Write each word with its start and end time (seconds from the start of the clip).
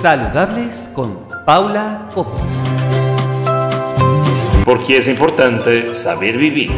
Saludables 0.00 0.90
con 0.94 1.28
Paula 1.44 2.08
Copos. 2.14 2.40
Porque 4.64 4.96
es 4.96 5.06
importante 5.08 5.92
saber 5.92 6.38
vivir. 6.38 6.70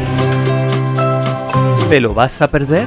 ¿Te 1.87 2.01
lo 2.01 2.13
vas 2.13 2.41
a 2.41 2.49
perder? 2.49 2.85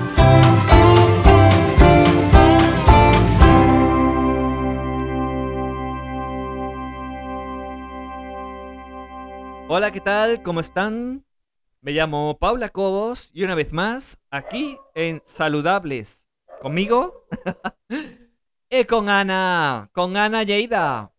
Hola, 9.69 9.90
¿qué 9.90 10.03
tal? 10.03 10.43
¿Cómo 10.43 10.61
están? 10.61 11.25
Me 11.80 11.93
llamo 11.93 12.37
Paula 12.39 12.69
Cobos 12.69 13.30
y 13.33 13.43
una 13.44 13.54
vez 13.54 13.72
más 13.72 14.19
aquí 14.30 14.76
en 14.94 15.22
Saludables. 15.25 16.27
¿Conmigo? 16.61 17.27
y 18.70 18.84
con 18.84 19.09
Ana, 19.09 19.88
con 19.93 20.16
Ana 20.16 20.43
Yeida. 20.43 21.11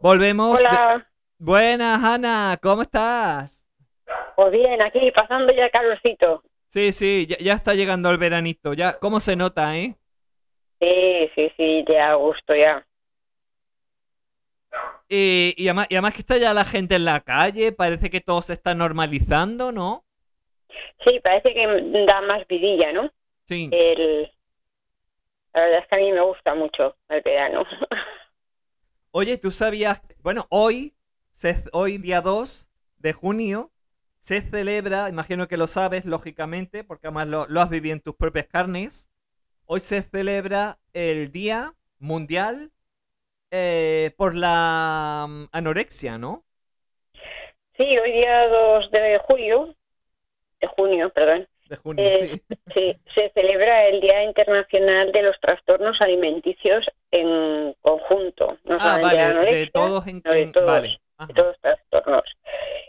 Volvemos. 0.00 0.60
Hola, 0.60 1.06
Buenas, 1.38 2.02
Ana, 2.02 2.58
¿cómo 2.62 2.82
estás? 2.82 3.66
pues 4.36 4.52
bien, 4.52 4.80
aquí 4.82 5.10
pasando 5.12 5.52
ya 5.52 5.68
calorcito. 5.70 6.42
Sí, 6.68 6.92
sí, 6.92 7.26
ya, 7.26 7.36
ya 7.38 7.54
está 7.54 7.74
llegando 7.74 8.10
el 8.10 8.18
veranito. 8.18 8.74
Ya, 8.74 8.98
¿cómo 8.98 9.18
se 9.20 9.34
nota, 9.34 9.76
eh? 9.76 9.96
Sí, 10.80 11.30
sí, 11.34 11.52
sí, 11.56 11.84
ya 11.88 12.10
a 12.10 12.14
gusto 12.14 12.54
ya. 12.54 12.86
Y, 15.08 15.54
y, 15.56 15.68
además, 15.68 15.86
y 15.88 15.94
además 15.94 16.12
que 16.12 16.20
está 16.20 16.36
ya 16.36 16.52
la 16.52 16.64
gente 16.64 16.96
en 16.96 17.04
la 17.06 17.20
calle, 17.20 17.72
parece 17.72 18.10
que 18.10 18.20
todo 18.20 18.42
se 18.42 18.52
está 18.52 18.74
normalizando, 18.74 19.72
¿no? 19.72 20.04
Sí, 21.04 21.18
parece 21.20 21.54
que 21.54 21.66
da 22.06 22.20
más 22.22 22.46
vidilla, 22.46 22.92
¿no? 22.92 23.10
Sí. 23.46 23.70
El... 23.72 24.30
La 25.56 25.62
verdad 25.62 25.80
es 25.80 25.88
que 25.88 25.94
a 25.94 25.98
mí 25.98 26.12
me 26.12 26.20
gusta 26.20 26.54
mucho 26.54 26.96
el 27.08 27.22
verano. 27.22 27.64
Oye, 29.10 29.38
¿tú 29.38 29.50
sabías? 29.50 30.02
Bueno, 30.22 30.46
hoy, 30.50 30.94
hoy 31.72 31.96
día 31.96 32.20
2 32.20 32.68
de 32.98 33.14
junio, 33.14 33.70
se 34.18 34.42
celebra, 34.42 35.08
imagino 35.08 35.48
que 35.48 35.56
lo 35.56 35.66
sabes, 35.66 36.04
lógicamente, 36.04 36.84
porque 36.84 37.06
además 37.06 37.28
lo, 37.28 37.46
lo 37.46 37.62
has 37.62 37.70
vivido 37.70 37.94
en 37.94 38.02
tus 38.02 38.14
propias 38.16 38.48
carnes. 38.48 39.08
Hoy 39.64 39.80
se 39.80 40.02
celebra 40.02 40.76
el 40.92 41.32
Día 41.32 41.72
Mundial 42.00 42.70
eh, 43.50 44.10
por 44.18 44.34
la 44.34 45.24
mm, 45.26 45.44
anorexia, 45.52 46.18
¿no? 46.18 46.44
Sí, 47.78 47.98
hoy 47.98 48.12
día 48.12 48.46
2 48.48 48.90
de 48.90 49.18
julio, 49.26 49.74
de 50.60 50.66
junio, 50.66 51.08
perdón, 51.14 51.48
De 51.68 51.76
junio, 51.76 52.04
eh, 52.06 52.28
sí. 52.30 52.42
sí, 52.74 52.96
se 53.14 53.30
celebra 53.30 53.86
el 53.86 54.00
Día 54.00 54.22
Internacional 54.24 55.12
de 55.12 55.22
los 55.22 55.38
Trastornos 55.40 56.00
Alimenticios 56.00 56.88
en 57.10 57.74
conjunto. 57.82 58.58
No 58.64 58.76
Ah, 58.80 58.98
vale, 59.02 59.16
de 59.16 59.22
anorexia, 59.22 59.70
todos 59.72 60.06
en... 60.06 60.22
sino 60.22 60.34
de 60.34 60.46
todos. 60.52 60.66
vale. 60.66 60.88
de 60.88 60.98
ajá. 61.18 61.32
todos 61.34 61.46
los 61.48 61.60
trastornos. 61.60 62.24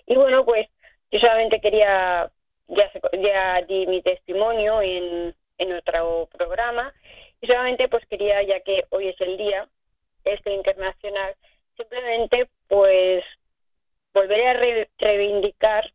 Y 0.06 0.16
bueno, 0.16 0.46
pues 0.46 0.68
yo 1.12 1.20
solamente 1.20 1.60
quería, 1.62 2.30
ya, 2.68 2.92
ya 3.14 3.62
di 3.64 3.88
mi 3.88 4.02
testimonio 4.02 4.82
en, 4.82 5.34
en 5.58 5.74
otro 5.74 6.30
programa, 6.38 6.94
y 7.42 7.48
solamente 7.48 7.88
pues 7.88 8.06
quería, 8.08 8.42
ya 8.44 8.60
que 8.62 8.84
hoy 8.90 9.08
es 9.10 9.22
el 9.22 9.38
día 9.38 9.68
este 10.24 10.52
internacional, 10.54 11.36
simplemente 11.78 12.48
pues 12.68 13.24
volver 14.14 14.48
a 14.48 14.54
re- 14.54 14.90
reivindicar 14.98 15.92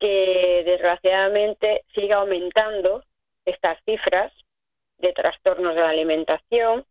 que 0.00 0.62
desgraciadamente 0.66 1.84
siga 1.94 2.16
aumentando 2.16 3.04
estas 3.44 3.78
cifras 3.84 4.32
de 4.98 5.12
trastornos 5.12 5.74
de 5.74 5.80
la 5.80 5.90
alimentación, 5.90 6.84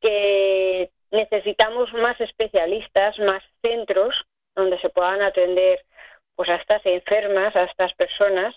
que 0.00 0.90
necesitamos 1.10 1.92
más 1.94 2.20
especialistas, 2.20 3.18
más 3.18 3.42
centros 3.62 4.14
donde 4.54 4.78
se 4.80 4.88
puedan 4.90 5.22
atender 5.22 5.84
pues 6.34 6.48
a 6.50 6.56
estas 6.56 6.84
enfermas, 6.86 7.54
a 7.56 7.64
estas 7.64 7.92
personas, 7.94 8.54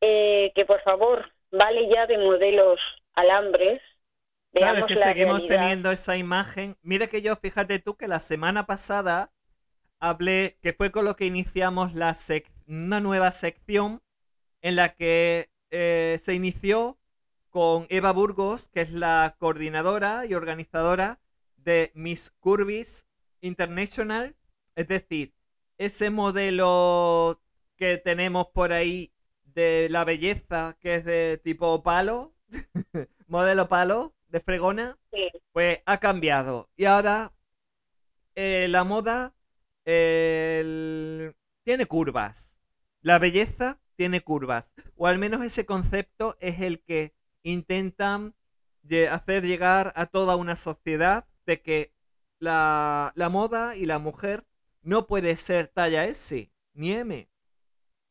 eh, 0.00 0.50
que 0.54 0.64
por 0.64 0.80
favor 0.82 1.30
vale 1.50 1.88
ya 1.88 2.06
de 2.06 2.18
modelos 2.18 2.80
alambres. 3.14 3.80
Claro, 4.52 4.72
es 4.72 4.74
veamos 4.74 4.88
que 4.88 4.94
la 4.96 5.06
seguimos 5.06 5.38
realidad. 5.38 5.60
teniendo 5.60 5.92
esa 5.92 6.16
imagen. 6.16 6.76
Mira 6.82 7.06
que 7.06 7.22
yo, 7.22 7.36
fíjate 7.36 7.78
tú, 7.78 7.96
que 7.96 8.08
la 8.08 8.18
semana 8.20 8.66
pasada 8.66 9.30
hablé, 10.00 10.58
que 10.62 10.72
fue 10.72 10.90
con 10.90 11.04
lo 11.04 11.14
que 11.16 11.26
iniciamos 11.26 11.94
la 11.94 12.10
sec- 12.14 12.50
una 12.68 13.00
nueva 13.00 13.32
sección 13.32 14.02
en 14.62 14.76
la 14.76 14.94
que 14.94 15.50
eh, 15.70 16.20
se 16.22 16.34
inició 16.34 16.98
con 17.50 17.86
Eva 17.90 18.12
Burgos, 18.12 18.68
que 18.68 18.82
es 18.82 18.92
la 18.92 19.36
coordinadora 19.38 20.26
y 20.26 20.34
organizadora 20.34 21.20
de 21.56 21.92
Miss 21.94 22.30
Curvis 22.40 23.06
International. 23.40 24.36
Es 24.76 24.88
decir, 24.88 25.34
ese 25.78 26.10
modelo 26.10 27.40
que 27.76 27.98
tenemos 27.98 28.48
por 28.48 28.72
ahí 28.72 29.12
de 29.44 29.88
la 29.90 30.04
belleza, 30.04 30.76
que 30.80 30.96
es 30.96 31.04
de 31.04 31.40
tipo 31.42 31.82
palo, 31.82 32.34
modelo 33.26 33.68
palo, 33.68 34.14
de 34.28 34.40
fregona, 34.40 34.98
Sí, 35.12 35.28
pues 35.52 35.80
ha 35.86 35.98
cambiado. 35.98 36.70
Y 36.76 36.84
ahora 36.84 37.32
eh, 38.34 38.66
la 38.68 38.84
moda 38.84 39.34
el- 39.84 41.34
tiene 41.62 41.86
curvas. 41.86 42.57
La 43.08 43.18
belleza 43.18 43.80
tiene 43.96 44.20
curvas. 44.20 44.74
O 44.94 45.06
al 45.06 45.16
menos 45.16 45.42
ese 45.42 45.64
concepto 45.64 46.36
es 46.40 46.60
el 46.60 46.82
que 46.82 47.14
intentan 47.42 48.34
hacer 49.10 49.46
llegar 49.46 49.94
a 49.96 50.04
toda 50.04 50.36
una 50.36 50.56
sociedad 50.56 51.26
de 51.46 51.62
que 51.62 51.94
la, 52.38 53.12
la 53.14 53.30
moda 53.30 53.76
y 53.76 53.86
la 53.86 53.98
mujer 53.98 54.44
no 54.82 55.06
puede 55.06 55.38
ser 55.38 55.68
talla 55.68 56.04
S 56.04 56.52
ni 56.74 56.90
M. 56.90 57.30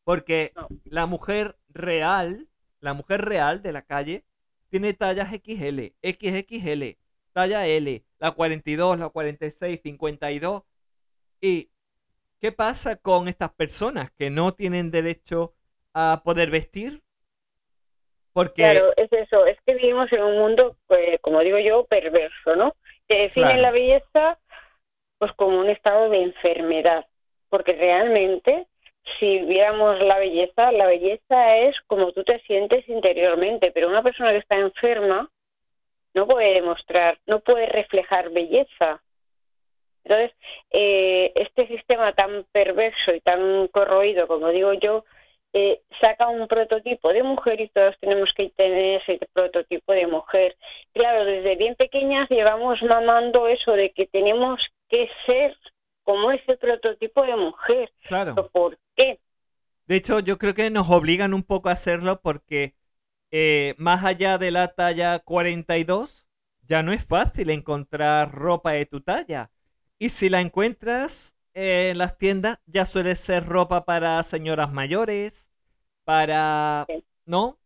Porque 0.03 0.51
No. 0.55 0.67
la 0.85 1.05
mujer 1.05 1.59
real, 1.69 2.49
la 2.79 2.95
mujer 2.95 3.21
real 3.23 3.61
de 3.61 3.73
la 3.73 3.83
calle, 3.83 4.25
tiene 4.67 4.95
tallas 4.95 5.29
XL, 5.29 5.93
XXL, 6.01 6.97
talla 7.33 7.67
L, 7.67 8.03
la 8.17 8.31
42, 8.31 8.97
la 8.97 9.09
46, 9.09 9.79
52. 9.83 10.63
¿Y 11.39 11.69
qué 12.39 12.51
pasa 12.51 12.95
con 12.97 13.27
estas 13.27 13.51
personas 13.53 14.11
que 14.11 14.29
no 14.29 14.53
tienen 14.53 14.91
derecho 14.91 15.55
a 15.93 16.21
poder 16.23 16.49
vestir? 16.51 17.03
Porque, 18.33 18.81
Claro, 18.81 18.91
es 18.97 19.11
eso, 19.13 19.45
es 19.45 19.57
que 19.65 19.75
vivimos 19.75 20.11
en 20.11 20.23
un 20.23 20.37
mundo, 20.37 20.77
pues, 20.87 21.19
como 21.21 21.41
digo 21.41 21.59
yo, 21.59 21.85
perverso, 21.85 22.55
¿no? 22.55 22.73
Que 23.07 23.19
define 23.23 23.53
Claro. 23.53 23.61
la 23.61 23.71
belleza 23.71 24.39
pues 25.19 25.31
como 25.33 25.59
un 25.59 25.69
estado 25.69 26.09
de 26.09 26.21
enfermedad, 26.23 27.05
porque 27.49 27.73
realmente 27.73 28.67
si 29.19 29.39
viéramos 29.39 29.99
la 30.01 30.19
belleza, 30.19 30.71
la 30.73 30.87
belleza 30.87 31.57
es 31.57 31.75
como 31.87 32.11
tú 32.13 32.23
te 32.23 32.39
sientes 32.41 32.87
interiormente, 32.89 33.71
pero 33.71 33.87
una 33.89 34.03
persona 34.03 34.31
que 34.31 34.39
está 34.39 34.57
enferma 34.57 35.29
no 36.13 36.27
puede 36.27 36.55
demostrar, 36.55 37.19
no 37.27 37.39
puede 37.41 37.67
reflejar 37.67 38.31
belleza. 38.31 39.01
Entonces, 40.07 40.31
eh, 40.71 41.33
este 41.35 41.67
sistema 41.67 42.13
tan 42.13 42.45
perverso 42.51 43.13
y 43.13 43.19
tan 43.19 43.67
corroído, 43.67 44.27
como 44.27 44.49
digo 44.49 44.73
yo, 44.73 45.03
eh, 45.51 45.81
saca 45.99 46.29
un 46.29 46.47
prototipo 46.47 47.11
de 47.11 47.23
mujer 47.23 47.59
y 47.59 47.67
todos 47.69 47.95
tenemos 47.99 48.31
que 48.33 48.49
tener 48.51 49.01
ese 49.01 49.19
prototipo 49.33 49.91
de 49.91 50.07
mujer. 50.07 50.55
Claro, 50.93 51.25
desde 51.25 51.55
bien 51.55 51.75
pequeñas 51.75 52.29
llevamos 52.29 52.81
mamando 52.83 53.47
eso 53.47 53.73
de 53.73 53.91
que 53.91 54.07
tenemos 54.07 54.65
que 54.87 55.09
ser 55.25 55.57
como 56.03 56.31
ese 56.31 56.55
prototipo 56.55 57.23
de 57.23 57.35
mujer. 57.35 57.91
claro. 58.03 58.33
¿Pero 58.35 58.47
¿Por 58.49 58.77
qué? 58.95 59.19
De 59.87 59.95
hecho, 59.97 60.19
yo 60.19 60.37
creo 60.37 60.53
que 60.53 60.69
nos 60.69 60.89
obligan 60.89 61.33
un 61.33 61.43
poco 61.43 61.69
a 61.69 61.73
hacerlo 61.73 62.21
porque 62.21 62.75
eh, 63.31 63.73
más 63.77 64.05
allá 64.05 64.37
de 64.37 64.51
la 64.51 64.69
talla 64.69 65.19
42, 65.19 66.27
ya 66.67 66.83
no 66.83 66.93
es 66.93 67.03
fácil 67.05 67.49
encontrar 67.49 68.31
ropa 68.31 68.71
de 68.71 68.85
tu 68.85 69.01
talla. 69.01 69.49
Y 69.99 70.09
si 70.09 70.29
la 70.29 70.41
encuentras 70.41 71.35
eh, 71.53 71.89
en 71.91 71.97
las 71.97 72.17
tiendas, 72.17 72.59
ya 72.65 72.85
suele 72.85 73.15
ser 73.15 73.45
ropa 73.45 73.85
para 73.85 74.21
señoras 74.23 74.71
mayores, 74.71 75.49
para... 76.03 76.85
Sí. 76.87 77.03
¿No? 77.25 77.57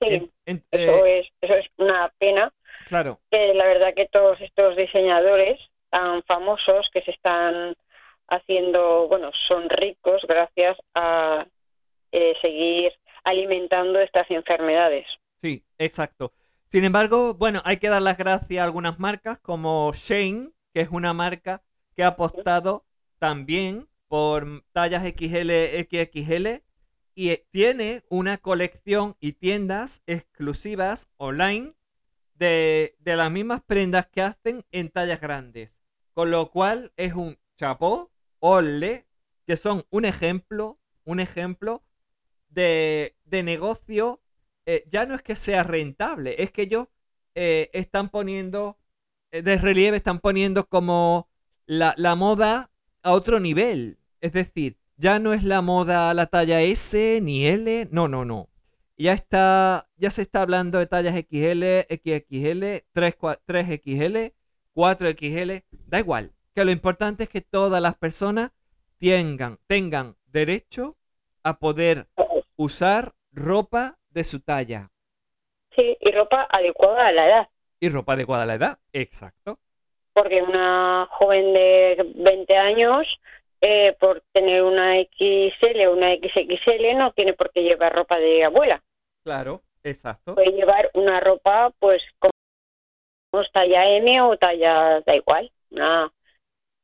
Sí, 0.00 0.06
En- 0.08 0.32
en- 0.46 0.64
eso 0.70 1.04
eh, 1.06 1.20
es, 1.20 1.26
eso 1.42 1.54
es 1.54 1.66
una 1.76 2.10
pena. 2.18 2.52
claro. 2.86 3.20
Que 3.30 3.52
la 3.54 3.66
verdad 3.66 3.94
que 3.94 4.06
todos 4.06 4.40
estos 4.40 4.76
diseñadores 4.76 5.60
tan 5.90 6.22
famosos 6.22 6.88
que 6.92 7.02
se 7.02 7.10
están 7.10 7.74
haciendo, 8.28 9.08
bueno, 9.08 9.30
son 9.48 9.68
ricos 9.68 10.22
gracias 10.28 10.78
a 10.94 11.46
eh, 12.12 12.34
seguir 12.40 12.92
alimentando 13.24 14.00
estas 14.00 14.30
enfermedades. 14.30 15.06
Sí, 15.42 15.64
exacto. 15.78 16.32
Sin 16.70 16.84
embargo, 16.84 17.34
bueno, 17.34 17.60
hay 17.64 17.78
que 17.78 17.88
dar 17.88 18.02
las 18.02 18.16
gracias 18.16 18.60
a 18.60 18.64
algunas 18.64 18.98
marcas 18.98 19.38
como 19.40 19.92
Shane, 19.94 20.50
que 20.72 20.80
es 20.80 20.88
una 20.90 21.12
marca 21.12 21.62
que 21.94 22.02
ha 22.04 22.08
apostado 22.08 22.86
también 23.18 23.88
por 24.08 24.64
tallas 24.72 25.04
XL, 25.04 25.50
XXL 25.88 26.62
y 27.14 27.36
tiene 27.50 28.02
una 28.08 28.38
colección 28.38 29.16
y 29.20 29.32
tiendas 29.32 30.02
exclusivas 30.06 31.08
online 31.16 31.74
de, 32.34 32.96
las 33.04 33.30
mismas 33.30 33.62
prendas 33.62 34.06
que 34.06 34.22
hacen 34.22 34.64
en 34.72 34.88
tallas 34.88 35.20
grandes. 35.20 35.76
Con 36.14 36.30
lo 36.30 36.50
cual 36.50 36.92
es 36.96 37.12
un 37.12 37.38
chapó, 37.56 38.10
ole, 38.38 39.06
que 39.46 39.56
son 39.56 39.84
un 39.90 40.04
ejemplo, 40.04 40.80
un 41.04 41.20
ejemplo 41.20 41.84
de, 42.48 43.14
negocio. 43.30 44.22
eh, 44.66 44.84
ya 44.88 45.06
no 45.06 45.14
es 45.14 45.22
que 45.22 45.36
sea 45.36 45.62
rentable, 45.62 46.42
es 46.42 46.50
que 46.50 46.62
ellos 46.62 46.88
eh, 47.34 47.70
están 47.74 48.08
poniendo 48.08 48.79
de 49.32 49.56
relieve, 49.56 49.96
están 49.96 50.18
poniendo 50.18 50.66
como 50.66 51.28
la, 51.66 51.94
la 51.96 52.14
moda 52.14 52.70
a 53.02 53.12
otro 53.12 53.40
nivel. 53.40 53.98
Es 54.20 54.32
decir, 54.32 54.76
ya 54.96 55.18
no 55.18 55.32
es 55.32 55.44
la 55.44 55.62
moda 55.62 56.12
la 56.14 56.26
talla 56.26 56.60
S 56.60 57.20
ni 57.22 57.46
L, 57.46 57.88
no, 57.90 58.08
no, 58.08 58.24
no. 58.24 58.48
Ya 58.98 59.14
está, 59.14 59.88
ya 59.96 60.10
se 60.10 60.20
está 60.20 60.42
hablando 60.42 60.78
de 60.78 60.86
tallas 60.86 61.14
XL, 61.14 61.86
XXL, 61.88 62.84
3, 62.92 63.18
3XL, 63.18 64.34
4XL, 64.74 65.64
da 65.86 65.98
igual. 65.98 66.32
Que 66.54 66.66
lo 66.66 66.70
importante 66.70 67.22
es 67.22 67.28
que 67.30 67.40
todas 67.40 67.80
las 67.80 67.94
personas 67.94 68.50
tengan, 68.98 69.58
tengan 69.66 70.16
derecho 70.26 70.98
a 71.42 71.58
poder 71.58 72.08
usar 72.56 73.14
ropa 73.32 73.98
de 74.10 74.24
su 74.24 74.40
talla. 74.40 74.90
Sí, 75.74 75.96
y 75.98 76.10
ropa 76.10 76.46
adecuada 76.50 77.06
a 77.06 77.12
la 77.12 77.26
edad. 77.26 77.48
Y 77.80 77.88
ropa 77.88 78.12
adecuada 78.12 78.44
a 78.44 78.46
la 78.46 78.54
edad, 78.54 78.78
exacto. 78.92 79.58
Porque 80.12 80.42
una 80.42 81.08
joven 81.10 81.52
de 81.54 82.12
20 82.14 82.56
años, 82.56 83.20
eh, 83.60 83.96
por 83.98 84.22
tener 84.32 84.62
una 84.62 84.96
XL 84.96 85.86
o 85.86 85.92
una 85.92 86.14
XXL, 86.14 86.96
no 86.96 87.12
tiene 87.12 87.32
por 87.32 87.50
qué 87.50 87.62
llevar 87.62 87.94
ropa 87.94 88.18
de 88.18 88.44
abuela. 88.44 88.82
Claro, 89.24 89.62
exacto. 89.82 90.34
Puede 90.34 90.52
llevar 90.52 90.90
una 90.94 91.20
ropa, 91.20 91.72
pues, 91.78 92.02
como 92.18 92.30
talla 93.52 93.88
M 93.88 94.20
o 94.22 94.36
talla, 94.36 95.00
da 95.00 95.14
igual. 95.14 95.50
Una, 95.70 96.12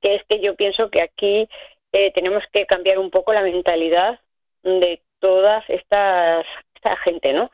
que 0.01 0.15
es 0.15 0.25
que 0.25 0.41
yo 0.41 0.55
pienso 0.55 0.91
que 0.91 1.03
aquí 1.03 1.49
eh, 1.93 2.13
tenemos 2.13 2.45
que 2.53 2.67
cambiar 2.67 2.99
un 2.99 3.11
poco 3.11 3.33
la 3.33 3.43
mentalidad 3.43 4.21
de 4.63 5.03
todas 5.19 5.65
estas 5.69 6.47
esta 6.75 6.97
gente, 6.99 7.33
¿no? 7.33 7.51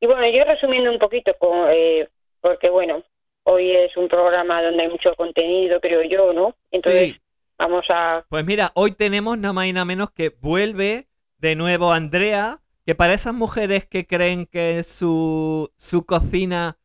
Y 0.00 0.06
bueno, 0.06 0.26
yo 0.28 0.44
resumiendo 0.44 0.90
un 0.90 0.98
poquito, 0.98 1.34
con, 1.38 1.68
eh, 1.70 2.08
porque 2.40 2.70
bueno, 2.70 3.02
hoy 3.44 3.70
es 3.72 3.96
un 3.96 4.08
programa 4.08 4.62
donde 4.62 4.82
hay 4.84 4.88
mucho 4.88 5.14
contenido, 5.14 5.80
creo 5.80 6.02
yo, 6.02 6.32
¿no? 6.32 6.54
Entonces 6.70 7.12
Sí. 7.14 7.20
vamos 7.58 7.84
a... 7.90 8.24
Pues 8.28 8.44
mira, 8.44 8.70
hoy 8.74 8.92
tenemos 8.92 9.38
nada 9.38 9.52
más 9.52 9.66
y 9.66 9.72
nada 9.72 9.84
menos 9.84 10.10
que 10.10 10.30
vuelve 10.40 11.08
de 11.38 11.56
nuevo 11.56 11.92
Andrea, 11.92 12.60
que 12.84 12.94
para 12.94 13.14
esas 13.14 13.34
mujeres 13.34 13.86
que 13.86 14.06
creen 14.06 14.46
que 14.46 14.82
su, 14.82 15.70
su 15.76 16.04
cocina 16.06 16.78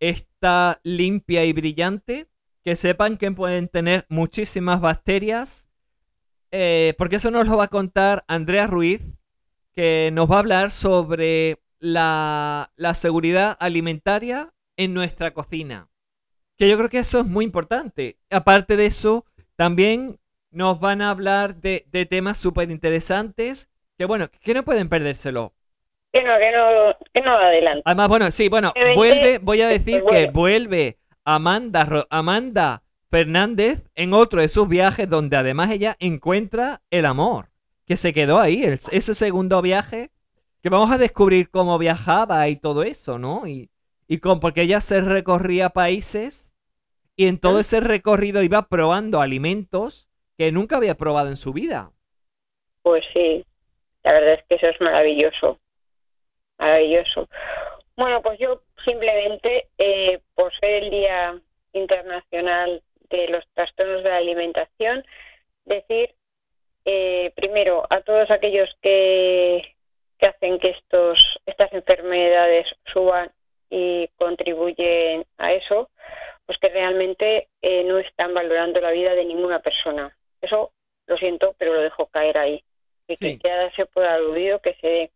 está 0.00 0.80
limpia 0.84 1.44
y 1.44 1.52
brillante, 1.52 2.26
que 2.64 2.76
sepan 2.76 3.16
que 3.16 3.30
pueden 3.30 3.68
tener 3.68 4.06
muchísimas 4.08 4.80
bacterias, 4.80 5.68
eh, 6.50 6.94
porque 6.98 7.16
eso 7.16 7.30
nos 7.30 7.46
lo 7.48 7.56
va 7.56 7.64
a 7.64 7.68
contar 7.68 8.24
Andrea 8.26 8.66
Ruiz, 8.66 9.02
que 9.72 10.10
nos 10.12 10.30
va 10.30 10.36
a 10.36 10.40
hablar 10.40 10.70
sobre 10.70 11.58
la, 11.78 12.70
la 12.76 12.94
seguridad 12.94 13.56
alimentaria 13.60 14.52
en 14.82 14.94
nuestra 14.94 15.32
cocina. 15.32 15.88
Que 16.56 16.68
yo 16.68 16.76
creo 16.78 16.88
que 16.88 16.98
eso 16.98 17.20
es 17.20 17.26
muy 17.26 17.44
importante. 17.44 18.18
Aparte 18.30 18.76
de 18.76 18.86
eso, 18.86 19.26
también 19.56 20.18
nos 20.50 20.80
van 20.80 21.02
a 21.02 21.10
hablar 21.10 21.56
de, 21.56 21.86
de 21.92 22.06
temas 22.06 22.38
súper 22.38 22.70
interesantes 22.70 23.68
que, 23.98 24.06
bueno, 24.06 24.26
que 24.40 24.54
no 24.54 24.64
pueden 24.64 24.88
perdérselo. 24.88 25.52
Que 26.12 26.22
no, 26.22 26.38
que 26.38 26.50
no, 26.50 26.96
que 27.12 27.20
no 27.20 27.36
adelante. 27.36 27.82
Además, 27.84 28.08
bueno, 28.08 28.30
sí, 28.30 28.48
bueno, 28.48 28.72
vuelve, 28.96 29.38
voy 29.38 29.60
a 29.60 29.68
decir 29.68 30.02
que 30.08 30.30
vuelve 30.30 30.98
Amanda, 31.24 31.84
Ro- 31.84 32.06
Amanda 32.10 32.82
Fernández 33.10 33.84
en 33.94 34.14
otro 34.14 34.40
de 34.40 34.48
sus 34.48 34.66
viajes 34.66 35.08
donde 35.08 35.36
además 35.36 35.70
ella 35.70 35.96
encuentra 36.00 36.80
el 36.90 37.04
amor, 37.06 37.50
que 37.86 37.96
se 37.96 38.12
quedó 38.12 38.40
ahí, 38.40 38.64
el- 38.64 38.80
ese 38.90 39.14
segundo 39.14 39.60
viaje, 39.62 40.10
que 40.62 40.68
vamos 40.70 40.90
a 40.90 40.98
descubrir 40.98 41.50
cómo 41.50 41.78
viajaba 41.78 42.48
y 42.48 42.56
todo 42.56 42.82
eso, 42.82 43.18
¿no? 43.18 43.46
Y, 43.46 43.70
y 44.10 44.18
con, 44.18 44.40
porque 44.40 44.62
ella 44.62 44.80
se 44.80 45.00
recorría 45.00 45.68
países 45.68 46.56
y 47.14 47.28
en 47.28 47.38
todo 47.38 47.60
ese 47.60 47.78
recorrido 47.78 48.42
iba 48.42 48.66
probando 48.66 49.20
alimentos 49.20 50.08
que 50.36 50.50
nunca 50.50 50.78
había 50.78 50.96
probado 50.96 51.28
en 51.28 51.36
su 51.36 51.52
vida. 51.52 51.92
Pues 52.82 53.04
sí, 53.12 53.44
la 54.02 54.14
verdad 54.14 54.34
es 54.34 54.44
que 54.48 54.56
eso 54.56 54.66
es 54.66 54.80
maravilloso, 54.80 55.60
maravilloso. 56.58 57.28
Bueno, 57.96 58.20
pues 58.20 58.40
yo 58.40 58.62
simplemente, 58.84 59.68
eh, 59.78 60.18
por 60.34 60.52
ser 60.58 60.82
el 60.82 60.90
Día 60.90 61.40
Internacional 61.72 62.82
de 63.10 63.28
los 63.28 63.44
Trastornos 63.54 64.02
de 64.02 64.10
la 64.10 64.16
Alimentación, 64.16 65.04
decir 65.66 66.16
eh, 66.84 67.32
primero 67.36 67.86
a 67.88 68.00
todos 68.00 68.28
aquellos 68.32 68.70
que, 68.82 69.76
que 70.18 70.26
hacen 70.26 70.58
que 70.58 70.70
estos, 70.70 71.38
estas 71.46 71.72
enfermedades 71.72 72.66
suban 72.92 73.30
y 73.70 74.08
contribuyen 74.16 75.26
a 75.38 75.52
eso, 75.52 75.90
pues 76.46 76.58
que 76.58 76.68
realmente 76.70 77.48
eh, 77.62 77.84
no 77.84 77.98
están 77.98 78.34
valorando 78.34 78.80
la 78.80 78.90
vida 78.92 79.14
de 79.14 79.24
ninguna 79.24 79.60
persona. 79.60 80.16
Eso 80.40 80.72
lo 81.06 81.16
siento, 81.18 81.54
pero 81.58 81.74
lo 81.74 81.80
dejo 81.82 82.06
caer 82.06 82.38
ahí. 82.38 82.64
Y 83.08 83.16
Sí. 83.16 83.38
que 83.38 83.48
ya 83.48 83.70
se 83.76 83.86
pueda 83.86 84.14
aludido, 84.14 84.60
que 84.60 84.74
se 84.80 84.86
dé. 84.86 85.12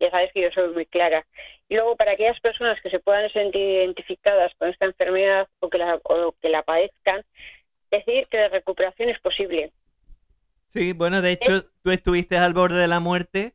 Ya 0.00 0.10
sabes 0.10 0.32
que 0.32 0.42
yo 0.42 0.50
soy 0.52 0.68
muy 0.74 0.86
clara. 0.86 1.26
Y 1.68 1.74
luego, 1.76 1.96
para 1.96 2.12
aquellas 2.12 2.40
personas 2.40 2.80
que 2.82 2.90
se 2.90 3.00
puedan 3.00 3.30
sentir 3.32 3.62
identificadas 3.62 4.52
con 4.58 4.68
esta 4.68 4.86
enfermedad 4.86 5.48
o 5.60 5.70
que 5.70 5.78
la, 5.78 6.00
o 6.04 6.32
que 6.40 6.48
la 6.50 6.62
padezcan, 6.62 7.24
decir 7.90 8.26
que 8.28 8.38
la 8.38 8.48
recuperación 8.48 9.08
es 9.10 9.20
posible. 9.20 9.72
Sí, 10.72 10.92
bueno, 10.92 11.22
de 11.22 11.32
hecho, 11.32 11.64
tú 11.82 11.90
estuviste 11.90 12.36
al 12.36 12.52
borde 12.54 12.78
de 12.80 12.88
la 12.88 12.98
muerte 13.00 13.54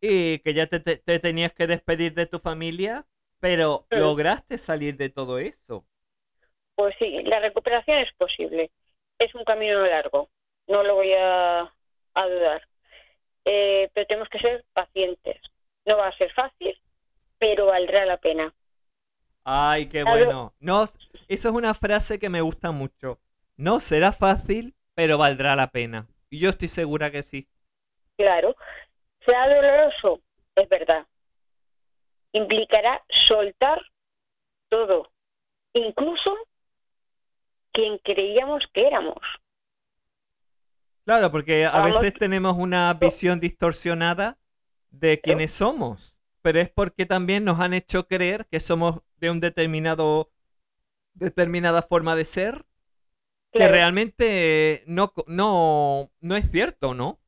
y 0.00 0.40
que 0.40 0.54
ya 0.54 0.66
te, 0.68 0.80
te- 0.80 0.98
te 0.98 1.18
tenías 1.20 1.52
que 1.52 1.66
despedir 1.66 2.14
de 2.14 2.26
tu 2.26 2.38
familia, 2.40 3.06
pero 3.44 3.86
lograste 3.92 4.56
salir 4.56 4.96
de 4.96 5.10
todo 5.10 5.38
eso. 5.38 5.86
Pues 6.74 6.94
sí, 6.98 7.22
la 7.24 7.40
recuperación 7.40 7.98
es 7.98 8.12
posible. 8.14 8.70
Es 9.18 9.34
un 9.34 9.44
camino 9.44 9.84
largo, 9.86 10.30
no 10.66 10.82
lo 10.82 10.96
voy 10.96 11.12
a, 11.12 11.60
a 12.14 12.26
dudar. 12.28 12.62
Eh, 13.44 13.90
pero 13.94 14.06
tenemos 14.06 14.28
que 14.30 14.38
ser 14.40 14.64
pacientes. 14.72 15.40
No 15.86 15.98
va 15.98 16.08
a 16.08 16.16
ser 16.18 16.32
fácil, 16.34 16.78
pero 17.38 17.66
valdrá 17.66 18.06
la 18.06 18.18
pena. 18.18 18.54
Ay, 19.44 19.86
qué 19.88 20.04
bueno. 20.04 20.54
No, 20.60 20.84
eso 21.28 21.48
es 21.48 21.54
una 21.54 21.74
frase 21.74 22.18
que 22.18 22.30
me 22.30 22.40
gusta 22.40 22.70
mucho. 22.72 23.20
No 23.56 23.80
será 23.80 24.12
fácil, 24.12 24.74
pero 24.94 25.18
valdrá 25.18 25.54
la 25.56 25.70
pena. 25.70 26.08
Y 26.30 26.38
yo 26.40 26.50
estoy 26.50 26.68
segura 26.68 27.10
que 27.10 27.22
sí. 27.22 27.48
Claro, 28.16 28.56
sea 29.24 29.48
doloroso, 29.48 30.20
es 30.56 30.68
verdad. 30.68 31.06
Implicará 32.34 33.02
soltar 33.08 33.80
todo, 34.68 35.10
incluso 35.74 36.36
quien 37.72 37.98
creíamos 37.98 38.66
que 38.72 38.86
éramos. 38.86 39.18
Claro, 41.04 41.30
porque 41.30 41.66
a 41.66 41.80
Vamos. 41.80 42.02
veces 42.02 42.14
tenemos 42.18 42.56
una 42.56 42.92
visión 42.94 43.38
distorsionada 43.38 44.38
de 44.90 45.20
quienes 45.20 45.52
somos, 45.52 46.16
pero 46.40 46.60
es 46.60 46.70
porque 46.70 47.04
también 47.04 47.44
nos 47.44 47.60
han 47.60 47.74
hecho 47.74 48.06
creer 48.06 48.46
que 48.50 48.60
somos 48.60 49.02
de 49.18 49.30
un 49.30 49.40
determinado 49.40 50.30
determinada 51.14 51.82
forma 51.82 52.16
de 52.16 52.24
ser 52.24 52.64
que 53.52 53.68
realmente 53.68 54.84
no 54.86 55.12
no 55.28 56.10
no 56.20 56.36
es 56.36 56.50
cierto, 56.50 56.94
¿no? 56.94 57.20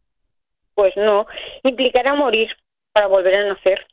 Pues 0.75 0.97
no, 0.97 1.27
implicará 1.65 2.15
morir 2.15 2.51
para 2.93 3.09
volver 3.09 3.35
a 3.35 3.49
nacer. 3.49 3.87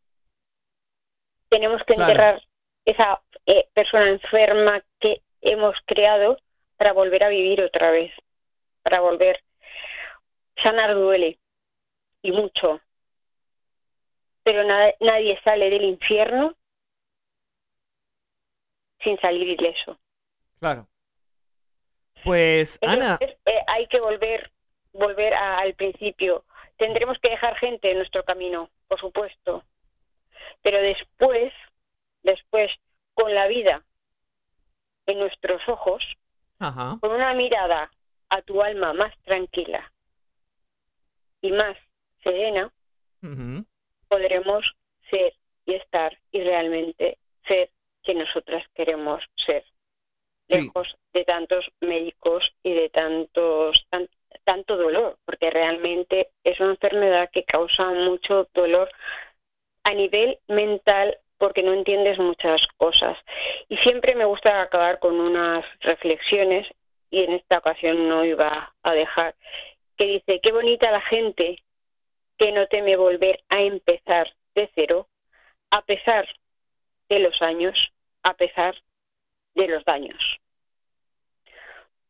Tenemos 1.54 1.84
que 1.84 1.94
Claro. 1.94 2.12
enterrar 2.12 2.42
esa 2.84 3.22
eh, 3.46 3.68
persona 3.76 4.10
enferma 4.10 4.84
que 5.00 5.22
hemos 5.42 5.76
creado 5.86 6.40
para 6.78 6.94
volver 6.94 7.24
a 7.24 7.30
vivir 7.30 7.62
otra 7.62 7.92
vez, 7.92 8.12
para 8.82 9.02
volver. 9.02 9.44
Sanar 10.58 10.96
duele 10.96 11.38
y 12.24 12.32
mucho, 12.32 12.82
pero 14.44 14.64
na- 14.64 14.94
nadie 15.00 15.40
sale 15.44 15.70
del 15.70 15.84
infierno 15.84 16.56
sin 19.04 19.20
salir 19.20 19.48
ileso. 19.50 20.00
Claro. 20.60 20.88
Pues 22.24 22.80
Ana, 22.82 23.20
eh, 23.22 23.62
hay 23.68 23.86
que 23.88 24.00
volver, 24.00 24.52
volver 24.94 25.34
a- 25.36 25.60
al 25.60 25.76
principio. 25.76 26.46
Tendremos 26.78 27.20
que 27.20 27.30
dejar 27.30 27.56
gente 27.58 27.92
en 27.92 27.98
nuestro 27.98 28.24
camino, 28.24 28.72
por 28.88 29.00
supuesto. 29.00 29.64
Pero 30.64 30.82
después, 30.82 31.54
después, 32.24 32.72
con 33.14 33.34
la 33.34 33.48
vida 33.48 33.84
en 35.06 35.20
nuestros 35.20 35.62
ojos, 35.68 36.04
ajá, 36.60 36.98
con 37.00 37.12
una 37.12 37.34
mirada 37.34 37.92
a 38.30 38.42
tu 38.42 38.62
alma 38.62 38.94
más 38.94 39.16
tranquila 39.24 39.92
y 41.42 41.52
más 41.52 41.78
serena, 42.24 42.72
podremos 44.08 44.76
ser 45.10 45.34
y 45.66 45.76
estar 45.76 46.18
y 46.32 46.42
realmente 46.42 47.18
ser 47.48 47.70
que 48.02 48.16
nosotras 48.16 48.66
queremos 48.74 49.24
ser, 49.36 49.64
lejos 50.48 50.96
de 51.14 51.24
tantos 51.26 51.66
médicos 51.80 52.54
y 52.64 52.74
de 52.74 52.90
tantos 52.90 53.86
tanto 54.44 54.76
dolor, 54.76 55.18
porque 55.26 55.50
realmente 55.50 56.30
es 56.44 56.60
una 56.60 56.72
enfermedad 56.72 57.30
que 57.32 57.44
causa 57.44 57.92
mucho 57.92 58.50
dolor 58.54 58.90
a 59.94 59.96
nivel 59.96 60.40
mental 60.48 61.18
porque 61.38 61.64
no 61.64 61.74
entiendes 61.74 62.18
muchas 62.20 62.66
cosas. 62.78 63.18
Y 63.70 63.78
siempre 63.78 64.16
me 64.16 64.26
gusta 64.26 64.62
acabar 64.62 65.00
con 65.00 65.20
unas 65.20 65.66
reflexiones, 65.82 66.68
y 67.10 67.24
en 67.24 67.34
esta 67.34 67.60
ocasión 67.60 68.10
no 68.10 68.26
iba 68.26 68.74
a 68.82 68.94
dejar, 68.94 69.36
que 69.98 70.06
dice, 70.06 70.40
qué 70.42 70.52
bonita 70.52 70.92
la 70.92 71.02
gente 71.02 71.64
que 72.38 72.52
no 72.52 72.66
teme 72.68 72.96
volver 72.96 73.44
a 73.50 73.62
empezar 73.62 74.34
de 74.56 74.70
cero, 74.74 75.08
a 75.70 75.84
pesar 75.84 76.28
de 77.10 77.20
los 77.20 77.42
años, 77.42 77.92
a 78.24 78.34
pesar 78.34 78.76
de 79.54 79.68
los 79.68 79.86
daños. 79.86 80.40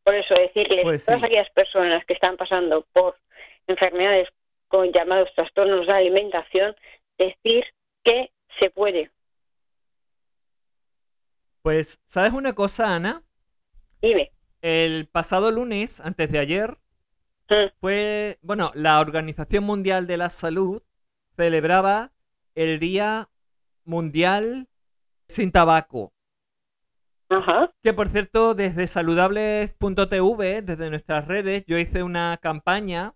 Por 0.02 0.14
eso 0.14 0.34
decirles 0.34 0.80
a 0.80 0.82
pues 0.82 1.04
todas 1.04 1.22
aquellas 1.22 1.50
personas 1.50 2.04
que 2.06 2.14
están 2.14 2.36
pasando 2.36 2.86
por 2.92 3.16
enfermedades 3.66 4.28
con 4.68 4.92
llamados 4.92 5.32
trastornos 5.34 5.86
de 5.86 5.92
alimentación, 5.92 6.74
decir 7.18 7.64
que 8.02 8.30
se 8.58 8.70
puede. 8.70 9.10
Pues, 11.62 12.00
¿sabes 12.04 12.32
una 12.32 12.52
cosa, 12.54 12.94
Ana? 12.94 13.22
Dime. 14.02 14.32
El 14.60 15.06
pasado 15.08 15.50
lunes, 15.50 16.00
antes 16.00 16.30
de 16.30 16.38
ayer, 16.38 16.78
mm. 17.48 17.72
fue, 17.80 18.38
bueno, 18.42 18.70
la 18.74 19.00
Organización 19.00 19.64
Mundial 19.64 20.06
de 20.06 20.16
la 20.16 20.30
Salud 20.30 20.82
celebraba 21.36 22.12
el 22.54 22.78
Día 22.78 23.28
Mundial 23.84 24.68
sin 25.26 25.52
Tabaco. 25.52 26.12
Ajá. 27.30 27.72
Que 27.82 27.92
por 27.92 28.08
cierto, 28.08 28.54
desde 28.54 28.86
saludables.tv, 28.86 30.62
desde 30.62 30.90
nuestras 30.90 31.26
redes, 31.26 31.64
yo 31.66 31.78
hice 31.78 32.02
una 32.02 32.38
campaña 32.40 33.14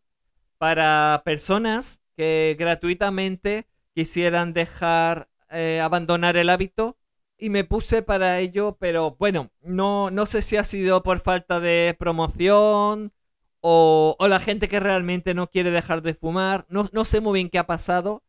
para 0.57 1.23
personas 1.25 2.03
que 2.17 2.57
gratuitamente 2.59 3.67
quisieran 3.99 4.53
dejar 4.53 5.29
eh, 5.51 5.81
abandonar 5.83 6.37
el 6.37 6.51
hábito 6.51 6.97
y 7.37 7.51
me 7.51 7.65
puse 7.65 8.01
para 8.01 8.39
ello, 8.39 8.77
pero 8.79 9.17
bueno, 9.19 9.51
no, 9.61 10.09
no 10.13 10.25
sé 10.25 10.41
si 10.41 10.57
ha 10.57 10.63
sido 10.63 11.03
por 11.03 11.19
falta 11.19 11.59
de 11.59 11.97
promoción 11.99 13.13
o, 13.61 14.15
o 14.17 14.29
la 14.29 14.39
gente 14.39 14.69
que 14.69 14.79
realmente 14.79 15.35
no 15.35 15.51
quiere 15.51 15.73
dejar 15.73 16.03
de 16.03 16.15
fumar, 16.15 16.65
no, 16.69 16.89
no 16.93 17.05
sé 17.05 17.21
muy 17.21 17.41
bien 17.41 17.49
qué 17.51 17.59
ha 17.59 17.67
pasado, 17.67 18.23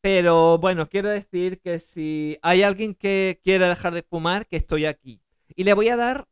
pero 0.00 0.58
bueno, 0.58 0.88
quiero 0.88 1.08
decir 1.08 1.60
que 1.60 1.80
si 1.80 2.38
hay 2.40 2.62
alguien 2.62 2.94
que 2.94 3.40
quiere 3.42 3.66
dejar 3.66 3.94
de 3.94 4.04
fumar, 4.04 4.46
que 4.46 4.58
estoy 4.58 4.86
aquí. 4.86 5.20
Y 5.56 5.64
le 5.64 5.74
voy 5.74 5.88
a 5.88 5.96
dar 5.96 6.28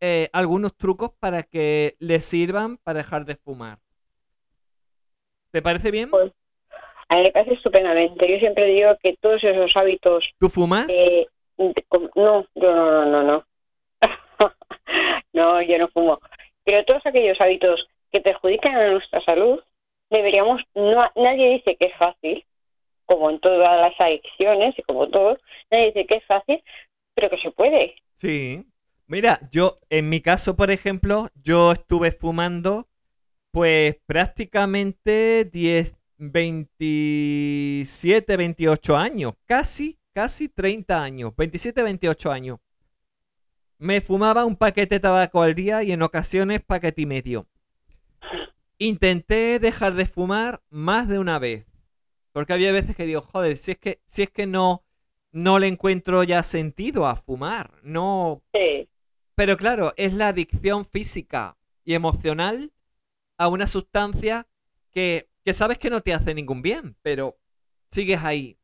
eh, 0.00 0.28
algunos 0.34 0.76
trucos 0.76 1.12
para 1.18 1.42
que 1.42 1.96
le 2.00 2.20
sirvan 2.20 2.76
para 2.76 2.98
dejar 2.98 3.24
de 3.24 3.36
fumar. 3.36 3.78
¿Te 5.52 5.62
parece 5.62 5.90
bien? 5.90 6.10
Pues, 6.10 6.32
a 7.10 7.16
mí 7.16 7.22
me 7.22 7.32
parece 7.32 7.54
estupendamente. 7.54 8.30
Yo 8.30 8.38
siempre 8.38 8.66
digo 8.66 8.96
que 9.02 9.16
todos 9.20 9.42
esos 9.42 9.76
hábitos... 9.76 10.30
¿Tú 10.38 10.48
fumas? 10.48 10.88
Eh, 10.88 11.26
no, 11.58 12.46
yo 12.54 12.74
no, 12.74 13.04
no, 13.04 13.04
no, 13.06 13.22
no. 13.24 13.44
no, 15.32 15.60
yo 15.60 15.78
no 15.78 15.88
fumo. 15.88 16.20
Pero 16.62 16.84
todos 16.84 17.04
aquellos 17.04 17.40
hábitos 17.40 17.88
que 18.12 18.20
perjudican 18.20 18.76
a 18.76 18.90
nuestra 18.92 19.20
salud, 19.22 19.58
deberíamos... 20.08 20.62
No, 20.76 21.10
nadie 21.16 21.54
dice 21.54 21.76
que 21.76 21.86
es 21.86 21.96
fácil, 21.96 22.44
como 23.06 23.28
en 23.28 23.40
todas 23.40 23.80
las 23.80 24.00
adicciones 24.00 24.78
y 24.78 24.82
como 24.82 25.08
todo, 25.08 25.36
nadie 25.68 25.86
dice 25.86 26.06
que 26.06 26.14
es 26.14 26.24
fácil, 26.26 26.62
pero 27.14 27.28
que 27.28 27.38
se 27.38 27.50
puede. 27.50 27.96
Sí. 28.20 28.64
Mira, 29.08 29.40
yo, 29.50 29.80
en 29.88 30.08
mi 30.08 30.20
caso, 30.20 30.54
por 30.54 30.70
ejemplo, 30.70 31.26
yo 31.42 31.72
estuve 31.72 32.12
fumando, 32.12 32.86
pues 33.50 33.96
prácticamente 34.06 35.44
10, 35.44 35.99
27, 36.20 38.36
28 38.36 38.96
años, 38.96 39.34
casi, 39.46 39.98
casi 40.12 40.48
30 40.50 41.02
años, 41.02 41.32
27, 41.34 41.82
28 41.82 42.30
años. 42.30 42.58
Me 43.78 44.02
fumaba 44.02 44.44
un 44.44 44.56
paquete 44.56 44.96
de 44.96 45.00
tabaco 45.00 45.42
al 45.42 45.54
día 45.54 45.82
y 45.82 45.92
en 45.92 46.02
ocasiones 46.02 46.60
paquete 46.60 47.00
y 47.00 47.06
medio. 47.06 47.46
Intenté 48.76 49.58
dejar 49.58 49.94
de 49.94 50.04
fumar 50.04 50.60
más 50.68 51.08
de 51.08 51.18
una 51.18 51.38
vez. 51.38 51.64
Porque 52.32 52.52
había 52.52 52.70
veces 52.70 52.94
que 52.94 53.06
digo, 53.06 53.22
joder, 53.22 53.56
si 53.56 53.70
es 53.72 53.78
que, 53.78 54.02
si 54.04 54.22
es 54.22 54.30
que 54.30 54.46
no, 54.46 54.84
no 55.32 55.58
le 55.58 55.68
encuentro 55.68 56.22
ya 56.22 56.42
sentido 56.42 57.06
a 57.06 57.16
fumar. 57.16 57.72
No. 57.82 58.42
Sí. 58.52 58.90
Pero 59.34 59.56
claro, 59.56 59.94
es 59.96 60.12
la 60.12 60.28
adicción 60.28 60.84
física 60.84 61.56
y 61.82 61.94
emocional 61.94 62.74
a 63.38 63.48
una 63.48 63.66
sustancia 63.66 64.46
que, 64.90 65.29
que 65.44 65.52
sabes 65.52 65.78
que 65.78 65.90
no 65.90 66.00
te 66.00 66.14
hace 66.14 66.34
ningún 66.34 66.62
bien, 66.62 66.96
pero 67.02 67.38
sigues 67.90 68.22
ahí. 68.22 68.58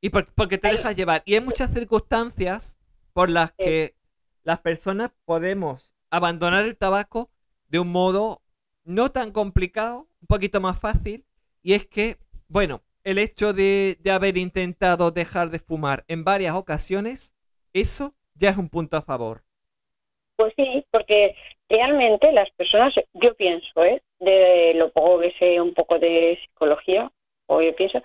Y 0.00 0.10
porque 0.10 0.58
te 0.58 0.68
dejas 0.68 0.96
llevar. 0.96 1.22
Y 1.24 1.34
hay 1.34 1.40
muchas 1.40 1.72
circunstancias 1.72 2.78
por 3.12 3.30
las 3.30 3.52
que 3.52 3.94
las 4.42 4.60
personas 4.60 5.10
podemos 5.24 5.94
abandonar 6.10 6.64
el 6.64 6.76
tabaco 6.76 7.30
de 7.68 7.78
un 7.80 7.90
modo 7.90 8.42
no 8.84 9.10
tan 9.10 9.32
complicado, 9.32 10.08
un 10.20 10.26
poquito 10.28 10.60
más 10.60 10.78
fácil. 10.78 11.24
Y 11.62 11.72
es 11.72 11.86
que 11.86 12.18
bueno, 12.48 12.82
el 13.04 13.18
hecho 13.18 13.52
de, 13.52 13.98
haber 14.12 14.36
intentado 14.36 15.10
dejar 15.10 15.50
de 15.50 15.58
fumar 15.58 16.04
en 16.08 16.24
varias 16.24 16.54
ocasiones, 16.54 17.34
eso 17.72 18.14
ya 18.34 18.50
es 18.50 18.56
un 18.56 18.68
punto 18.68 18.96
a 18.96 19.02
favor. 19.02 19.42
Pues 20.36 20.52
sí, 20.56 20.84
porque 20.90 21.34
realmente 21.68 22.30
las 22.32 22.50
personas, 22.50 22.94
yo 23.14 23.34
pienso, 23.34 23.84
¿eh? 23.84 24.02
De 24.18 24.74
lo 24.74 24.90
poco 24.90 25.20
que 25.20 25.32
sé 25.38 25.60
un 25.60 25.74
poco 25.74 25.98
de 25.98 26.38
psicología, 26.42 27.10
o 27.46 27.60
yo 27.62 27.74
pienso, 27.74 28.02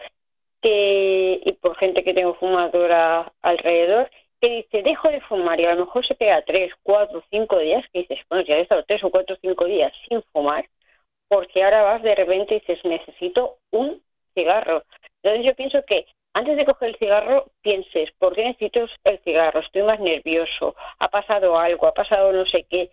que, 0.62 1.42
y 1.44 1.52
por 1.54 1.76
gente 1.78 2.04
que 2.04 2.14
tengo 2.14 2.36
fumadora 2.36 3.32
alrededor, 3.42 4.10
que 4.40 4.50
dice, 4.50 4.82
dejo 4.84 5.10
de 5.10 5.22
fumar 5.22 5.60
y 5.60 5.66
a 5.66 5.76
lo 5.76 5.86
mejor 5.86 6.06
se 6.06 6.16
pega 6.16 6.42
tres, 6.44 6.72
cuatro, 6.84 7.24
cinco 7.30 7.60
días, 7.60 7.86
que 7.94 8.00
dices, 8.00 8.20
bueno, 8.30 8.44
ya 8.44 8.58
he 8.58 8.62
estado 8.62 8.84
tres 8.88 9.04
o 9.04 9.10
cuatro, 9.10 9.38
cinco 9.42 9.66
días 9.66 9.94
sin 10.08 10.22
fumar, 10.34 10.68
porque 11.28 11.64
ahora 11.64 11.84
vas 11.84 12.04
de 12.04 12.16
repente 12.16 12.56
y 12.56 12.60
dices, 12.60 12.84
necesito 12.84 13.58
un 13.72 14.02
cigarro. 14.34 14.84
Entonces 15.22 15.46
yo 15.46 15.56
pienso 15.56 15.84
que 15.86 16.06
antes 16.34 16.58
de 16.58 16.66
coger 16.66 16.90
el 16.90 16.96
cigarro, 16.96 17.52
pienses, 17.62 18.12
¿por 18.18 18.34
qué 18.34 18.46
necesito 18.46 18.88
el 19.04 19.20
cigarro? 19.20 19.60
Estoy 19.60 19.84
más 19.84 20.00
nervioso, 20.00 20.76
ha 21.00 21.10
pasado 21.10 21.58
algo, 21.58 21.88
ha 21.88 21.94
pasado 21.94 22.32
no 22.32 22.46
sé 22.46 22.66
qué. 22.70 22.90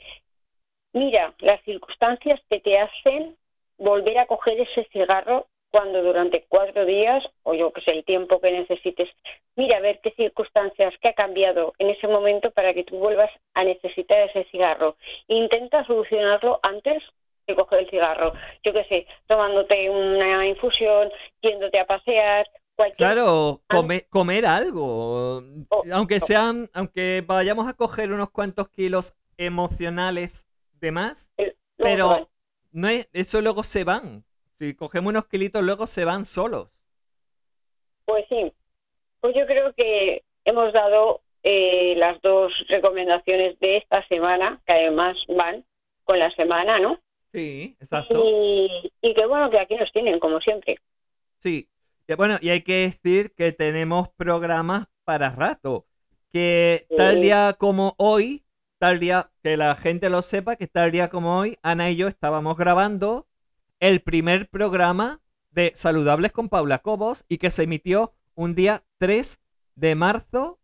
Mira, 0.93 1.35
las 1.41 1.63
circunstancias 1.65 2.41
que 2.49 2.61
te 2.61 2.79
hacen 2.79 3.37
volver 3.79 4.19
a 4.19 4.27
coger 4.27 4.61
ese 4.61 4.85
cigarro 4.93 5.47
cuando 5.71 6.03
durante 6.03 6.47
cuatro 6.49 6.87
días, 6.87 7.23
o 7.43 7.55
yo 7.55 7.73
que 7.73 7.83
sé, 7.83 7.91
el 7.93 8.05
tiempo 8.05 8.41
que 8.41 8.51
necesites, 8.51 9.09
mira 9.55 9.77
a 9.77 9.81
ver 9.81 10.01
qué 10.03 10.13
circunstancias, 10.13 10.95
qué 11.01 11.09
ha 11.09 11.15
cambiado 11.15 11.75
en 11.79 11.91
ese 11.91 12.09
momento 12.09 12.51
para 12.53 12.73
que 12.73 12.85
tú 12.85 12.99
vuelvas 12.99 13.31
a 13.55 13.65
necesitar 13.65 14.31
ese 14.31 14.45
cigarro. 14.51 14.97
Intenta 15.29 15.85
solucionarlo 15.85 16.59
antes 16.63 17.03
de 17.47 17.55
coger 17.55 17.81
el 17.81 17.91
cigarro. 17.91 18.33
Yo 18.63 18.73
qué 18.73 18.85
sé, 18.85 19.07
tomándote 19.27 19.91
una 19.91 20.47
infusión, 20.47 21.11
yéndote 21.43 21.79
a 21.79 21.87
pasear, 21.87 22.47
cualquier... 22.75 23.13
Claro, 23.13 23.61
comer 24.11 24.47
algo. 24.47 25.43
aunque 25.93 26.21
sean, 26.21 26.71
aunque 26.73 27.23
vayamos 27.27 27.69
a 27.69 27.75
coger 27.75 28.13
unos 28.13 28.31
cuantos 28.31 28.69
kilos 28.69 29.15
emocionales 29.37 30.48
de 30.81 30.93
más, 30.93 31.33
pero 31.77 32.29
no 32.73 32.89
es, 32.89 33.09
eso 33.13 33.41
luego 33.41 33.63
se 33.63 33.85
van. 33.85 34.25
Si 34.55 34.75
cogemos 34.75 35.11
unos 35.11 35.27
kilitos, 35.27 35.63
luego 35.63 35.87
se 35.87 36.05
van 36.05 36.25
solos. 36.25 36.81
Pues 38.05 38.25
sí. 38.29 38.53
Pues 39.21 39.35
yo 39.37 39.47
creo 39.47 39.73
que 39.75 40.25
hemos 40.45 40.73
dado 40.73 41.23
eh, 41.43 41.95
las 41.97 42.21
dos 42.23 42.53
recomendaciones 42.69 43.59
de 43.61 43.77
esta 43.79 44.07
semana, 44.09 44.61
que 44.67 44.73
además 44.73 45.17
van 45.29 45.65
con 46.05 46.19
la 46.19 46.31
semana, 46.33 46.79
¿no? 46.79 46.99
Sí, 47.33 47.77
exacto. 47.81 48.23
Y, 48.25 48.93
y 49.03 49.15
que 49.15 49.27
bueno, 49.27 49.51
que 49.51 49.59
aquí 49.59 49.77
nos 49.77 49.93
tienen, 49.93 50.19
como 50.19 50.41
siempre. 50.41 50.79
Sí. 51.43 51.69
Y 52.07 52.15
bueno, 52.15 52.39
y 52.41 52.49
hay 52.49 52.63
que 52.63 52.81
decir 52.81 53.35
que 53.35 53.53
tenemos 53.53 54.09
programas 54.11 54.87
para 55.05 55.31
rato. 55.31 55.87
Que 56.33 56.87
tal 56.97 57.21
día 57.21 57.55
como 57.59 57.95
hoy, 57.99 58.45
tal 58.79 59.01
día, 59.01 59.31
que 59.43 59.57
la 59.57 59.75
gente 59.75 60.11
lo 60.11 60.23
sepa, 60.23 60.57
que 60.57 60.67
tal 60.67 60.93
día 60.93 61.11
como 61.11 61.39
hoy, 61.39 61.59
Ana 61.63 61.91
y 61.91 61.97
yo 61.97 62.09
estábamos 62.09 62.57
grabando 62.57 63.27
el 63.81 64.01
primer 64.01 64.49
programa 64.49 65.21
de 65.51 65.73
Saludables 65.75 66.33
con 66.33 66.49
Paula 66.49 66.79
Cobos 66.79 67.25
y 67.29 67.39
que 67.39 67.51
se 67.51 67.65
emitió 67.65 68.15
un 68.35 68.55
día 68.55 68.85
3 68.99 69.41
de 69.75 69.95
marzo 69.95 70.61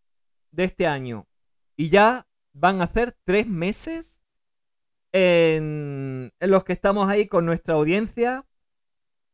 de 0.51 0.65
este 0.65 0.87
año. 0.87 1.27
Y 1.77 1.89
ya 1.89 2.27
van 2.53 2.83
a 2.83 2.87
ser 2.87 3.17
tres 3.25 3.47
meses 3.47 4.21
en, 5.13 6.33
los 6.41 6.65
que 6.65 6.73
estamos 6.73 7.09
ahí 7.09 7.27
con 7.27 7.47
nuestra 7.47 7.75
audiencia, 7.75 8.47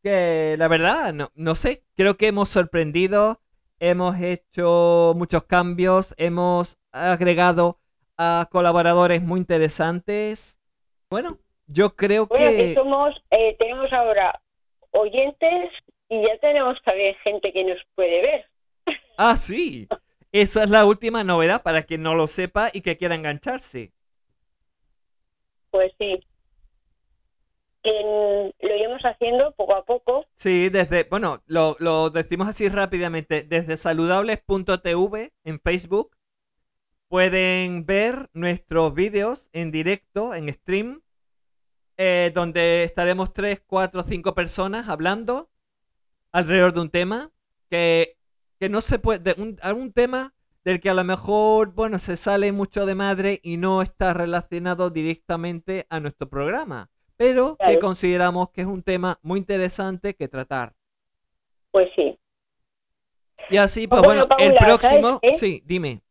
que 0.03 0.57
la 0.59 0.69
verdad, 0.69 1.13
no, 1.13 1.31
no 1.35 1.55
sé, 1.55 1.85
creo 1.95 2.17
que 2.17 2.29
hemos 2.29 2.49
sorprendido 2.49 3.41
hemos 3.81 4.21
hecho 4.21 5.15
muchos 5.17 5.45
cambios, 5.45 6.15
hemos 6.19 6.79
agregado 6.93 7.81
a 8.23 8.47
colaboradores 8.51 9.23
muy 9.23 9.41
interesantes. 9.41 10.61
Bueno, 11.09 11.39
yo 11.67 11.97
creo 11.97 12.27
Bueno, 12.27 12.51
que... 12.51 12.57
que 12.57 12.75
somos, 12.75 13.15
eh, 13.31 13.57
tenemos 13.59 13.91
ahora 13.95 14.39
oyentes 14.91 15.71
y 16.11 16.21
ya 16.21 16.37
tenemos 16.39 16.77
también 16.85 17.15
gente 17.25 17.51
que 17.51 17.65
nos 17.65 17.79
puede 17.95 18.21
ver. 18.21 18.45
Ah, 19.17 19.37
sí. 19.39 19.89
Esa 20.33 20.65
es 20.65 20.71
la 20.71 20.85
última 20.85 21.25
novedad 21.25 21.63
para 21.63 21.83
quien 21.85 22.03
no 22.03 22.15
lo 22.15 22.27
sepa 22.27 22.69
y 22.73 22.83
que 22.83 22.99
quiera 22.99 23.15
engancharse. 23.15 23.93
Pues 25.71 25.91
sí. 25.99 26.21
Lo 27.83 28.53
iremos 28.77 29.01
haciendo 29.03 29.53
poco 29.53 29.75
a 29.75 29.85
poco. 29.85 30.27
Sí, 30.35 30.69
desde, 30.69 31.05
bueno, 31.05 31.43
lo, 31.47 31.75
lo 31.79 32.11
decimos 32.11 32.49
así 32.49 32.69
rápidamente, 32.69 33.45
desde 33.45 33.79
saludables.tv 33.79 35.33
en 35.45 35.61
Facebook 35.61 36.11
pueden 37.11 37.87
ver 37.87 38.31
nuestros 38.35 38.95
vídeos 38.95 39.51
en 39.53 39.73
directo, 39.73 40.33
en 40.33 40.49
stream, 40.49 41.03
eh, 41.97 42.31
donde 42.33 42.85
estaremos 42.85 43.33
3, 43.33 43.65
4, 43.67 44.05
5 44.05 44.33
personas 44.33 44.89
hablando 44.89 45.51
alrededor 46.31 46.73
de 46.73 46.81
un 46.83 46.89
tema 46.89 47.33
que, 47.69 48.17
que 48.61 48.69
no 48.69 48.81
se 48.81 49.01
puede, 49.01 49.19
de 49.19 49.43
un, 49.43 49.57
algún 49.61 49.93
tema 49.93 50.35
del 50.65 50.79
que 50.79 50.89
a 50.89 50.95
lo 50.95 51.03
mejor, 51.03 51.75
bueno, 51.75 51.99
se 51.99 52.17
sale 52.17 52.53
mucho 52.53 52.87
de 52.87 52.95
madre 52.95 53.41
y 53.43 53.57
no 53.57 53.83
está 53.83 54.15
relacionado 54.15 54.89
directamente 54.89 55.87
a 55.91 55.99
nuestro 55.99 56.29
programa, 56.29 56.91
pero 57.17 57.57
que 57.57 57.81
consideramos 57.81 58.51
que 58.51 58.61
es 58.61 58.69
un 58.69 58.85
tema 58.85 59.19
muy 59.23 59.41
interesante 59.41 60.15
que 60.15 60.29
tratar. 60.29 60.75
Pues 61.73 61.89
sí. 61.97 62.17
Y 63.49 63.57
así, 63.57 63.89
pues 63.89 64.01
Bueno, 64.01 64.29
bueno, 64.29 64.45
el 64.45 64.57
próximo, 64.57 65.19
sí, 65.35 65.61
dime. 65.67 66.03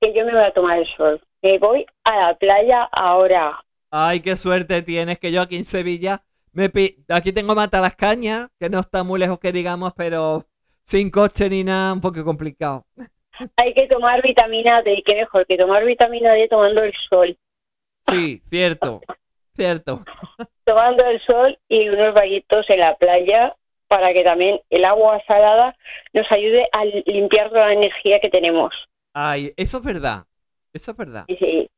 Que 0.00 0.12
yo 0.14 0.24
me 0.24 0.32
voy 0.32 0.42
a 0.44 0.52
tomar 0.52 0.78
el 0.78 0.86
sol. 0.96 1.20
Me 1.42 1.58
voy 1.58 1.86
a 2.04 2.16
la 2.16 2.34
playa 2.36 2.84
ahora. 2.92 3.58
Ay, 3.90 4.20
qué 4.20 4.36
suerte 4.36 4.82
tienes 4.82 5.18
que 5.18 5.32
yo 5.32 5.40
aquí 5.40 5.56
en 5.56 5.64
Sevilla 5.64 6.22
me 6.52 6.68
pi- 6.70 7.04
aquí 7.08 7.32
tengo 7.32 7.54
Mata 7.54 7.80
las 7.80 7.94
Cañas, 7.94 8.48
que 8.58 8.68
no 8.68 8.80
está 8.80 9.02
muy 9.04 9.18
lejos 9.20 9.38
que 9.38 9.52
digamos, 9.52 9.92
pero 9.96 10.44
sin 10.84 11.10
coche 11.10 11.48
ni 11.48 11.62
nada, 11.64 11.92
un 11.92 12.00
poco 12.00 12.24
complicado. 12.24 12.84
Hay 13.56 13.72
que 13.74 13.86
tomar 13.86 14.20
vitamina 14.22 14.82
D. 14.82 15.02
Qué 15.06 15.14
mejor 15.14 15.46
que 15.46 15.56
tomar 15.56 15.84
vitamina 15.84 16.32
D 16.32 16.48
tomando 16.48 16.82
el 16.82 16.92
sol. 17.08 17.36
Sí, 18.08 18.42
cierto, 18.46 19.00
cierto. 19.54 20.02
Tomando 20.64 21.04
el 21.06 21.20
sol 21.22 21.58
y 21.68 21.88
unos 21.88 22.12
bañitos 22.14 22.68
en 22.68 22.80
la 22.80 22.94
playa 22.96 23.54
para 23.86 24.12
que 24.12 24.22
también 24.24 24.60
el 24.70 24.84
agua 24.84 25.22
salada 25.26 25.74
nos 26.12 26.30
ayude 26.30 26.68
a 26.72 26.84
limpiar 26.84 27.48
toda 27.50 27.66
la 27.68 27.72
energía 27.74 28.18
que 28.20 28.28
tenemos. 28.28 28.74
Ay, 29.20 29.52
eso 29.56 29.78
es 29.78 29.82
verdad, 29.84 30.26
eso 30.72 30.92
es 30.92 30.96
verdad. 30.96 31.24
Sí. 31.26 31.68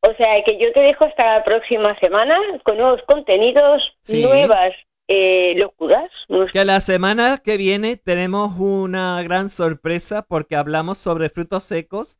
O 0.00 0.14
sea 0.14 0.44
que 0.44 0.56
yo 0.56 0.72
te 0.72 0.80
dejo 0.80 1.04
hasta 1.04 1.38
la 1.38 1.44
próxima 1.44 1.98
semana 1.98 2.38
con 2.64 2.76
nuevos 2.76 3.00
contenidos, 3.08 3.96
Sí. 4.02 4.22
nuevas 4.22 4.72
eh, 5.08 5.54
locuras. 5.56 6.10
Que 6.52 6.64
la 6.64 6.80
semana 6.80 7.38
que 7.38 7.56
viene 7.56 7.96
tenemos 7.96 8.52
una 8.58 9.20
gran 9.24 9.48
sorpresa 9.48 10.22
porque 10.22 10.54
hablamos 10.54 10.98
sobre 10.98 11.28
frutos 11.28 11.64
secos 11.64 12.18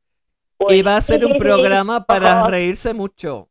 y 0.58 0.64
Pues, 0.64 0.86
va 0.86 0.96
a 0.96 1.00
ser 1.00 1.24
un 1.24 1.36
programa 1.36 2.04
para 2.04 2.46
reírse 2.48 2.92
mucho. 2.92 3.48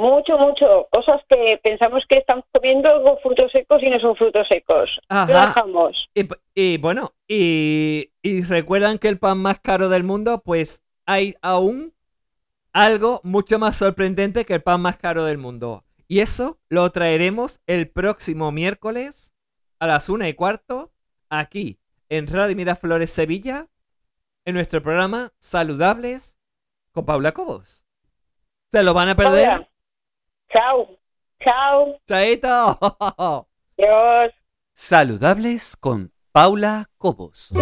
Mucho, 0.00 0.38
mucho. 0.38 0.88
Cosas 0.90 1.20
que 1.28 1.60
pensamos 1.62 2.04
que 2.08 2.16
estamos 2.16 2.46
comiendo 2.52 3.18
frutos 3.22 3.52
secos 3.52 3.82
y 3.82 3.90
no 3.90 4.00
son 4.00 4.16
frutos 4.16 4.48
secos. 4.48 4.98
Ajá. 5.10 5.48
dejamos. 5.48 6.08
Y, 6.54 6.78
bueno, 6.78 7.12
y, 7.28 8.10
y 8.22 8.42
recuerdan 8.44 8.96
que 8.96 9.08
el 9.08 9.18
pan 9.18 9.36
más 9.36 9.60
caro 9.60 9.90
del 9.90 10.02
mundo, 10.02 10.40
pues 10.42 10.82
hay 11.04 11.34
aún 11.42 11.92
algo 12.72 13.20
mucho 13.24 13.58
más 13.58 13.76
sorprendente 13.76 14.46
que 14.46 14.54
el 14.54 14.62
pan 14.62 14.80
más 14.80 14.96
caro 14.96 15.26
del 15.26 15.36
mundo. 15.36 15.84
Y 16.08 16.20
eso 16.20 16.58
lo 16.70 16.90
traeremos 16.92 17.60
el 17.66 17.90
próximo 17.90 18.52
miércoles 18.52 19.34
a 19.80 19.86
las 19.86 20.08
una 20.08 20.30
y 20.30 20.32
cuarto, 20.32 20.92
aquí 21.28 21.78
en 22.08 22.26
Radio 22.26 22.56
Miraflores 22.56 23.10
Sevilla, 23.10 23.68
en 24.46 24.54
nuestro 24.54 24.80
programa 24.80 25.30
Saludables 25.40 26.38
con 26.92 27.04
Paula 27.04 27.32
Cobos. 27.32 27.84
¿Se 28.72 28.82
lo 28.82 28.94
van 28.94 29.10
a 29.10 29.14
perder? 29.14 29.69
Chao. 30.52 30.98
Chao. 31.42 31.96
¡Chaito! 32.06 32.78
Adiós. 33.78 34.32
Saludables 34.74 35.76
con 35.76 36.12
Paula 36.32 36.90
Cobos. 36.98 37.52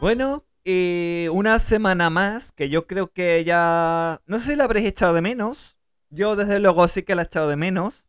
Bueno, 0.00 0.44
y 0.64 1.26
una 1.32 1.58
semana 1.58 2.10
más 2.10 2.52
que 2.52 2.68
yo 2.68 2.86
creo 2.86 3.08
que 3.12 3.44
ya... 3.44 4.20
No 4.26 4.38
sé 4.40 4.50
si 4.50 4.56
la 4.56 4.64
habréis 4.64 4.86
echado 4.86 5.14
de 5.14 5.22
menos. 5.22 5.78
Yo 6.10 6.36
desde 6.36 6.60
luego 6.60 6.86
sí 6.88 7.02
que 7.02 7.14
la 7.14 7.22
he 7.22 7.24
echado 7.24 7.48
de 7.48 7.56
menos. 7.56 8.08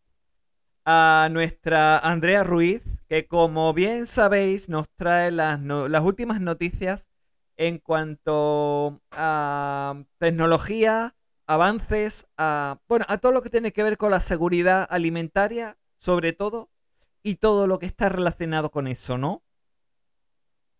A 0.85 1.27
nuestra 1.31 1.97
Andrea 1.97 2.43
Ruiz, 2.43 2.83
que 3.09 3.27
como 3.27 3.73
bien 3.73 4.05
sabéis 4.05 4.69
nos 4.69 4.87
trae 4.95 5.31
las, 5.31 5.59
no- 5.59 5.87
las 5.87 6.03
últimas 6.03 6.39
noticias 6.39 7.07
en 7.57 7.79
cuanto 7.79 9.01
a 9.11 10.03
tecnología, 10.19 11.15
avances, 11.47 12.27
a, 12.37 12.79
bueno, 12.87 13.05
a 13.07 13.17
todo 13.17 13.31
lo 13.31 13.41
que 13.41 13.49
tiene 13.49 13.73
que 13.73 13.83
ver 13.83 13.97
con 13.97 14.11
la 14.11 14.19
seguridad 14.19 14.87
alimentaria, 14.89 15.77
sobre 15.97 16.33
todo, 16.33 16.69
y 17.23 17.35
todo 17.35 17.67
lo 17.67 17.79
que 17.79 17.87
está 17.87 18.09
relacionado 18.09 18.71
con 18.71 18.87
eso, 18.87 19.17
¿no? 19.17 19.43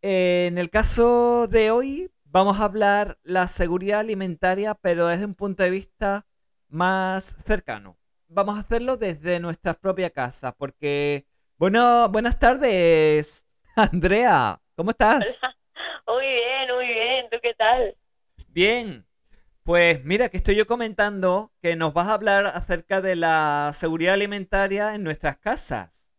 En 0.02 0.58
el 0.58 0.70
caso 0.70 1.48
de 1.48 1.72
hoy 1.72 2.12
vamos 2.26 2.60
a 2.60 2.66
hablar 2.66 3.18
la 3.24 3.48
seguridad 3.48 4.00
alimentaria, 4.00 4.76
pero 4.76 5.08
desde 5.08 5.26
un 5.26 5.34
punto 5.36 5.64
de 5.64 5.72
vista 5.72 6.26
más 6.70 7.36
cercano. 7.46 7.98
Vamos 8.28 8.58
a 8.58 8.62
hacerlo 8.62 8.98
desde 8.98 9.40
nuestra 9.40 9.74
propia 9.74 10.10
casa, 10.10 10.52
porque 10.52 11.26
bueno, 11.58 12.08
buenas 12.10 12.38
tardes, 12.38 13.48
Andrea, 13.76 14.62
¿cómo 14.76 14.92
estás? 14.92 15.40
Muy 16.08 16.26
bien, 16.26 16.76
muy 16.76 16.88
bien. 16.88 17.30
¿Tú 17.30 17.38
qué 17.42 17.54
tal? 17.54 17.96
Bien. 18.50 19.06
Pues 19.64 20.04
mira 20.06 20.30
que 20.30 20.38
estoy 20.38 20.56
yo 20.56 20.66
comentando 20.66 21.52
que 21.62 21.76
nos 21.76 21.94
vas 21.94 22.08
a 22.08 22.14
hablar 22.14 22.46
acerca 22.46 23.02
de 23.02 23.18
la 23.18 23.72
seguridad 23.74 24.14
alimentaria 24.14 24.96
en 24.96 25.04
nuestras 25.04 25.38
casas. 25.38 26.10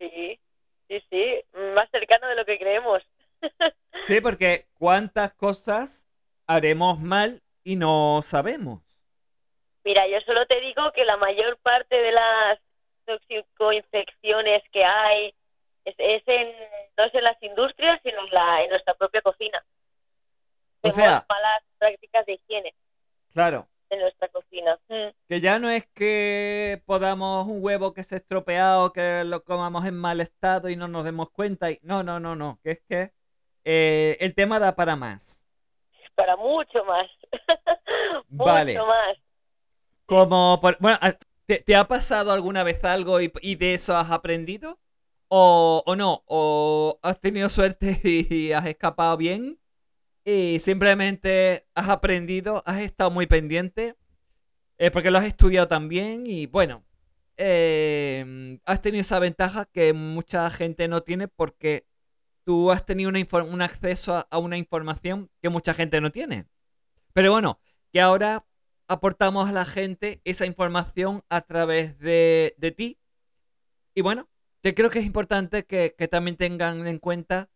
Sí, 0.00 0.40
sí, 0.88 1.00
sí. 1.08 1.44
Más 1.76 1.88
cercano 1.90 2.26
de 2.26 2.34
lo 2.34 2.44
que 2.44 2.58
creemos. 2.58 3.02
Sí, 4.04 4.20
porque 4.20 4.66
cuántas 4.74 5.32
cosas 5.34 6.08
haremos 6.48 6.98
mal 6.98 7.40
y 7.62 7.76
no 7.76 8.20
sabemos. 8.22 8.82
Mira, 9.84 10.08
yo 10.08 10.20
solo 10.22 10.44
te 10.46 10.60
digo 10.60 10.90
que 10.92 11.04
la 11.04 11.16
mayor 11.16 11.56
parte 11.58 11.94
de 11.94 12.10
las 12.10 12.58
toxicoinfecciones 13.04 14.62
que 14.72 14.84
hay 14.84 15.34
es, 15.84 15.94
es 15.98 16.22
en, 16.26 16.52
no 17.02 17.08
es 17.08 17.14
en 17.14 17.24
las 17.24 17.42
industrias, 17.42 18.00
sino 18.02 18.20
en, 18.24 18.30
la, 18.32 18.62
en 18.62 18.70
nuestra 18.70 18.94
propia 18.94 19.20
cocina. 19.22 19.64
O 20.82 20.90
Tenemos 20.90 20.96
sea- 20.96 21.26
malas 21.28 21.62
prácticas 21.78 22.26
de 22.26 22.34
higiene 22.34 22.74
Claro. 23.32 23.66
en 23.90 24.00
nuestra 24.00 24.28
cocina. 24.28 24.78
Mm. 24.88 25.08
Que 25.28 25.40
ya 25.40 25.58
no 25.58 25.68
es 25.70 25.84
que 25.94 26.80
podamos 26.86 27.46
un 27.46 27.58
huevo 27.64 27.92
que 27.92 28.04
se 28.04 28.14
ha 28.14 28.18
estropeado, 28.18 28.92
que 28.92 29.24
lo 29.24 29.42
comamos 29.42 29.84
en 29.84 29.96
mal 29.96 30.20
estado 30.20 30.68
y 30.68 30.76
no 30.76 30.86
nos 30.88 31.04
demos 31.04 31.30
cuenta. 31.30 31.70
Y... 31.70 31.78
No, 31.82 32.02
no, 32.02 32.20
no, 32.20 32.36
no. 32.36 32.58
Que 32.62 32.70
es 32.72 32.80
que 32.88 33.12
eh, 33.64 34.16
el 34.20 34.34
tema 34.34 34.58
da 34.58 34.74
para 34.76 34.94
más. 34.96 35.44
Para 36.14 36.36
mucho 36.36 36.84
más. 36.84 37.08
Vale. 38.28 38.74
Mucho 38.74 38.86
más. 38.86 39.16
Como, 40.06 40.58
por- 40.60 40.76
bueno, 40.78 40.98
¿te, 41.46 41.58
te 41.62 41.74
ha 41.76 41.84
pasado 41.88 42.32
alguna 42.32 42.62
vez 42.64 42.84
algo 42.84 43.20
y, 43.20 43.32
y 43.40 43.56
de 43.56 43.74
eso 43.74 43.96
has 43.96 44.10
aprendido? 44.10 44.78
O, 45.34 45.94
no, 45.96 46.22
o 46.26 46.98
has 47.02 47.18
tenido 47.18 47.48
suerte 47.48 47.98
y 48.04 48.52
has 48.52 48.66
escapado 48.66 49.16
bien 49.16 49.58
y 50.24 50.58
simplemente 50.58 51.66
has 51.74 51.88
aprendido, 51.88 52.62
has 52.66 52.80
estado 52.80 53.10
muy 53.10 53.26
pendiente, 53.26 53.96
eh, 54.76 54.90
porque 54.90 55.10
lo 55.10 55.16
has 55.16 55.24
estudiado 55.24 55.68
también 55.68 56.26
y 56.26 56.44
bueno, 56.44 56.84
eh, 57.38 58.58
has 58.66 58.82
tenido 58.82 59.00
esa 59.00 59.18
ventaja 59.20 59.64
que 59.64 59.94
mucha 59.94 60.50
gente 60.50 60.86
no 60.86 61.02
tiene 61.02 61.28
porque 61.28 61.86
tú 62.44 62.70
has 62.70 62.84
tenido 62.84 63.10
un 63.10 63.62
acceso 63.62 64.16
a, 64.16 64.28
a 64.30 64.36
una 64.36 64.58
información 64.58 65.30
que 65.40 65.48
mucha 65.48 65.72
gente 65.72 66.02
no 66.02 66.12
tiene. 66.12 66.46
Pero 67.14 67.32
bueno, 67.32 67.58
que 67.90 68.02
ahora 68.02 68.44
aportamos 68.86 69.48
a 69.48 69.52
la 69.52 69.64
gente 69.64 70.20
esa 70.24 70.44
información 70.44 71.22
a 71.30 71.40
través 71.40 71.98
de, 71.98 72.54
de 72.58 72.72
ti. 72.72 72.98
Y 73.94 74.02
bueno, 74.02 74.28
yo 74.62 74.74
creo 74.74 74.90
que 74.90 75.00
es 75.00 75.06
importante 75.06 75.64
que, 75.64 75.94
que 75.96 76.08
también 76.08 76.36
tengan 76.36 76.86
en 76.86 76.98
cuenta 76.98 77.50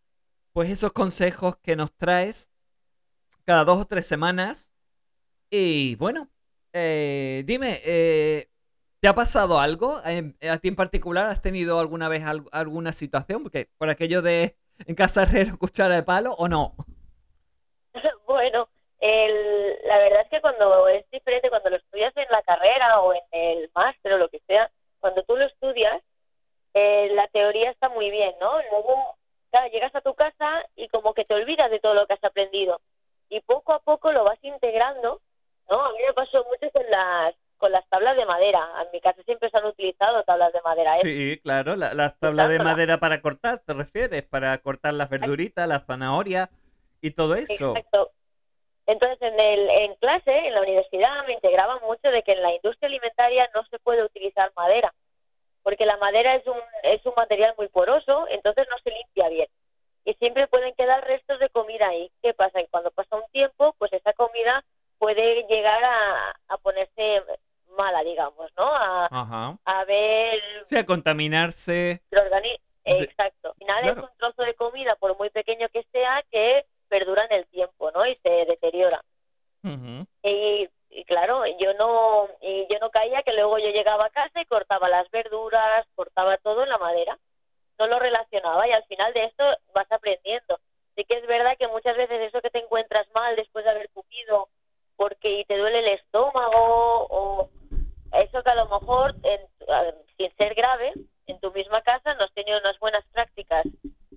pues 0.53 0.69
esos 0.69 0.93
consejos 0.93 1.57
que 1.57 1.75
nos 1.75 1.93
traes 1.95 2.49
cada 3.45 3.63
dos 3.65 3.79
o 3.81 3.85
tres 3.85 4.05
semanas. 4.07 4.71
Y 5.51 5.95
bueno, 5.97 6.29
eh, 6.73 7.43
dime, 7.45 7.81
eh, 7.85 8.47
¿te 8.47 8.51
¿Te 9.01 9.09
ha 9.09 9.15
pasado 9.15 9.59
algo? 9.59 9.99
Eh, 10.05 10.33
¿A 10.49 10.57
ti 10.59 10.69
en 10.69 10.75
particular 10.77 11.27
has 11.27 11.41
tenido 11.41 11.79
alguna 11.79 12.09
vez 12.09 12.23
al- 12.25 12.45
alguna 12.51 12.93
situación? 12.93 13.43
Porque 13.43 13.69
por 13.77 13.89
aquello 13.89 14.21
de 14.23 14.57
en 14.87 14.95
casa 14.95 15.23
herrero 15.23 15.57
cuchara 15.59 15.95
de 15.95 16.03
palo 16.03 16.33
o 16.33 16.47
no. 16.49 16.75
bueno, 18.27 18.69
el- 18.99 19.77
la 19.85 19.97
verdad 19.99 20.21
es 20.23 20.29
que 20.29 20.41
cuando 20.41 20.87
es 20.87 21.09
diferente, 21.11 21.49
cuando 21.49 21.69
lo 21.69 21.77
estudias 21.77 22.15
en 22.17 22.25
la 22.31 22.41
carrera 22.43 23.01
o 23.01 23.13
en 23.13 23.21
el 23.31 23.71
máster 23.75 24.13
o 24.13 24.17
lo 24.17 24.29
que 24.29 24.39
sea, 24.47 24.71
cuando 24.99 25.23
tú 25.23 25.35
lo 25.35 25.45
estudias, 25.45 26.01
eh, 26.73 27.09
la 27.13 27.27
teoría 27.29 27.71
está 27.71 27.89
muy 27.89 28.09
bien, 28.11 28.33
¿no? 28.39 28.53
Luego, 28.71 29.15
claro, 29.51 29.67
llegas 29.71 29.93
a 29.95 30.01
tu 30.01 30.13
casa 30.15 30.63
y 30.75 30.87
como 30.89 31.13
que 31.13 31.25
te 31.25 31.33
olvidas 31.33 31.71
de 31.71 31.79
todo 31.79 31.93
lo 31.93 32.05
que 32.07 32.13
has 32.13 32.23
aprendido. 32.23 32.79
Y 33.29 33.41
poco 33.41 33.73
a 33.73 33.79
poco 33.79 34.11
lo 34.11 34.23
vas 34.23 34.39
integrando, 34.43 35.21
¿no? 35.69 35.85
A 35.85 35.91
mí 35.91 35.99
me 36.05 36.13
pasó 36.13 36.45
mucho 36.45 36.71
con 36.71 36.89
las, 36.89 37.35
con 37.57 37.71
las 37.71 37.87
tablas 37.89 38.15
de 38.15 38.25
madera. 38.25 38.65
En 38.83 38.87
mi 38.93 39.01
casa 39.01 39.21
siempre 39.23 39.49
se 39.49 39.57
han 39.57 39.65
utilizado 39.65 40.23
tablas 40.23 40.53
de 40.53 40.61
madera. 40.61 40.95
¿eh? 40.95 40.99
Sí, 41.01 41.39
claro, 41.43 41.75
la- 41.75 41.93
las 41.93 42.17
tablas 42.19 42.49
de 42.49 42.59
madera 42.59 42.97
para 42.99 43.21
cortar, 43.21 43.59
¿te 43.65 43.73
refieres? 43.73 44.23
Para 44.23 44.57
cortar 44.59 44.93
las 44.93 45.09
verduritas, 45.09 45.67
las 45.67 45.85
zanahorias 45.85 46.49
y 47.01 47.11
todo 47.11 47.35
eso. 47.35 47.75
Exacto. 47.75 48.11
Entonces, 48.85 49.21
en, 49.21 49.37
el, 49.37 49.69
en 49.69 49.95
clase, 49.95 50.31
en 50.47 50.53
la 50.53 50.61
universidad, 50.61 51.25
me 51.27 51.33
integraban 51.33 51.79
mucho 51.85 52.09
de 52.09 52.23
que 52.23 52.31
en 52.31 52.41
la 52.41 52.53
industria 52.53 52.87
alimentaria 52.87 53.49
no 53.53 53.65
se 53.65 53.79
puede 53.79 54.01
utilizar 54.03 54.53
madera, 54.55 54.93
porque 55.67 55.85
la 55.85 55.97
madera 55.97 56.33
es 56.35 56.47
un, 56.47 56.55
es 56.83 57.05
un 57.05 57.11
material 57.17 57.53
muy 57.57 57.67
poroso, 57.67 58.25
entonces 58.29 58.65
no 58.69 58.77
se 58.85 58.89
limpia 58.89 59.27
bien. 59.27 59.47
Y 60.05 60.13
siempre 60.13 60.47
pueden 60.47 60.73
quedar 60.75 61.03
restos 61.05 61.41
de 61.41 61.49
comida 61.49 61.89
ahí. 61.89 62.09
¿Qué 62.21 62.33
pasa? 62.33 62.61
Que 62.61 62.69
cuando 62.69 62.89
pasa 62.91 63.17
un 63.17 63.29
tiempo, 63.33 63.75
pues 63.77 63.91
esa 63.91 64.13
comida 64.13 64.63
puede 64.97 65.43
llegar 65.49 65.83
a, 65.83 66.39
a 66.47 66.57
ponerse 66.59 67.21
mala, 67.77 68.01
digamos, 68.05 68.49
¿no? 68.57 68.63
A, 68.65 69.07
Ajá. 69.11 69.57
a 69.65 69.83
ver 69.83 70.41
O 70.63 70.67
sea, 70.69 70.85
contaminarse. 70.85 72.01
el 72.11 72.17
organismo. 72.19 72.63
De- 72.85 73.03
Exacto. 73.03 73.49
Al 73.49 73.55
final 73.55 73.81
Claro. 73.81 73.97
es 73.97 74.03
un 74.05 74.17
trozo 74.17 74.43
de 74.43 74.53
comida, 74.53 74.95
por 74.95 75.17
muy 75.17 75.29
pequeño 75.31 75.67
que 75.67 75.83
sea, 75.91 76.23
que 76.31 76.65
perdura 76.87 77.25
en 77.25 77.33
el 77.39 77.47
tiempo, 77.47 77.91
¿no? 77.91 78.05
Y 78.05 78.15
se 78.15 78.29
deteriora. 78.45 79.01
Ujú. 79.65 80.07
Y, 80.23 80.69
y 80.89 81.03
claro, 81.05 81.43
yo 81.59 81.73
no, 81.73 82.27
y 82.41 82.65
yo 82.71 82.79
no 82.79 82.89
caía 82.89 83.23
que 83.23 83.33
luego 83.33 83.57
yo 83.59 83.69
llegaba 83.69 84.05
a 84.05 84.09
casa 84.09 84.41
y 84.41 84.45
cortaba 84.45 84.89
las 84.89 85.09
verduras, 85.11 85.85
cortaba 85.95 86.37
todo 86.37 86.63
en 86.63 86.69
la 86.69 86.77
madera. 86.77 87.17
No 87.79 87.87
lo 87.87 87.99
relacionaba 87.99 88.67
y 88.67 88.71
al 88.71 88.83
final 88.85 89.13
de 89.13 89.25
esto 89.25 89.43
vas 89.73 89.91
aprendiendo. 89.91 90.59
Sí 90.95 91.03
que 91.05 91.15
es 91.17 91.27
verdad 91.27 91.57
que 91.57 91.67
muchas 91.67 91.95
veces 91.95 92.21
eso 92.21 92.41
que 92.41 92.49
te 92.49 92.59
encuentras 92.59 93.05
mal 93.13 93.35
después 93.35 93.63
de 93.65 93.71
haber 93.71 93.89
comido 93.91 94.49
porque 94.95 95.45
te 95.47 95.57
duele 95.57 95.79
el 95.79 95.87
estómago 95.89 97.07
o 97.09 97.49
eso 98.13 98.41
que 98.41 98.49
a 98.49 98.55
lo 98.55 98.67
mejor, 98.67 99.15
en- 99.23 99.47
a- 99.71 99.93
sin 100.17 100.35
ser 100.37 100.55
grave, 100.55 100.93
en 101.27 101.39
tu 101.39 101.51
misma 101.51 101.81
casa 101.81 102.15
no 102.15 102.23
has 102.23 102.33
tenido 102.33 102.57
unas 102.59 102.79
buenas 102.79 103.05
prácticas 103.11 103.63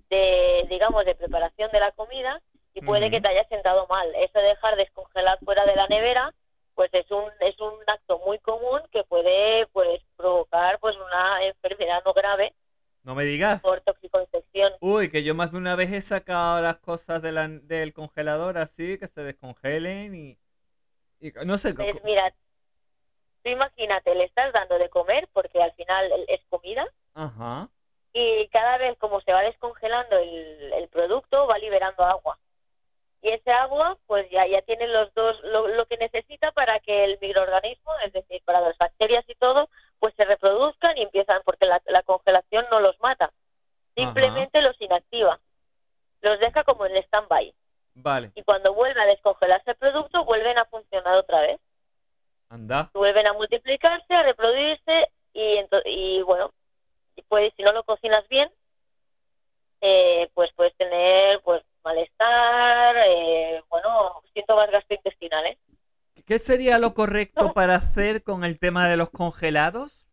de, 0.09 0.67
digamos, 0.71 1.05
de 1.05 1.15
preparación 1.15 1.71
de 1.71 1.81
la 1.81 1.93
comida 1.93 2.41
y 2.73 2.81
puede 2.83 3.11
que 3.11 3.21
te 3.21 3.29
haya 3.29 3.45
sentado 3.49 3.87
mal. 3.89 4.11
Eso 4.15 4.39
de 4.39 4.47
dejar 4.47 4.77
descongelar 4.77 5.39
fuera 5.45 5.67
de 5.67 5.77
la 5.77 5.87
nevera, 5.89 6.33
pues 6.75 6.91
es 6.95 7.11
un, 7.11 7.25
es 7.41 7.59
un 7.61 7.75
acto 7.87 8.19
muy 8.27 8.39
común 8.41 8.81
que 8.93 9.05
puede 9.05 9.67
pues 9.69 10.01
provocar 10.17 10.79
pues 10.81 10.97
una 10.97 11.45
enfermedad 11.45 12.03
no 12.05 12.13
grave 12.13 12.55
No 13.03 13.15
me 13.15 13.25
digas. 13.25 13.63
por 13.63 13.81
toxicoinfección. 13.81 14.73
Uy, 14.81 15.11
que 15.11 15.23
yo 15.23 15.35
más 15.35 15.53
de 15.53 15.59
una 15.59 15.77
vez 15.77 15.93
he 15.93 16.01
sacado 16.03 16.61
las 16.61 16.79
cosas 16.79 17.23
de 17.23 17.33
la- 17.33 17.49
del 17.49 17.93
congelador 17.93 18.59
así, 18.59 18.99
que 18.99 19.07
se 19.09 19.23
descongelen 19.23 20.15
y... 20.15 20.39
y 21.21 21.33
no 21.45 21.59
sé, 21.59 21.75
Pues 21.75 22.03
mira, 22.05 22.31
tú 23.43 23.49
imagínate, 23.51 24.15
le 24.15 24.25
estás 24.25 24.53
dando 24.53 24.79
de 24.79 24.89
comer 24.91 25.29
porque 25.33 25.63
al 25.63 25.73
final 25.73 26.13
es 26.29 26.41
comida 26.51 26.87
Ajá. 27.15 27.69
y 28.13 28.49
cada 28.49 28.77
vez 28.79 28.97
como 28.99 29.21
se 29.23 29.33
va 29.33 29.43
descongelando 29.43 30.17
el, 30.19 30.73
el 30.75 30.89
producto 30.89 31.47
va 31.47 31.59
liberando 31.59 32.05
agua. 32.05 32.39
Y 33.23 33.29
ese 33.31 33.51
agua 33.51 33.99
pues 34.07 34.29
ya, 34.31 34.47
ya 34.47 34.63
tiene 34.63 34.87
los 34.89 35.13
dos, 35.15 35.39
lo, 35.43 35.69
lo 35.69 35.87
que 35.87 35.99
necesita 35.99 36.53
para 36.53 36.81
que 36.81 37.05
el 37.05 37.19
microorganismo, 37.21 37.93
es 38.05 38.13
decir, 38.13 38.43
para 38.45 38.61
las 38.61 38.77
bacterias 38.79 39.25
y 39.29 39.35
todo, 39.35 39.69
pues 39.99 40.15
se 40.17 40.25
reproduzcan 40.25 40.97
y 40.97 41.03
empiezan, 41.03 41.43
porque 41.45 41.67
la, 41.67 41.83
la 41.87 42.03
congelación 42.03 42.65
no 42.71 42.81
los 42.81 42.99
mata, 43.01 43.31
simplemente 43.95 44.63
los 44.63 44.81
inactiva, 44.81 45.39
los 46.23 46.41
deja 46.41 46.65
como 46.65 46.87
en 46.87 46.97
stand-by. 46.97 47.55
Vale, 47.95 48.31
Y 48.35 48.43
cuando 48.45 48.73
vuelve 48.73 49.01
a 49.03 49.07
descongelarse 49.07 49.73
el 49.73 49.77
producto, 49.77 50.25
vuelven 50.25 50.57
a 50.57 50.65
funcionar 50.65 51.17
otra 51.17 51.43
vez. 51.43 51.61
anda. 52.49 52.91
vuelven 52.95 53.27
a 53.27 53.33
multiplicarse, 53.35 54.15
a 54.15 54.23
reproducirse 54.23 55.11
y, 55.35 55.61
y 55.85 56.23
bueno, 56.23 56.53
pues 57.29 57.53
si 57.57 57.63
no 57.63 57.73
lo 57.73 57.85
cocinas 57.85 58.27
bien, 58.29 58.51
eh, 59.83 60.31
pues 60.35 60.51
puedes 60.55 60.75
tener 60.77 61.41
pues 61.43 61.63
malestar, 61.85 62.97
eh, 63.07 63.63
bueno, 63.69 64.23
síntomas 64.35 64.71
gastrointestinales. 64.71 65.59
¿Qué 66.27 66.39
sería 66.39 66.79
lo 66.79 66.95
correcto 66.95 67.53
para 67.53 67.75
hacer 67.77 68.23
con 68.23 68.45
el 68.45 68.59
tema 68.59 68.89
de 68.89 68.97
los 68.97 69.11
congelados? 69.11 70.07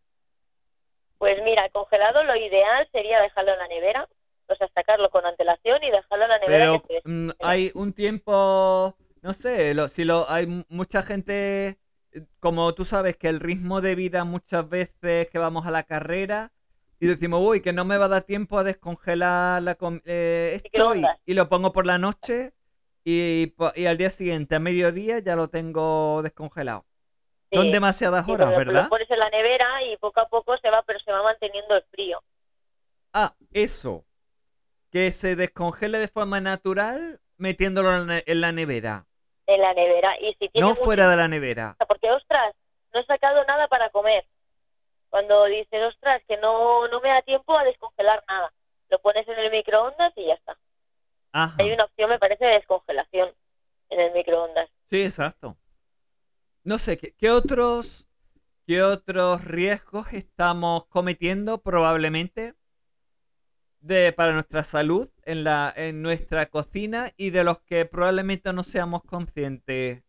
Pues 1.18 1.42
mira, 1.44 1.66
el 1.66 1.72
congelado 1.72 2.24
lo 2.24 2.36
ideal 2.36 2.88
sería 2.92 3.22
dejarlo 3.22 3.54
en 3.54 3.60
la 3.60 3.68
nevera, 3.68 4.08
o 4.48 4.56
sea, 4.56 4.68
sacarlo 4.74 5.10
con 5.10 5.26
antelación 5.26 5.84
y 5.84 5.92
dejarlo 5.92 6.26
en 6.26 6.30
la 6.30 6.40
nevera. 6.40 6.66
Pero 6.66 6.82
que 6.88 7.02
mm, 7.04 7.30
hay 7.42 7.72
un 7.76 7.94
tiempo, 7.94 8.96
no 9.22 9.34
sé, 9.34 9.74
lo- 9.74 9.90
si 9.90 10.04
lo 10.04 10.30
hay 10.30 10.64
mucha 10.70 11.04
gente, 11.04 11.80
eh, 12.12 12.26
como 12.40 12.74
tú 12.76 12.86
sabes 12.86 13.18
que 13.18 13.30
el 13.30 13.40
ritmo 13.40 13.82
de 13.82 13.96
vida 13.96 14.24
muchas 14.24 14.68
veces 14.70 15.28
que 15.30 15.40
vamos 15.40 15.66
a 15.66 15.72
la 15.72 15.84
carrera 15.84 16.52
y 17.00 17.08
decimos, 17.08 17.42
uy, 17.44 17.62
que 17.62 17.74
no 17.74 17.86
me 17.86 17.98
va 17.98 18.06
a 18.06 18.10
dar 18.10 18.24
tiempo 18.24 18.58
a 18.58 18.64
descongelar 18.64 19.62
la 19.62 19.78
eh, 20.06 20.60
esto 20.64 20.94
y, 21.26 21.34
lo 21.34 21.48
pongo 21.48 21.72
por 21.72 21.86
la 21.86 21.98
noche 21.98 22.54
y, 23.04 23.54
y 23.76 23.86
al 23.86 23.98
día 23.98 24.10
siguiente, 24.10 24.56
a 24.56 24.60
mediodía, 24.60 25.20
ya 25.20 25.36
lo 25.36 25.50
tengo 25.50 26.22
descongelado. 26.24 26.86
Son 27.52 27.72
demasiadas 27.72 28.26
sí, 28.26 28.32
horas, 28.32 28.50
¿verdad? 28.50 28.84
Lo 28.84 28.90
pones 28.90 29.10
en 29.10 29.20
la 29.20 29.30
nevera 29.30 29.84
y 29.84 29.96
poco 29.98 30.20
a 30.20 30.28
poco 30.28 30.58
se 30.58 30.70
va, 30.70 30.84
pero 30.84 31.00
se 31.00 31.12
va 31.12 31.24
manteniendo 31.24 31.76
el 31.76 31.84
frío. 31.84 32.22
Ah, 33.14 33.36
eso. 33.54 34.06
Que 34.92 35.12
se 35.12 35.36
descongele 35.36 35.98
de 36.00 36.08
forma 36.08 36.42
natural 36.42 37.22
metiéndolo 37.38 37.96
en 37.96 38.08
la- 38.08 38.24
en 38.26 38.42
la 38.42 38.52
nevera. 38.52 39.06
En 39.46 39.62
la 39.62 39.74
nevera. 39.74 40.20
Y 40.20 40.34
si 40.34 40.50
tiene 40.50 40.60
No 40.62 40.70
mucho 40.70 40.84
fuera 40.84 41.10
de 41.10 41.16
la 41.16 41.28
nevera. 41.28 41.78
porque 41.88 42.12
ostras, 42.12 42.54
no 42.94 43.00
he 43.00 43.06
sacado 43.06 43.44
nada 43.46 43.68
para 43.68 43.90
comer. 43.92 44.26
Cuando 45.18 45.46
dices, 45.46 45.82
ostras, 45.84 46.22
que 46.28 46.38
no, 46.38 46.88
no 46.90 47.02
me 47.02 47.10
da 47.10 47.24
tiempo 47.24 47.58
a 47.58 47.64
descongelar 47.64 48.24
nada. 48.28 48.54
Lo 48.90 49.00
pones 49.00 49.28
en 49.28 49.40
el 49.40 49.50
microondas 49.50 50.14
y 50.16 50.28
ya 50.28 50.36
está. 50.36 50.56
Ajá. 51.32 51.56
Hay 51.58 51.72
una 51.72 51.86
opción, 51.86 52.12
me 52.12 52.20
parece, 52.20 52.46
de 52.46 52.52
descongelación 52.52 53.34
en 53.90 54.00
el 54.00 54.14
microondas. 54.14 54.70
Sí, 54.92 55.02
exacto. 55.02 55.58
No 56.64 56.78
sé, 56.78 57.00
¿qué, 57.00 57.16
qué 57.18 57.32
otros, 57.32 58.08
qué 58.68 58.84
otros 58.84 59.44
riesgos 59.44 60.06
estamos 60.14 60.86
cometiendo 60.86 61.64
probablemente 61.64 62.54
de, 63.80 64.14
para 64.14 64.34
nuestra 64.34 64.64
salud 64.64 65.10
en, 65.24 65.44
la, 65.44 65.74
en 65.76 66.04
nuestra 66.04 66.46
cocina 66.46 67.12
y 67.18 67.32
de 67.32 67.44
los 67.44 67.60
que 67.62 67.86
probablemente 67.86 68.54
no 68.54 68.62
seamos 68.62 69.02
conscientes? 69.02 70.04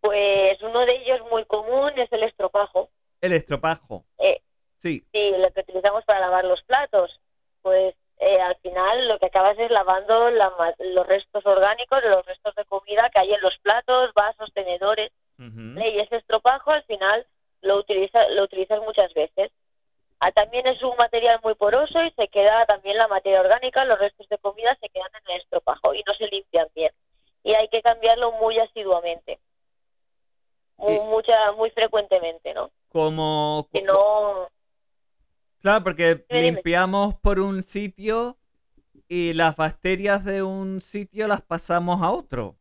Pues 0.00 0.60
uno 0.62 0.84
de 0.84 0.96
ellos 0.96 1.20
muy 1.30 1.44
común 1.44 1.92
es 1.96 2.10
el 2.10 2.24
estropajo. 2.24 2.90
El 3.22 3.32
estropajo. 3.32 4.04
Eh, 4.18 4.40
Sí, 4.82 5.06
sí, 5.12 5.30
lo 5.38 5.48
que 5.52 5.60
utilizamos 5.60 6.04
para 6.04 6.18
lavar 6.18 6.44
los 6.44 6.60
platos. 6.64 7.20
Pues 7.62 7.94
eh, 8.18 8.40
al 8.40 8.56
final 8.56 9.06
lo 9.06 9.18
que 9.20 9.26
acabas 9.26 9.56
es 9.56 9.70
lavando 9.70 10.28
la 10.30 10.52
los 10.80 11.06
restos 11.06 11.46
orgánicos, 11.46 12.02
los 12.04 12.26
restos 12.26 12.52
de 12.56 12.64
comida 12.64 13.08
que 13.10 13.20
hay 13.20 13.32
en 13.32 13.40
los 13.42 13.56
platos, 13.58 14.12
vasos, 14.14 14.52
tenedores. 14.52 15.12
y 15.86 16.00
ese 16.00 16.16
estropajo 16.16 16.72
al 16.72 16.82
final 16.84 17.24
lo 17.62 17.76
utiliza, 17.76 18.28
lo 18.30 18.42
utilizas 18.42 18.80
muchas 18.80 19.14
veces. 19.14 19.52
Ah, 20.18 20.32
también 20.32 20.66
es 20.66 20.82
un 20.82 20.96
material 20.96 21.38
muy 21.44 21.54
poroso 21.54 22.02
y 22.02 22.10
se 22.12 22.26
queda 22.28 22.66
también 22.66 22.96
la 22.96 23.06
materia 23.08 23.40
orgánica, 23.40 23.84
los 23.84 23.98
restos 24.00 24.28
de 24.28 24.38
comida 24.38 24.76
se 24.80 24.88
quedan 24.88 25.10
en 25.14 25.34
el 25.34 25.40
estropajo 25.42 25.94
y 25.94 26.02
no 26.06 26.14
se 26.14 26.26
limpian 26.26 26.66
bien. 26.74 26.92
Y 27.44 27.54
hay 27.54 27.68
que 27.68 27.82
cambiarlo 27.82 28.32
muy 28.32 28.58
asiduamente, 28.58 29.38
muy, 30.76 30.94
Y- 30.94 31.00
mucha, 31.00 31.52
muy 31.52 31.70
frecuentemente, 31.70 32.52
¿no? 32.54 32.70
Como... 32.92 33.68
Si 33.72 33.82
no, 33.82 34.48
Claro, 35.60 35.84
porque 35.84 36.24
limpiamos 36.28 37.14
por 37.14 37.38
un 37.38 37.62
sitio 37.62 38.36
y 39.06 39.32
las 39.32 39.54
bacterias 39.54 40.24
de 40.24 40.42
un 40.42 40.80
sitio 40.80 41.28
las 41.28 41.40
pasamos 41.40 42.02
a 42.02 42.10
otro. 42.10 42.56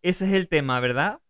Ese 0.00 0.24
es 0.24 0.32
el 0.32 0.48
tema, 0.48 0.80
¿verdad? 0.80 1.20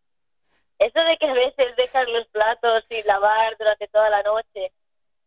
eso 0.80 0.98
de 1.04 1.16
que 1.18 1.26
a 1.26 1.34
veces 1.34 1.76
dejas 1.76 2.08
los 2.08 2.26
platos 2.28 2.84
sin 2.88 3.06
lavar 3.06 3.56
durante 3.58 3.86
toda 3.88 4.08
la 4.08 4.22
noche 4.22 4.72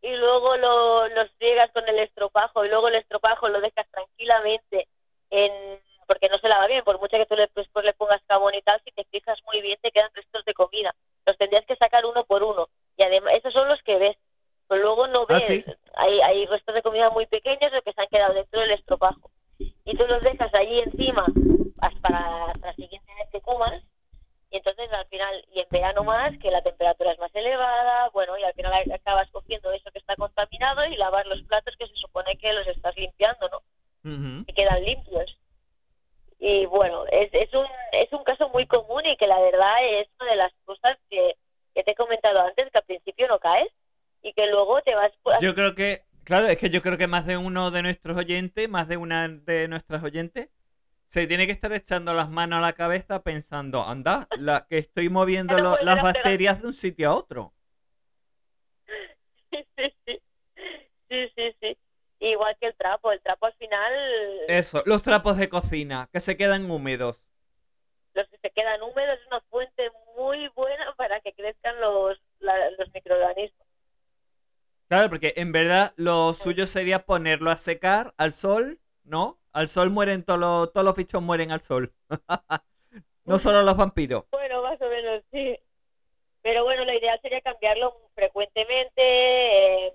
y 0.02 0.16
luego 0.16 0.58
lo, 0.58 1.08
los 1.10 1.32
friegas 1.34 1.72
con 1.72 1.88
el 1.88 2.00
estropajo 2.00 2.66
y 2.66 2.70
luego 2.70 2.88
el 2.88 2.96
estropajo 2.96 3.48
lo 3.48 3.62
dejas 3.62 3.88
tranquilamente 3.92 4.88
en 5.30 5.80
porque 6.08 6.30
no 6.30 6.38
se 6.38 6.50
lava 6.50 6.68
bien, 6.68 6.84
por 6.84 7.00
mucho 7.00 7.18
que 7.18 7.26
tú 7.26 7.36
le, 7.36 7.48
pues, 7.50 7.68
pues, 7.72 7.86
le 7.86 7.94
pongas 7.94 8.22
jabón 8.28 8.54
y 8.56 8.62
tal, 8.62 8.82
si 8.84 8.92
te 8.92 9.04
fijas 9.06 9.40
muy 9.46 9.62
bien 9.62 9.78
te 9.82 9.92
quedan 9.92 10.10
restos 10.14 10.46
de 10.46 10.54
comida. 10.54 10.94
Los 11.26 11.38
tendrías 11.38 11.66
que 11.66 11.76
sacar 11.76 12.06
uno 12.06 12.26
por 12.26 12.44
uno. 12.44 12.68
Y 12.98 13.04
además, 13.04 13.34
esos 13.36 13.54
son 13.54 13.68
los 13.68 13.82
que 13.84 13.98
ves. 13.98 14.18
Pero 14.68 14.82
luego 14.82 15.08
no 15.08 15.22
ah, 15.30 15.40
ves. 15.40 15.66
Hay, 15.96 16.22
hay 16.22 16.46
restos 16.46 16.76
de 16.76 16.82
comida 16.82 17.10
muy 17.10 17.26
pequeños 17.26 17.72
o 17.74 17.82
que 17.82 17.94
se 17.94 18.02
han 18.02 18.08
quedado 18.08 18.34
dentro 18.34 18.60
del 18.60 18.72
estropajo. 18.72 19.30
Y 19.60 19.98
tú 19.98 20.06
los 20.08 20.22
dejas 20.22 20.54
allí 20.54 20.80
encima 20.80 21.26
para, 22.02 22.54
la 22.62 22.74
siguiente 22.74 23.14
vez 23.16 23.30
que 23.32 23.42
comas. 23.42 23.84
Y 24.52 24.58
entonces 24.58 24.92
al 24.92 25.06
final, 25.08 25.46
y 25.54 25.60
en 25.62 25.68
verano 25.72 26.04
más, 26.04 26.38
que 26.38 26.52
la 26.52 26.62
temperatura 26.62 27.12
es 27.12 27.20
más 27.20 27.34
elevada, 27.34 28.10
bueno, 28.10 28.38
y 28.38 28.44
al 28.44 28.54
final 28.54 28.72
acabas 28.92 29.30
cogiendo 29.32 29.72
eso 29.72 29.90
que 29.92 29.98
está 29.98 30.16
contaminado 30.16 30.86
y 30.86 30.96
lavas 30.96 31.26
los 31.26 31.42
platos 31.44 31.76
que 31.78 31.88
se 31.88 31.96
supone 31.96 32.38
que 32.38 32.54
los 32.54 32.68
estás 32.68 32.96
limpiando, 32.96 33.50
¿no? 33.50 33.62
Uh 34.06 34.44
quedan 34.54 34.84
limpios. 34.84 35.38
Y 36.46 36.66
bueno, 36.66 37.06
es, 37.10 37.30
es, 37.34 37.54
un, 37.54 37.66
es 37.94 38.12
un 38.12 38.24
caso 38.26 38.50
muy 38.50 38.68
común 38.68 39.06
y 39.06 39.16
que 39.16 39.28
la 39.28 39.40
verdad 39.40 39.76
es 39.82 40.10
una 40.20 40.32
de 40.32 40.36
las 40.36 40.52
cosas 40.66 40.98
que, 41.10 41.36
que 41.74 41.84
te 41.84 41.92
he 41.92 41.96
comentado 41.96 42.42
antes, 42.42 42.70
que 42.70 42.78
al 42.80 42.84
principio 42.84 43.28
no 43.30 43.40
caes 43.40 43.70
y 44.22 44.34
que 44.34 44.48
luego 44.48 44.82
te 44.82 44.94
vas... 44.94 45.12
Yo 45.42 45.56
creo 45.56 45.74
que, 45.74 46.04
claro, 46.26 46.48
es 46.48 46.58
que 46.58 46.70
yo 46.70 46.82
creo 46.82 46.98
que 46.98 47.08
más 47.08 47.26
de 47.26 47.38
uno 47.38 47.72
de 47.72 47.82
nuestros 47.82 48.18
oyentes, 48.18 48.68
más 48.68 48.90
de 48.90 48.98
una 48.98 49.30
de 49.30 49.70
nuestras 49.70 50.04
oyentes, 50.04 50.50
se 51.08 51.28
tiene 51.28 51.46
que 51.48 51.54
estar 51.54 51.74
echando 51.74 52.14
las 52.14 52.30
manos 52.30 52.60
a 52.60 52.62
la 52.62 52.74
cabeza 52.74 53.24
pensando, 53.24 53.84
anda, 53.86 54.30
la 54.34 54.66
que 54.70 54.80
estoy 54.80 55.10
moviendo 55.10 55.60
lo- 55.60 55.78
las 55.82 56.02
bacterias 56.02 56.62
de 56.62 56.68
un 56.68 56.74
sitio 56.76 57.10
a 57.12 57.16
otro. 57.16 57.54
sí, 59.52 59.66
sí, 59.78 59.94
sí. 60.06 60.20
Sí, 61.10 61.30
sí, 61.36 61.56
sí. 61.62 61.78
Igual 62.24 62.56
que 62.60 62.68
el 62.68 62.76
trapo, 62.76 63.12
el 63.12 63.22
trapo 63.22 63.46
al 63.46 63.54
final, 63.54 63.94
Eso, 64.48 64.82
los 64.86 65.02
trapos 65.04 65.38
de 65.38 65.50
cocina, 65.50 66.10
que 66.12 66.20
se 66.20 66.38
quedan 66.38 66.70
húmedos. 66.72 67.24
los 68.14 68.28
que 68.30 68.38
se 68.38 68.50
quedan 68.52 68.82
húmedos 68.82 69.20
es 69.20 69.28
una 69.28 69.42
fuente 69.50 69.92
muy 70.16 70.48
buena 70.50 70.94
para 70.96 71.20
que 71.22 71.34
crezcan 71.34 71.80
los, 71.82 72.18
la- 72.40 72.70
los 72.72 72.92
microorganismos. 72.94 73.68
Claro, 74.88 75.10
porque 75.10 75.34
en 75.38 75.52
verdad 75.52 75.94
lo 75.98 76.34
suyo 76.34 76.68
sería 76.68 77.06
ponerlo 77.06 77.50
a 77.50 77.58
secar 77.58 78.14
al 78.18 78.32
sol, 78.34 78.80
¿no? 79.04 79.40
Al 79.52 79.68
sol 79.70 79.90
mueren 79.90 80.24
todos 80.24 80.40
los, 80.40 80.72
todos 80.74 80.86
los 80.86 80.96
bichos 80.96 81.22
mueren 81.22 81.52
al 81.52 81.62
sol. 81.62 81.94
no 83.26 83.40
solo 83.40 83.64
los 83.64 83.78
vampiros. 83.78 84.26
Bueno, 84.32 84.62
más 84.62 84.80
o 84.82 84.88
menos, 84.90 85.24
sí. 85.32 85.58
Pero 86.42 86.64
bueno, 86.66 86.86
lo 86.86 86.94
ideal 86.94 87.20
sería 87.22 87.42
cambiarlo 87.42 87.96
frecuentemente, 88.16 89.02
eh, 89.88 89.94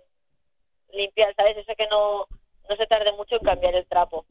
limpiar, 0.93 1.35
¿sabes? 1.35 1.57
Eso 1.57 1.75
que 1.77 1.87
no, 1.89 2.27
no 2.69 2.77
se 2.77 2.87
tarde 2.87 3.13
mucho 3.13 3.37
en 3.37 3.45
cambiar 3.45 3.75
el 3.75 3.87
trapo. 3.87 4.25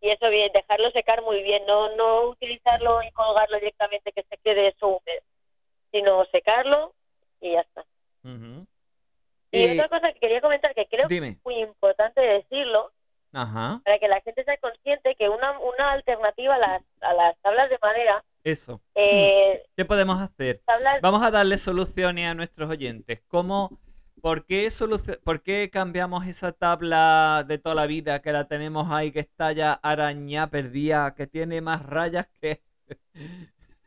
Y 0.00 0.10
eso 0.10 0.28
bien, 0.30 0.52
dejarlo 0.52 0.90
secar 0.92 1.22
muy 1.22 1.42
bien, 1.42 1.64
no, 1.66 1.94
no 1.96 2.22
utilizarlo 2.30 3.02
y 3.02 3.10
colgarlo 3.10 3.56
directamente 3.58 4.12
que 4.12 4.22
se 4.22 4.36
quede 4.38 4.68
eso 4.68 4.86
húmedo, 4.86 5.22
sino 5.90 6.24
secarlo 6.26 6.94
y 7.40 7.52
ya 7.52 7.60
está. 7.62 7.84
Y 8.22 9.58
Y- 9.64 9.72
otra 9.80 9.88
cosa 9.88 10.12
que 10.12 10.20
quería 10.20 10.40
comentar, 10.40 10.74
que 10.74 10.86
creo 10.86 11.08
que 11.08 11.16
es 11.18 11.44
muy 11.44 11.56
importante 11.60 12.20
decirlo, 12.20 12.92
Ajá, 13.32 13.80
para 13.84 13.98
que 13.98 14.08
la 14.08 14.20
gente 14.20 14.44
sea 14.44 14.56
consciente 14.58 15.14
que 15.16 15.28
una, 15.28 15.58
una 15.58 15.92
alternativa 15.92 16.54
a 16.54 16.58
las, 16.58 16.82
a 17.00 17.12
las 17.14 17.36
tablas 17.40 17.68
de 17.68 17.78
madera, 17.82 18.24
eso. 18.44 18.80
eh, 18.94 19.64
¿Qué 19.76 19.84
podemos 19.84 20.20
hacer? 20.20 20.60
tablas 20.64 21.00
Vamos 21.02 21.22
a 21.24 21.30
darle 21.30 21.58
soluciones 21.58 22.26
a 22.28 22.34
nuestros 22.34 22.70
oyentes. 22.70 23.20
¿Cómo, 23.28 23.78
por, 24.20 24.44
qué 24.46 24.68
¿Por 25.24 25.42
qué 25.42 25.70
cambiamos 25.70 26.26
esa 26.26 26.52
tabla 26.52 27.44
de 27.46 27.58
toda 27.58 27.74
la 27.74 27.86
vida 27.86 28.20
que 28.22 28.32
la 28.32 28.46
tenemos 28.46 28.90
ahí, 28.90 29.12
que 29.12 29.20
está 29.20 29.52
ya 29.52 29.72
arañada, 29.72 30.50
perdida, 30.50 31.14
que 31.14 31.26
tiene 31.26 31.60
más 31.60 31.84
rayas 31.84 32.28
que... 32.40 32.62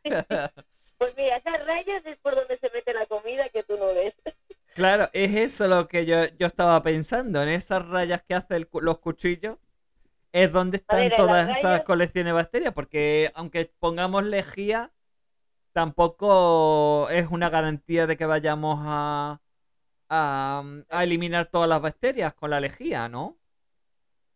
Pues 0.98 1.16
mira, 1.16 1.36
esas 1.36 1.66
rayas 1.66 2.06
es 2.06 2.16
por 2.18 2.36
donde 2.36 2.56
se 2.58 2.70
mete 2.72 2.94
la 2.94 3.06
comida 3.06 3.48
que 3.48 3.64
tú 3.64 3.76
no 3.76 3.86
ves. 3.88 4.14
claro, 4.74 5.08
es 5.12 5.34
eso 5.34 5.66
lo 5.66 5.88
que 5.88 6.06
yo, 6.06 6.26
yo 6.38 6.46
estaba 6.46 6.80
pensando, 6.84 7.42
en 7.42 7.48
esas 7.48 7.84
rayas 7.88 8.22
que 8.22 8.34
hacen 8.34 8.68
los 8.72 8.98
cuchillos. 8.98 9.58
Es 10.32 10.50
donde 10.52 10.78
están 10.78 11.00
ver, 11.00 11.16
todas 11.16 11.50
esas 11.50 11.62
rayas- 11.64 11.84
colecciones 11.84 12.30
de 12.30 12.32
bacterias, 12.32 12.72
porque 12.72 13.32
aunque 13.34 13.70
pongamos 13.80 14.24
lejía, 14.24 14.92
tampoco 15.72 17.10
es 17.10 17.28
una 17.30 17.50
garantía 17.50 18.06
de 18.06 18.16
que 18.16 18.26
vayamos 18.26 18.78
a, 18.82 19.41
a, 20.14 20.62
a 20.90 21.04
eliminar 21.04 21.46
todas 21.46 21.68
las 21.68 21.80
bacterias 21.80 22.34
con 22.34 22.50
la 22.50 22.60
lejía, 22.60 23.08
¿no? 23.08 23.38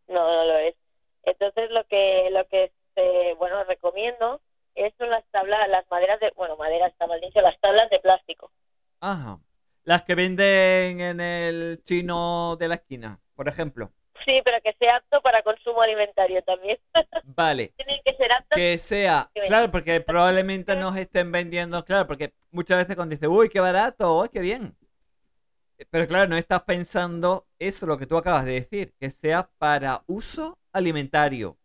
No, 0.08 0.14
no 0.14 0.44
lo 0.46 0.58
es. 0.58 0.74
Entonces 1.22 1.70
lo 1.70 1.84
que 1.84 2.30
lo 2.30 2.46
que 2.48 2.64
este, 2.64 3.34
bueno 3.34 3.62
recomiendo 3.64 4.40
es 4.74 4.94
son 4.98 5.10
las 5.10 5.24
tablas, 5.30 5.68
las 5.68 5.84
maderas 5.90 6.18
de, 6.20 6.32
bueno, 6.34 6.56
maderas 6.56 6.92
está 6.92 7.06
mal 7.06 7.20
dicho, 7.20 7.40
las 7.42 7.58
tablas 7.60 7.90
de 7.90 7.98
plástico. 7.98 8.50
Ajá. 9.00 9.38
Las 9.84 10.02
que 10.02 10.14
venden 10.14 11.00
en 11.00 11.20
el 11.20 11.82
chino 11.84 12.56
de 12.56 12.68
la 12.68 12.76
esquina, 12.76 13.20
por 13.34 13.48
ejemplo. 13.48 13.90
Sí, 14.24 14.40
pero 14.44 14.58
que 14.62 14.72
sea 14.78 14.96
apto 14.96 15.20
para 15.20 15.42
consumo 15.42 15.82
alimentario 15.82 16.42
también. 16.42 16.78
Vale. 17.24 17.72
Tienen 17.76 18.00
que 18.04 18.14
ser 18.14 18.32
aptos. 18.32 18.56
Que 18.56 18.78
sea, 18.78 19.30
claro, 19.44 19.70
porque 19.70 20.00
probablemente 20.00 20.74
nos 20.74 20.96
estén 20.96 21.30
vendiendo, 21.30 21.84
claro, 21.84 22.06
porque 22.06 22.32
muchas 22.50 22.78
veces 22.78 22.96
cuando 22.96 23.14
dices, 23.14 23.28
uy, 23.28 23.48
qué 23.50 23.60
barato, 23.60 24.20
uy, 24.20 24.28
qué 24.30 24.40
bien. 24.40 24.74
Pero 25.90 26.06
claro, 26.06 26.28
no 26.28 26.36
estás 26.36 26.62
pensando 26.62 27.46
eso, 27.58 27.86
lo 27.86 27.98
que 27.98 28.06
tú 28.06 28.16
acabas 28.16 28.44
de 28.44 28.52
decir, 28.52 28.94
que 28.98 29.10
sea 29.10 29.48
para 29.58 30.02
uso 30.06 30.58
alimentario. 30.72 31.56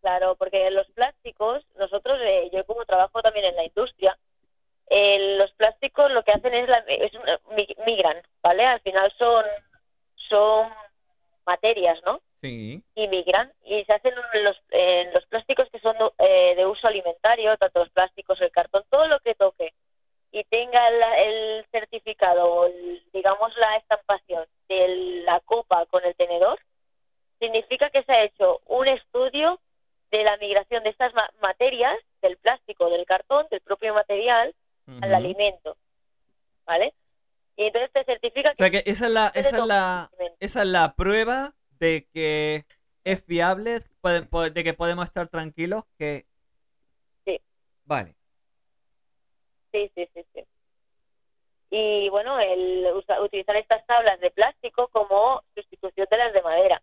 Claro, 0.00 0.34
porque 0.36 0.70
los 0.70 0.88
plásticos, 0.92 1.64
nosotros, 1.78 2.18
eh, 2.22 2.50
yo 2.52 2.64
como 2.64 2.84
trabajo 2.84 3.20
también 3.22 3.46
en 3.46 3.56
la 3.56 3.64
industria, 3.64 4.18
eh, 4.88 5.36
los 5.36 5.52
plásticos 5.52 6.10
lo 6.10 6.24
que 6.24 6.32
hacen 6.32 6.54
es, 6.54 6.68
la, 6.68 6.78
es 6.88 7.12
migran, 7.86 8.16
¿vale? 8.42 8.64
Al 8.66 8.80
final 8.80 9.12
son, 9.16 9.44
son 10.16 10.68
materias, 11.46 12.00
¿no? 12.04 12.20
Sí. 12.40 12.82
Y 12.94 13.08
migran 13.08 13.52
y 13.64 13.84
se 13.84 13.92
hacen 13.92 14.14
en 14.32 14.44
los, 14.44 14.56
en 14.70 15.12
los 15.12 15.24
plásticos 15.26 15.68
que 15.70 15.78
son 15.78 15.94
eh, 16.18 16.54
de 16.56 16.66
uso 16.66 16.88
alimentario, 16.88 17.56
tanto 17.58 17.80
los 17.80 17.90
plásticos, 17.90 18.40
el 18.40 18.50
cartón, 18.50 18.82
todo 18.88 19.06
lo 19.06 19.20
que 19.20 19.34
toque 19.34 19.74
y 20.32 20.44
tenga 20.44 20.90
la- 20.90 21.18
el 21.22 21.66
certificado, 21.70 22.46
o 22.52 22.66
el- 22.66 23.02
digamos 23.12 23.54
la 23.56 23.76
estampación 23.76 24.46
de 24.68 25.22
la 25.24 25.40
copa 25.40 25.86
con 25.86 26.04
el 26.04 26.14
tenedor, 26.14 26.58
significa 27.38 27.90
que 27.90 28.02
se 28.04 28.12
ha 28.12 28.24
hecho 28.24 28.60
un 28.66 28.86
estudio 28.88 29.60
de 30.10 30.24
la 30.24 30.36
migración 30.38 30.82
de 30.84 30.90
estas 30.90 31.14
ma- 31.14 31.30
materias, 31.40 31.96
del 32.22 32.36
plástico, 32.36 32.90
del 32.90 33.06
cartón, 33.06 33.46
del 33.50 33.60
propio 33.60 33.94
material, 33.94 34.54
al 35.02 35.14
alimento, 35.14 35.76
¿vale? 36.66 36.92
Y 37.56 37.64
entonces 37.66 37.92
te 37.92 38.04
certifica 38.04 38.50
O 38.50 38.54
sea 38.56 38.70
que 38.70 38.82
esa 38.86 39.06
es 39.06 39.12
la, 39.12 39.30
esa 39.34 39.56
es 39.58 39.66
la, 39.66 40.10
esa 40.40 40.62
es 40.62 40.68
la 40.68 40.94
prueba 40.94 41.54
de 41.78 42.08
que 42.12 42.64
es 43.04 43.22
puede- 43.22 44.50
de 44.50 44.64
que 44.64 44.74
podemos 44.74 45.04
estar 45.06 45.28
tranquilos 45.28 45.84
que... 45.98 46.24
Sí. 47.24 47.40
Vale. 47.84 48.14
Sí, 49.72 49.90
sí, 49.94 50.08
sí, 50.14 50.24
sí. 50.34 50.44
Y 51.70 52.08
bueno, 52.08 52.40
el 52.40 52.88
utilizar 53.22 53.56
estas 53.56 53.86
tablas 53.86 54.18
de 54.20 54.30
plástico 54.30 54.88
como 54.88 55.42
sustitución 55.54 56.06
de 56.10 56.16
las 56.16 56.32
de 56.32 56.42
madera. 56.42 56.82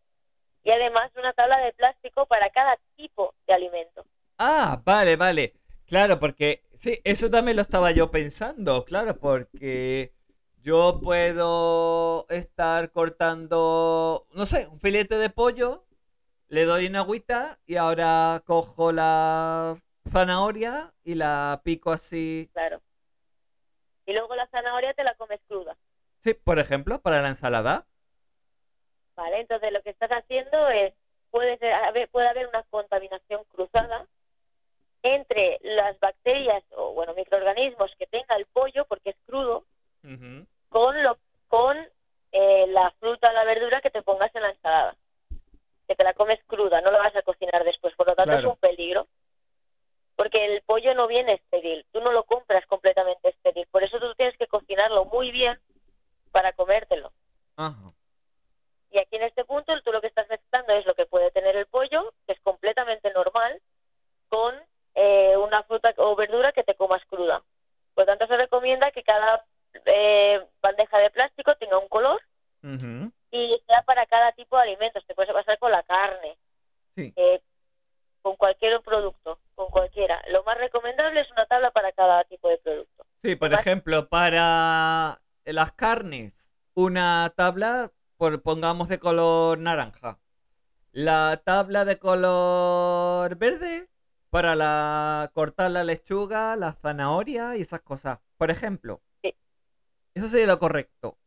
Y 0.63 0.71
además 0.71 1.11
una 1.17 1.33
tabla 1.33 1.59
de 1.59 1.73
plástico 1.73 2.25
para 2.25 2.49
cada 2.49 2.77
tipo 2.95 3.33
de 3.47 3.53
alimento. 3.53 4.05
Ah, 4.37 4.81
vale, 4.85 5.15
vale. 5.15 5.53
Claro, 5.85 6.19
porque 6.19 6.63
sí, 6.75 6.99
eso 7.03 7.29
también 7.29 7.55
lo 7.55 7.61
estaba 7.61 7.91
yo 7.91 8.11
pensando, 8.11 8.83
claro, 8.83 9.17
porque 9.17 10.13
yo 10.61 10.99
puedo 11.01 12.27
estar 12.29 12.91
cortando, 12.91 14.27
no 14.33 14.45
sé, 14.45 14.67
un 14.67 14.81
filete 14.81 15.17
de 15.17 15.29
pollo, 15.29 15.85
le 16.49 16.65
doy 16.65 16.87
una 16.87 16.99
agüita 16.99 17.59
y 17.65 17.77
ahora 17.77 18.43
cojo 18.45 18.91
la 18.91 19.81
zanahoria 20.07 20.93
y 21.03 21.15
la 21.15 21.61
pico 21.63 21.91
así, 21.91 22.49
Claro. 22.53 22.81
Y 24.05 24.13
luego 24.13 24.35
la 24.35 24.47
zanahoria 24.47 24.93
te 24.93 25.03
la 25.03 25.15
comes 25.15 25.39
cruda. 25.47 25.75
sí, 26.19 26.33
por 26.33 26.59
ejemplo, 26.59 26.99
para 27.01 27.21
la 27.21 27.29
ensalada. 27.29 27.85
¿Vale? 29.15 29.39
Entonces 29.41 29.71
lo 29.73 29.81
que 29.81 29.89
estás 29.89 30.09
haciendo 30.11 30.69
es, 30.69 30.93
puede, 31.31 31.57
ser, 31.57 31.73
haber- 31.73 32.09
puede 32.09 32.27
haber 32.27 32.47
una 32.47 32.63
contaminación 32.63 33.43
cruzada 33.45 34.07
entre 35.03 35.59
las 35.61 35.99
bacterias 35.99 36.63
o 36.75 36.93
bueno 36.93 37.13
microorganismos 37.13 37.91
que 37.97 38.07
tenga 38.07 38.35
el 38.35 38.45
pollo 38.47 38.85
porque 38.85 39.11
es 39.11 39.15
crudo 39.25 39.63
con 40.69 41.03
lo 41.03 41.17
con 41.47 41.77
eh, 42.31 42.65
la 42.67 42.91
fruta 42.99 43.29
o 43.29 43.33
la 43.33 43.43
verdura 43.45 43.79
que 43.81 43.89
te 43.89 44.01
pongas 44.01 44.33
en 44.35 44.41
la 44.41 44.49
ensalada 44.49 44.95
que 45.87 45.95
te 45.95 46.03
la 46.03 46.13
comes 46.13 46.39
cruda 46.47 46.81
no 46.81 46.91
la 46.91 46.97
vas 46.97 47.15
a 47.15 47.21
cocinar 47.21 47.63
después 47.63 47.93
por 47.95 48.07
lo 48.07 48.15
tanto 48.15 48.31
Claro. 48.31 48.47
es 48.47 48.53
un 48.53 48.59
peligro 48.59 49.07
porque 50.17 50.43
el 50.45 50.61
pollo 50.63 50.95
no 50.95 51.07
viene 51.07 51.33
estéril, 51.33 51.85
tú 51.93 52.01
no 52.01 52.11
lo 52.11 52.23
compras 52.23 52.65
completamente 52.65 53.29
estéril, 53.29 53.67
por 53.67 53.83
eso 53.83 53.99
tú 53.99 54.13
tienes 54.15 54.35
que 54.35 54.47
cocinarlo 54.47 55.05
muy 55.05 55.31
bien 55.31 55.57
para 56.31 56.53
comértelo. 56.53 57.13
Y 58.91 58.97
aquí 58.97 59.15
en 59.15 59.23
este 59.23 59.45
punto 59.45 59.79
tú 59.83 59.91
lo 59.91 60.01
que 60.01 60.07
estás 60.07 60.27
mezclando 60.27 60.73
es 60.73 60.87
lo 60.87 60.95
que 60.95 61.05
puede 61.05 61.29
tener 61.31 61.55
el 61.55 61.67
pollo, 61.67 62.13
que 62.25 62.33
es 62.33 62.39
completamente 62.41 63.11
normal, 63.13 63.61
con 64.27 64.55
eh, 64.95 65.37
una 65.37 65.61
fruta 65.63 65.93
o 65.97 66.15
verdura 66.15 66.51
que 66.51 66.63
te 66.63 66.73
comas 66.73 67.05
cruda. 67.05 67.43
Por 67.93 68.03
lo 68.03 68.05
tanto, 68.07 68.25
se 68.25 68.37
recomienda 68.37 68.89
que 68.91 69.03
cada 69.03 69.45
eh, 69.85 70.43
bandeja 70.61 70.97
de 70.97 71.11
plástico 71.11 71.55
tenga 71.57 71.77
un 71.77 71.87
color 71.89 72.19
y 73.31 73.61
sea 73.67 73.83
para 73.83 74.07
cada 74.07 74.31
tipo 74.31 74.57
de 74.57 74.63
alimentos. 74.63 75.05
Te 75.05 75.13
puede 75.13 75.31
pasar 75.31 75.59
con 75.59 75.71
la 75.71 75.83
carne, 75.83 76.37
sí. 76.95 77.13
Eh, 77.15 77.39
con 78.27 78.35
cualquier 78.35 78.81
producto, 78.81 79.39
con 79.55 79.67
cualquiera. 79.67 80.21
Lo 80.27 80.43
más 80.43 80.57
recomendable 80.57 81.21
es 81.21 81.31
una 81.31 81.45
tabla 81.45 81.71
para 81.71 81.93
cada 81.93 82.25
tipo 82.25 82.49
de 82.49 82.57
producto. 82.57 83.05
Sí, 83.23 83.37
por 83.37 83.53
ejemplo, 83.53 84.09
para 84.09 85.21
las 85.45 85.71
carnes, 85.71 86.51
una 86.73 87.31
tabla, 87.37 87.93
por, 88.17 88.41
pongamos 88.41 88.89
de 88.89 88.99
color 88.99 89.59
naranja. 89.59 90.19
La 90.91 91.41
tabla 91.45 91.85
de 91.85 91.99
color 91.99 93.37
verde 93.37 93.87
para 94.29 94.55
la, 94.55 95.31
cortar 95.33 95.71
la 95.71 95.85
lechuga, 95.85 96.57
la 96.57 96.73
zanahoria 96.73 97.55
y 97.55 97.61
esas 97.61 97.79
cosas. 97.79 98.19
Por 98.35 98.51
ejemplo. 98.51 99.01
Sí. 99.21 99.33
Eso 100.15 100.27
sería 100.27 100.47
lo 100.47 100.59
correcto. 100.59 101.17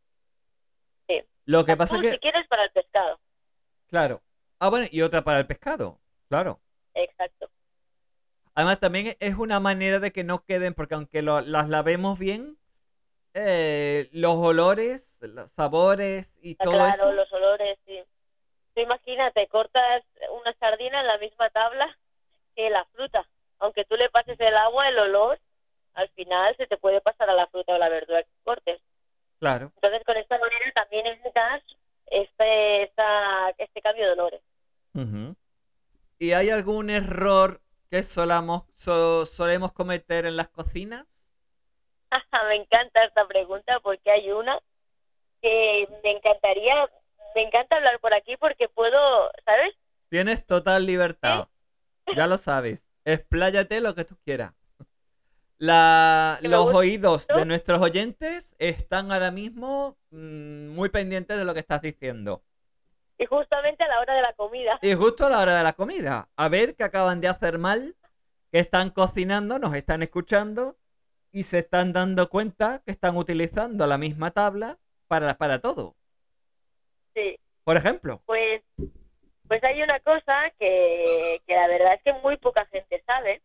Sí. 1.07 1.19
Lo 1.45 1.65
que 1.65 1.75
pasa 1.75 1.95
tú, 1.95 2.03
que... 2.03 2.11
Si 2.11 2.19
quieres 2.19 2.47
para 2.47 2.65
el 2.65 2.69
pescado. 2.69 3.19
Claro. 3.87 4.21
Ah, 4.59 4.69
bueno, 4.69 4.85
y 4.91 5.01
otra 5.01 5.23
para 5.23 5.39
el 5.39 5.47
pescado. 5.47 5.99
Claro. 6.29 6.59
Exacto. 6.93 7.49
Además, 8.53 8.79
también 8.79 9.15
es 9.19 9.35
una 9.37 9.59
manera 9.59 9.99
de 9.99 10.11
que 10.11 10.23
no 10.23 10.43
queden, 10.43 10.73
porque 10.73 10.95
aunque 10.95 11.21
lo- 11.21 11.41
las 11.41 11.69
lavemos 11.69 12.19
bien, 12.19 12.57
eh, 13.33 14.09
los 14.11 14.35
olores, 14.35 15.17
los 15.21 15.51
sabores 15.53 16.33
y 16.41 16.51
Está 16.51 16.65
todo 16.65 16.73
claro, 16.73 16.93
eso. 16.93 17.11
los 17.13 17.31
olores, 17.31 17.79
sí. 17.85 18.03
Tú 18.73 18.81
imagínate, 18.81 19.47
cortas 19.47 20.03
una 20.43 20.53
sardina 20.59 20.99
en 21.01 21.07
la 21.07 21.17
misma 21.17 21.49
tabla 21.49 21.97
que 22.55 22.69
la 22.69 22.83
fruta. 22.93 23.25
Aunque 23.59 23.85
tú 23.85 23.95
le 23.95 24.09
pases 24.09 24.39
el 24.39 24.55
agua, 24.57 24.87
el 24.89 24.99
olor, 24.99 25.39
al 25.93 26.09
final 26.09 26.55
se 26.57 26.67
te 26.67 26.77
puede 26.77 26.99
pasar 27.01 27.29
a 27.29 27.33
la 27.33 27.47
fruta 27.47 27.73
o 27.73 27.77
la 27.77 27.89
verdura 27.89 28.23
que 28.23 28.29
cortes. 28.43 28.81
Claro. 29.39 29.71
Entonces, 29.75 30.03
con 30.05 30.17
esta 30.17 30.37
manera 30.37 30.71
también 30.73 31.05
evitas 31.07 31.63
este, 32.07 32.83
esta, 32.83 33.49
este 33.57 33.81
cambio 33.81 34.05
de 34.05 34.11
olores. 34.11 34.41
Ujú. 34.93 35.35
¿Y 36.21 36.33
hay 36.33 36.51
algún 36.51 36.91
error 36.91 37.63
que 37.89 38.03
solamos, 38.03 38.65
so- 38.75 39.25
solemos 39.25 39.71
cometer 39.71 40.27
en 40.27 40.37
las 40.37 40.49
cocinas? 40.49 41.07
me 42.47 42.55
encanta 42.57 43.03
esta 43.05 43.27
pregunta 43.27 43.79
porque 43.81 44.11
hay 44.11 44.31
una 44.31 44.59
que 45.41 45.87
me 46.03 46.11
encantaría, 46.11 46.75
me 47.33 47.41
encanta 47.41 47.77
hablar 47.77 47.99
por 47.99 48.13
aquí 48.13 48.37
porque 48.37 48.69
puedo, 48.69 49.31
¿sabes? 49.45 49.73
Tienes 50.09 50.45
total 50.45 50.85
libertad. 50.85 51.47
Ya 52.15 52.27
lo 52.27 52.37
sabes. 52.37 52.85
Expláyate 53.03 53.81
lo 53.81 53.95
que 53.95 54.05
tú 54.05 54.15
quieras. 54.23 54.53
La- 55.57 56.37
los 56.43 56.67
oídos 56.75 57.27
de 57.27 57.45
nuestros 57.45 57.81
oyentes 57.81 58.55
están 58.59 59.11
ahora 59.11 59.31
mismo 59.31 59.97
mm, 60.11 60.69
muy 60.69 60.89
pendientes 60.89 61.37
de 61.39 61.45
lo 61.45 61.53
que 61.55 61.61
estás 61.61 61.81
diciendo. 61.81 62.43
Y 63.21 63.25
justamente 63.27 63.83
a 63.83 63.87
la 63.87 63.99
hora 63.99 64.15
de 64.15 64.21
la 64.23 64.33
comida. 64.33 64.79
Y 64.81 64.93
justo 64.95 65.27
a 65.27 65.29
la 65.29 65.39
hora 65.39 65.55
de 65.55 65.63
la 65.63 65.73
comida. 65.73 66.27
A 66.35 66.49
ver 66.49 66.75
qué 66.75 66.83
acaban 66.83 67.21
de 67.21 67.27
hacer 67.27 67.59
mal, 67.59 67.95
que 68.51 68.57
están 68.57 68.89
cocinando, 68.89 69.59
nos 69.59 69.75
están 69.75 70.01
escuchando 70.01 70.75
y 71.31 71.43
se 71.43 71.59
están 71.59 71.93
dando 71.93 72.29
cuenta 72.29 72.81
que 72.83 72.91
están 72.91 73.15
utilizando 73.17 73.85
la 73.85 73.99
misma 73.99 74.31
tabla 74.31 74.79
para, 75.07 75.37
para 75.37 75.59
todo. 75.59 75.95
Sí. 77.13 77.37
Por 77.63 77.77
ejemplo. 77.77 78.23
Pues, 78.25 78.63
pues 79.47 79.63
hay 79.63 79.83
una 79.83 79.99
cosa 79.99 80.51
que, 80.57 81.39
que 81.45 81.55
la 81.55 81.67
verdad 81.67 81.93
es 81.93 82.01
que 82.01 82.13
muy 82.23 82.37
poca 82.37 82.65
gente 82.65 83.03
sabe, 83.05 83.43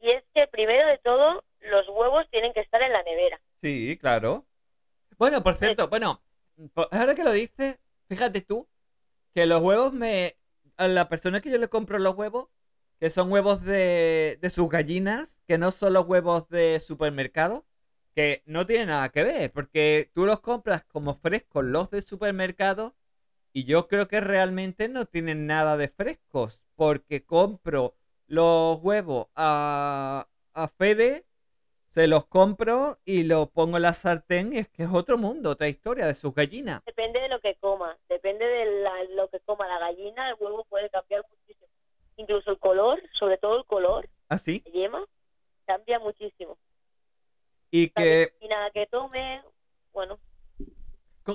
y 0.00 0.10
es 0.10 0.24
que 0.34 0.46
primero 0.46 0.88
de 0.88 0.98
todo 0.98 1.44
los 1.60 1.86
huevos 1.90 2.26
tienen 2.30 2.54
que 2.54 2.60
estar 2.60 2.80
en 2.80 2.92
la 2.94 3.02
nevera. 3.02 3.38
Sí, 3.60 3.98
claro. 4.00 4.46
Bueno, 5.18 5.42
por 5.42 5.56
cierto, 5.56 5.88
bueno, 5.88 6.22
po- 6.72 6.88
ahora 6.90 7.14
que 7.14 7.24
lo 7.24 7.32
dices, 7.32 7.78
fíjate 8.08 8.40
tú, 8.40 8.66
que 9.36 9.46
los 9.46 9.62
huevos 9.62 9.94
me... 9.94 10.38
A 10.78 10.88
la 10.88 11.10
persona 11.10 11.42
que 11.42 11.50
yo 11.50 11.58
le 11.58 11.68
compro 11.68 11.98
los 12.00 12.16
huevos, 12.16 12.48
que 13.00 13.10
son 13.10 13.32
huevos 13.32 13.62
de, 13.64 14.38
de 14.42 14.50
sus 14.50 14.68
gallinas, 14.70 15.40
que 15.48 15.58
no 15.58 15.72
son 15.72 15.92
los 15.94 16.06
huevos 16.08 16.48
de 16.50 16.80
supermercado, 16.80 17.66
que 18.14 18.42
no 18.46 18.66
tiene 18.66 18.86
nada 18.86 19.10
que 19.10 19.24
ver, 19.24 19.52
porque 19.52 20.10
tú 20.14 20.26
los 20.26 20.40
compras 20.40 20.84
como 20.84 21.16
frescos 21.16 21.64
los 21.66 21.90
de 21.90 22.02
supermercado, 22.02 22.96
y 23.52 23.64
yo 23.64 23.88
creo 23.88 24.08
que 24.08 24.20
realmente 24.22 24.88
no 24.88 25.06
tienen 25.06 25.46
nada 25.46 25.76
de 25.76 25.88
frescos, 25.88 26.62
porque 26.76 27.24
compro 27.26 27.96
los 28.28 28.78
huevos 28.82 29.28
a, 29.36 30.28
a 30.54 30.68
Fede, 30.68 31.25
se 31.96 32.08
los 32.08 32.26
compro 32.26 32.98
y 33.06 33.24
los 33.24 33.48
pongo 33.48 33.78
en 33.78 33.84
la 33.84 33.94
sartén 33.94 34.52
y 34.52 34.58
es 34.58 34.68
que 34.68 34.82
es 34.82 34.90
otro 34.92 35.16
mundo, 35.16 35.48
otra 35.48 35.66
historia 35.66 36.06
de 36.06 36.14
sus 36.14 36.34
gallinas. 36.34 36.84
Depende 36.84 37.18
de 37.20 37.28
lo 37.30 37.40
que 37.40 37.54
coma, 37.54 37.96
depende 38.10 38.44
de 38.44 38.82
la- 38.82 39.04
lo 39.14 39.30
que 39.30 39.40
coma 39.40 39.66
la 39.66 39.78
gallina, 39.78 40.28
el 40.28 40.36
huevo 40.38 40.66
puede 40.68 40.90
cambiar 40.90 41.24
muchísimo. 41.30 41.66
Incluso 42.18 42.50
el 42.50 42.58
color, 42.58 43.02
sobre 43.18 43.38
todo 43.38 43.56
el 43.56 43.64
color, 43.64 44.06
Así. 44.28 44.62
la 44.66 44.72
yema, 44.72 45.06
cambia 45.64 45.98
muchísimo. 45.98 46.58
Y 47.70 47.86
La 47.86 48.02
que, 48.02 48.28
medicina 48.30 48.70
que 48.74 48.86
tome, 48.88 49.42
bueno, 49.94 50.18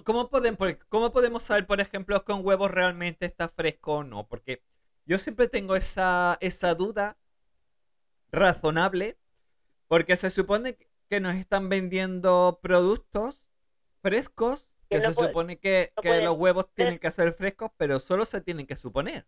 ¿cómo 0.05 0.29
podemos, 0.29 0.59
¿cómo 0.89 1.11
podemos 1.11 1.41
saber, 1.41 1.65
por 1.65 1.81
ejemplo, 1.81 2.23
que 2.23 2.33
un 2.33 2.45
huevo 2.45 2.67
realmente 2.67 3.25
está 3.25 3.49
fresco 3.49 3.93
o 3.95 4.03
no? 4.03 4.27
Porque 4.27 4.61
yo 5.07 5.17
siempre 5.17 5.47
tengo 5.47 5.75
esa, 5.75 6.37
esa 6.39 6.75
duda 6.75 7.17
razonable, 8.31 9.17
porque 9.91 10.15
se 10.15 10.29
supone 10.31 10.77
que 11.09 11.19
nos 11.19 11.35
están 11.35 11.67
vendiendo 11.67 12.59
productos 12.61 13.43
frescos, 14.01 14.69
que 14.89 14.99
no 14.99 15.09
se 15.09 15.13
puede- 15.15 15.27
supone 15.27 15.59
que, 15.59 15.91
no 15.97 16.01
que 16.01 16.07
puede 16.07 16.23
los 16.23 16.37
huevos 16.37 16.73
tienen 16.73 16.97
que 16.97 17.11
ser 17.11 17.33
frescos, 17.33 17.71
pero 17.75 17.99
solo 17.99 18.23
se 18.23 18.39
tienen 18.39 18.65
que 18.67 18.77
suponer. 18.77 19.25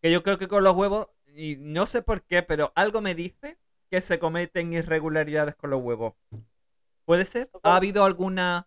Que 0.00 0.10
yo 0.10 0.22
creo 0.22 0.38
que 0.38 0.48
con 0.48 0.64
los 0.64 0.74
huevos, 0.74 1.08
y 1.26 1.56
no 1.58 1.86
sé 1.86 2.00
por 2.00 2.22
qué, 2.22 2.42
pero 2.42 2.72
algo 2.74 3.02
me 3.02 3.14
dice 3.14 3.58
que 3.90 4.00
se 4.00 4.18
cometen 4.18 4.72
irregularidades 4.72 5.56
con 5.56 5.68
los 5.68 5.82
huevos. 5.82 6.14
¿Puede 7.04 7.26
ser? 7.26 7.50
¿Ha 7.62 7.76
habido 7.76 8.04
alguna... 8.04 8.66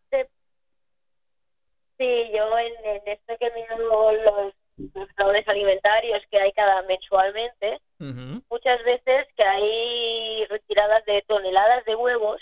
sí, 1.98 2.32
yo 2.36 2.60
en, 2.60 2.86
en 2.86 3.02
esto 3.08 3.34
que 3.40 3.52
miro 3.56 4.12
los, 4.12 4.54
los 4.94 5.10
fraudes 5.16 5.48
alimentarios 5.48 6.22
que 6.30 6.40
hay 6.40 6.52
cada 6.52 6.84
mensualmente, 6.84 7.82
Muchas 8.00 8.84
veces 8.84 9.28
que 9.36 9.44
hay 9.44 10.46
retiradas 10.46 11.04
de 11.06 11.22
toneladas 11.24 11.84
de 11.86 11.96
huevos 11.96 12.42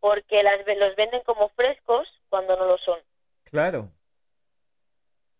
porque 0.00 0.42
las, 0.42 0.58
los 0.76 0.94
venden 0.96 1.22
como 1.22 1.48
frescos 1.50 2.06
cuando 2.28 2.56
no 2.56 2.66
lo 2.66 2.78
son. 2.78 3.00
Claro. 3.44 3.90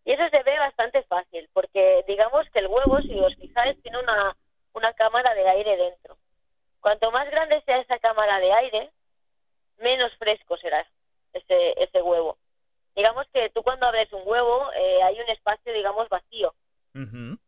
Y 0.04 0.12
eso 0.12 0.22
se 0.30 0.42
ve 0.42 0.58
bastante 0.58 1.02
fácil, 1.02 1.48
porque 1.52 2.04
digamos 2.06 2.48
que 2.50 2.60
el 2.60 2.68
huevo, 2.68 3.00
si 3.02 3.18
os 3.20 3.34
fijáis, 3.36 3.80
tiene 3.82 3.98
una, 3.98 4.36
una 4.72 4.92
cámara 4.94 5.34
de 5.34 5.48
aire 5.48 5.76
dentro. 5.76 6.16
Cuanto 6.80 7.10
más 7.10 7.30
grande 7.30 7.62
sea 7.66 7.78
esa 7.78 7.98
cámara 7.98 8.38
de 8.38 8.52
aire, 8.52 8.90
menos 9.78 10.14
fresco 10.16 10.56
será 10.56 10.86
ese, 11.32 11.74
ese 11.82 12.02
huevo. 12.02 12.38
Digamos 12.94 13.26
que 13.32 13.50
tú 13.50 13.62
cuando 13.62 13.86
abres 13.86 14.12
un 14.12 14.22
huevo 14.24 14.70
eh, 14.72 15.02
hay 15.02 15.20
un 15.20 15.28
espacio, 15.28 15.72
digamos, 15.72 16.08
vacío. 16.08 16.54
Ujú. 16.94 17.38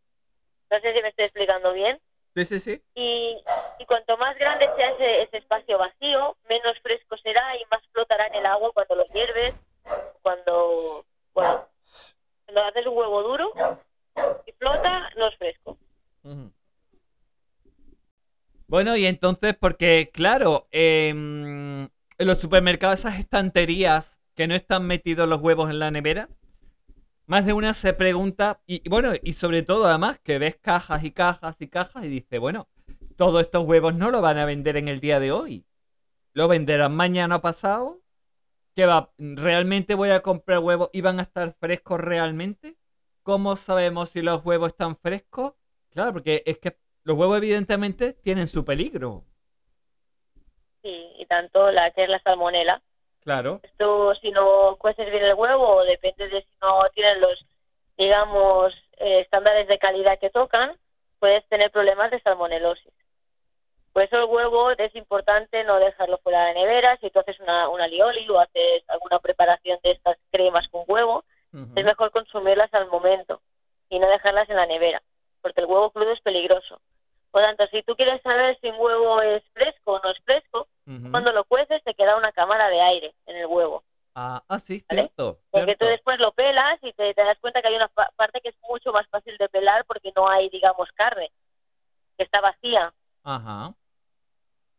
No 0.71 0.81
sé 0.81 0.93
si 0.93 1.03
me 1.03 1.09
estoy 1.09 1.25
explicando 1.25 1.73
bien. 1.73 2.01
Sí, 2.35 2.45
sí, 2.45 2.61
sí. 2.61 2.83
Y, 2.95 3.43
y 3.79 3.87
cuanto 3.87 4.17
más 4.19 4.37
grande 4.39 4.69
sea 4.77 4.91
ese, 4.91 5.23
ese 5.23 5.39
espacio 5.39 5.79
vacío, 5.79 6.37
menos 6.49 6.79
fresco 6.83 7.17
será 7.19 7.57
y 7.57 7.65
más 7.71 7.81
flotará 7.93 8.27
en 8.27 8.35
el 8.35 8.47
agua 8.47 8.73
cuando 8.75 8.97
lo 8.97 9.07
hierves, 9.07 9.55
cuando, 10.23 11.05
bueno, 11.33 11.69
cuando 12.45 12.65
haces 12.65 12.87
un 12.87 12.97
huevo 12.97 13.23
duro 13.23 13.53
y 14.47 14.53
flota, 14.53 15.11
no 15.17 15.29
es 15.29 15.37
fresco. 15.37 15.79
Bueno, 18.67 18.97
y 18.97 19.07
entonces, 19.07 19.55
porque, 19.59 20.11
claro, 20.13 20.67
em, 20.73 21.85
en 21.85 22.27
los 22.27 22.41
supermercados, 22.41 23.01
esas 23.01 23.19
estanterías 23.19 24.19
que 24.35 24.49
no 24.49 24.55
están 24.55 24.87
metidos 24.87 25.29
los 25.29 25.41
huevos 25.41 25.71
en 25.71 25.79
la 25.79 25.91
nevera, 25.91 26.29
más 27.27 27.45
de 27.45 27.53
una 27.53 27.75
se 27.75 27.93
pregunta, 27.93 28.61
y 28.67 28.89
bueno, 28.89 29.13
y 29.23 29.33
sobre 29.35 29.63
todo 29.63 29.87
además, 29.87 30.19
que 30.21 30.39
ves 30.39 30.57
cajas 30.57 31.05
y 31.05 31.11
cajas 31.11 31.57
y 31.61 31.69
cajas 31.69 32.05
y 32.05 32.09
dice, 32.09 32.39
bueno, 32.39 32.69
todos 33.17 33.43
estos 33.43 33.65
huevos 33.65 33.95
no 33.95 34.11
lo 34.11 34.21
van 34.21 34.39
a 34.39 34.45
vender 34.45 34.77
en 34.77 34.89
el 34.89 35.01
día 35.01 35.21
de 35.21 35.33
hoy. 35.33 35.67
Lo 36.33 36.49
venderán 36.49 36.95
mañana 36.95 37.41
pasado. 37.41 38.01
¿Qué 38.75 38.85
va? 38.85 39.11
¿Realmente 39.19 39.95
voy 39.95 40.11
a 40.11 40.21
comprar 40.21 40.59
huevos 40.59 40.91
y 40.93 41.01
van 41.01 41.19
a 41.19 41.23
estar 41.23 41.55
frescos 41.59 41.99
realmente? 41.99 42.77
¿Cómo 43.23 43.57
sabemos 43.57 44.11
si 44.11 44.23
los 44.23 44.45
huevos 44.45 44.71
están 44.71 44.97
frescos? 44.97 45.55
Claro, 45.91 46.13
porque 46.13 46.43
es 46.45 46.59
que 46.59 46.77
los 47.03 47.17
huevos 47.17 47.39
evidentemente 47.39 48.13
tienen 48.13 48.49
su 48.49 48.65
peligro. 48.65 49.25
Sí, 50.83 50.95
y 51.19 51.27
tanto 51.27 51.71
la 51.71 51.91
que 51.93 52.05
es 52.05 52.11
la 52.11 52.21
salmonela. 52.23 52.83
Claro. 53.27 53.59
Esto, 53.65 54.15
si 54.23 54.31
no 54.31 54.77
cueces 54.77 55.11
bien 55.11 55.25
el 55.25 55.35
huevo, 55.35 55.79
o 55.79 55.85
depende 55.85 56.29
de 56.29 56.43
si 56.43 56.49
no 56.63 56.79
tienen 56.95 57.21
los, 57.21 57.45
digamos, 57.99 58.73
eh, 58.99 59.19
estándares 59.19 59.67
de 59.67 59.81
calidad 59.81 60.21
que 60.21 60.31
tocan, 60.31 60.79
puedes 61.19 61.45
tener 61.49 61.73
problemas 61.73 62.13
de 62.13 62.21
salmonelosis. 62.21 62.93
Por 63.93 64.05
eso 64.05 64.19
el 64.19 64.27
huevo 64.27 64.71
es 64.71 64.95
importante 64.95 65.65
no 65.65 65.81
dejarlo 65.81 66.19
fuera 66.19 66.45
de 66.45 66.55
la 66.55 66.61
nevera. 66.61 66.99
Si 67.01 67.11
tú 67.11 67.19
haces 67.19 67.41
una, 67.41 67.69
una 67.69 67.87
alioli 67.87 68.31
o 68.31 68.39
haces 68.39 68.85
alguna 68.87 69.19
preparación 69.19 69.81
de 69.83 69.91
estas 69.91 70.17
cremas 70.31 70.69
con 70.69 70.85
huevo, 70.87 71.25
es 71.75 71.85
mejor 71.85 72.13
consumirlas 72.13 72.73
al 72.75 72.87
momento 72.87 73.41
y 73.89 73.99
no 73.99 74.09
dejarlas 74.09 74.49
en 74.51 74.57
la 74.57 74.67
nevera, 74.67 75.03
porque 75.43 75.63
el 75.63 75.67
huevo 75.67 75.91
crudo 75.91 76.13
es 76.13 76.21
peligroso. 76.21 76.81
Por 77.33 77.43
tanto, 77.43 77.67
si 77.73 77.83
tú 77.83 77.97
quieres 77.97 78.23
saber 78.23 78.57
si 78.61 78.69
un 78.69 78.77
huevo 78.79 79.21
es 79.21 79.43
fresco 79.53 79.95
o 79.95 80.01
no 80.01 80.11
es 80.11 80.19
fresco, 80.25 80.69
Cuando 81.11 81.33
lo 81.33 81.45
cueces 81.45 81.83
te 81.83 81.95
queda 81.95 82.17
una 82.17 82.31
cámara 82.33 82.69
de 82.69 82.81
aire 82.81 83.15
en 83.27 83.37
el 83.37 83.47
huevo. 83.47 83.83
Ah, 84.15 84.43
ah, 84.49 84.59
sí, 84.61 84.85
¿Vale? 84.89 85.03
cierto. 85.03 85.41
Porque 85.51 85.75
tú 85.75 85.85
cierto. 85.85 85.87
después 85.87 86.19
lo 86.21 86.33
pelas 86.33 86.79
y 86.83 86.93
te, 86.93 87.13
te 87.13 87.25
das 87.25 87.37
cuenta 87.41 87.61
que 87.61 87.69
hay 87.69 87.75
una 87.77 87.89
pa- 87.89 88.11
parte 88.17 88.41
que 88.41 88.49
es 88.51 88.57
mucho 88.69 88.93
más 88.93 89.07
fácil 89.09 89.37
de 89.37 89.49
pelar 89.49 89.85
porque 89.85 90.13
no 90.17 90.29
hay, 90.29 90.49
digamos, 90.49 90.89
carne, 90.95 91.31
que 92.17 92.25
está 92.25 92.41
vacía. 92.41 92.95
Ajá. 93.25 93.75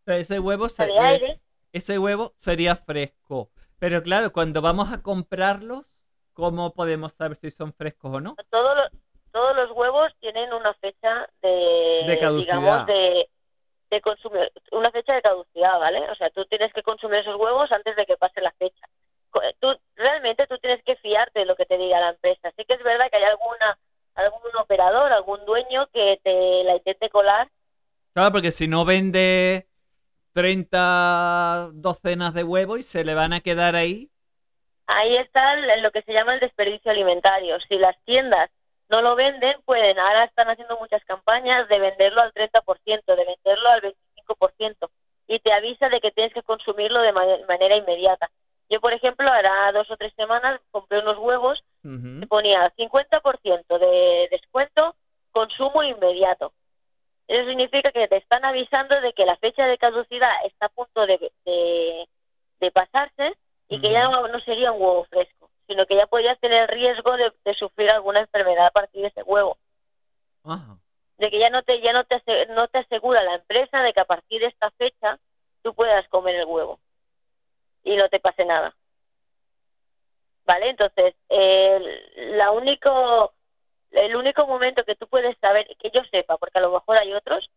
Ese 0.06 0.40
huevo, 0.40 0.70
se- 0.70 0.86
de 0.88 1.16
eh, 1.16 1.42
ese 1.74 2.00
huevo 2.00 2.34
sería 2.38 2.76
fresco. 2.78 3.52
Pero 3.80 4.02
claro, 4.02 4.32
cuando 4.32 4.62
vamos 4.62 4.92
a 4.92 5.02
comprarlos, 5.02 5.94
¿cómo 6.34 6.74
podemos 6.74 7.14
saber 7.14 7.38
si 7.38 7.52
son 7.52 7.74
frescos 7.74 8.14
o 8.16 8.22
no? 8.22 8.36
Todos 8.50 8.76
los, 8.78 8.90
todos 9.32 9.56
los 9.56 9.72
huevos 9.72 10.12
tienen 10.20 10.52
una 10.54 10.74
fecha 10.76 11.28
de, 11.42 12.06
De 12.08 12.18
caducidad. 12.20 12.58
digamos, 12.58 12.88
de, 12.88 13.30
de 13.90 14.02
consumir, 14.02 14.52
una 14.72 14.92
fecha 14.92 15.14
de 15.14 15.22
caducidad, 15.22 15.80
¿vale? 15.80 16.00
O 16.12 16.16
sea, 16.16 16.30
tú 16.32 16.46
tienes 16.46 16.74
que 16.74 16.84
consumir 16.84 17.20
esos 17.20 17.36
huevos 17.38 17.72
antes 17.72 17.96
de 17.96 18.06
que 18.06 18.18
pase 18.18 18.42
la 18.42 18.52
fecha. 18.54 18.88
Co- 19.30 19.42
Tú, 19.60 19.76
realmente 19.96 20.48
tú 20.48 20.58
tienes 20.60 20.84
que 20.84 20.96
fiarte 20.98 21.40
de 21.42 21.46
lo 21.46 21.56
que 21.56 21.66
te 21.66 21.78
diga 21.78 22.00
la 22.00 22.10
empresa. 22.10 22.52
Sí 22.58 22.66
que 22.66 22.74
es 22.76 22.84
verdad 22.84 23.10
que 23.10 23.18
hay 23.18 23.24
alguna 23.24 23.78
algún 24.16 24.56
operador, 24.60 25.12
algún 25.14 25.46
dueño 25.46 25.88
que 25.94 26.20
te 26.24 26.64
la 26.64 26.76
intente 26.76 27.10
colar 27.10 27.48
Claro, 28.14 28.32
porque 28.32 28.52
si 28.52 28.68
no 28.68 28.84
vende 28.84 29.68
30 30.34 31.70
docenas 31.74 32.34
de 32.34 32.44
huevos 32.44 32.80
y 32.80 32.84
se 32.84 33.04
le 33.04 33.14
van 33.14 33.34
a 33.34 33.42
quedar 33.42 33.76
ahí. 33.76 34.10
Ahí 34.88 35.18
está 35.18 35.56
lo 35.78 35.92
que 35.92 36.02
se 36.02 36.14
llama 36.14 36.34
el 36.34 36.40
desperdicio 36.40 36.92
alimentario. 36.92 37.60
Si 37.68 37.78
las 37.78 37.96
tiendas 38.06 38.50
no 38.90 39.02
lo 39.02 39.16
venden, 39.16 39.56
pueden, 39.66 40.00
ahora 40.00 40.24
están 40.26 40.50
haciendo 40.50 40.78
muchas 40.80 41.04
campañas 41.06 41.68
de 41.68 41.80
venderlo 41.80 42.22
al 42.22 42.34
30%, 42.34 43.16
de 43.16 43.26
venderlo 43.26 43.70
al 43.70 43.82
25%, 43.82 44.90
y 45.28 45.40
te 45.40 45.52
avisa 45.54 45.90
de 45.90 46.00
que 46.00 46.12
tienes 46.12 46.34
que 46.34 46.44
consumirlo 46.44 47.02
de 47.02 47.12
ma- 47.12 47.26
manera 47.48 47.76
inmediata. 47.76 48.30
Yo, 48.70 48.80
por 48.82 48.94
ejemplo, 48.94 49.30
hará 49.32 49.72
dos 49.72 49.90
o 49.92 49.98
tres 49.98 50.14
semanas 50.16 50.60
compré 50.72 51.00
unos 51.00 51.18
huevos 51.18 51.64
Ujú. 51.84 52.20
que 52.22 52.28
ponía 52.28 52.72
50% 52.78 53.80
de 53.80 54.28
descuento, 54.32 54.96
consumo 55.32 55.84
inmediato. 55.84 56.54
Eso 57.28 57.46
significa 57.50 57.92
que 57.92 58.08
te 58.08 58.18
están 58.18 58.46
avisando 58.46 59.00
de 59.02 59.12
que 59.14 59.26
la 59.26 59.36
fecha 59.38 59.66
de 59.68 59.78
caducidad 59.78 60.32
está 60.46 60.68
a 60.68 60.70
punto 60.70 61.06
de, 61.06 61.32
de, 61.46 62.08
de 62.62 62.72
pasarse 62.72 63.34
y 63.68 63.82
que 63.82 63.92
ya 63.92 64.08
no, 64.08 64.28
no 64.30 64.40
sería 64.42 64.72
un 64.72 64.82
huevo 64.82 65.04
fresco, 65.10 65.37
sino 65.68 65.86
que 65.86 65.96
ya 65.96 66.08
podrías 66.08 66.40
tener 66.40 66.70
riesgo 66.70 67.16
de, 67.18 67.32
de 67.44 67.54
sufrir 67.56 67.92
alguna 67.92 68.22
enfermedad 68.22 68.68
a 68.68 68.72
partir 68.72 69.02
de 69.02 69.10
ese 69.10 69.24
huevo. 69.24 69.58
De 71.18 71.30
que 71.30 71.40
ya 71.40 71.50
no 71.50 71.64
te 71.64 71.82
ya 71.82 71.94
no 71.94 72.04
te, 72.06 72.22
no 72.48 72.68
te 72.68 72.80
asegura 72.80 73.24
la 73.24 73.36
empresa 73.36 73.82
de 73.82 73.92
que 73.94 74.00
a 74.00 74.06
partir 74.06 74.42
de 74.42 74.48
esta 74.48 74.72
fecha 74.72 75.20
tú 75.64 75.74
puedas 75.74 76.08
comer 76.10 76.36
el 76.36 76.46
huevo 76.46 76.80
y 77.84 77.96
no 77.96 78.08
te 78.10 78.20
pase 78.20 78.46
nada. 78.46 78.76
¿Vale? 80.46 80.70
Entonces, 80.70 81.14
el, 81.28 82.38
la 82.38 82.52
único, 82.52 83.34
el 83.92 84.16
único 84.16 84.48
momento 84.48 84.86
que 84.86 84.96
tú 84.96 85.08
puedes 85.08 85.38
saber, 85.40 85.68
que 85.78 85.90
yo 85.92 86.02
sepa, 86.12 86.38
porque 86.38 86.60
a 86.60 86.62
lo 86.62 86.72
mejor 86.72 86.98
hay 86.98 87.14
otros, 87.14 87.50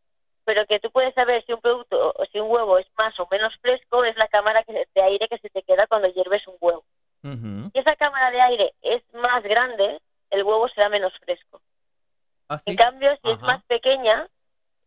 pero 0.44 0.66
que 0.66 0.80
tú 0.80 0.90
puedes 0.90 1.14
saber 1.14 1.44
si 1.46 1.52
un 1.52 1.61
producto 1.61 2.12
o 2.16 2.24
si 2.26 2.40
un 2.40 2.50
huevo 2.50 2.78
es 2.78 2.86
más 2.98 3.18
o 3.20 3.28
menos 3.30 3.54
fresco 3.61 4.04
es 4.04 4.16
la 4.16 4.26
cámara 4.26 4.64
que- 4.64 4.88
de 4.92 5.02
aire 5.02 5.28
que 5.28 5.38
se 5.38 5.50
te 5.50 5.62
queda 5.62 5.86
cuando 5.86 6.08
hierves 6.08 6.44
un 6.48 6.56
huevo. 6.61 6.84
Si 7.22 7.78
esa 7.78 7.96
cámara 7.96 8.30
de 8.30 8.40
aire 8.40 8.74
es 8.82 9.02
más 9.14 9.42
grande, 9.42 10.00
el 10.30 10.42
huevo 10.42 10.68
será 10.68 10.88
menos 10.88 11.12
fresco. 11.24 11.60
¿Ah, 12.48 12.58
sí? 12.58 12.64
En 12.70 12.76
cambio, 12.76 13.10
si 13.22 13.30
es 13.30 13.40
más 13.42 13.62
pequeña, 13.64 14.28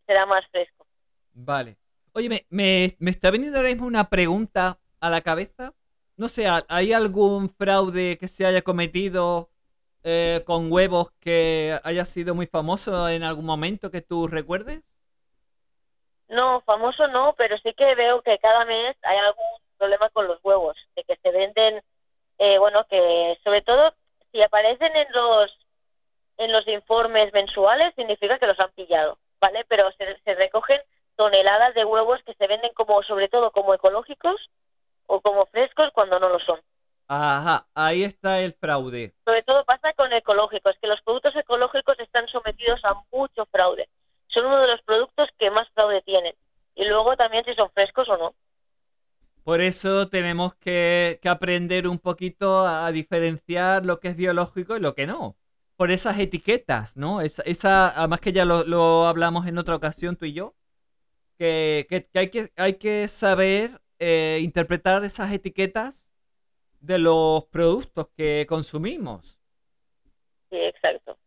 será 0.06 0.26
más 0.26 0.44
fresco. 0.48 0.86
Vale. 1.32 1.76
Oye, 2.12 2.28
me, 2.28 2.46
me, 2.50 2.96
me 2.98 3.10
está 3.10 3.30
veniendo 3.30 3.58
ahora 3.58 3.70
mismo 3.70 3.86
una 3.86 4.08
pregunta 4.08 4.78
a 5.00 5.10
la 5.10 5.20
cabeza. 5.20 5.72
No 6.16 6.28
sé, 6.28 6.46
¿ha- 6.46 6.64
¿hay 6.68 6.92
algún 6.92 7.48
fraude 7.50 8.18
que 8.18 8.28
se 8.28 8.46
haya 8.46 8.62
cometido 8.62 9.50
eh, 10.02 10.42
con 10.44 10.70
huevos 10.70 11.10
que 11.20 11.78
haya 11.82 12.04
sido 12.04 12.34
muy 12.34 12.46
famoso 12.46 13.08
en 13.08 13.22
algún 13.22 13.46
momento 13.46 13.90
que 13.90 14.02
tú 14.02 14.28
recuerdes? 14.28 14.82
No, 16.28 16.60
famoso 16.62 17.06
no, 17.08 17.34
pero 17.36 17.56
sí 17.58 17.72
que 17.74 17.94
veo 17.94 18.22
que 18.22 18.38
cada 18.38 18.64
mes 18.64 18.96
hay 19.02 19.18
algún 19.18 19.44
problema 19.76 20.08
con 20.10 20.26
los 20.26 20.38
huevos, 20.42 20.76
de 20.96 21.04
que 21.04 21.16
se 21.16 21.30
venden, 21.30 21.82
eh, 22.38 22.58
bueno, 22.58 22.84
que 22.88 23.38
sobre 23.44 23.62
todo 23.62 23.94
si 24.32 24.42
aparecen 24.42 24.94
en 24.96 25.06
los 25.12 25.58
en 26.36 26.52
los 26.52 26.66
informes 26.66 27.32
mensuales 27.32 27.94
significa 27.94 28.38
que 28.38 28.46
los 28.46 28.58
han 28.58 28.72
pillado, 28.72 29.18
¿vale? 29.40 29.64
Pero 29.68 29.90
se, 29.92 30.18
se 30.24 30.34
recogen 30.34 30.80
toneladas 31.16 31.74
de 31.74 31.84
huevos 31.84 32.20
que 32.24 32.34
se 32.34 32.46
venden 32.46 32.72
como, 32.74 33.02
sobre 33.04 33.28
todo, 33.28 33.52
como 33.52 33.72
ecológicos 33.74 34.50
o 35.06 35.20
como 35.20 35.46
frescos 35.46 35.90
cuando 35.92 36.18
no 36.18 36.28
lo 36.28 36.40
son. 36.40 36.60
Ajá, 37.06 37.66
ahí 37.74 38.02
está 38.02 38.40
el 38.40 38.54
fraude. 38.54 39.12
Sobre 39.24 39.42
todo 39.42 39.64
pasa 39.64 39.92
con 39.92 40.12
ecológicos, 40.12 40.76
que 40.80 40.88
los 40.88 41.00
productos 41.02 41.36
ecológicos 41.36 42.00
están 42.00 42.26
sometidos 42.28 42.80
a 42.84 42.94
mucho 43.12 43.46
fraude. 43.46 43.88
Son 44.28 44.46
uno 44.46 44.60
de 44.60 44.68
los 44.68 44.82
productos 44.82 45.28
que 45.38 45.50
más 45.50 45.68
fraude 45.70 46.02
tienen. 46.02 46.34
Y 46.74 46.84
luego 46.86 47.16
también 47.16 47.44
si 47.44 47.54
son 47.54 47.70
frescos 47.70 48.08
o 48.08 48.16
no. 48.16 48.34
Por 49.44 49.60
eso 49.60 50.08
tenemos 50.08 50.54
que, 50.56 51.20
aprender 51.24 51.86
un 51.88 51.98
poquito 51.98 52.66
a 52.66 52.90
diferenciar 52.92 53.84
lo 53.86 54.00
que 54.00 54.08
es 54.08 54.16
biológico 54.16 54.76
y 54.76 54.80
lo 54.80 54.94
que 54.94 55.06
no. 55.06 55.36
Por 55.76 55.90
esas 55.90 56.18
etiquetas, 56.18 56.96
¿no? 56.96 57.20
Esa, 57.20 57.42
esa 57.44 57.90
además 57.90 58.20
que 58.20 58.32
ya 58.32 58.44
lo, 58.46 59.06
hablamos 59.06 59.46
en 59.46 59.58
otra 59.58 59.76
ocasión 59.76 60.16
tú 60.16 60.24
y 60.26 60.32
yo, 60.34 60.54
que, 61.38 61.86
que- 61.90 62.06
que 62.08 62.18
hay, 62.20 62.30
que 62.30 62.52
hay 62.56 62.74
que 62.74 63.08
saber 63.08 63.80
eh, 64.00 64.40
interpretar 64.42 65.04
esas 65.04 65.32
etiquetas 65.32 66.06
de 66.80 66.98
los 66.98 67.44
productos 67.46 68.08
que 68.16 68.46
consumimos. 68.48 69.40
Sí, 70.50 70.56
exacto. 70.56 71.18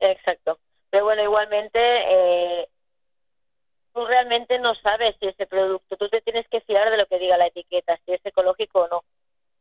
Exacto. 0.00 0.60
Pero 0.90 1.04
bueno, 1.04 1.22
igualmente, 1.24 1.78
eh, 1.80 2.68
tú 3.92 4.06
realmente 4.06 4.58
no 4.58 4.74
sabes 4.76 5.16
si 5.20 5.28
ese 5.28 5.46
producto, 5.46 5.96
tú 5.96 6.08
te 6.08 6.20
tienes 6.20 6.46
que 6.48 6.60
fiar 6.62 6.90
de 6.90 6.96
lo 6.96 7.06
que 7.06 7.18
diga 7.18 7.36
la 7.36 7.46
etiqueta, 7.46 7.98
si 8.04 8.12
es 8.12 8.20
ecológico 8.24 8.80
o 8.80 8.88
no. 8.88 9.04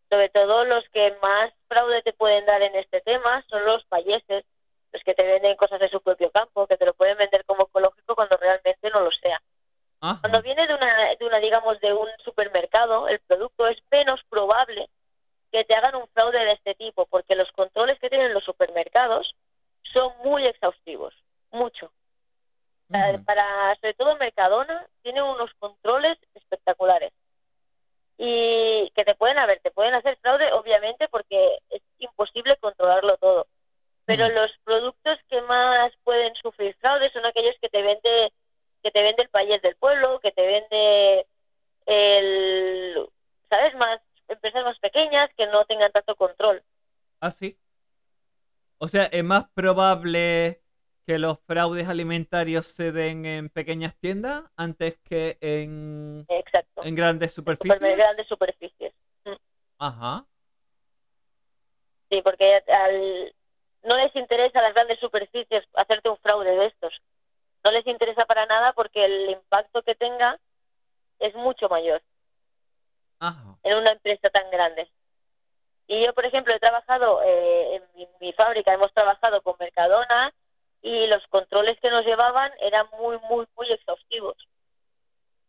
Sobre 0.10 0.30
todo 0.30 0.66
los 0.66 0.88
que 0.90 1.16
más 1.22 1.52
fraude 1.68 2.02
te 2.02 2.14
pueden 2.14 2.46
dar 2.46 2.62
en 2.62 2.76
este 2.76 3.02
tema 3.02 3.44
son 3.50 3.66
los 3.66 3.84
payeses, 3.86 4.44
los 4.92 5.04
que 5.04 5.14
te 5.14 5.24
venden 5.24 5.56
cosas 5.56 5.80
de 5.80 5.90
su 5.90 6.02
propio 6.02 6.32
campo, 6.32 6.68
que 6.68 6.78
te 6.78 6.86
lo 6.86 6.94
pueden 6.94 7.18
vender 7.18 7.46
como 7.46 7.64
ecológico 7.64 8.16
cuando 8.16 8.38
realmente 8.38 8.90
no 8.90 9.02
lo 9.02 9.12
sea. 9.12 9.42
Ajá. 10.02 10.20
Cuando 10.20 10.42
viene 10.42 10.68
de 10.68 10.74
una, 10.74 11.16
de 11.16 11.26
una, 11.26 11.38
digamos, 11.40 11.80
de 11.80 11.94
un 11.94 12.10
supermercado, 12.24 13.08
el 13.08 13.20
producto 13.20 13.68
es 13.68 13.78
menos 13.92 14.22
probable 14.30 14.90
que 15.52 15.64
te 15.66 15.76
hagan 15.76 15.96
un 15.96 16.08
fraude 16.08 16.40
de 16.40 16.54
este 16.54 16.76
tipo, 16.76 17.06
porque 17.06 17.36
los 17.36 17.52
controles 17.52 18.00
que 18.00 18.10
tienen 18.10 18.34
los 18.34 18.44
supermercados 18.44 19.36
son 19.94 20.12
muy 20.24 20.46
exhaustivos, 20.48 21.14
mucho. 21.52 21.92
Para- 22.92 23.14
Ujú. 23.14 23.24
Para, 23.26 23.76
sobre 23.76 23.94
todo 23.94 24.18
Mercadona, 24.18 24.86
tiene 25.02 25.22
unos 25.22 25.52
controles 25.60 26.18
espectaculares. 26.36 27.12
Y 28.18 28.92
que 28.96 29.04
te 29.04 29.16
pueden 29.16 29.40
haber, 29.40 29.60
te 29.62 29.72
pueden 29.72 29.94
hacer 29.96 30.18
fraude, 30.22 30.52
obviamente, 30.54 31.08
porque 31.08 31.58
es 31.70 31.82
imposible 31.98 32.56
controlarlo 32.58 33.18
todo. 33.18 33.48
Pero 34.06 34.28
los 34.30 34.52
productos 34.64 35.18
que 35.30 35.42
más 35.44 35.92
pueden 36.04 36.34
sufrir 36.36 36.76
fraude 36.82 37.10
son 37.12 37.26
aquellos 37.26 37.56
que 37.62 37.70
te 37.70 37.82
vende 37.82 38.34
que 38.84 38.92
te 38.92 39.04
vende 39.04 39.24
el 39.24 39.30
payés 39.30 39.62
del 39.62 39.76
pueblo, 39.76 40.20
que 40.20 40.32
te 40.32 40.42
vende 40.46 41.28
el, 41.86 43.08
¿sabes? 43.50 43.76
Más 43.76 44.02
empresas 44.28 44.64
más 44.64 44.80
pequeñas 44.80 45.30
que 45.38 45.46
no 45.48 45.66
tengan 45.66 45.92
tanto 45.92 46.16
control. 46.16 46.64
Ah, 47.20 47.32
sí. 47.32 47.58
O 48.80 48.88
sea, 48.88 49.06
es 49.06 49.24
más 49.24 49.46
probable 49.54 50.62
que 51.06 51.18
los 51.18 51.40
fraudes 51.48 51.88
alimentarios 51.88 52.68
se 52.68 52.92
den 52.92 53.26
en 53.26 53.50
pequeñas 53.50 53.96
tiendas 53.98 54.44
antes 54.56 54.98
que 55.04 55.38
en, 55.42 56.26
Exacto. 56.30 56.84
en 56.84 56.96
grandes 56.96 57.34
Super- 57.34 57.58
superficies. 57.58 57.98
grandes 57.98 58.28
superficies. 58.28 58.94
Ajá. 59.80 60.26
Sí, 62.10 62.22
porque 62.22 62.62
al, 62.68 63.34
no 63.84 63.98
les 63.98 64.16
interesa 64.16 64.60
a 64.60 64.64
las 64.64 64.74
grandes 64.74 65.00
superficies 65.00 65.64
hacerte 65.74 66.10
un 66.10 66.18
fraude 66.18 66.52
de 66.56 66.66
estos. 66.68 67.02
No 67.64 67.72
les 67.72 67.86
interesa 67.88 68.26
para 68.26 68.46
nada 68.46 68.74
porque 68.74 69.06
el 69.06 69.30
impacto 69.32 69.82
que 69.84 69.96
tenga 69.96 70.40
es 71.20 71.34
mucho 71.36 71.70
mayor 71.70 72.02
Ajá. 73.20 73.56
en 73.64 73.78
una 73.78 73.92
empresa 73.92 74.30
tan 74.30 74.50
grande. 74.52 74.90
Y 75.88 76.06
yo, 76.06 76.14
por 76.14 76.26
ejemplo, 76.26 76.54
he 76.54 76.60
trabajado 76.60 77.22
eh, 77.24 77.76
en 77.76 77.84
mi, 77.96 78.08
mi 78.20 78.34
fábrica, 78.34 78.74
hemos 78.74 78.94
trabajado 78.94 79.42
con 79.42 79.56
Mercadona 79.60 80.34
y 80.82 81.08
los 81.08 81.26
controles 81.28 81.80
que 81.80 81.90
nos 81.90 82.06
llevaban 82.06 82.52
eran 82.62 82.86
muy, 83.00 83.18
muy, 83.30 83.46
muy 83.56 83.72
exhaustivos. 83.72 84.36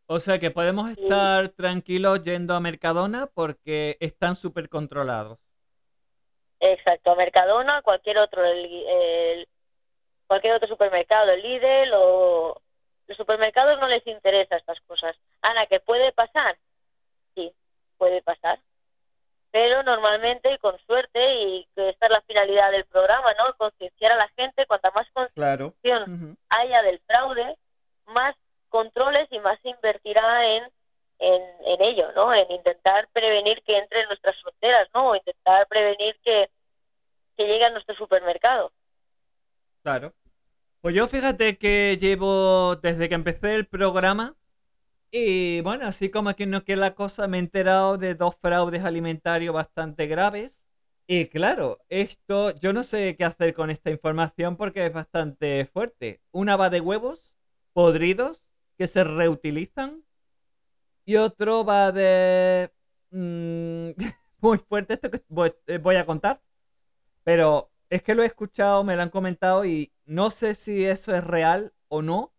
O 0.06 0.20
sea 0.20 0.38
que 0.38 0.50
podemos 0.50 0.90
Sí. 0.94 1.00
estar 1.02 1.48
tranquilos 1.50 2.22
yendo 2.22 2.54
a 2.54 2.60
Mercadona 2.60 3.28
porque 3.28 3.96
están 4.00 4.34
súper 4.36 4.68
controlados. 4.68 5.38
Exacto, 6.60 7.16
Mercadona, 7.16 7.82
cualquier 7.82 8.18
otro, 8.18 8.44
el, 8.44 8.64
el- 8.86 9.48
cualquier 10.26 10.54
otro 10.54 10.68
supermercado, 10.68 11.30
el 11.30 11.42
Lidl 11.42 11.92
o 11.94 12.60
los 13.08 13.16
supermercados 13.16 13.78
no 13.80 13.88
les 13.88 14.06
interesa 14.06 14.56
estas 14.56 14.80
cosas. 14.82 15.16
Ana, 15.42 15.66
que 15.66 15.80
puede 15.80 16.12
pasar, 16.12 16.56
puede 17.98 18.22
pasar. 18.22 18.58
Pero 19.52 19.82
normalmente 19.82 20.52
y 20.52 20.58
con 20.58 20.78
suerte, 20.86 21.34
y 21.34 21.68
que 21.74 21.90
esta 21.90 22.06
es 22.06 22.12
la 22.12 22.22
finalidad 22.22 22.72
del 22.72 22.86
programa, 22.86 23.34
¿no? 23.34 23.54
Concienciar 23.56 24.12
a 24.12 24.16
la 24.16 24.28
gente, 24.28 24.66
cuanta 24.66 24.90
más 24.92 25.06
concienciación 25.12 25.72
Claro. 25.82 26.36
Haya 26.48 26.82
del 26.82 26.98
fraude, 27.00 27.56
más 28.06 28.34
controles 28.70 29.28
y 29.30 29.38
más 29.40 29.60
se 29.60 29.68
invertirá 29.68 30.46
en, 30.46 30.64
en, 31.18 31.42
en 31.66 31.82
ello, 31.82 32.10
¿no? 32.16 32.32
En 32.34 32.50
intentar 32.50 33.08
prevenir 33.12 33.62
que 33.62 33.76
entre 33.76 34.00
en 34.00 34.08
nuestras 34.08 34.40
fronteras, 34.40 34.88
¿no? 34.94 35.10
O 35.10 35.14
intentar 35.14 35.66
prevenir 35.68 36.18
que, 36.24 36.48
que 37.36 37.46
llegue 37.46 37.66
a 37.66 37.70
nuestro 37.70 37.94
supermercado. 37.94 38.72
Claro. 39.82 40.14
Pues 40.80 40.94
yo 40.94 41.06
fíjate 41.08 41.58
que 41.58 41.98
llevo 42.00 42.76
desde 42.76 43.08
que 43.08 43.14
empecé 43.14 43.54
el 43.54 43.66
programa 43.66 44.34
y 45.12 45.60
bueno, 45.60 45.86
así 45.86 46.10
como 46.10 46.30
aquí 46.30 46.46
no 46.46 46.64
quiere 46.64 46.80
la 46.80 46.94
cosa, 46.94 47.28
me 47.28 47.36
he 47.36 47.40
enterado 47.40 47.98
de 47.98 48.14
dos 48.14 48.34
fraudes 48.40 48.82
alimentarios 48.84 49.54
bastante 49.54 50.06
graves. 50.06 50.62
Y 51.06 51.26
claro, 51.26 51.80
esto 51.90 52.52
yo 52.58 52.72
no 52.72 52.82
sé 52.84 53.16
qué 53.16 53.24
hacer 53.24 53.52
con 53.54 53.70
esta 53.70 53.90
información 53.90 54.56
porque 54.56 54.86
es 54.86 54.92
bastante 54.92 55.66
fuerte. 55.66 56.22
Una 56.32 56.56
va 56.56 56.70
de 56.70 56.80
huevos 56.80 57.34
podridos 57.74 58.42
que 58.78 58.86
se 58.88 59.04
reutilizan 59.04 60.02
y 61.04 61.16
otro 61.16 61.64
va 61.64 61.92
de... 61.92 62.70
mm, 63.10 63.90
muy 64.40 64.58
fuerte 64.58 64.94
esto 64.94 65.10
que 65.10 65.22
eh, 65.66 65.78
voy 65.78 65.96
a 65.96 66.06
contar. 66.06 66.42
Pero 67.24 67.70
es 67.90 68.02
que 68.02 68.14
lo 68.14 68.22
he 68.22 68.26
escuchado, 68.26 68.84
me 68.84 68.96
lo 68.96 69.02
han 69.02 69.10
comentado 69.10 69.64
y 69.64 69.92
no 70.06 70.30
sé 70.30 70.54
si 70.54 70.84
eso 70.84 71.14
es 71.14 71.24
real 71.24 71.74
o 71.88 72.02
no. 72.02 72.32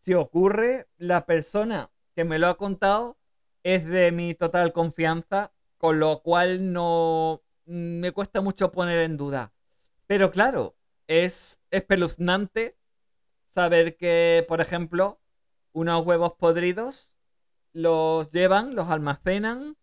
Si 0.00 0.14
ocurre, 0.14 0.88
la 0.98 1.26
persona 1.26 1.90
que 2.16 2.24
me 2.24 2.40
lo 2.40 2.48
ha 2.48 2.58
contado 2.58 3.18
es 3.64 3.86
de 3.86 4.12
mi 4.12 4.34
total 4.34 4.72
confianza, 4.74 5.52
con 5.78 6.00
lo 6.00 6.22
cual 6.22 6.72
no 6.74 7.42
me 7.66 8.12
cuesta 8.12 8.42
mucho 8.42 8.72
poner 8.72 9.00
en 9.00 9.18
duda. 9.18 9.54
Pero 10.08 10.30
claro, 10.32 10.76
es 11.08 11.60
espeluznante 11.70 12.78
saber 13.50 13.96
que, 13.96 14.44
por 14.48 14.60
ejemplo, 14.60 15.20
unos 15.72 16.04
huevos 16.06 16.34
podridos 16.34 17.10
los 17.72 18.30
llevan, 18.32 18.74
los 18.76 18.88
almacenan 18.90 19.76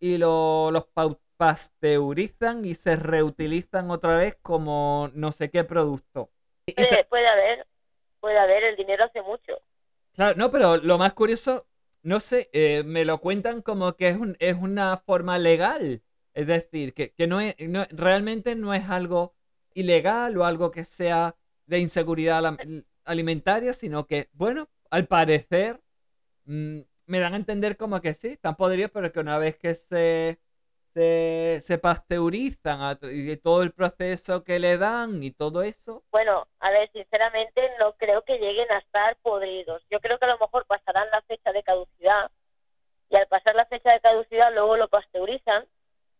y 0.00 0.18
lo- 0.18 0.70
los 0.72 0.86
pasteurizan 1.38 2.64
y 2.64 2.74
se 2.76 2.96
reutilizan 2.96 3.90
otra 3.90 4.18
vez 4.18 4.36
como 4.42 5.10
no 5.14 5.32
sé 5.32 5.50
qué 5.50 5.64
producto. 5.64 6.30
Puede, 6.74 7.04
puede 7.04 7.28
haber, 7.28 7.66
puede 8.20 8.38
haber, 8.38 8.64
el 8.64 8.76
dinero 8.76 9.04
hace 9.04 9.22
mucho. 9.22 9.60
Claro, 10.14 10.36
no, 10.36 10.50
pero 10.50 10.76
lo 10.78 10.98
más 10.98 11.12
curioso, 11.14 11.67
no 12.08 12.20
sé, 12.20 12.50
eh, 12.52 12.82
me 12.84 13.04
lo 13.04 13.20
cuentan 13.20 13.62
como 13.62 13.96
que 13.96 14.08
es, 14.08 14.16
un- 14.18 14.36
es 14.40 14.54
una 14.56 14.96
forma 14.98 15.38
legal. 15.38 16.02
Es 16.34 16.46
decir, 16.46 16.94
que, 16.94 17.14
no 17.26 17.40
es, 17.40 17.54
no- 17.68 17.86
realmente 17.90 18.54
no 18.56 18.74
es 18.74 18.84
algo 18.88 19.34
ilegal 19.74 20.36
o 20.38 20.44
algo 20.44 20.70
que 20.70 20.84
sea 20.84 21.36
de 21.66 21.78
inseguridad 21.80 22.42
alimentaria, 23.04 23.74
sino 23.74 24.06
que, 24.06 24.28
bueno, 24.32 24.68
al 24.90 25.06
parecer 25.06 25.80
mm, 26.44 26.80
me 27.06 27.20
dan 27.20 27.34
a 27.34 27.36
entender 27.36 27.76
como 27.76 28.00
que 28.00 28.14
sí, 28.14 28.28
están 28.28 28.56
podridos, 28.56 28.90
pero 28.92 29.12
que 29.12 29.20
una 29.20 29.38
vez 29.38 29.56
que 29.56 29.74
se, 29.74 30.40
se, 30.98 31.60
se 31.64 31.78
pasteurizan 31.78 32.80
a 32.82 32.98
y 33.02 33.36
todo 33.36 33.62
el 33.62 33.70
proceso 33.70 34.42
que 34.42 34.58
le 34.58 34.76
dan 34.78 35.22
y 35.22 35.30
todo 35.30 35.62
eso, 35.62 36.02
Bueno, 36.10 36.48
a 36.58 36.70
ver, 36.70 36.90
sinceramente 36.92 37.70
no 37.78 37.92
creo 37.92 38.22
que 38.22 38.38
lleguen 38.38 38.68
a 38.72 38.78
estar 38.78 39.16
podridos. 39.22 39.80
Yo 39.90 40.00
creo 40.00 40.18
que 40.18 40.24
a 40.24 40.28
lo 40.34 40.38
mejor 40.38 40.66
pasarán 40.66 41.08
la 41.12 41.22
fecha 41.22 41.52
de 41.52 41.62
caducidad 41.62 42.32
y 43.10 43.16
al 43.16 43.28
pasar 43.28 43.54
la 43.54 43.66
fecha 43.66 43.92
de 43.92 44.00
caducidad 44.00 44.52
luego 44.52 44.76
lo 44.76 44.88
pasteurizan 44.88 45.66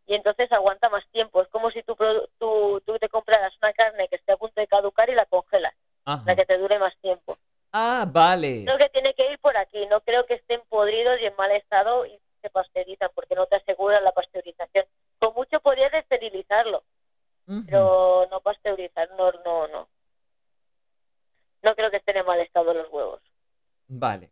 y 0.07 0.15
entonces 0.15 0.51
aguanta 0.53 0.89
más 0.91 1.05
tiempo. 1.11 1.43
Es 1.43 1.49
como 1.49 1.73
si 1.73 1.83
tú, 1.83 1.97
tú, 2.39 2.81
tú 2.87 2.99
te 3.01 3.09
compraras 3.09 3.53
una 3.61 3.73
carne 3.73 4.07
que 4.09 4.17
esté 4.17 4.33
a 4.33 4.37
punto 4.37 4.61
de 4.61 4.69
caducar 4.69 5.11
y 5.11 5.17
la 5.17 5.27
congelas 5.27 5.75
ajá. 6.05 6.25
para 6.25 6.37
que 6.37 6.47
te 6.47 6.57
dure 6.57 6.79
más 6.79 6.97
tiempo. 7.01 7.37
Ah, 7.73 8.07
vale. 8.09 8.63
Creo 8.65 8.79
que 8.79 8.89
tiene 8.91 9.13
que 9.15 9.33
ir 9.33 9.41
por 9.41 9.57
aquí. 9.57 9.85
No 9.87 10.01
creo 10.03 10.25
que 10.25 10.35
estén 10.35 10.61
podridos 10.69 11.21
y 11.21 11.25
en 11.27 11.35
mal 11.37 11.51
estado 11.51 12.07
y 12.07 12.17
se 12.41 12.51
pasteurizan 12.51 13.11
porque 13.15 13.35
no 13.35 13.47
te 13.47 13.57
aseguran 13.57 14.05
la 14.05 14.13
pasteurización. 14.13 14.87
Con 15.19 15.35
mucho 15.35 15.61
podrías 15.61 15.93
esterilizarlo, 15.95 16.85
pero 17.67 18.27
no 18.31 18.41
pasteurizar, 18.41 19.11
no, 19.17 19.33
no, 19.45 19.69
no. 19.69 19.89
No 21.63 21.75
creo 21.75 21.91
que 21.91 21.97
estén 21.97 22.17
en 22.17 22.27
mal 22.27 22.41
estado 22.41 22.73
los 22.73 22.89
huevos. 22.91 23.21
Vale. 23.89 24.31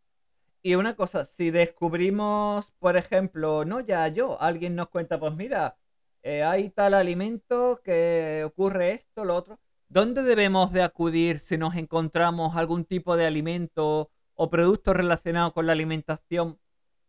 Y 0.63 0.75
una 0.75 0.97
cosa, 0.97 1.25
si 1.25 1.51
descubrimos, 1.51 2.73
por 2.79 2.97
ejemplo, 2.97 3.65
no 3.65 3.81
ya 3.81 4.09
yo, 4.09 4.41
alguien 4.41 4.75
nos 4.75 4.89
cuenta, 4.89 5.19
pues 5.19 5.33
mira, 5.35 5.77
eh, 6.23 6.43
hay 6.43 6.71
tal 6.71 6.95
alimento 6.95 7.81
que 7.85 8.43
ocurre 8.45 8.91
esto, 8.93 9.25
lo 9.25 9.37
otro, 9.37 9.61
¿dónde 9.89 10.23
debemos 10.23 10.73
de 10.73 10.83
acudir 10.83 11.39
si 11.39 11.57
nos 11.57 11.77
encontramos 11.77 12.57
algún 12.57 12.85
tipo 12.85 13.17
de 13.17 13.27
alimento 13.27 14.11
o 14.35 14.51
producto 14.51 14.93
relacionado 14.93 15.53
con 15.53 15.67
la 15.67 15.73
alimentación 15.73 16.59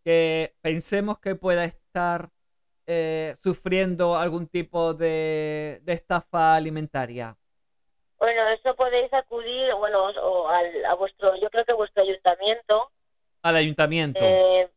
que 0.08 0.54
pensemos 0.62 1.20
que 1.20 1.36
pueda 1.36 1.66
estar 1.66 2.30
eh, 2.86 3.36
sufriendo 3.44 4.16
algún 4.16 4.48
tipo 4.48 4.94
de, 4.94 5.82
de 5.84 5.92
estafa 5.92 6.56
alimentaria? 6.56 7.36
Bueno, 8.18 8.48
eso 8.48 8.74
podéis 8.78 9.12
acudir, 9.14 9.74
bueno, 9.74 10.06
o 10.06 10.48
al, 10.48 10.86
a 10.86 10.94
vuestro, 10.94 11.36
yo 11.36 11.50
creo 11.50 11.66
que 11.66 11.74
vuestro 11.74 12.04
ayuntamiento, 12.04 12.90
Al 13.44 13.58
ayuntamiento, 13.58 14.22
eh, 14.24 14.70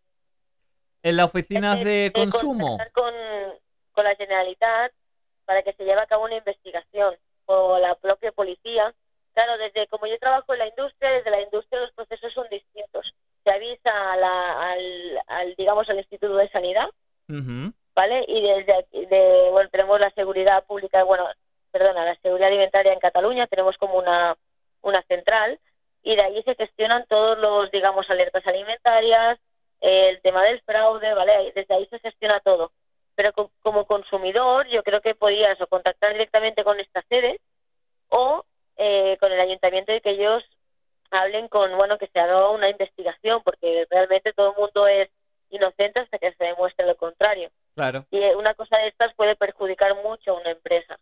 en 1.05 1.16
las 1.16 1.26
oficinas 1.26 1.78
de- 1.78 1.85
de 1.85 1.91
de 2.07 2.12
consumo. 2.12 2.76
con, 2.93 3.14
con 3.93 4.05
la 4.05 4.16
Generalitat 4.16 4.93
para 5.45 5.62
que 5.62 5.72
se 5.74 5.85
lleve 5.85 6.01
a 6.01 6.07
cabo 6.09 6.24
una 6.24 6.39
investigación 6.39 7.14
o 7.47 7.78
la 7.78 7.95
propia 7.95 8.33
policía. 8.33 8.93
Claro, 9.33 9.57
desde 9.59 9.87
como 9.87 10.09
yo 10.09 10.18
trabajo 10.18 10.53
en 10.55 10.59
la 10.59 10.66
industria, 10.66 11.11
desde 11.12 11.31
la 11.31 11.41
industria 11.41 11.83
los 11.83 11.93
procesos 11.93 12.33
son 12.33 12.49
distintos. 12.51 13.14
Se 13.45 13.51
avisa 13.51 14.12
a 14.12 14.16
la- 14.16 14.70
al, 14.72 15.20
al, 15.26 15.55
digamos, 15.57 15.88
al 15.88 15.99
Instituto 15.99 16.36
de 16.36 16.49
Sanidad, 16.51 16.88
Ujú. 17.28 17.72
¿vale? 17.95 18.24
Y 18.28 18.41
desde 18.43 18.74
aquí, 18.74 19.07
de, 19.07 19.49
bueno, 19.51 19.68
tenemos 19.70 19.99
la 20.01 20.11
seguridad 20.11 20.64
pública, 20.64 21.03
bueno, 21.05 21.26
perdona, 21.70 22.05
la 22.05 22.16
seguridad 22.16 22.49
alimentaria 22.49 22.93
en 22.93 22.99
Cataluña, 23.01 23.47
tenemos 23.47 23.76
como 23.78 23.95
una, 23.95 24.36
una 24.82 25.03
central 25.05 25.59
y 26.03 26.16
de 26.16 26.22
ahí 26.22 26.43
se 26.43 26.55
gestionan 26.55 27.05
todos 27.09 27.38
los, 27.38 27.70
digamos, 27.70 28.09
alertas 28.11 28.47
alimentarias, 28.47 29.38
el 29.80 30.20
tema 30.22 30.43
del 30.45 30.61
fraude, 30.62 31.14
¿vale? 31.14 31.53
Desde 31.55 31.74
ahí 31.74 31.86
se 31.86 31.99
gestiona 32.01 32.41
todo. 32.41 32.72
Pero 33.14 33.32
co- 33.32 33.51
como 33.62 33.86
consumidor, 33.86 34.66
yo 34.68 34.82
creo 34.82 35.01
que 35.01 35.14
podías 35.14 35.61
o 35.61 35.66
contactar 35.66 36.12
directamente 36.12 36.64
con 36.64 36.78
esta 36.80 37.03
sede 37.09 37.41
o 38.09 38.45
eh, 38.76 39.16
con 39.20 39.30
el 39.32 39.41
ayuntamiento 39.41 39.93
y 39.95 40.01
que 40.01 40.11
ellos 40.11 40.43
hablen 41.11 41.48
con, 41.48 41.76
bueno, 41.76 41.98
que 41.98 42.08
se 42.08 42.20
haga 42.20 42.50
una 42.50 42.68
investigación, 42.68 43.42
porque 43.44 43.86
realmente 43.90 44.32
todo 44.32 44.52
el 44.52 44.58
mundo 44.58 44.86
es 44.86 45.08
inocente 45.50 46.00
hasta 46.00 46.18
que 46.18 46.32
se 46.32 46.44
demuestre 46.44 46.86
lo 46.86 46.96
contrario. 46.96 47.50
Claro. 47.74 48.06
Y 48.11 48.18
una 48.34 48.54
cosa 48.54 48.76
de 48.78 48.88
estas 48.88 49.14
puede 49.14 49.36
perjudicar 49.36 49.94
mucho 50.02 50.32
a 50.32 50.40
una 50.40 50.50
empresa. 50.50 50.98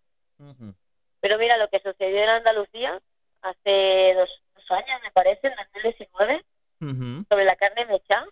Pero 1.20 1.38
mira, 1.38 1.56
lo 1.56 1.68
que 1.68 1.80
sucedió 1.80 2.22
en 2.22 2.28
Andalucía 2.28 3.00
hace 3.42 4.14
dos, 4.16 4.30
dos 4.54 4.70
años, 4.70 5.00
me 5.02 5.11
parece, 5.11 5.48
en 5.48 5.54
2019, 5.56 6.44
Ujú. 6.80 7.24
sobre 7.28 7.44
la 7.44 7.56
carne 7.56 7.86
mecha, 7.86 8.24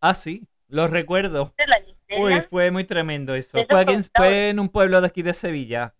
Ah, 0.00 0.14
sí, 0.14 0.46
lo 0.68 0.88
recuerdo. 0.88 1.54
Uy, 2.18 2.40
fue 2.50 2.70
muy 2.70 2.84
tremendo 2.84 3.34
eso. 3.34 3.58
Aquí 3.58 3.96
fue 4.14 4.50
en 4.50 4.60
un 4.60 4.68
pueblo 4.68 5.00
de 5.00 5.06
aquí 5.06 5.22
de 5.22 5.34
Sevilla. 5.34 5.94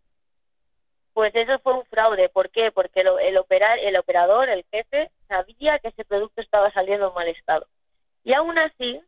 Pues 1.17 1.35
eso 1.35 1.59
fue 1.61 1.73
un 1.73 1.87
fraude. 1.87 2.29
¿Por 2.29 2.51
qué? 2.51 2.71
Porque 2.71 3.03
lo- 3.03 3.19
el, 3.19 3.39
operar, 3.39 3.79
el 3.79 3.97
operador, 3.97 4.51
el 4.51 4.67
jefe, 4.71 5.11
sabía 5.29 5.79
que 5.79 5.89
ese 5.89 6.05
producto 6.05 6.43
estaba 6.43 6.71
saliendo 6.73 7.09
en 7.09 7.15
mal 7.15 7.27
estado. 7.29 7.67
Y 8.23 8.35
aún 8.35 8.59
así, 8.59 9.01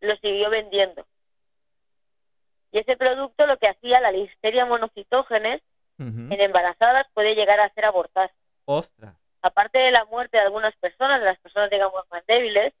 lo 0.00 0.16
siguió 0.16 0.48
vendiendo. 0.48 1.04
Y 2.70 2.78
ese 2.78 2.96
producto 2.96 3.44
lo 3.46 3.58
que 3.58 3.68
hacía, 3.68 4.00
la 4.00 4.10
listeria 4.10 4.64
monocitógenes, 4.64 5.60
en 6.32 6.40
embarazadas 6.40 7.06
puede 7.12 7.34
llegar 7.34 7.60
a 7.60 7.64
hacer 7.66 7.84
abortar. 7.84 8.32
Ostras. 8.64 9.14
aparte 9.42 9.78
de 9.80 9.90
la 9.90 10.06
muerte 10.06 10.38
de 10.38 10.44
algunas 10.44 10.74
personas, 10.76 11.20
de 11.20 11.26
las 11.26 11.38
personas 11.40 11.68
digamos 11.68 12.02
más 12.10 12.24
débiles, 12.26 12.72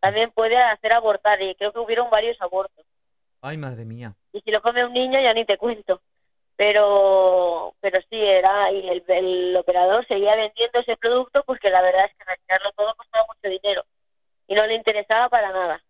también 0.00 0.30
puede 0.32 0.58
hacer 0.58 0.92
abortar 0.92 1.40
y 1.40 1.54
creo 1.54 1.72
que 1.72 1.78
hubieron 1.78 2.10
varios 2.10 2.36
abortos. 2.42 2.84
Ay, 3.40 3.56
madre 3.56 3.86
mía. 3.86 4.12
Y 4.34 4.40
si 4.42 4.50
lo 4.50 4.60
come 4.60 4.84
un 4.84 4.92
niño 4.92 5.18
ya 5.18 5.32
ni 5.32 5.46
te 5.46 5.56
cuento. 5.56 6.02
Pero 6.60 7.74
pero 7.80 8.00
sí 8.10 8.16
era 8.20 8.70
y 8.70 8.86
el, 8.86 9.02
el 9.08 9.56
operador 9.56 10.06
seguía 10.06 10.36
vendiendo 10.36 10.80
ese 10.80 10.94
producto 10.98 11.42
porque 11.46 11.70
la 11.70 11.80
verdad 11.80 12.04
es 12.04 12.14
que 12.14 12.24
retirarlo 12.24 12.70
todo 12.72 12.94
costaba 12.96 13.24
mucho 13.28 13.48
dinero 13.48 13.82
y 14.46 14.54
no 14.54 14.66
le 14.66 14.74
interesaba 14.74 15.30
para 15.30 15.52
nada. 15.52 15.82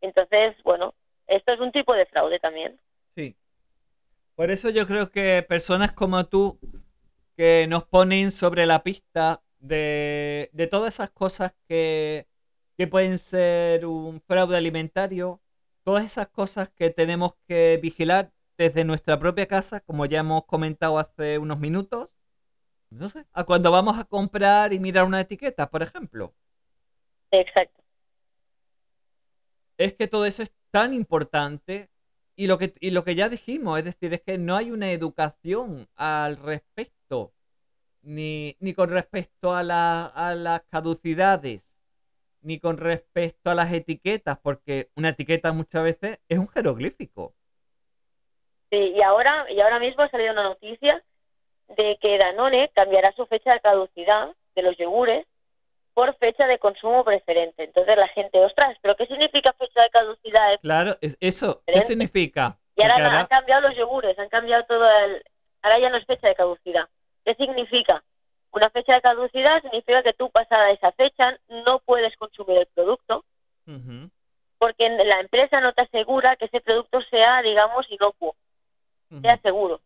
Entonces, 0.00 0.54
bueno, 0.62 0.94
esto 1.26 1.50
es 1.54 1.58
un 1.58 1.72
tipo 1.72 1.92
de 1.92 2.06
fraude 2.06 2.38
también. 2.38 2.78
Sí. 3.16 3.36
Por 4.36 4.52
eso 4.52 4.70
yo 4.70 4.86
creo 4.86 5.10
que 5.10 5.42
personas 5.42 5.90
como 5.90 6.26
tú 6.26 6.60
que 7.36 7.66
nos 7.68 7.82
ponen 7.84 8.30
sobre 8.30 8.64
la 8.64 8.84
pista 8.84 9.42
de, 9.58 10.50
de 10.52 10.66
todas 10.68 10.94
esas 10.94 11.10
cosas 11.10 11.52
que, 11.66 12.28
que 12.76 12.86
pueden 12.86 13.18
ser 13.18 13.86
un 13.86 14.20
fraude 14.20 14.56
alimentario, 14.56 15.40
todas 15.82 16.04
esas 16.04 16.28
cosas 16.28 16.68
que 16.68 16.90
tenemos 16.90 17.34
que 17.48 17.80
vigilar 17.82 18.30
desde 18.58 18.84
nuestra 18.84 19.18
propia 19.18 19.46
casa, 19.46 19.80
como 19.80 20.04
ya 20.04 20.20
hemos 20.20 20.44
comentado 20.44 20.98
hace 20.98 21.38
unos 21.38 21.60
minutos, 21.60 22.10
no 22.90 23.08
sé, 23.08 23.24
a 23.32 23.44
cuando 23.44 23.70
vamos 23.70 23.98
a 23.98 24.04
comprar 24.04 24.72
y 24.72 24.80
mirar 24.80 25.04
una 25.04 25.20
etiqueta, 25.20 25.70
por 25.70 25.82
ejemplo. 25.82 26.34
Exacto. 27.30 27.82
Es 29.78 29.94
que 29.94 30.08
todo 30.08 30.26
eso 30.26 30.42
es 30.42 30.52
tan 30.72 30.92
importante 30.92 31.88
y 32.34 32.48
lo 32.48 32.58
que, 32.58 32.74
y 32.80 32.90
lo 32.90 33.04
que 33.04 33.14
ya 33.14 33.28
dijimos, 33.28 33.78
es 33.78 33.84
decir, 33.84 34.12
es 34.12 34.22
que 34.22 34.38
no 34.38 34.56
hay 34.56 34.72
una 34.72 34.90
educación 34.90 35.88
al 35.94 36.36
respecto, 36.36 37.32
ni, 38.02 38.56
ni 38.60 38.74
con 38.74 38.90
respecto 38.90 39.54
a, 39.54 39.62
la, 39.62 40.06
a 40.06 40.34
las 40.34 40.62
caducidades, 40.70 41.68
ni 42.40 42.58
con 42.58 42.78
respecto 42.78 43.50
a 43.50 43.54
las 43.54 43.72
etiquetas, 43.72 44.38
porque 44.40 44.90
una 44.96 45.10
etiqueta 45.10 45.52
muchas 45.52 45.84
veces 45.84 46.20
es 46.28 46.38
un 46.38 46.48
jeroglífico. 46.48 47.34
Sí, 48.70 48.92
y 48.96 49.02
ahora, 49.02 49.46
y 49.50 49.60
ahora 49.60 49.78
mismo 49.78 50.02
ha 50.02 50.10
salido 50.10 50.32
una 50.32 50.42
noticia 50.42 51.02
de 51.68 51.98
que 52.00 52.18
Danone 52.18 52.70
cambiará 52.74 53.12
su 53.12 53.26
fecha 53.26 53.52
de 53.52 53.60
caducidad 53.60 54.28
de 54.54 54.62
los 54.62 54.76
yogures 54.76 55.26
por 55.94 56.14
fecha 56.16 56.46
de 56.46 56.58
consumo 56.58 57.04
preferente. 57.04 57.64
Entonces 57.64 57.96
la 57.96 58.08
gente, 58.08 58.38
ostras, 58.44 58.76
¿pero 58.82 58.96
qué 58.96 59.06
significa 59.06 59.52
fecha 59.54 59.82
de 59.82 59.90
caducidad? 59.90 60.60
Claro, 60.60 60.96
eso, 61.20 61.62
¿qué 61.66 61.80
significa? 61.82 62.56
Y 62.76 62.82
ahora, 62.82 63.20
han 63.20 63.26
cambiado 63.26 63.68
los 63.68 63.76
yogures, 63.76 64.18
han 64.18 64.28
cambiado 64.28 64.64
todo 64.64 64.88
el... 64.88 65.24
Ahora 65.62 65.78
ya 65.80 65.90
no 65.90 65.96
es 65.96 66.06
fecha 66.06 66.28
de 66.28 66.36
caducidad. 66.36 66.88
¿Qué 67.24 67.34
significa? 67.34 68.04
Una 68.52 68.70
fecha 68.70 68.94
de 68.94 69.00
caducidad 69.00 69.60
significa 69.62 70.02
que 70.02 70.12
tú 70.12 70.30
pasada 70.30 70.70
esa 70.70 70.92
fecha 70.92 71.38
no 71.48 71.80
puedes 71.80 72.16
consumir 72.16 72.58
el 72.58 72.66
producto 72.66 73.24
porque 74.58 74.88
la 74.88 75.20
empresa 75.20 75.60
no 75.60 75.72
te 75.72 75.82
asegura 75.82 76.36
que 76.36 76.46
ese 76.46 76.60
producto 76.60 77.00
sea, 77.10 77.42
digamos, 77.42 77.86
inocuo, 77.90 78.34
sea 79.22 79.38
seguro. 79.42 79.80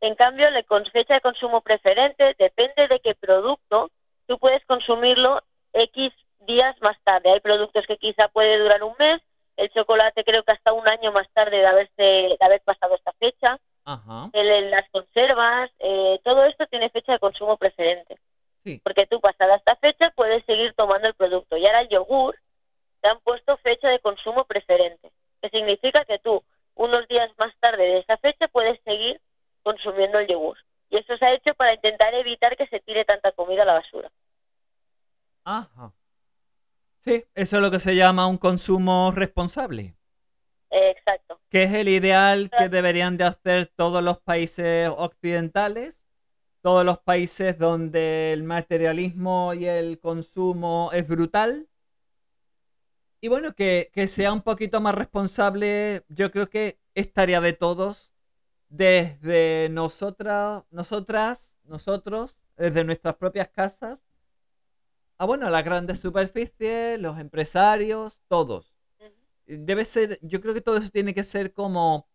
En 0.00 0.14
cambio, 0.14 0.46
con 0.66 0.84
fecha 0.86 1.14
de 1.14 1.20
consumo 1.20 1.60
preferente 1.60 2.36
depende 2.38 2.86
de 2.88 3.00
qué 3.00 3.14
producto 3.14 3.90
tú 4.26 4.38
puedes 4.38 4.64
consumirlo 4.66 5.42
X 5.72 6.12
días 6.40 6.76
más 6.80 6.96
tarde. 7.02 7.30
Hay 7.30 7.40
productos 7.40 7.84
que 7.86 7.96
quizá 7.96 8.28
puede 8.28 8.58
durar 8.58 8.82
un 8.84 8.94
mes, 8.98 9.20
el 9.56 9.70
chocolate 9.70 10.22
creo 10.22 10.44
que 10.44 10.52
hasta 10.52 10.72
un 10.72 10.86
año 10.86 11.10
más 11.10 11.28
tarde 11.32 11.58
de, 11.58 11.66
haberse, 11.66 11.92
de 12.02 12.38
haber 12.40 12.60
pasado 12.62 12.94
esta 12.94 13.12
fecha. 13.14 13.58
las 13.84 14.88
conservas, 14.90 15.70
eh, 15.80 16.20
todo 16.22 16.44
esto 16.44 16.66
tiene 16.66 16.90
fecha 16.90 17.12
de 17.12 17.18
consumo 17.18 17.56
preferente. 17.56 18.18
Porque 18.82 19.06
tú 19.06 19.18
pasada 19.20 19.56
esta 19.56 19.76
fecha 19.76 20.12
puedes 20.14 20.44
seguir 20.44 20.74
tomando 20.74 21.08
el 21.08 21.14
producto. 21.14 21.56
Y 21.56 21.66
ahora 21.66 21.80
el 21.80 21.88
yogur 21.88 22.36
te 23.00 23.08
han 23.08 23.18
puesto 23.20 23.56
fecha 23.58 23.88
de 23.88 23.98
consumo 23.98 24.44
preferente, 24.44 25.10
que 25.40 25.48
significa 25.48 26.04
que 26.04 26.18
tú 26.18 26.44
unos 26.78 27.06
días 27.08 27.30
más 27.38 27.52
tarde 27.60 27.82
de 27.82 27.98
esa 27.98 28.16
fecha 28.18 28.48
puedes 28.48 28.80
seguir 28.84 29.20
consumiendo 29.62 30.18
el 30.18 30.28
yogur. 30.28 30.56
Y 30.90 30.96
eso 30.96 31.18
se 31.18 31.26
ha 31.26 31.34
hecho 31.34 31.54
para 31.54 31.74
intentar 31.74 32.14
evitar 32.14 32.56
que 32.56 32.66
se 32.68 32.80
tire 32.80 33.04
tanta 33.04 33.32
comida 33.32 33.62
a 33.62 33.66
la 33.66 33.74
basura. 33.74 34.10
Ajá. 35.44 35.92
Sí, 37.00 37.24
eso 37.34 37.56
es 37.56 37.62
lo 37.62 37.70
que 37.70 37.80
se 37.80 37.96
llama 37.96 38.26
un 38.26 38.38
consumo 38.38 39.12
responsable. 39.14 39.96
exacto. 40.70 41.40
Que 41.50 41.64
es 41.64 41.72
el 41.72 41.88
ideal 41.88 42.50
que 42.56 42.68
deberían 42.68 43.16
de 43.16 43.24
hacer 43.24 43.66
todos 43.74 44.02
los 44.02 44.20
países 44.20 44.90
occidentales, 44.96 46.00
todos 46.62 46.84
los 46.84 46.98
países 46.98 47.58
donde 47.58 48.32
el 48.32 48.44
materialismo 48.44 49.52
y 49.54 49.66
el 49.66 49.98
consumo 49.98 50.90
es 50.92 51.08
brutal. 51.08 51.67
Y 53.20 53.28
bueno, 53.28 53.54
que, 53.54 53.90
que 53.92 54.08
sea 54.08 54.32
un 54.32 54.42
poquito 54.42 54.80
más 54.80 54.94
responsable, 54.94 56.04
yo 56.08 56.30
creo 56.30 56.48
que 56.48 56.78
es 56.94 57.12
tarea 57.12 57.40
de 57.40 57.52
todos 57.52 58.12
desde 58.68 59.68
nosotras, 59.70 60.64
nosotras, 60.70 61.54
nosotros, 61.64 62.36
desde 62.56 62.84
nuestras 62.84 63.16
propias 63.16 63.48
casas, 63.48 64.00
a 65.18 65.24
bueno, 65.24 65.50
las 65.50 65.64
grandes 65.64 66.00
superficies, 66.00 67.00
los 67.00 67.18
empresarios, 67.18 68.20
todos. 68.28 68.74
Debe 69.46 69.84
ser, 69.84 70.18
yo 70.22 70.40
creo 70.40 70.54
que 70.54 70.60
todo 70.60 70.76
eso 70.76 70.90
tiene 70.90 71.14
que 71.14 71.24
ser 71.24 71.52
como 71.52 72.06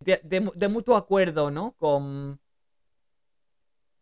de, 0.00 0.68
mutuo 0.68 0.96
acuerdo, 0.96 1.50
¿no? 1.50 1.72
Con 1.72 2.38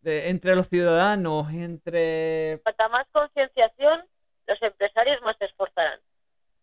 entre 0.03 0.55
los 0.55 0.67
ciudadanos, 0.67 1.51
entre... 1.53 2.59
Cuanta 2.63 2.89
más 2.89 3.07
concienciación, 3.11 4.03
los 4.47 4.61
empresarios 4.63 5.21
más 5.21 5.37
se 5.37 5.45
esforzarán. 5.45 5.99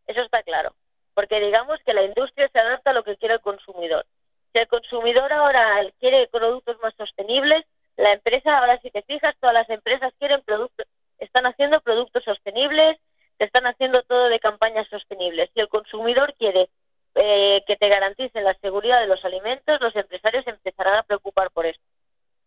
Eso 0.09 0.22
está 0.22 0.42
claro. 0.42 0.74
Porque 1.14 1.38
digamos 1.38 1.78
que 1.86 1.94
la 1.94 2.02
industria 2.02 2.48
se 2.52 2.59
adapta 2.59 2.90
a 2.90 2.94
lo 2.94 3.04
que 3.04 3.16
quiere 3.16 3.34
el 3.34 3.40
consumidor. 3.40 4.04
Si 4.52 4.59
el 4.59 4.66
consumidor 4.66 5.32
ahora 5.32 5.80
quiere 6.00 6.26
productos 6.28 6.78
más 6.82 6.94
sostenibles, 6.96 7.64
la 7.96 8.12
empresa, 8.12 8.59
ahora 8.59 8.80
si 8.80 8.90
te 8.90 9.02
fijas, 9.02 9.34
todas 9.40 9.54
las 9.54 9.68
empresas 9.70 10.12
quieren 10.18 10.42
productos, 10.42 10.86
están 11.18 11.46
haciendo 11.46 11.80
productos 11.80 12.24
sostenibles, 12.24 12.96
te 13.36 13.44
están 13.44 13.66
haciendo 13.66 14.02
todo 14.02 14.28
de 14.28 14.40
campañas 14.40 14.88
sostenibles. 14.88 15.50
Si 15.54 15.61
el 15.61 15.68
consumidor 15.68 16.34
quiere 16.38 16.70
eh, 17.14 17.62
que 17.66 17.76
te 17.76 17.88
garanticen 17.88 18.44
la 18.44 18.54
seguridad 18.61 19.00
de 19.00 19.09
los 19.09 19.24
alimentos, 19.24 19.80
los 19.80 19.94
empresarios 19.96 20.46
empezarán 20.46 20.96
a 20.96 21.02
preocupar 21.02 21.50
por 21.50 21.66
esto. 21.66 21.82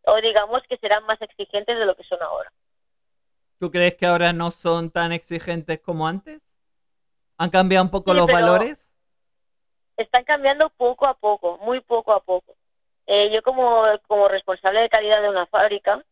O 0.03 0.19
digamos 0.21 0.63
que 0.67 0.77
serán 0.77 1.05
más 1.05 1.21
exigentes 1.21 1.77
de 1.77 1.85
lo 1.85 1.95
que 1.95 2.03
son 2.03 2.21
ahora. 2.21 2.51
¿Tú 3.59 3.69
crees 3.69 3.95
que 3.95 4.07
ahora 4.07 4.33
no 4.33 4.49
son 4.49 4.89
tan 4.89 5.11
exigentes 5.11 5.79
como 5.81 6.07
antes? 6.07 6.41
¿Han 7.41 7.49
cambiado 7.49 7.85
un 7.85 7.89
poco 7.89 8.13
los 8.13 8.27
valores? 8.27 8.87
están 9.97 10.23
cambiando 10.23 10.69
poco 10.69 11.07
a 11.07 11.15
poco, 11.15 11.57
muy 11.63 11.79
poco 11.81 12.13
a 12.13 12.19
poco. 12.19 12.53
Eh, 13.07 13.31
yo 13.31 13.41
como, 13.41 13.83
como 14.07 14.27
responsable 14.27 14.81
de 14.81 14.89
calidad 14.89 15.23
de 15.23 15.29
una 15.29 15.47
fábrica, 15.47 16.03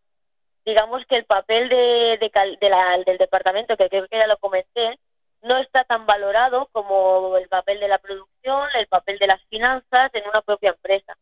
digamos 0.65 1.05
que 1.05 1.17
el 1.17 1.25
papel 1.25 1.69
de, 1.69 2.17
de, 2.19 2.69
la, 2.69 2.97
del 3.05 3.19
departamento, 3.19 3.77
que 3.77 3.89
creo 3.89 4.07
que 4.07 4.17
ya 4.17 4.25
lo 4.25 4.37
comenté, 4.37 4.97
no 5.43 5.57
está 5.57 5.83
tan 5.83 6.07
valorado 6.07 6.67
como 6.71 7.37
el 7.37 7.47
papel 7.47 7.79
de 7.79 7.89
la 7.89 7.99
producción, 7.99 8.67
el 8.75 8.87
papel 8.87 9.19
de 9.19 9.27
las 9.27 9.43
finanzas 9.51 10.09
en 10.13 10.27
una 10.27 10.41
propia 10.41 10.71
empresa. 10.71 11.15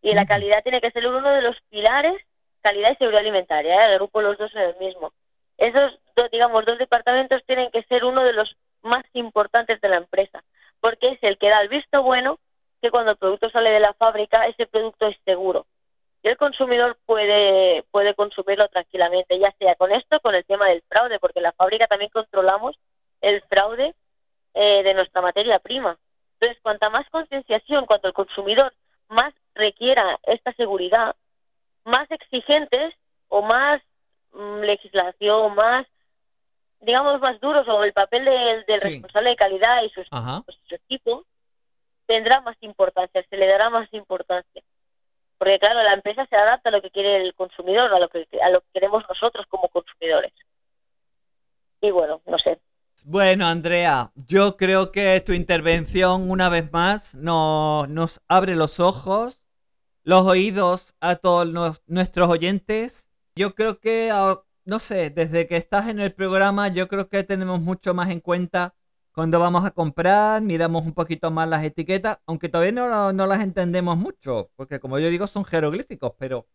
Y 0.00 0.14
la 0.14 0.24
calidad 0.24 0.62
tiene 0.62 0.80
que 0.80 0.92
ser 0.92 1.06
uno 1.06 1.28
de 1.28 1.42
los 1.42 1.60
pilares, 1.68 2.14
calidad 2.62 2.92
y 2.92 2.96
seguridad 2.96 3.20
alimentaria, 3.20 3.86
¿eh? 3.86 3.92
el 3.92 3.98
grupo 3.98 4.22
los 4.22 4.38
dos 4.38 4.54
en 4.54 4.62
el 4.62 4.76
mismo. 4.78 5.12
Esos, 5.58 5.98
dos, 6.16 6.30
digamos, 6.30 6.64
dos 6.64 6.78
departamentos 6.78 7.42
tienen 7.46 7.70
que 7.70 7.82
ser 7.84 8.04
uno 8.04 8.24
de 8.24 8.32
los 8.32 8.56
más 8.82 9.04
importantes 9.14 9.80
de 9.80 9.88
la 9.88 9.96
empresa 9.96 10.42
porque 10.82 11.10
es 11.12 11.18
el 11.22 11.38
que 11.38 11.48
da 11.48 11.60
el 11.60 11.68
visto 11.68 12.02
bueno 12.02 12.38
que 12.82 12.90
cuando 12.90 13.12
el 13.12 13.16
producto 13.16 13.48
sale 13.50 13.70
de 13.70 13.80
la 13.80 13.94
fábrica 13.94 14.46
ese 14.46 14.66
producto 14.66 15.06
es 15.06 15.16
seguro. 15.24 15.64
Y 16.24 16.28
el 16.28 16.36
consumidor 16.36 16.98
puede 17.06 17.84
puede 17.90 18.14
consumirlo 18.14 18.68
tranquilamente 18.68 19.38
ya 19.38 19.52
sea 19.58 19.76
con 19.76 19.92
esto 19.92 20.20
con 20.20 20.34
el 20.34 20.44
tema 20.44 20.66
del 20.66 20.82
fraude 20.88 21.20
porque 21.20 21.38
en 21.38 21.44
la 21.44 21.52
fábrica 21.52 21.86
también 21.86 22.10
controlamos 22.10 22.76
el 23.20 23.40
fraude 23.42 23.94
eh, 24.54 24.82
de 24.82 24.94
nuestra 24.94 25.22
materia 25.22 25.60
prima. 25.60 25.96
Entonces 26.34 26.60
cuanta 26.62 26.90
más 26.90 27.08
concienciación 27.10 27.86
cuanto 27.86 28.08
el 28.08 28.14
consumidor 28.14 28.74
más 29.08 29.32
requiera 29.54 30.18
esta 30.24 30.52
seguridad 30.54 31.14
más 31.84 32.10
exigentes 32.10 32.92
o 33.28 33.42
más 33.42 33.80
mm, 34.32 34.60
legislación 34.62 35.54
más 35.54 35.86
digamos, 36.82 37.20
más 37.20 37.40
duros 37.40 37.66
o 37.68 37.84
el 37.84 37.92
papel 37.92 38.24
del, 38.24 38.80
responsable 38.80 39.30
de 39.30 39.36
calidad 39.36 39.82
y 39.82 39.88
su, 39.90 40.02
pues, 40.44 40.58
su, 40.68 40.74
equipo 40.74 41.24
tendrá 42.06 42.40
más 42.40 42.56
importancia, 42.60 43.24
se 43.28 43.36
le 43.36 43.46
dará 43.46 43.70
más 43.70 43.88
importancia. 43.92 44.62
Porque 45.38 45.58
claro, 45.58 45.82
la 45.82 45.94
empresa 45.94 46.26
se 46.26 46.36
adapta 46.36 46.68
a 46.68 46.72
lo 46.72 46.82
que 46.82 46.90
quiere 46.90 47.16
el 47.16 47.34
consumidor, 47.34 47.92
a 47.92 47.98
lo 47.98 48.08
que, 48.08 48.26
a 48.42 48.50
lo 48.50 48.60
que 48.60 48.66
queremos 48.74 49.04
nosotros 49.08 49.46
como 49.48 49.68
consumidores. 49.68 50.32
Y 51.80 51.90
bueno, 51.90 52.20
no 52.26 52.38
sé. 52.38 52.60
Bueno, 53.04 53.46
Andrea, 53.46 54.12
yo 54.14 54.56
creo 54.56 54.92
que 54.92 55.20
tu 55.20 55.32
intervención 55.32 56.30
una 56.30 56.48
vez 56.48 56.70
más 56.70 57.14
nos, 57.14 57.88
nos 57.88 58.20
abre 58.28 58.54
los 58.54 58.78
ojos, 58.78 59.40
los 60.04 60.26
oídos 60.26 60.94
a 61.00 61.16
todos 61.16 61.48
nuestros 61.86 62.28
oyentes. 62.28 63.08
Yo 63.34 63.54
creo 63.54 63.80
que 63.80 64.12
no 64.64 64.78
sé, 64.78 65.10
desde 65.10 65.46
que 65.46 65.56
estás 65.56 65.88
en 65.88 66.00
el 66.00 66.12
programa 66.14 66.68
yo 66.68 66.88
creo 66.88 67.08
que 67.08 67.24
tenemos 67.24 67.60
mucho 67.60 67.94
más 67.94 68.10
en 68.10 68.20
cuenta 68.20 68.74
cuando 69.12 69.38
vamos 69.38 69.64
a 69.64 69.70
comprar, 69.72 70.40
miramos 70.40 70.84
un 70.84 70.94
poquito 70.94 71.30
más 71.30 71.48
las 71.48 71.62
etiquetas, 71.64 72.18
aunque 72.26 72.48
todavía 72.48 72.72
no, 72.72 73.12
no 73.12 73.26
las 73.26 73.42
entendemos 73.42 73.96
mucho, 73.96 74.50
porque 74.56 74.80
como 74.80 74.98
yo 74.98 75.08
digo 75.10 75.26
son 75.26 75.44
jeroglíficos, 75.44 76.14
pero 76.18 76.46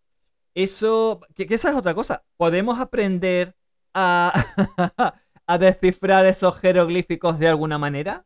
eso, 0.55 1.21
que, 1.35 1.45
esa 1.49 1.69
es 1.69 1.75
otra 1.75 1.93
cosa, 1.93 2.23
podemos 2.35 2.79
aprender 2.79 3.53
a, 3.93 4.33
a 5.47 5.57
descifrar 5.57 6.25
esos 6.25 6.59
jeroglíficos 6.59 7.37
de 7.37 7.47
alguna 7.47 7.77
manera. 7.77 8.25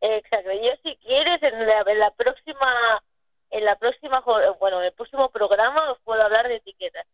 Exacto, 0.00 0.50
yo 0.52 0.70
si 0.82 0.96
quieres 0.96 1.42
en 1.42 1.66
la, 1.66 1.84
en 1.86 1.98
la 1.98 2.10
próxima, 2.12 3.02
en 3.50 3.64
la 3.64 3.76
próxima, 3.76 4.24
bueno, 4.58 4.80
en 4.80 4.86
el 4.86 4.92
próximo 4.92 5.30
programa 5.30 5.92
os 5.92 5.98
puedo 6.04 6.22
hablar 6.22 6.48
de 6.48 6.56
etiquetas. 6.56 7.06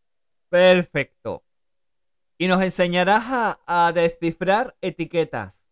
Perfecto. 0.49 1.43
Y 2.39 2.47
nos 2.47 2.62
enseñarás 2.62 3.24
a, 3.28 3.61
a 3.89 3.93
descifrar 3.93 4.76
etiquetas. 4.80 5.64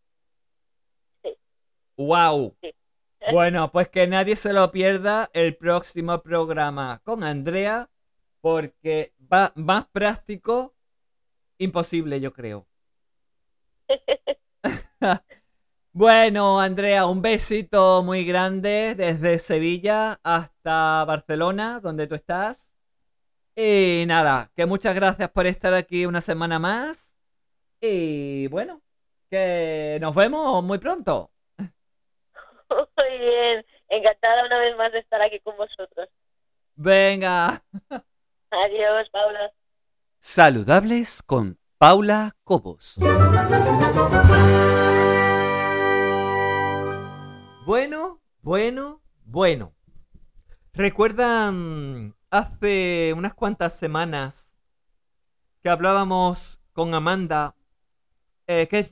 Sí. 1.23 1.37
¡Wow! 1.97 2.57
Sí. 2.63 2.73
Bueno, 3.33 3.73
pues 3.73 3.89
que 3.89 4.07
nadie 4.07 4.37
se 4.37 4.53
lo 4.53 4.71
pierda 4.71 5.31
el 5.33 5.57
próximo 5.57 6.23
programa 6.23 7.01
con 7.05 7.25
Andrea, 7.25 7.91
porque 8.41 9.15
va 9.21 9.53
más 9.57 9.87
práctico, 9.89 10.77
imposible, 11.59 12.21
yo 12.21 12.33
creo. 12.33 12.69
Bueno, 15.93 16.61
Andrea, 16.61 17.07
un 17.07 17.23
besito 17.23 18.03
muy 18.05 18.25
grande 18.25 18.95
desde 18.97 19.39
Sevilla 19.39 20.21
hasta 20.23 21.05
Barcelona, 21.07 21.81
donde 21.81 22.07
tú 22.07 22.15
estás. 22.15 22.66
Y 23.59 24.05
nada, 24.07 24.51
que 24.55 24.67
muchas 24.67 24.95
gracias 24.95 25.31
por 25.31 25.47
estar 25.47 25.73
aquí 25.73 26.05
una 26.05 26.21
semana 26.21 26.59
más. 26.59 27.11
Y 27.81 28.49
bueno, 28.49 28.83
que 29.31 29.97
nos 29.99 30.15
vemos 30.15 30.63
muy 30.63 30.77
pronto. 30.77 31.31
Muy 31.59 33.19
bien, 33.19 33.65
encantada 33.89 34.45
una 34.45 34.59
vez 34.59 34.77
más 34.77 34.93
de 34.93 34.99
estar 34.99 35.23
aquí 35.23 35.41
con 35.41 35.57
vosotros. 35.57 36.09
Venga. 36.75 37.63
Adiós, 38.51 39.09
Paula. 39.11 39.53
Saludables 40.19 41.23
con 41.23 41.59
Paula 41.79 42.33
Cobos. 42.45 42.99
Bueno, 47.65 48.21
bueno, 48.43 49.01
bueno. 49.25 49.75
¿Recuerdan 50.75 52.15
hace 52.39 53.15
unas 53.17 53.35
cuantas 53.35 53.77
semanas 53.79 54.53
que 55.63 55.69
hablábamos 55.71 56.61
con 56.73 56.95
Amanda, 56.95 57.57
eh, 58.47 58.69
que 58.69 58.79
es 58.79 58.91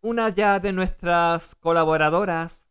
una 0.00 0.28
ya 0.28 0.60
de 0.60 0.72
nuestras 0.72 1.54
colaboradoras, 1.56 2.68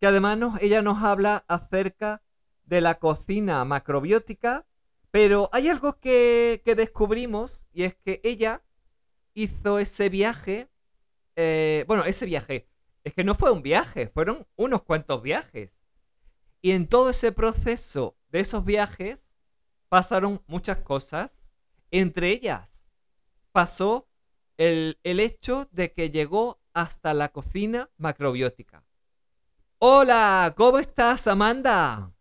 que 0.00 0.06
además 0.06 0.38
nos- 0.38 0.62
ella 0.62 0.82
nos 0.82 1.02
habla 1.02 1.44
acerca 1.48 2.22
de 2.64 2.80
la 2.80 2.98
cocina 2.98 3.64
macrobiótica, 3.64 4.66
pero 5.10 5.48
hay 5.52 5.68
algo 5.68 5.98
que, 5.98 6.62
que 6.64 6.74
descubrimos 6.76 7.66
y 7.72 7.84
es 7.84 7.96
que 7.96 8.20
ella 8.22 8.62
hizo 9.34 9.78
ese 9.78 10.08
viaje, 10.08 10.70
eh, 11.36 11.84
bueno, 11.88 12.04
ese 12.04 12.26
viaje, 12.26 12.68
es 13.04 13.14
que 13.14 13.24
no 13.24 13.34
fue 13.34 13.50
un 13.50 13.62
viaje, 13.62 14.08
fueron 14.08 14.46
unos 14.56 14.82
cuantos 14.82 15.22
viajes. 15.22 15.72
Y 16.62 16.72
en 16.72 16.86
todo 16.86 17.10
ese 17.10 17.32
proceso 17.32 18.16
de 18.28 18.40
esos 18.40 18.64
viajes 18.64 19.26
pasaron 19.88 20.42
muchas 20.46 20.78
cosas. 20.78 21.42
Entre 21.90 22.28
ellas 22.28 22.86
pasó 23.52 24.08
el, 24.58 24.98
el 25.02 25.20
hecho 25.20 25.68
de 25.72 25.92
que 25.92 26.10
llegó 26.10 26.60
hasta 26.74 27.14
la 27.14 27.30
cocina 27.30 27.90
macrobiótica. 27.96 28.84
Hola, 29.78 30.52
¿cómo 30.56 30.78
estás, 30.78 31.26
Amanda? 31.26 32.12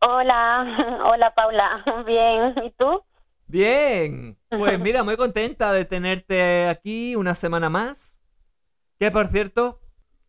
Hola, 0.00 1.02
hola 1.04 1.34
Paula. 1.34 1.84
Bien, 2.06 2.54
¿y 2.64 2.70
tú? 2.72 3.02
Bien, 3.46 4.36
pues 4.50 4.78
mira, 4.80 5.04
muy 5.04 5.16
contenta 5.16 5.72
de 5.72 5.84
tenerte 5.84 6.68
aquí 6.68 7.16
una 7.16 7.34
semana 7.34 7.70
más. 7.70 8.18
Que 8.98 9.10
por 9.10 9.28
cierto, 9.28 9.80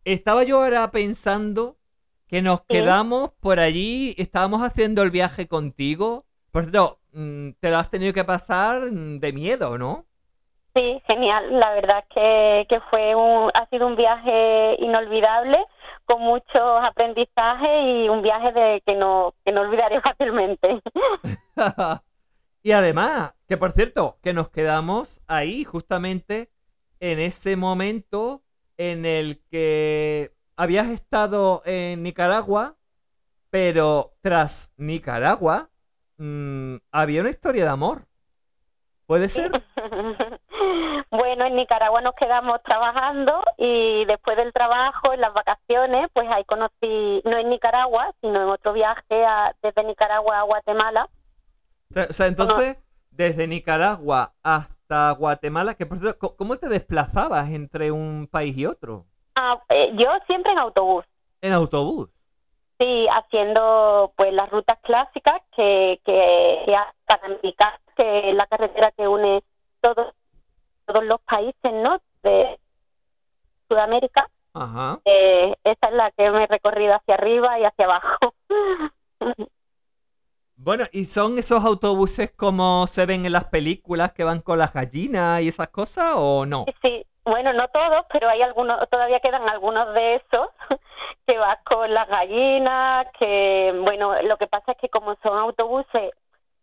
estaba 0.06 0.44
yo 0.44 0.64
ahora 0.64 0.92
pensando 0.92 1.79
que 2.30 2.44
nos 2.44 2.62
quedamos 2.62 3.32
por 3.42 3.60
allí, 3.60 4.14
estábamos 4.20 4.62
haciendo 4.62 5.02
el 5.02 5.10
viaje 5.10 5.48
contigo. 5.48 6.26
Por 6.52 6.64
cierto, 6.64 7.00
mm, 7.12 7.52
te 7.60 7.72
lo 7.72 7.78
has 7.78 7.90
tenido 7.90 8.14
que 8.14 8.24
pasar 8.24 8.82
mm, 8.92 9.20
de 9.20 9.34
miedo, 9.34 9.80
¿no? 9.80 10.06
Sí, 10.76 11.02
genial. 11.08 11.60
La 11.60 11.74
verdad 11.74 12.06
que, 12.14 12.68
que 12.70 12.80
fue 12.92 13.16
un, 13.16 13.50
ha 13.56 13.68
sido 13.70 13.88
un 13.88 13.96
viaje 13.96 14.76
inolvidable, 14.80 15.58
con 16.06 16.22
muchos 16.22 16.84
aprendizajes 16.84 17.84
y 17.84 18.10
un 18.10 18.22
viaje 18.22 18.52
de 18.52 18.82
que 18.86 18.96
no, 18.96 19.34
que 19.44 19.52
no 19.52 19.62
olvidaré 19.62 20.00
fácilmente. 20.02 20.82
y 22.64 22.72
además, 22.72 23.34
que 23.48 23.58
por 23.58 23.72
cierto, 23.72 24.20
que 24.22 24.34
nos 24.34 24.50
quedamos 24.50 25.20
ahí 25.28 25.64
justamente 25.64 26.52
en 27.00 27.20
ese 27.20 27.56
momento 27.56 28.44
en 28.78 29.06
el 29.06 29.42
que 29.50 30.32
habías 30.60 30.88
estado 30.90 31.62
en 31.66 32.04
Nicaragua, 32.04 32.76
pero 33.50 34.12
tras 34.22 34.74
Nicaragua 34.76 35.70
mm, 36.18 36.76
había 36.92 37.22
una 37.22 37.30
historia 37.30 37.64
de 37.64 37.70
amor. 37.70 38.06
¿Puede 39.06 39.30
ser? 39.30 39.52
Bueno, 41.12 41.46
en 41.46 41.56
Nicaragua 41.56 42.02
nos 42.02 42.14
quedamos 42.16 42.62
trabajando 42.64 43.42
y 43.58 44.04
después 44.06 44.36
del 44.38 44.52
trabajo, 44.52 45.14
en 45.14 45.22
las 45.22 45.34
vacaciones, 45.34 46.10
pues 46.14 46.28
ahí 46.30 46.44
conocí, 46.44 47.22
no 47.24 47.38
en 47.38 47.50
Nicaragua, 47.50 48.14
sino 48.22 48.42
en 48.44 48.50
otro 48.50 48.74
viaje 48.74 49.26
a- 49.26 49.56
desde 49.64 49.84
Nicaragua 49.86 50.40
a 50.40 50.44
Guatemala. 50.44 51.10
O 52.10 52.14
sea- 52.14 52.28
entonces, 52.28 52.78
desde 53.10 53.48
Nicaragua 53.48 54.34
hasta 54.44 55.12
Guatemala, 55.12 55.74
que 55.74 55.86
por 55.86 55.98
cierto, 55.98 56.20
co- 56.20 56.36
¿cómo 56.36 56.58
te 56.58 56.68
desplazabas 56.68 57.50
entre 57.52 57.92
un 57.92 58.28
país 58.30 58.56
y 58.58 58.66
otro? 58.66 59.06
Ah, 59.42 59.58
eh, 59.70 59.92
yo 59.96 60.10
siempre 60.28 60.52
en 60.52 60.58
autobús. 60.58 61.06
En 61.40 61.54
autobús. 61.54 62.10
Sí, 62.78 63.08
haciendo 63.10 64.12
pues 64.18 64.34
las 64.34 64.50
rutas 64.50 64.78
clásicas 64.82 65.42
que, 65.56 66.02
que, 66.04 66.66
que 66.66 67.56
que 67.96 68.30
es 68.30 68.36
la 68.36 68.48
carretera 68.48 68.92
que 68.92 69.08
une 69.08 69.42
todos, 69.80 70.14
todos 70.86 71.06
los 71.06 71.22
países 71.22 71.72
¿no? 71.72 72.02
de 72.22 72.60
Sudamérica. 73.70 74.30
Ajá. 74.54 75.00
Eh, 75.06 75.56
esa 75.64 75.88
es 75.88 75.94
la 75.94 76.12
que 76.12 76.30
me 76.32 76.44
he 76.44 76.48
recorrido 76.48 76.96
hacia 76.96 77.14
arriba 77.14 77.60
y 77.60 77.64
hacia 77.64 77.86
abajo. 77.86 78.34
Bueno, 80.62 80.84
¿y 80.92 81.06
son 81.06 81.40
esos 81.40 81.64
autobuses 81.64 82.32
como 82.32 82.86
se 82.88 83.06
ven 83.06 83.26
en 83.26 83.32
las 83.32 83.46
películas 83.46 84.12
que 84.12 84.26
van 84.26 84.42
con 84.42 84.60
las 84.60 84.74
gallinas 84.74 85.42
y 85.42 85.48
esas 85.48 85.70
cosas 85.70 86.16
o 86.18 86.46
no? 86.46 86.66
Sí, 86.82 87.06
bueno, 87.30 87.54
no 87.54 87.68
todos, 87.70 88.06
pero 88.12 88.30
hay 88.30 88.42
algunos, 88.42 88.88
todavía 88.90 89.20
quedan 89.20 89.48
algunos 89.50 89.94
de 89.94 90.16
esos 90.16 90.50
que 91.28 91.38
vas 91.38 91.58
con 91.64 91.94
las 91.94 92.08
gallinas, 92.08 93.08
que 93.20 93.74
bueno, 93.84 94.22
lo 94.24 94.38
que 94.38 94.48
pasa 94.48 94.74
es 94.74 94.78
que 94.80 94.90
como 94.90 95.16
son 95.24 95.38
autobuses, 95.38 96.12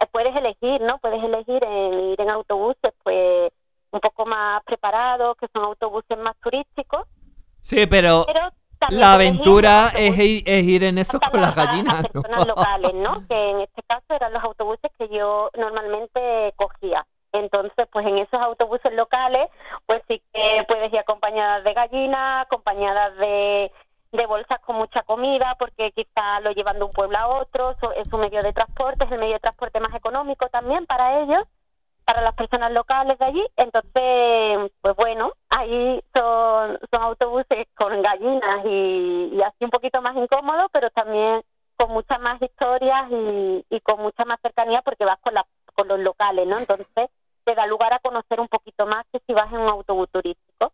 eh, 0.00 0.06
puedes 0.12 0.34
elegir, 0.36 0.80
¿no? 0.82 0.98
Puedes 0.98 1.22
elegir 1.22 1.62
en 1.64 2.10
ir 2.10 2.20
en 2.20 2.30
autobuses, 2.30 2.92
pues 3.02 3.52
un 3.90 4.00
poco 4.00 4.26
más 4.26 4.62
preparados, 4.64 5.36
que 5.38 5.46
son 5.54 5.64
autobuses 5.64 6.18
más 6.18 6.36
turísticos, 6.42 7.06
Sí, 7.60 7.86
pero 7.86 8.26
la 8.90 9.14
aventura 9.14 9.88
es 9.96 10.16
ir, 10.18 10.42
es 10.46 10.64
ir 10.64 10.84
en 10.84 10.98
esos 10.98 11.20
con 11.20 11.40
las 11.40 11.56
las- 11.56 11.66
gallinas, 11.66 12.02
¿no? 12.12 12.22
personas 12.22 12.46
locales, 12.46 12.94
¿no? 12.94 13.24
Que 13.28 13.50
en 13.50 13.60
este 13.62 13.82
caso 13.84 14.04
eran 14.10 14.32
los 14.32 14.44
autobuses 14.44 14.90
que 14.98 15.08
yo 15.08 15.50
normalmente 15.56 16.52
cogía. 16.56 17.04
Entonces, 17.38 17.86
pues 17.90 18.06
en 18.06 18.18
esos 18.18 18.40
autobuses 18.40 18.92
locales, 18.92 19.48
pues 19.86 20.02
sí 20.08 20.22
que 20.32 20.64
puedes 20.68 20.92
ir 20.92 20.98
acompañadas 20.98 21.64
de 21.64 21.74
gallinas, 21.74 22.46
acompañadas 22.46 23.16
de, 23.18 23.70
bolsas 24.28 24.58
con 24.60 24.76
mucha 24.76 25.02
comida, 25.02 25.56
porque 25.58 25.92
quizá 25.92 26.40
lo 26.40 26.50
llevan 26.52 26.78
de 26.78 26.84
un 26.84 26.92
pueblo 26.92 27.18
a 27.18 27.28
otro, 27.28 27.76
es 27.96 28.12
un 28.12 28.20
medio 28.20 28.40
de 28.40 28.52
transporte, 28.52 29.04
es 29.04 29.12
el 29.12 29.18
medio 29.18 29.34
de 29.34 29.40
transporte 29.40 29.78
más 29.78 29.94
económico 29.94 30.48
también 30.48 30.86
para 30.86 31.20
ellos, 31.20 31.44
para 32.04 32.22
las 32.22 32.34
personas 32.34 32.72
locales 32.72 33.18
de 33.18 33.24
allí. 33.26 33.46
Entonces, 33.56 34.72
pues 34.80 34.96
bueno, 34.96 35.32
ahí 35.50 36.02
son, 36.14 36.78
son 36.90 37.02
autobuses 37.02 37.66
con 37.76 38.00
gallinas 38.00 38.64
y, 38.64 39.30
y 39.34 39.42
así 39.42 39.64
un 39.64 39.70
poquito 39.70 40.00
más 40.00 40.16
incómodo, 40.16 40.68
pero 40.72 40.90
también 40.90 41.42
con 41.76 41.90
muchas 41.90 42.20
más 42.20 42.40
historias 42.40 43.10
y, 43.10 43.64
y 43.68 43.80
con 43.80 44.00
mucha 44.00 44.24
más 44.24 44.40
cercanía 44.40 44.82
porque 44.82 45.04
vas 45.04 45.18
con, 45.20 45.34
la, 45.34 45.46
con 45.74 45.88
los 45.88 46.00
locales, 46.00 46.46
¿no? 46.46 46.58
Entonces 46.58 47.10
te 47.46 47.54
da 47.54 47.64
lugar 47.66 47.94
a 47.94 48.00
conocer 48.00 48.40
un 48.40 48.48
poquito 48.48 48.86
más 48.86 49.06
que 49.12 49.20
si 49.26 49.32
vas 49.32 49.50
en 49.52 49.60
un 49.60 49.68
autobús 49.68 50.08
turístico. 50.10 50.72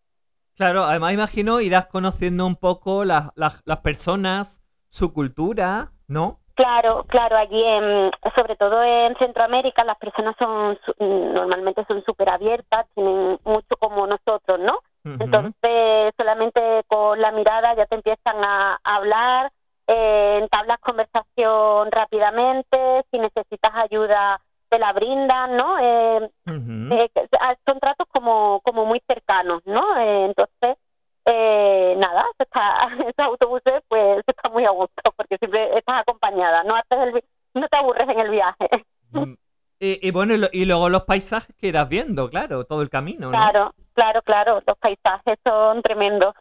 Claro, 0.57 0.85
además 0.85 1.13
imagino 1.13 1.61
irás 1.61 1.87
conociendo 1.87 2.47
un 2.47 2.57
poco 2.57 3.05
las, 3.05 3.31
las, 3.37 3.63
las 3.67 3.81
personas, 3.81 4.63
su 4.89 5.13
cultura, 5.13 5.93
¿no? 6.09 6.41
Claro, 6.55 7.05
claro, 7.09 7.37
allí 7.37 7.63
en, 7.63 8.11
sobre 8.35 8.57
todo 8.57 8.83
en 8.83 9.17
Centroamérica 9.17 9.85
las 9.85 9.99
personas 9.99 10.35
son 10.39 10.79
normalmente 10.99 11.85
son 11.87 12.05
súper 12.05 12.29
abiertas, 12.29 12.87
tienen 12.95 13.39
mucho 13.45 13.77
como 13.79 14.07
nosotros, 14.07 14.59
¿no? 14.61 14.79
Entonces, 15.05 16.15
solamente 16.17 16.85
con 16.87 17.21
la 17.21 17.33
mirada 17.33 17.75
ya 17.75 17.87
te 17.87 17.97
empiezan 17.97 18.37
a, 18.45 18.79
a 18.85 18.97
hablar, 18.97 19.51
eh, 19.89 20.39
entablas 20.41 20.79
conversación 20.79 21.91
rápidamente, 21.91 23.05
si 23.11 23.19
necesitas 23.19 23.73
ayuda 23.75 24.41
te 24.73 24.79
la 24.79 24.93
brindan, 24.95 25.55
¿no? 25.55 25.79
Eh, 25.79 26.31
eh, 26.47 27.11
ah, 27.39 27.55
son 27.67 27.79
tratos 27.79 28.07
como, 28.11 28.61
como 28.63 28.87
muy 28.87 29.03
cercanos, 29.07 29.61
¿no? 29.67 29.99
Eh, 29.99 30.25
entonces, 30.25 30.79
eh, 31.27 31.95
nada, 31.99 32.25
se 32.39 32.45
está, 32.45 32.89
esos 33.07 33.19
autobuses 33.19 33.83
pues 33.87 34.25
está 34.27 34.49
muy 34.49 34.65
a 34.65 34.71
gusto 34.71 35.03
porque 35.15 35.37
siempre 35.37 35.77
estás 35.77 36.01
acompañada, 36.01 36.65
no, 36.65 36.75
haces 36.75 36.99
el 37.15 37.25
no 37.55 37.69
te 37.69 37.77
aburres 37.77 38.09
en 38.09 38.19
el 38.21 38.31
viaje. 38.31 38.69
Mm. 39.15 39.35
Y, 39.79 40.09
y 40.09 40.11
bueno, 40.11 40.33
y, 40.33 40.39
lo- 40.39 40.49
y 40.53 40.65
luego 40.65 40.89
los 40.89 41.03
paisajes 41.03 41.55
que 41.61 41.67
irás 41.67 41.87
viendo, 41.87 42.31
claro, 42.31 42.65
todo 42.65 42.81
el 42.81 42.89
camino, 42.89 43.27
¿no? 43.27 43.33
Claro, 43.33 43.75
claro, 43.93 44.23
claro, 44.23 44.63
los 44.67 44.79
paisajes 44.79 45.39
son 45.45 45.83
tremendos. 45.83 46.35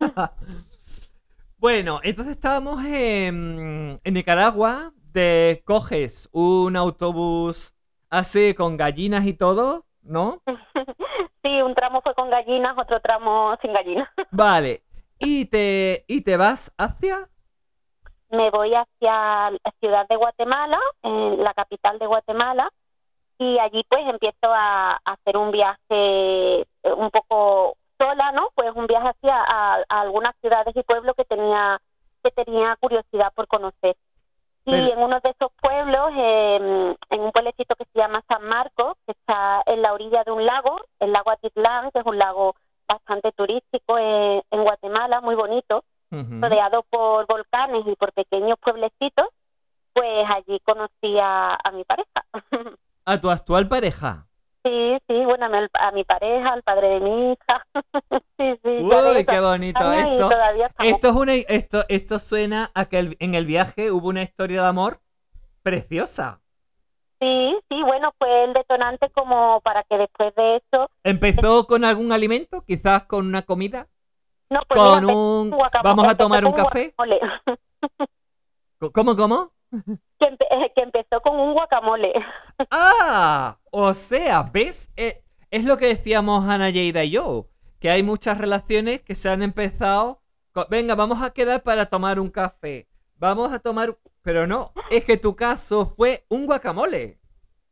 Bueno, 1.58 2.00
entonces 2.02 2.34
estábamos 2.34 2.84
en, 2.84 4.00
en 4.02 4.14
Nicaragua, 4.14 4.92
te 5.14 5.62
coges 5.64 6.28
un 6.32 6.76
autobús 6.76 7.72
así 8.10 8.52
con 8.52 8.76
gallinas 8.76 9.24
y 9.26 9.32
todo, 9.32 9.86
¿no? 10.02 10.42
Sí, 11.44 11.60
un 11.60 11.74
tramo 11.74 12.00
fue 12.00 12.14
con 12.14 12.30
gallinas, 12.30 12.74
otro 12.78 13.00
tramo 13.00 13.54
sin 13.60 13.74
gallinas. 13.74 14.08
Vale. 14.30 14.82
Y 15.18 15.44
te, 15.44 16.06
y 16.08 16.22
te 16.22 16.38
vas 16.38 16.74
hacia... 16.78 17.28
Me 18.30 18.50
voy 18.50 18.74
hacia 18.74 19.50
la 19.50 19.72
ciudad 19.78 20.08
de 20.08 20.16
Guatemala, 20.16 20.78
en 21.02 21.44
la 21.44 21.52
capital 21.52 21.98
de 21.98 22.06
Guatemala, 22.06 22.70
y 23.38 23.58
allí 23.58 23.84
pues 23.90 24.08
empiezo 24.08 24.46
a, 24.46 24.92
a 25.04 25.12
hacer 25.12 25.36
un 25.36 25.50
viaje 25.50 25.76
eh, 25.90 26.66
un 26.96 27.10
poco 27.10 27.76
sola, 27.98 28.32
¿no? 28.32 28.48
Pues 28.54 28.72
un 28.74 28.86
viaje 28.86 29.08
hacia 29.08 29.36
a, 29.36 29.84
a 29.86 30.00
algunas 30.00 30.34
ciudades 30.40 30.74
y 30.74 30.82
pueblos 30.82 31.14
que 31.14 31.26
tenía 31.26 31.78
que 32.24 32.30
tenía 32.30 32.74
curiosidad 32.80 33.32
por 33.34 33.46
conocer. 33.46 33.96
Y 34.66 34.70
Pero- 34.70 34.92
en 34.94 34.98
uno 34.98 35.20
de 35.20 35.30
esos 35.30 35.52
pueblos, 35.60 36.10
eh, 36.16 36.96
en 37.10 37.20
un 37.20 37.32
pueblecito 37.32 37.74
que 37.76 37.84
se 37.92 37.98
llama 37.98 38.22
San 38.28 38.44
Marcos, 38.48 38.96
que 39.06 39.12
está 39.12 39.62
en 39.66 39.82
la 39.82 39.92
orilla 39.92 40.24
de 40.24 40.32
un 40.32 40.44
lago, 40.46 40.76
el 41.00 41.12
lago 41.12 41.30
Atitlán, 41.30 41.90
que 41.90 41.98
es 42.00 42.06
un 42.06 42.18
lago 42.18 42.54
bastante 42.88 43.32
turístico 43.32 43.98
eh, 43.98 44.42
en 44.50 44.62
Guatemala, 44.62 45.20
muy 45.20 45.34
bonito, 45.34 45.84
rodeado 46.10 46.82
por 46.90 47.26
volcanes 47.26 47.82
y 47.86 47.96
por 47.96 48.12
pequeños 48.12 48.56
pueblecitos, 48.60 49.26
pues 49.92 50.24
allí 50.28 50.60
conocí 50.60 51.18
a, 51.18 51.58
a 51.62 51.70
mi 51.72 51.84
pareja. 51.84 52.24
A 53.06 53.20
tu 53.20 53.30
actual 53.30 53.68
pareja. 53.68 54.26
Sí, 54.64 54.98
sí, 55.08 55.24
bueno, 55.24 55.46
a 55.46 55.92
mi, 55.92 56.04
pareja, 56.04 56.52
al 56.52 56.62
padre 56.62 56.88
de 56.88 57.00
mi 57.00 57.32
hija. 57.32 57.66
sí, 58.38 58.60
sí. 58.62 58.78
Uy, 58.80 59.24
qué 59.24 59.40
bonito 59.40 59.84
años 59.84 60.08
y 60.08 60.22
esto. 60.22 60.36
Esto 60.78 61.08
es 61.08 61.14
una, 61.14 61.34
esto, 61.34 61.84
esto 61.88 62.18
suena 62.18 62.70
a 62.74 62.86
que 62.86 62.98
el- 62.98 63.16
en 63.20 63.34
el 63.34 63.46
viaje 63.46 63.90
hubo 63.90 64.08
una 64.08 64.22
historia 64.22 64.62
de 64.62 64.68
amor 64.68 65.00
preciosa. 65.62 66.40
Sí, 67.20 67.56
sí, 67.70 67.82
bueno, 67.82 68.12
fue 68.18 68.44
el 68.44 68.52
detonante 68.52 69.08
como 69.10 69.60
para 69.62 69.82
que 69.84 69.96
después 69.96 70.34
de 70.34 70.56
eso... 70.56 70.90
¿Empezó 71.04 71.66
con 71.66 71.84
algún 71.84 72.12
alimento? 72.12 72.64
¿Quizás 72.66 73.04
con 73.04 73.26
una 73.26 73.42
comida? 73.42 73.88
No, 74.50 74.60
pues 74.68 74.80
¿Con 74.80 75.04
mira, 75.04 75.14
un... 75.14 75.50
guacamole, 75.50 75.96
¿Vamos 75.96 76.08
a 76.08 76.18
tomar 76.18 76.44
un 76.44 76.52
café? 76.52 76.94
¿Cómo, 78.92 79.16
cómo? 79.16 79.53
Que, 80.18 80.26
empe- 80.26 80.46
eh, 80.50 80.72
que 80.74 80.82
empezó 80.82 81.20
con 81.22 81.38
un 81.38 81.52
guacamole. 81.54 82.12
Ah, 82.70 83.58
o 83.70 83.94
sea, 83.94 84.42
¿ves? 84.52 84.90
Eh, 84.96 85.22
es 85.50 85.64
lo 85.64 85.76
que 85.76 85.86
decíamos 85.86 86.48
Ana 86.48 86.70
Yeida 86.70 87.04
y 87.04 87.10
yo, 87.10 87.46
que 87.80 87.90
hay 87.90 88.02
muchas 88.02 88.38
relaciones 88.38 89.02
que 89.02 89.14
se 89.14 89.28
han 89.28 89.42
empezado... 89.42 90.22
con, 90.52 90.64
Venga, 90.70 90.94
vamos 90.94 91.22
a 91.22 91.30
quedar 91.30 91.62
para 91.62 91.86
tomar 91.86 92.18
un 92.20 92.30
café. 92.30 92.88
Vamos 93.16 93.52
a 93.52 93.58
tomar... 93.60 93.96
Pero 94.22 94.46
no, 94.46 94.72
es 94.90 95.04
que 95.04 95.16
tu 95.18 95.36
caso 95.36 95.86
fue 95.86 96.24
un 96.30 96.46
guacamole. 96.46 97.18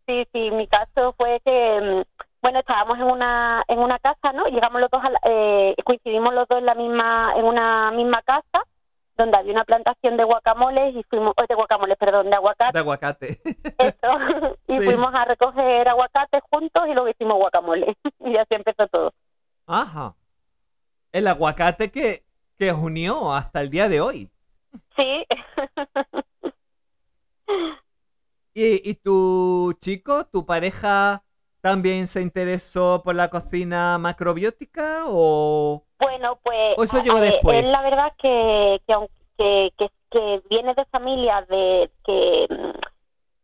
Sí, 0.07 0.25
sí, 0.33 0.51
mi 0.51 0.67
caso 0.69 1.15
fue 1.17 1.41
que, 1.45 1.81
mm, 1.81 2.03
bueno, 2.43 2.59
estábamos 2.59 2.99
en 2.99 3.05
una 3.05 3.63
en 3.69 3.79
una 3.79 3.99
casa, 4.01 4.33
¿no? 4.35 4.47
Llegamos 4.47 4.81
los 4.81 4.91
dos, 4.91 5.03
a 5.03 5.11
la- 5.11 5.21
eh, 5.25 5.75
coincidimos 5.85 6.35
los 6.35 6.47
dos 6.49 6.59
en 6.59 6.67
la 6.67 6.75
misma 6.75 7.33
en 7.37 7.45
una 7.45 7.91
misma 7.93 8.21
casa 8.23 8.67
donde 9.17 9.37
había 9.37 9.53
una 9.53 9.65
plantación 9.65 10.17
de 10.17 10.25
guacamoles 10.25 10.95
y 10.97 11.03
fuimos, 11.05 11.35
oh, 11.37 11.45
de 11.49 11.55
guacamoles, 11.55 11.97
perdón, 11.99 12.31
de 12.31 12.37
aguacate, 12.37 12.73
De 12.73 12.79
aguacate. 12.81 13.29
eso, 13.79 14.57
y 14.69 14.79
Sí. 14.79 14.85
fuimos 14.85 15.15
a 15.15 15.25
recoger 15.25 15.89
aguacate 15.89 16.41
juntos 16.51 16.83
y 16.89 16.93
luego 16.95 17.09
hicimos 17.09 17.37
guacamole 17.37 17.97
y 18.21 18.37
así 18.37 18.55
empezó 18.55 18.87
todo. 18.89 19.13
Ajá. 19.67 20.15
El 21.13 21.27
aguacate 21.29 21.91
que, 21.91 22.25
que 22.59 22.73
unió 22.73 23.33
hasta 23.35 23.61
el 23.61 23.71
día 23.71 23.89
de 23.89 24.01
hoy. 24.01 24.31
Sí, 24.97 25.27
¿Y, 28.55 28.91
y 28.91 28.95
tu 28.97 29.73
chico, 29.81 30.27
tu 30.27 30.45
pareja, 30.45 31.25
también 31.63 32.09
se 32.09 32.21
interesó 32.21 33.03
por 33.03 33.15
la 33.15 33.29
cocina 33.31 33.97
macrobiótica 33.99 35.05
o...? 35.07 35.85
Bueno, 35.99 36.39
pues 36.43 36.75
¿O 36.77 36.83
eso 36.83 37.03
llegó 37.03 37.21
después? 37.21 37.71
la 37.71 37.83
verdad 37.83 38.13
que 38.19 38.83
que, 38.87 38.93
aunque- 38.93 39.73
que, 39.79 39.89
que, 40.11 40.43
viene 40.51 40.75
de 40.75 40.85
familia 40.87 41.47
de 41.49 41.91
que, 42.05 42.47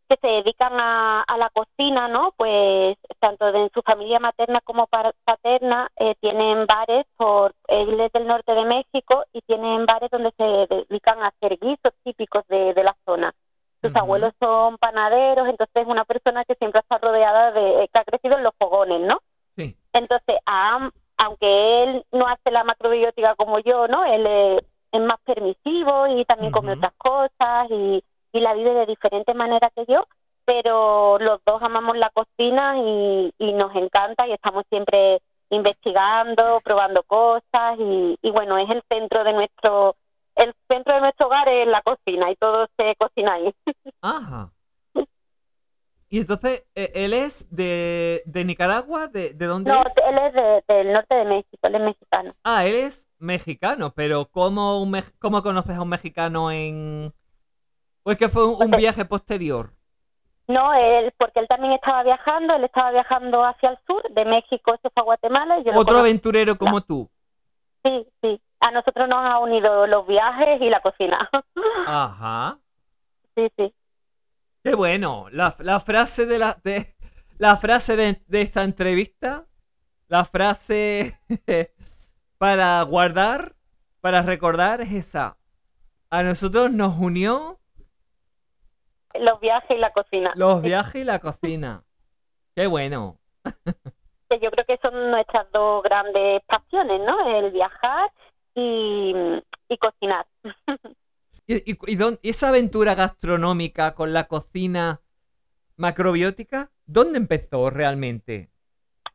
que 0.08 0.16
se 0.20 0.26
dedican 0.26 0.72
a, 0.78 1.22
a 1.22 1.36
la 1.38 1.50
cocina, 1.50 2.08
¿no? 2.08 2.32
Pues 2.36 2.96
tanto 3.20 3.50
de 3.52 3.62
en 3.62 3.70
su 3.72 3.82
familia 3.82 4.18
materna 4.20 4.60
como 4.62 4.86
pa- 4.86 5.12
paterna 5.24 5.88
eh, 5.96 6.14
tienen 6.20 6.66
bares 6.66 7.06
por 7.16 7.54
él 7.68 7.98
es 8.00 8.12
del 8.12 8.26
norte 8.26 8.52
de 8.52 8.64
México 8.64 9.24
y 9.32 9.40
tienen 9.42 9.86
bares 9.86 10.10
donde 10.10 10.32
se 10.36 10.44
dedican 10.44 11.22
a 11.22 11.28
hacer 11.28 11.58
guisos 11.60 11.92
típicos 12.04 12.44
de, 12.48 12.74
de 12.74 12.84
la 12.84 12.96
zona. 13.06 13.32
Sus 13.82 13.94
abuelos 13.94 14.32
son 14.40 14.76
panaderos, 14.78 15.48
entonces 15.48 15.76
es 15.76 15.86
una 15.86 16.04
persona 16.04 16.44
que 16.44 16.54
siempre 16.56 16.80
está 16.80 16.98
rodeada 16.98 17.52
de 17.52 17.88
que 17.92 17.98
ha 17.98 18.04
crecido 18.04 18.36
en 18.36 18.42
los 18.42 18.54
fogones, 18.58 19.00
¿no? 19.00 19.20
Sí. 19.56 19.76
Entonces, 19.92 20.36
a 20.46 20.90
aunque 21.18 21.82
él 21.82 22.04
no 22.12 22.26
hace 22.28 22.50
la 22.50 22.64
macrobiótica 22.64 23.34
como 23.34 23.58
yo, 23.58 23.88
¿no? 23.88 24.04
Él 24.04 24.24
eh, 24.26 24.64
es 24.92 25.00
más 25.00 25.18
permisivo 25.24 26.06
y 26.06 26.24
también 26.24 26.52
come 26.52 26.72
otras 26.72 26.92
cosas 26.96 27.68
y, 27.70 28.02
y 28.32 28.40
la 28.40 28.54
vive 28.54 28.72
de 28.72 28.86
diferente 28.86 29.34
manera 29.34 29.70
que 29.74 29.84
yo, 29.86 30.06
pero 30.44 31.18
los 31.18 31.40
dos 31.44 31.60
amamos 31.62 31.96
la 31.98 32.10
cocina 32.10 32.78
y, 32.78 33.32
y 33.36 33.52
nos 33.52 33.74
encanta 33.74 34.26
y 34.26 34.32
estamos 34.32 34.64
siempre 34.70 35.20
investigando, 35.50 36.60
probando 36.62 37.02
cosas 37.02 37.78
y, 37.78 38.16
y 38.22 38.30
bueno, 38.30 38.56
es 38.56 38.70
el 38.70 38.82
centro 38.88 39.24
de 39.24 39.32
nuestro 39.32 39.96
el 40.38 40.54
centro 40.68 40.94
de 40.94 41.00
nuestro 41.00 41.26
hogar 41.26 41.48
es 41.48 41.66
la 41.66 41.82
cocina 41.82 42.30
y 42.30 42.36
todo 42.36 42.66
se 42.76 42.96
cocina 42.96 43.34
ahí. 43.34 43.54
Ajá. 44.00 44.50
Y 46.10 46.20
entonces, 46.20 46.64
eh, 46.74 46.90
¿él 46.94 47.12
es 47.12 47.46
de, 47.54 48.22
de 48.24 48.44
Nicaragua? 48.46 49.08
¿De, 49.08 49.34
de 49.34 49.46
dónde 49.46 49.70
No, 49.70 49.82
es? 49.82 49.94
él 50.08 50.18
es 50.18 50.32
de- 50.32 50.64
del 50.74 50.92
norte 50.94 51.14
de 51.14 51.24
México, 51.26 51.58
él 51.64 51.74
es 51.74 51.80
mexicano. 51.82 52.32
Ah, 52.44 52.64
él 52.64 52.76
es 52.76 53.06
mexicano, 53.18 53.92
pero 53.94 54.24
¿cómo, 54.30 54.80
un 54.80 54.90
mex- 54.90 55.12
cómo 55.18 55.42
conoces 55.42 55.76
a 55.76 55.82
un 55.82 55.90
mexicano 55.90 56.50
en...? 56.50 57.12
¿O 58.04 58.10
es 58.10 58.16
que 58.16 58.30
fue 58.30 58.42
un, 58.46 58.52
un 58.52 58.70
Pues, 58.70 58.80
viaje 58.80 59.04
posterior? 59.04 59.74
No, 60.46 60.72
él, 60.72 61.12
porque 61.18 61.40
él 61.40 61.46
también 61.46 61.74
estaba 61.74 62.02
viajando, 62.02 62.54
él 62.54 62.64
estaba 62.64 62.90
viajando 62.90 63.44
hacia 63.44 63.68
el 63.68 63.78
sur, 63.86 64.02
de 64.10 64.24
México 64.24 64.78
se 64.80 64.88
fue 64.88 65.02
a 65.02 65.04
Guatemala 65.04 65.58
y 65.58 65.64
yo 65.64 65.78
Otro 65.78 65.98
aventurero 65.98 66.56
como 66.56 66.80
tú. 66.80 67.10
Sí, 67.84 68.06
sí. 68.22 68.40
A 68.60 68.70
nosotros 68.72 69.08
nos 69.08 69.18
ha 69.24 69.38
unido 69.38 69.86
los 69.86 70.06
viajes 70.06 70.60
y 70.60 70.68
la 70.68 70.80
cocina. 70.80 71.30
Ajá. 71.86 72.58
sí, 73.36 73.48
sí. 73.56 73.72
Qué 74.64 74.74
bueno. 74.74 75.26
La, 75.30 75.54
la 75.60 75.80
frase 75.80 76.26
de 76.26 76.38
la 76.38 76.58
de, 76.64 76.96
la 77.38 77.56
frase 77.56 77.96
de, 77.96 78.20
de 78.26 78.42
esta 78.42 78.64
entrevista, 78.64 79.46
la 80.08 80.24
frase 80.24 81.18
para 82.38 82.82
guardar, 82.82 83.54
para 84.00 84.22
recordar 84.22 84.80
es 84.80 84.92
esa. 84.92 85.38
A 86.10 86.22
nosotros 86.22 86.72
nos 86.72 86.96
unió 86.98 87.60
Los 89.14 89.40
viajes 89.40 89.70
y 89.76 89.80
la 89.80 89.92
cocina. 89.92 90.32
los 90.34 90.62
viajes 90.62 91.02
y 91.02 91.04
la 91.04 91.18
cocina. 91.20 91.84
Qué 92.56 92.66
bueno. 92.66 93.18
Yo 94.42 94.50
creo 94.50 94.66
que 94.66 94.78
son 94.82 95.10
nuestras 95.10 95.50
dos 95.52 95.82
grandes 95.82 96.42
pasiones, 96.44 97.00
¿no? 97.00 97.38
El 97.38 97.50
viajar 97.50 98.10
y, 98.58 99.42
y 99.68 99.78
cocinar. 99.78 100.26
¿Y, 101.46 101.72
y, 101.72 101.78
y 101.86 101.94
dónde- 101.96 102.20
y 102.22 102.30
esa 102.30 102.48
aventura 102.48 102.94
gastronómica 102.94 103.94
con 103.94 104.12
la 104.12 104.24
cocina 104.28 105.00
macrobiótica, 105.76 106.70
dónde 106.86 107.18
empezó 107.18 107.70
realmente? 107.70 108.50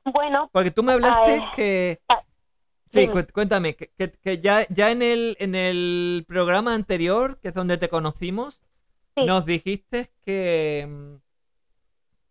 Bueno, 0.06 0.50
Porque 0.52 0.72
tú 0.72 0.84
me 0.84 0.94
hablaste 0.94 1.32
Ay. 1.32 1.42
que... 1.56 2.02
Ah, 2.10 2.22
Sí, 2.92 3.08
dime. 3.08 3.26
cuéntame, 3.26 3.76
que, 3.76 4.40
ya, 4.40 4.68
ya 4.70 4.92
en, 4.92 5.02
el, 5.02 5.36
en 5.40 5.56
el 5.56 6.26
programa 6.28 6.76
anterior, 6.76 7.40
que 7.42 7.48
es 7.48 7.54
donde 7.56 7.78
te 7.78 7.90
conocimos, 7.90 8.62
Sí. 9.16 9.26
nos 9.26 9.46
dijiste 9.46 10.12
que, 10.24 10.88
mm, 10.88 11.16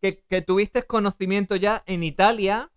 que, 0.00 0.18
que 0.28 0.42
tuviste 0.42 0.82
conocimiento 0.84 1.54
ya 1.56 1.82
en 1.86 2.02
Italia, 2.02 2.70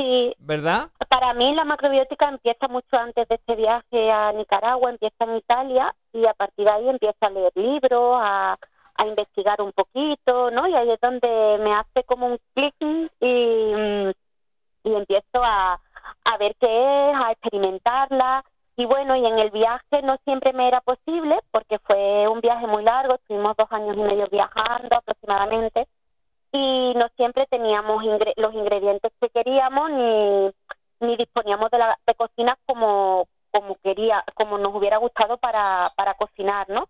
sí, 0.00 0.36
¿verdad? 0.38 0.88
Para 1.08 1.34
mí 1.34 1.54
la 1.54 1.64
macrobiótica 1.64 2.28
empieza 2.28 2.68
mucho 2.68 2.96
antes 2.96 3.28
de 3.28 3.34
este 3.34 3.56
viaje 3.56 4.10
a 4.10 4.32
Nicaragua, 4.32 4.90
empieza 4.90 5.24
en 5.24 5.36
Italia 5.36 5.94
y 6.12 6.26
a 6.26 6.34
partir 6.34 6.64
de 6.64 6.70
ahí 6.70 6.88
empieza 6.88 7.26
a 7.26 7.30
leer 7.30 7.52
libros, 7.54 8.18
a, 8.20 8.56
a 8.94 9.06
investigar 9.06 9.60
un 9.60 9.72
poquito, 9.72 10.50
¿no? 10.50 10.66
Y 10.66 10.74
ahí 10.74 10.90
es 10.90 11.00
donde 11.00 11.58
me 11.62 11.74
hace 11.74 12.04
como 12.04 12.26
un 12.26 12.38
clic 12.54 12.74
y, 12.80 13.74
mm, 13.74 14.10
y 14.84 14.94
empiezo 14.94 15.42
a, 15.42 15.80
a 16.24 16.36
ver 16.38 16.54
qué 16.60 17.10
es, 17.10 17.16
a 17.16 17.32
experimentarla. 17.32 18.44
Y 18.76 18.86
bueno, 18.86 19.14
y 19.14 19.26
en 19.26 19.38
el 19.38 19.50
viaje 19.50 20.00
no 20.02 20.16
siempre 20.24 20.52
me 20.54 20.66
era 20.66 20.80
posible 20.80 21.38
porque 21.50 21.78
fue 21.80 22.26
un 22.28 22.40
viaje 22.40 22.66
muy 22.66 22.82
largo, 22.82 23.14
estuvimos 23.14 23.54
dos 23.56 23.70
años 23.72 23.96
y 23.96 24.00
medio 24.00 24.26
viajando 24.28 24.96
aproximadamente. 24.96 25.86
Y 26.52 26.92
no 26.96 27.08
siempre 27.16 27.46
teníamos 27.46 28.02
ingre- 28.04 28.34
los 28.36 28.52
ingredientes 28.54 29.12
que 29.20 29.28
queríamos 29.30 29.90
ni, 29.90 30.50
ni 31.00 31.16
disponíamos 31.16 31.70
de 31.70 31.78
la 31.78 31.98
de 32.06 32.14
cocina 32.14 32.56
como 32.66 33.26
como 33.52 33.76
quería 33.82 34.24
como 34.34 34.58
nos 34.58 34.74
hubiera 34.74 34.96
gustado 34.98 35.36
para, 35.38 35.90
para 35.96 36.14
cocinar, 36.14 36.68
¿no? 36.68 36.86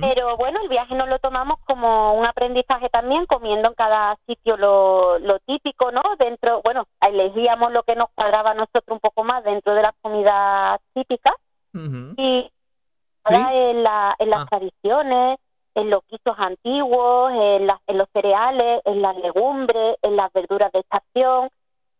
Pero 0.00 0.38
bueno, 0.38 0.58
el 0.62 0.70
viaje 0.70 0.94
nos 0.94 1.06
lo 1.08 1.18
tomamos 1.18 1.58
como 1.66 2.14
un 2.14 2.24
aprendizaje 2.24 2.88
también, 2.88 3.26
comiendo 3.26 3.68
en 3.68 3.74
cada 3.74 4.16
sitio 4.26 4.56
lo, 4.56 5.18
lo 5.18 5.38
típico, 5.40 5.92
¿no? 5.92 6.00
Dentro, 6.18 6.62
bueno, 6.62 6.86
elegíamos 6.98 7.70
lo 7.70 7.82
que 7.82 7.94
nos 7.94 8.08
cuadraba 8.14 8.52
a 8.52 8.54
nosotros 8.54 8.84
un 8.88 9.00
poco 9.00 9.22
más 9.22 9.44
dentro 9.44 9.74
de 9.74 9.82
las 9.82 9.92
comidas 10.00 10.80
típicas 10.94 11.34
Ujú. 11.74 12.14
y 12.16 12.50
ahora 13.24 13.52
en, 13.54 13.82
la, 13.82 14.16
en 14.18 14.30
las 14.30 14.40
Ah. 14.40 14.46
tradiciones, 14.48 15.38
en 15.80 15.90
los 15.90 16.02
guisos 16.08 16.34
antiguos, 16.38 17.32
en, 17.32 17.66
las- 17.66 17.80
en 17.86 17.98
los 17.98 18.08
cereales, 18.12 18.82
en 18.84 19.02
las 19.02 19.16
legumbres, 19.16 19.96
en 20.02 20.16
las 20.16 20.32
verduras 20.32 20.70
de 20.72 20.80
estación. 20.80 21.48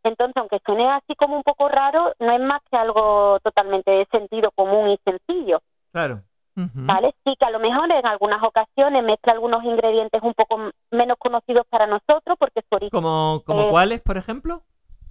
Entonces, 0.02 0.36
aunque 0.36 0.60
suene 0.64 0.88
así 0.90 1.14
como 1.16 1.36
un 1.36 1.42
poco 1.42 1.68
raro, 1.68 2.14
no 2.18 2.32
es 2.32 2.40
más 2.40 2.60
que 2.70 2.76
algo 2.76 3.38
totalmente 3.42 3.90
de 3.90 4.06
sentido 4.10 4.50
común 4.52 4.88
y 4.90 4.98
sencillo. 5.04 5.60
Claro. 5.92 6.22
¿vale? 6.54 7.14
Sí 7.24 7.34
que 7.38 7.46
a 7.46 7.50
lo 7.50 7.58
mejor 7.58 7.90
en 7.90 8.04
algunas 8.06 8.42
ocasiones 8.42 9.02
mezcla 9.02 9.32
algunos 9.32 9.64
ingredientes 9.64 10.20
un 10.22 10.34
poco 10.34 10.58
menos 10.90 11.16
conocidos 11.18 11.64
para 11.70 11.86
nosotros 11.86 12.36
porque 12.38 12.60
su 12.68 12.74
origen... 12.76 12.90
¿Como, 12.90 13.42
como 13.46 13.62
Eh, 13.62 13.68
cuáles, 13.70 14.00
por 14.02 14.18
ejemplo? 14.18 14.60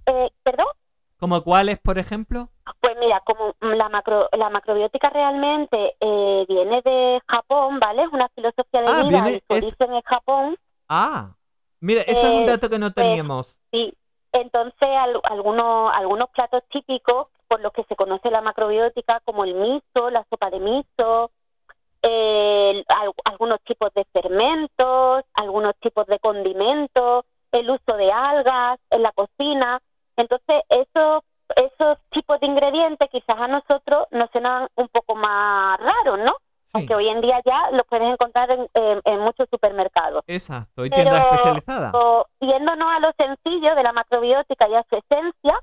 Eh, 0.06 0.30
¿Perdón? 0.44 0.66
¿Como 1.20 1.42
cuáles, 1.44 1.78
por 1.78 1.98
ejemplo? 1.98 2.48
Pues 2.80 2.96
mira, 2.98 3.20
como 3.26 3.54
la, 3.60 3.88
macro, 3.90 4.28
la 4.32 4.48
macrobiótica 4.48 5.10
realmente 5.10 5.94
eh, 6.00 6.46
viene 6.48 6.80
de 6.82 7.20
Japón, 7.28 7.78
¿vale? 7.78 8.02
Es 8.04 8.12
una 8.12 8.28
filosofía 8.30 8.80
de 8.80 8.88
Ah, 8.88 9.02
vida 9.02 9.08
viene- 9.08 9.32
y 9.32 9.54
es- 9.54 9.76
es 9.78 10.04
Japón, 10.04 10.56
Ah, 10.88 11.34
mira, 11.80 12.00
ese 12.02 12.26
es 12.26 12.32
un 12.32 12.42
Eh, 12.42 12.46
dato 12.46 12.68
que 12.70 12.78
no 12.78 12.90
pues, 12.90 13.06
teníamos. 13.06 13.60
sí. 13.70 13.92
Entonces, 14.32 14.88
al- 14.88 15.20
algunos, 15.24 15.92
algunos 15.94 16.30
platos 16.30 16.62
típicos 16.70 17.28
por 17.48 17.60
los 17.60 17.72
que 17.72 17.84
se 17.84 17.96
conoce 17.96 18.30
la 18.30 18.40
macrobiótica, 18.40 19.20
como 19.24 19.44
el 19.44 19.54
miso, 19.54 20.08
la 20.10 20.24
sopa 20.30 20.50
de 20.50 20.60
miso, 20.60 21.30
eh, 22.02 22.82
al- 22.88 23.12
algunos 23.24 23.60
tipos 23.62 23.92
de 23.94 24.04
fermentos, 24.12 25.24
algunos 25.34 25.74
tipos 25.80 26.06
de 26.06 26.18
condimentos, 26.18 27.24
el 27.52 27.70
uso 27.70 27.96
de 27.96 28.10
algas 28.10 28.78
en 28.90 29.02
la 29.02 29.12
cocina. 29.12 29.80
Entonces, 30.20 30.62
esos, 30.68 31.22
esos 31.56 31.98
tipos 32.10 32.38
de 32.40 32.46
ingredientes 32.46 33.08
quizás 33.10 33.38
a 33.40 33.48
nosotros 33.48 34.06
nos 34.10 34.30
suenan 34.30 34.68
un 34.76 34.88
poco 34.88 35.14
más 35.16 35.78
raros, 35.80 36.18
¿no? 36.20 36.32
Sí, 36.66 36.70
Aunque 36.74 36.94
hoy 36.94 37.08
en 37.08 37.20
día 37.20 37.40
ya 37.44 37.70
los 37.72 37.84
puedes 37.88 38.06
encontrar 38.08 38.48
en, 38.52 38.68
en- 38.74 39.00
en 39.04 39.18
muchos 39.20 39.48
supermercados. 39.50 40.22
exacto. 40.28 40.84
Y 40.84 40.90
tiendas 40.90 41.24
especializadas. 41.24 41.92
Yéndonos 42.40 42.88
a 42.92 43.00
lo 43.00 43.12
sencillo 43.18 43.74
de 43.74 43.82
la 43.82 43.92
macrobiótica 43.92 44.68
y 44.68 44.74
a 44.76 44.84
su 44.88 44.96
esencia, 44.96 45.58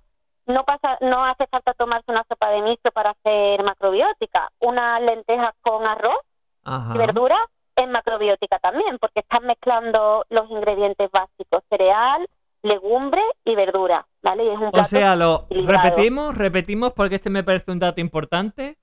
no 0.48 0.64
pasa, 0.66 0.98
no 1.02 1.24
hace 1.26 1.48
falta 1.48 1.74
tomarse 1.74 2.12
una 2.12 2.26
sopa 2.28 2.50
de 2.50 2.62
miso 2.62 2.92
para 2.94 3.12
hacer 3.12 3.64
macrobiótica. 3.64 4.50
Unas 4.60 5.02
lentejas 5.02 5.54
con 5.62 5.86
arroz 5.88 6.20
Ajá. 6.66 6.94
y 6.94 6.98
verdura 6.98 7.38
es 7.78 7.88
macrobiótica 7.88 8.60
también, 8.60 8.98
porque 9.00 9.20
están 9.22 9.46
mezclando 9.46 10.26
los 10.30 10.50
ingredientes 10.50 11.10
básicos, 11.12 11.64
cereal, 11.70 12.28
legumbre 12.64 13.22
y 13.46 13.56
verdura, 13.56 14.08
¿vale? 14.22 14.46
Y 14.46 14.50
es 14.50 14.58
un 14.60 14.70
O 14.74 14.84
sea, 14.86 15.16
lo 15.16 15.46
equilibrado. 15.50 15.84
repetimos, 15.84 16.38
repetimos 16.38 16.94
porque 16.94 17.16
este 17.16 17.30
me 17.30 17.44
parece 17.44 17.72
un 17.72 17.80
dato 17.80 18.02
importante. 18.02 18.78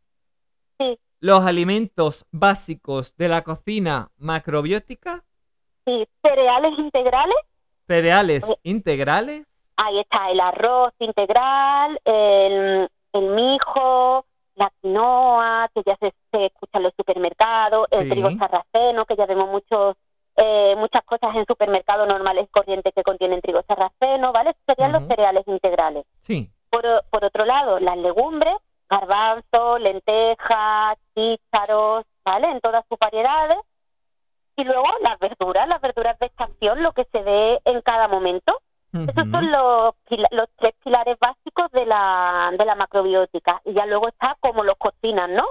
Sí. 0.78 0.98
Los 1.20 1.44
alimentos 1.44 2.26
básicos 2.30 3.16
de 3.16 3.28
la 3.28 3.42
cocina 3.42 4.10
macrobiótica, 4.18 5.24
Sí, 5.86 6.06
cereales 6.22 6.78
integrales, 6.78 7.36
cereales 7.86 8.44
Oye. 8.44 8.56
integrales, 8.62 9.46
ahí 9.76 9.98
está 10.00 10.30
el 10.30 10.40
arroz 10.40 10.94
integral, 10.98 12.00
el, 12.04 12.88
el 13.12 13.22
mijo, 13.34 14.24
la 14.54 14.72
quinoa, 14.80 15.68
que 15.74 15.82
ya 15.84 15.94
se, 15.96 16.14
se 16.32 16.46
escucha 16.46 16.78
en 16.78 16.84
los 16.84 16.94
supermercados, 16.96 17.86
el 17.90 18.04
Sí. 18.04 18.10
trigo 18.10 18.30
sarraceno, 18.30 19.04
que 19.04 19.16
ya 19.16 19.26
vemos 19.26 19.50
muchos 19.50 19.96
eh, 20.36 20.74
muchas 20.76 21.04
cosas 21.04 21.34
en 21.36 21.46
supermercados 21.46 22.08
normales 22.08 22.48
corrientes 22.50 22.92
que 22.94 23.02
contienen 23.02 23.40
trigo 23.40 23.62
sarraceno, 23.66 24.32
¿vale? 24.32 24.54
Serían 24.66 24.92
los 24.92 25.06
cereales 25.06 25.46
integrales. 25.46 26.04
sí. 26.18 26.50
Por, 26.70 26.82
por 27.08 27.24
otro 27.24 27.44
lado, 27.44 27.78
las 27.78 27.96
legumbres, 27.96 28.56
garbanzos, 28.90 29.80
lentejas, 29.80 30.98
chícharos, 31.14 32.04
¿vale? 32.24 32.50
En 32.50 32.60
todas 32.60 32.84
sus 32.88 32.98
variedades. 32.98 33.58
Y 34.56 34.64
luego 34.64 34.88
las 35.00 35.18
verduras, 35.20 35.68
las 35.68 35.80
verduras 35.80 36.18
de 36.18 36.26
estación, 36.26 36.82
lo 36.82 36.90
que 36.90 37.04
se 37.12 37.22
ve 37.22 37.60
en 37.64 37.80
cada 37.82 38.08
momento. 38.08 38.58
Esos 38.92 39.28
son 39.30 39.50
los, 39.50 39.94
los 40.30 40.48
tres 40.56 40.74
pilares 40.84 41.16
básicos 41.18 41.70
de 41.72 41.84
la, 41.84 42.52
de 42.56 42.64
la 42.64 42.76
macrobiótica. 42.76 43.60
Y 43.64 43.72
ya 43.72 43.86
luego 43.86 44.06
está 44.08 44.36
cómo 44.38 44.62
los 44.62 44.76
cocinan, 44.76 45.34
¿no? 45.34 45.44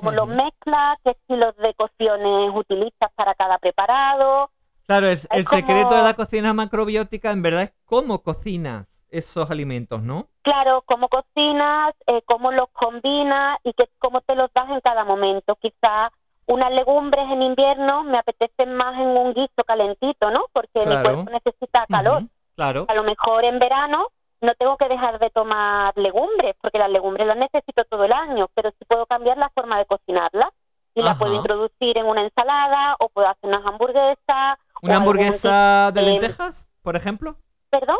Cómo 0.00 0.10
los 0.12 0.26
Ujú. 0.26 0.36
mezclas, 0.36 0.98
qué 1.04 1.10
estilos 1.10 1.56
de 1.56 1.74
cocciones 1.74 2.50
utilizas 2.54 3.10
para 3.14 3.34
cada 3.34 3.58
preparado. 3.58 4.50
Claro, 4.86 5.08
el, 5.08 5.18
secreto 5.18 5.96
de 5.96 6.02
la 6.02 6.14
cocina 6.14 6.52
macrobiótica 6.52 7.32
en 7.32 7.42
verdad 7.42 7.62
es 7.62 7.72
cómo 7.84 8.22
cocinas 8.22 9.04
esos 9.10 9.50
alimentos, 9.50 10.02
¿no? 10.02 10.28
Claro, 10.42 10.82
cómo 10.86 11.08
cocinas, 11.08 11.92
eh, 12.06 12.22
cómo 12.24 12.52
los 12.52 12.68
combinas 12.70 13.58
y 13.64 13.72
que, 13.72 13.88
cómo 13.98 14.20
te 14.20 14.36
los 14.36 14.52
das 14.54 14.68
en 14.70 14.80
cada 14.80 15.04
momento. 15.04 15.56
Quizá 15.56 16.12
unas 16.46 16.70
legumbres 16.72 17.24
en 17.30 17.42
invierno 17.42 18.04
me 18.04 18.18
apetecen 18.18 18.74
más 18.74 18.94
en 18.94 19.08
un 19.08 19.34
guiso 19.34 19.64
calentito, 19.66 20.30
¿no? 20.30 20.44
Porque 20.52 20.78
mi 20.80 20.84
Claro. 20.84 21.02
cuerpo 21.02 21.30
necesita 21.32 21.86
calor. 21.88 22.22
Claro. 22.54 22.86
A 22.88 22.94
lo 22.94 23.02
mejor 23.02 23.44
en 23.44 23.58
verano 23.58 24.08
no 24.40 24.54
tengo 24.54 24.76
que 24.76 24.88
dejar 24.88 25.18
de 25.18 25.30
tomar 25.30 25.96
legumbres, 25.96 26.54
porque 26.60 26.78
las 26.78 26.90
legumbres 26.90 27.26
las 27.26 27.36
necesito 27.36 27.84
todo 27.84 28.04
el 28.04 28.12
año, 28.12 28.48
pero 28.54 28.70
sí 28.70 28.84
puedo 28.86 29.06
cambiar 29.06 29.38
la 29.38 29.50
forma 29.50 29.78
de 29.78 29.86
cocinarlas. 29.86 30.50
Y 30.94 31.02
la 31.02 31.18
puedo 31.18 31.34
introducir 31.34 31.98
en 31.98 32.06
una 32.06 32.22
ensalada 32.22 32.96
o 33.00 33.10
puedo 33.10 33.28
hacer 33.28 33.50
unas 33.50 33.66
hamburguesas. 33.66 34.58
¿Una 34.80 34.96
hamburguesa 34.96 35.90
de 35.92 36.00
eh, 36.00 36.04
lentejas, 36.04 36.72
por 36.80 36.96
ejemplo? 36.96 37.36
¿Perdón? 37.68 37.98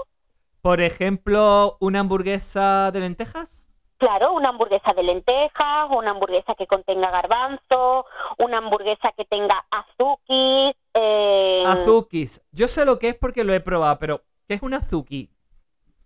Por 0.62 0.80
ejemplo, 0.80 1.76
una 1.78 2.00
hamburguesa 2.00 2.90
de 2.92 3.00
lentejas. 3.00 3.70
Claro, 3.98 4.32
una 4.32 4.48
hamburguesa 4.48 4.94
de 4.94 5.02
lentejas, 5.02 5.90
una 5.90 6.12
hamburguesa 6.12 6.54
que 6.54 6.66
contenga 6.66 7.10
garbanzo, 7.10 8.06
una 8.38 8.58
hamburguesa 8.58 9.12
que 9.14 9.26
tenga 9.26 9.62
azukis. 9.70 10.74
Eh, 10.94 11.64
Azukis. 11.66 12.42
Yo 12.50 12.66
sé 12.66 12.86
lo 12.86 12.98
que 12.98 13.10
es 13.10 13.14
porque 13.14 13.44
lo 13.44 13.52
he 13.52 13.60
probado, 13.60 13.98
pero 13.98 14.22
¿qué 14.48 14.54
es 14.54 14.62
un 14.62 14.72
azuki? 14.72 15.35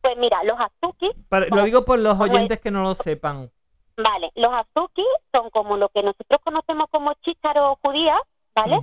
Pues 0.00 0.16
mira, 0.16 0.42
los 0.44 0.56
azukis, 0.58 1.10
Para- 1.28 1.46
lo 1.48 1.62
digo 1.64 1.84
por 1.84 1.98
los 1.98 2.18
oyentes 2.18 2.58
que 2.60 2.70
no 2.70 2.82
lo 2.82 2.94
sepan. 2.94 3.50
vale, 3.96 4.30
los 4.34 4.50
azukis 4.52 5.04
son 5.32 5.50
como 5.50 5.76
lo 5.76 5.88
que 5.90 6.02
nosotros 6.02 6.40
conocemos 6.42 6.86
como 6.90 7.12
chícharos 7.22 7.78
judías, 7.82 8.18
¿vale? 8.54 8.80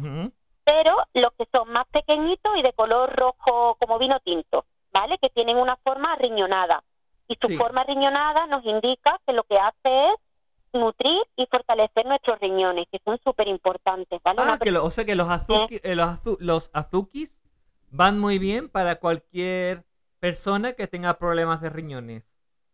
Pero 0.63 0.95
los 1.13 1.31
que 1.33 1.47
son 1.51 1.71
más 1.71 1.87
pequeñitos 1.87 2.55
y 2.57 2.61
de 2.61 2.73
color 2.73 3.15
rojo 3.15 3.77
como 3.79 3.97
vino 3.97 4.19
tinto, 4.19 4.65
¿vale? 4.91 5.17
Que 5.17 5.29
tienen 5.29 5.57
una 5.57 5.75
forma 5.77 6.15
riñonada. 6.17 6.83
Y 7.27 7.37
su 7.41 7.47
Sí. 7.47 7.57
forma 7.57 7.83
riñonada 7.83 8.45
nos 8.47 8.63
indica 8.65 9.19
que 9.25 9.33
lo 9.33 9.43
que 9.45 9.57
hace 9.57 10.07
es 10.09 10.13
nutrir 10.73 11.19
y 11.35 11.47
fortalecer 11.47 12.05
nuestros 12.05 12.39
riñones, 12.39 12.85
que 12.91 12.99
son 13.03 13.17
súper 13.23 13.47
importantes, 13.47 14.21
¿vale? 14.23 14.39
Ah, 14.43 14.59
que 14.61 14.69
lo- 14.71 14.83
o 14.85 14.91
sea 14.91 15.03
que 15.05 15.15
los, 15.15 15.27
azuki- 15.29 15.79
eh, 15.83 15.95
los, 15.95 16.05
azu- 16.07 16.37
los 16.39 16.69
azukis 16.73 17.39
van 17.89 18.19
muy 18.19 18.37
bien 18.37 18.69
para 18.69 18.97
cualquier 18.99 19.83
persona 20.19 20.73
que 20.73 20.87
tenga 20.87 21.13
problemas 21.17 21.61
de 21.61 21.69
riñones. 21.69 22.23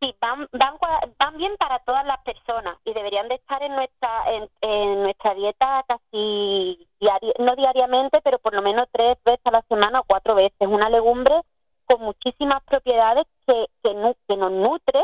Sí, 0.01 0.13
van, 0.19 0.47
van, 0.51 0.75
van 1.17 1.37
bien 1.37 1.55
para 1.57 1.79
todas 1.79 2.05
las 2.05 2.19
personas 2.23 2.77
y 2.83 2.93
deberían 2.93 3.29
de 3.29 3.35
estar 3.35 3.63
en 3.63 3.73
nuestra 3.73 4.33
en, 4.33 4.49
en 4.59 5.03
nuestra 5.03 5.33
dieta 5.33 5.85
casi 5.87 6.87
diari- 6.99 7.33
no 7.39 7.55
diariamente, 7.55 8.19
pero 8.21 8.37
por 8.39 8.53
lo 8.53 8.61
menos 8.61 8.87
tres 8.91 9.17
veces 9.23 9.39
a 9.45 9.51
la 9.51 9.61
semana 9.69 10.01
o 10.01 10.03
cuatro 10.03 10.35
veces. 10.35 10.67
Una 10.67 10.89
legumbre 10.89 11.33
con 11.85 12.01
muchísimas 12.01 12.61
propiedades 12.63 13.25
que, 13.47 13.67
que, 13.81 13.93
nu- 13.93 14.15
que 14.27 14.35
nos 14.35 14.51
nutre 14.51 15.01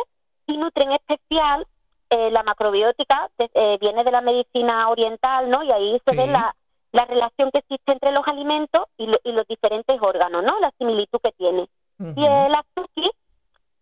y 0.48 0.58
nutre 0.58 0.84
en 0.84 0.92
especial 0.94 1.66
eh, 2.10 2.32
la 2.32 2.44
macrobiótica, 2.44 3.30
eh, 3.38 3.78
viene 3.80 4.04
de 4.04 4.12
la 4.12 4.22
medicina 4.22 4.90
oriental, 4.90 5.50
¿no? 5.50 5.64
Y 5.64 5.72
ahí 5.72 6.02
se 6.06 6.14
ve 6.16 6.28
la, 6.28 6.56
la 6.92 7.06
relación 7.06 7.52
que 7.52 7.60
existe 7.60 7.92
entre 7.92 8.12
los 8.12 8.28
alimentos 8.28 8.86
y, 8.98 9.06
lo- 9.06 9.20
y 9.24 9.32
los 9.32 9.48
diferentes 9.48 9.98
órganos, 10.02 10.44
¿no? 10.44 10.60
La 10.60 10.72
similitud 10.78 11.20
que 11.22 11.32
tiene. 11.34 11.70
Y 12.00 12.26
el 12.26 12.56
azuki, 12.56 13.12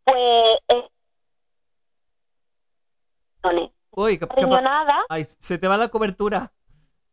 pues, 0.03 0.15
es 0.67 0.83
Uy, 3.91 4.17
¿qué- 4.19 4.19
qué 4.19 4.27
pa- 4.27 4.35
riñonada, 4.35 5.05
Ay, 5.09 5.23
se 5.25 5.57
te 5.57 5.67
va 5.67 5.77
la 5.77 5.87
cobertura. 5.87 6.51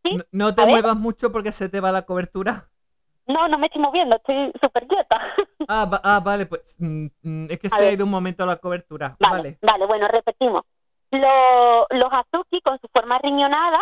Sí, 0.02 0.16
No, 0.16 0.24
no 0.32 0.55
te 0.55 0.62
a 0.62 0.66
muevas 0.66 0.96
mucho 0.96 1.30
porque 1.32 1.52
se 1.52 1.68
te 1.68 1.80
va 1.80 1.92
la 1.92 2.02
cobertura. 2.02 2.68
no, 3.26 3.48
no 3.48 3.57
me 3.59 3.66
estoy 3.66 3.80
moviendo, 3.80 4.16
estoy 4.16 4.52
súper 4.61 4.86
quieta. 4.86 5.18
Ah, 5.68 5.86
va- 5.86 6.00
ah, 6.05 6.20
vale, 6.20 6.44
pues 6.44 6.76
mm, 6.78 7.07
mm, 7.22 7.46
es 7.50 7.59
que 7.59 7.68
A 7.68 7.70
se 7.70 7.86
ha 7.86 7.90
ido 7.92 8.05
un 8.05 8.11
momento 8.11 8.44
la 8.44 8.57
cobertura. 8.57 9.16
Vale, 9.18 9.36
Vale. 9.36 9.59
vale, 9.62 9.86
bueno, 9.86 10.09
repetimos. 10.09 10.62
Lo- 11.11 11.86
los 11.90 12.12
azuki 12.12 12.61
con 12.61 12.78
su 12.80 12.88
forma 12.92 13.18
riñonada 13.18 13.80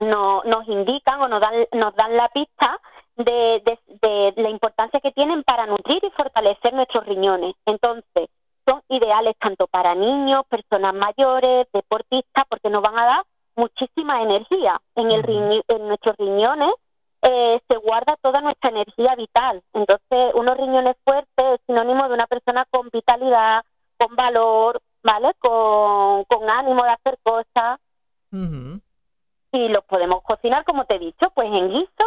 no, 0.00 0.42
nos 0.44 0.66
indican 0.68 1.20
o 1.20 1.28
nos 1.28 1.40
dan, 1.42 1.52
nos 1.72 1.94
dan 1.94 2.16
la 2.16 2.28
pista 2.30 2.80
de, 3.16 3.62
de- 3.64 4.32
de 4.34 4.42
la 4.42 4.48
importancia 4.50 5.00
riñones. 7.06 7.54
Entonces, 7.66 8.28
son 8.66 8.80
ideales 8.88 9.34
tanto 9.38 9.66
para 9.66 9.94
niños, 9.94 10.44
personas 10.48 10.94
mayores, 10.94 11.66
deportistas, 11.72 12.44
porque 12.48 12.70
nos 12.70 12.82
van 12.82 12.98
a 12.98 13.04
dar 13.06 13.22
muchísima 13.56 14.22
energía. 14.22 14.80
En, 14.94 15.10
el 15.10 15.22
riño- 15.22 15.62
en 15.68 15.88
nuestros 15.88 16.16
riñones 16.16 16.70
eh, 17.22 17.60
se 17.68 17.76
guarda 17.76 18.16
toda 18.22 18.40
nuestra 18.40 18.70
energía 18.70 19.14
vital. 19.16 19.62
Entonces, 19.74 20.32
unos 20.34 20.56
riñones 20.56 20.96
fuertes 21.04 21.44
es 21.54 21.60
sinónimo 21.66 22.08
de 22.08 22.14
una 22.14 22.26
persona 22.26 22.64
con 22.70 22.88
vitalidad, 22.92 23.64
con 23.98 24.16
valor, 24.16 24.80
¿vale? 25.02 25.32
Con, 25.38 26.24
con 26.24 26.48
ánimo 26.50 26.82
de 26.82 26.90
hacer 26.90 27.18
cosas. 27.22 27.78
Y 29.52 29.68
los 29.68 29.84
podemos 29.84 30.22
cocinar, 30.22 30.64
como 30.64 30.84
te 30.86 30.94
he 30.94 30.98
dicho, 30.98 31.30
pues 31.34 31.46
en 31.48 31.68
guisos 31.68 32.06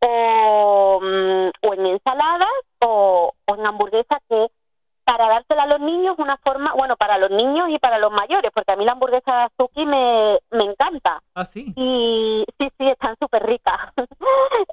o, 0.00 1.00
mm, 1.02 1.66
o 1.68 1.74
en 1.74 1.86
ensaladas 1.86 2.48
o, 2.80 3.32
o 3.46 3.54
en 3.54 3.66
hamburguesas 3.66 4.18
que 4.28 4.46
para 5.04 5.28
dársela 5.28 5.62
a 5.62 5.66
los 5.66 5.78
niños 5.80 6.16
una 6.18 6.36
forma, 6.38 6.72
bueno, 6.74 6.96
para 6.96 7.16
los 7.16 7.30
niños 7.30 7.68
y 7.70 7.78
para 7.78 7.98
los 7.98 8.10
mayores, 8.10 8.50
porque 8.52 8.72
a 8.72 8.76
mí 8.76 8.84
la 8.84 8.92
hamburguesa 8.92 9.32
de 9.36 9.42
azuki 9.44 9.86
me, 9.86 10.38
me 10.50 10.64
encanta. 10.64 11.22
Ah, 11.32 11.44
sí. 11.44 11.72
Y 11.76 12.44
sí, 12.58 12.68
sí, 12.76 12.88
están 12.88 13.16
súper 13.20 13.44
ricas. 13.46 13.78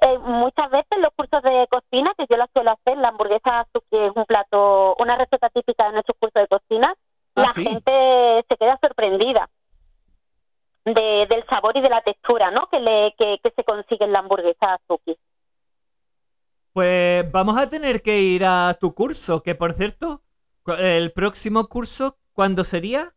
Eh, 0.00 0.18
muchas 0.18 0.70
veces 0.70 0.98
los 0.98 1.10
cursos 1.16 1.42
de 1.42 1.66
cocina, 1.70 2.12
que 2.18 2.26
yo 2.28 2.36
las 2.36 2.50
suelo 2.52 2.72
hacer, 2.72 2.98
la 2.98 3.08
hamburguesa 3.08 3.60
azuki 3.60 3.96
es 3.96 4.12
un 4.14 4.24
plato, 4.24 4.94
una 4.98 5.16
receta 5.16 5.48
típica 5.50 5.86
de 5.86 5.92
nuestros 5.92 6.16
cursos 6.18 6.42
de 6.42 6.48
cocina, 6.48 6.94
Ah, 7.36 7.42
la 7.42 7.48
sí. 7.48 7.64
gente 7.64 8.44
se 8.48 8.56
queda 8.56 8.78
sorprendida 8.82 9.48
de, 10.84 11.26
del 11.28 11.44
sabor 11.48 11.76
y 11.76 11.80
de 11.80 11.88
la 11.88 12.02
textura, 12.02 12.50
¿no? 12.50 12.68
Que, 12.68 12.80
le, 12.80 13.14
que, 13.16 13.38
que 13.42 13.50
se 13.50 13.64
consigue 13.64 14.04
en 14.04 14.12
la 14.12 14.20
hamburguesa 14.20 14.74
azuki. 14.74 15.16
Pues 16.72 17.30
vamos 17.30 17.56
a 17.56 17.68
tener 17.68 18.02
que 18.02 18.18
ir 18.18 18.44
a 18.44 18.76
tu 18.80 18.94
curso, 18.94 19.42
que 19.42 19.54
por 19.54 19.74
cierto, 19.74 20.22
el 20.78 21.12
próximo 21.12 21.68
curso, 21.68 22.16
¿cuándo 22.32 22.64
sería? 22.64 23.12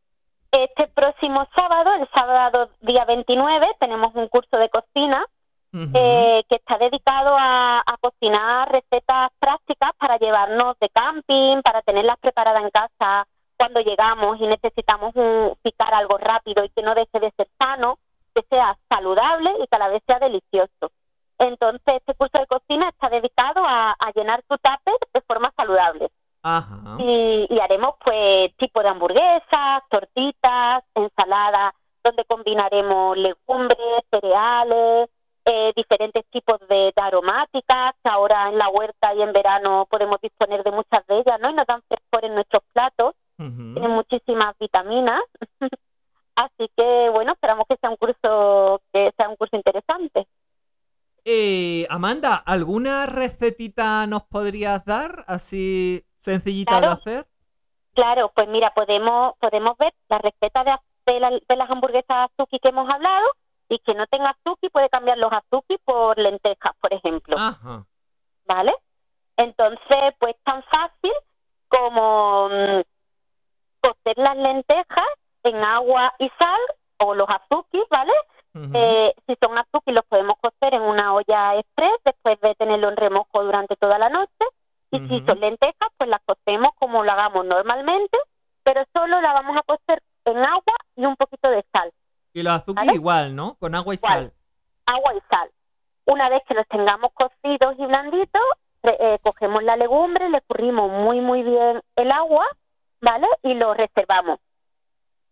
Este 0.51 0.87
próximo 0.87 1.47
sábado, 1.55 1.91
el 1.99 2.07
sábado 2.13 2.69
día 2.81 3.03
29, 3.05 3.67
tenemos 3.79 4.13
un 4.15 4.27
curso 4.27 4.57
de 4.57 4.69
cocina 4.69 5.25
eh, 5.73 6.43
que 6.49 6.55
está 6.55 6.77
dedicado 6.77 7.35
a, 7.37 7.79
a 7.85 7.97
cocinar 7.99 8.71
recetas 8.71 9.29
prácticas 9.39 9.91
para 9.99 10.17
llevarnos 10.17 10.77
de 10.79 10.89
camping, 10.89 11.61
para 11.61 11.81
tenerlas 11.81 12.17
preparadas 12.19 12.63
en 12.63 12.69
casa 12.69 13.27
cuando 13.57 13.79
llegamos 13.81 14.39
y 14.39 14.47
necesitamos 14.47 15.15
un- 15.15 15.57
picar 15.61 15.93
algo 15.93 16.17
rápido 16.17 16.63
y 16.63 16.69
que 16.69 16.81
no 16.81 16.95
deje 16.95 17.19
de 17.19 17.31
ser 17.31 17.47
sano, 17.59 17.97
que 18.33 18.43
sea 18.49 18.77
saludable 18.89 19.51
y 19.61 19.67
que 19.67 19.75
a 19.75 19.79
la 19.79 19.89
vez 19.89 20.03
sea 20.05 20.19
delicioso. 20.19 20.91
Entonces, 21.39 21.95
este 21.97 22.13
curso 22.15 22.37
de 22.39 22.47
cocina 22.47 22.89
está 22.89 23.09
dedicado 23.09 23.63
a, 23.65 23.91
a 23.91 24.11
llenar 24.15 24.41
tu 24.43 24.55
tupper 24.57 24.95
de 25.13 25.21
forma 25.21 25.51
saludable. 25.55 26.09
Ajá. 26.43 26.95
Y, 26.99 27.47
y 27.49 27.59
haremos 27.59 27.95
pues 28.03 28.55
tipo 28.57 28.81
de 28.81 28.89
hamburguesas, 28.89 29.83
tortitas, 29.89 30.83
ensaladas, 30.95 31.73
donde 32.03 32.23
combinaremos 32.25 33.17
legumbres, 33.17 33.79
cereales, 34.09 35.09
eh, 35.45 35.73
diferentes 35.75 36.25
tipos 36.29 36.59
de, 36.67 36.93
de 36.95 37.01
aromáticas, 37.01 37.95
ahora 38.03 38.49
en 38.49 38.57
la 38.57 38.69
huerta 38.69 39.13
y 39.13 39.21
en 39.21 39.33
verano 39.33 39.87
podemos 39.89 40.19
disponer 40.21 40.63
de 40.63 40.71
muchas 40.71 41.05
de 41.07 41.19
ellas, 41.19 41.39
¿no? 41.39 41.49
Y 41.49 41.53
nos 41.53 41.67
dan 41.67 41.81
frescor 41.87 42.25
en 42.25 42.35
nuestros 42.35 42.63
platos, 42.73 43.15
Ujú. 43.39 43.73
tienen 43.73 43.91
muchísimas 43.91 44.57
vitaminas. 44.59 45.21
Así 46.35 46.69
que 46.75 47.09
bueno, 47.11 47.33
esperamos 47.33 47.65
que 47.67 47.77
sea 47.77 47.89
un 47.89 47.95
curso 47.97 48.81
que 48.93 49.11
sea 49.17 49.29
un 49.29 49.35
curso 49.37 49.55
interesante. 49.55 50.27
Eh, 51.25 51.85
Amanda, 51.89 52.35
¿alguna 52.35 53.05
recetita 53.05 54.05
nos 54.07 54.23
podrías 54.23 54.85
dar? 54.85 55.25
Así 55.27 56.03
sencillita 56.19 56.77
Claro. 56.79 56.87
de 56.87 56.93
hacer. 56.93 57.27
Claro, 57.93 58.31
pues 58.35 58.47
mira, 58.47 58.71
podemos 58.73 59.33
podemos 59.39 59.75
ver 59.77 59.93
la 60.09 60.19
receta 60.19 60.63
de, 60.63 60.75
de, 61.11 61.19
la- 61.19 61.31
de 61.31 61.55
las 61.55 61.69
hamburguesas 61.69 62.29
azuki 62.31 62.59
que 62.59 62.69
hemos 62.69 62.87
hablado 62.89 63.25
y 63.69 63.79
que 63.79 63.93
no 63.95 64.05
tenga 64.07 64.29
azuki 64.29 64.69
puede 64.69 64.89
cambiar 64.89 65.17
los 65.17 65.31
azuki 65.33 65.77
por 65.83 66.17
lentejas, 66.17 66.73
por 66.79 66.93
ejemplo, 66.93 67.35
Ajá. 67.37 67.85
¿vale? 68.45 68.73
Entonces, 69.35 70.13
pues 70.19 70.35
tan 70.43 70.63
fácil 70.63 71.11
como 71.67 72.49
mm, 72.49 72.81
cocer 73.87 74.17
las 74.17 74.35
lentejas 74.37 75.07
en 75.43 75.63
agua 75.63 76.13
y 76.19 76.29
sal 76.39 76.59
o 76.99 77.13
los 77.15 77.27
azukis, 77.29 77.83
¿vale? 77.89 78.13
Eh, 78.73 79.13
si 79.27 79.35
son 79.39 79.55
azuki 79.55 79.91
los 79.91 80.03
podemos 80.05 80.35
cocer 80.41 80.73
en 80.73 80.81
una 80.81 81.13
olla 81.13 81.55
express 81.59 81.93
después 82.03 82.39
de 82.41 82.55
tenerlo 82.55 82.89
en 82.89 82.97
remojo 82.97 83.43
durante 83.43 83.75
toda 83.75 83.99
la 83.99 84.09
noche. 84.09 84.45
Y 84.89 84.99
si 85.07 85.23
son 85.27 85.39
lentejas, 85.39 85.89
pues 85.97 86.09
las 86.09 86.21
cocemos 86.25 86.71
como 86.79 87.03
lo 87.03 87.11
hagamos 87.11 87.45
normalmente, 87.45 88.17
pero 88.63 88.83
solo 88.93 89.21
la 89.21 89.33
vamos 89.33 89.57
a 89.57 89.61
cocer 89.61 90.01
en 90.25 90.37
agua 90.37 90.73
y 90.95 91.05
un 91.05 91.15
poquito 91.15 91.51
de 91.51 91.63
sal. 91.71 91.91
Y 92.33 92.41
los 92.41 92.65
¿vale? 92.65 92.93
igual, 92.93 93.35
¿no? 93.35 93.55
Con 93.59 93.75
agua 93.75 93.93
y 93.93 93.97
Igual. 93.97 94.13
sal. 94.13 94.33
Agua 94.87 95.13
y 95.13 95.19
sal. 95.29 95.51
Una 96.05 96.29
vez 96.29 96.41
que 96.47 96.55
los 96.55 96.67
tengamos 96.67 97.11
cocidos 97.13 97.75
y 97.77 97.85
blanditos, 97.85 98.41
eh, 98.83 99.19
cogemos 99.21 99.61
la 99.63 99.75
legumbre, 99.75 100.29
le 100.29 100.37
escurrimos 100.37 100.89
muy, 100.89 101.19
muy 101.19 101.43
bien 101.43 101.81
el 101.95 102.11
agua, 102.11 102.47
¿vale? 103.01 103.27
Y 103.43 103.53
lo 103.53 103.73
reservamos. 103.73 104.39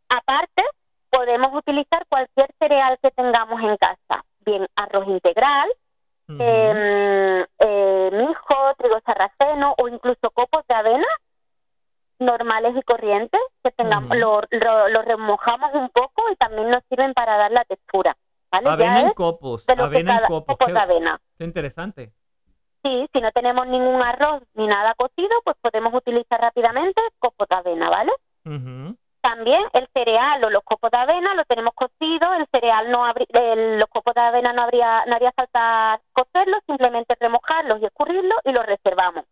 Aparte, 0.09 0.63
podemos 1.09 1.53
utilizar 1.53 2.05
cualquier 2.07 2.49
cereal 2.59 2.97
que 3.01 3.11
tengamos 3.11 3.61
en 3.61 3.77
casa, 3.77 4.23
bien 4.41 4.67
arroz 4.75 5.07
integral, 5.07 5.69
Ujú. 6.27 6.37
eh, 6.41 7.45
eh, 7.59 8.09
mijo, 8.13 8.55
trigo 8.77 8.99
sarraceno 9.05 9.75
o 9.77 9.87
incluso 9.87 10.29
copos 10.31 10.65
de 10.67 10.75
avena 10.75 11.07
normales 12.19 12.75
y 12.77 12.81
corrientes 12.83 13.41
que 13.63 13.71
tengamos, 13.71 14.09
Ujú. 14.09 14.19
lo, 14.19 14.41
lo, 14.51 14.87
lo 14.89 15.01
remojamos 15.01 15.73
un 15.73 15.89
poco 15.89 16.23
y 16.31 16.35
también 16.37 16.69
nos 16.69 16.81
sirven 16.89 17.13
para 17.13 17.37
dar 17.37 17.51
la 17.51 17.65
textura. 17.65 18.15
¿vale? 18.51 18.69
Avena 18.69 19.01
Ya 19.01 19.07
en 19.07 19.13
copos. 19.13 19.65
Avena 19.67 20.13
en 20.13 20.19
copos. 20.27 20.45
copos 20.55 20.67
Qué, 20.67 20.73
de 20.73 20.79
avena. 20.79 21.19
qué 21.37 21.43
interesante. 21.43 22.11
Sí, 22.85 23.09
si 23.11 23.19
no 23.19 23.31
tenemos 23.31 23.65
ningún 23.65 23.99
arroz 24.03 24.43
ni 24.53 24.67
nada 24.67 24.93
cocido, 24.93 25.31
pues 25.43 25.57
podemos 25.59 25.91
utilizar 25.91 26.39
rápidamente 26.39 27.01
copos 27.17 27.47
de 27.49 27.55
avena, 27.55 27.89
¿vale? 27.89 28.11
También 29.21 29.63
el 29.73 29.87
cereal 29.91 30.43
o 30.43 30.51
los 30.51 30.61
copos 30.63 30.91
de 30.91 30.97
avena 30.99 31.33
lo 31.33 31.45
tenemos 31.45 31.73
cocido, 31.73 32.31
el 32.35 32.45
cereal 32.51 32.91
no 32.91 33.03
habría, 33.03 33.25
el- 33.31 33.79
los 33.79 33.89
copos 33.89 34.13
de 34.13 34.21
avena 34.21 34.53
no 34.53 34.61
habría, 34.61 35.03
no 35.07 35.15
haría 35.15 35.31
falta 35.31 35.99
cocerlos, 36.13 36.59
simplemente 36.67 37.15
remojarlos 37.19 37.81
y 37.81 37.85
escurrirlos 37.85 38.37
y 38.43 38.51
los 38.51 38.63
reservamos. 38.67 39.25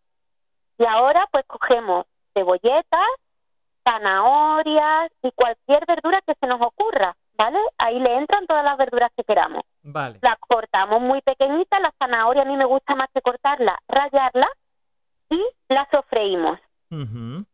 Y 0.78 0.84
ahora 0.84 1.28
pues 1.30 1.44
cogemos 1.46 2.06
cebolletas, 2.34 3.06
zanahorias 3.84 5.12
y 5.22 5.30
cualquier 5.30 5.86
verdura 5.86 6.20
que 6.26 6.34
se 6.40 6.46
nos 6.48 6.60
ocurra, 6.60 7.14
¿vale? 7.36 7.58
Ahí 7.78 8.00
le 8.00 8.16
entran 8.16 8.48
todas 8.48 8.64
las 8.64 8.76
verduras 8.76 9.12
que 9.16 9.22
queramos. 9.22 9.62
Vale. 9.84 10.18
Las 10.22 10.38
cortamos 10.38 11.00
muy 11.00 11.20
pequeñitas, 11.22 11.80
la 11.80 11.92
zanahoria 11.98 12.42
a 12.42 12.46
mí 12.46 12.56
me 12.56 12.64
gusta 12.64 12.94
más 12.94 13.08
que 13.14 13.20
cortarla, 13.20 13.78
rallarla 13.86 14.48
y 15.30 15.40
la 15.68 15.86
sofreímos. 15.92 16.58
Ujú. 16.90 17.44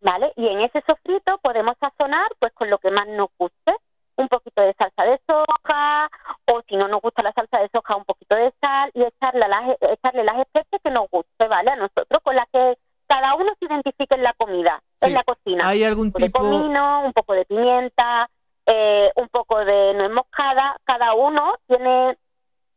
¿vale? 0.00 0.32
Y 0.36 0.46
en 0.46 0.60
ese 0.60 0.80
sofrito 0.86 1.38
podemos 1.42 1.74
sazonar 1.80 2.28
pues 2.38 2.52
con 2.52 2.70
lo 2.70 2.78
que 2.78 2.90
más 2.90 3.08
nos 3.08 3.30
guste, 3.36 3.74
un 4.16 4.28
poquito 4.28 4.62
de 4.62 4.72
salsa 4.74 5.02
de 5.04 5.20
soja 5.26 6.08
o 6.46 6.62
si 6.68 6.76
no 6.76 6.86
nos 6.88 7.00
gusta 7.02 7.22
la 7.22 7.32
salsa 7.32 7.58
de 7.58 7.68
soja 7.72 7.96
un 7.96 8.04
poquito 8.04 8.34
de 8.36 8.52
sal 8.60 8.90
y 8.94 9.02
echarle 9.02 9.48
las, 9.48 9.76
echarle 9.80 10.22
las 10.24 10.38
especies 10.38 10.80
que 10.84 10.90
nos 10.90 11.08
guste, 11.10 11.48
¿vale? 11.48 11.70
A 11.72 11.76
nosotros 11.76 12.20
con 12.22 12.36
las 12.36 12.46
que 12.52 12.78
cada 13.08 13.34
uno 13.34 13.52
se 13.58 13.64
identifique 13.66 14.14
en 14.14 14.22
la 14.22 14.34
comida, 14.34 14.80
Sí. 15.00 15.06
en 15.06 15.14
la 15.14 15.24
cocina. 15.24 15.68
¿Hay 15.68 15.82
algún 15.84 16.08
Un 16.08 16.12
de 16.12 16.26
tipo? 16.26 16.38
comino, 16.40 17.02
un 17.04 17.12
poco 17.12 17.32
de 17.32 17.44
pimienta, 17.44 18.28
eh, 18.68 19.10
un 19.16 19.28
poco 19.28 19.64
de 19.64 19.94
nuez 19.94 20.10
moscada, 20.10 20.76
cada 20.84 21.14
uno 21.14 21.56
tiene 21.66 22.16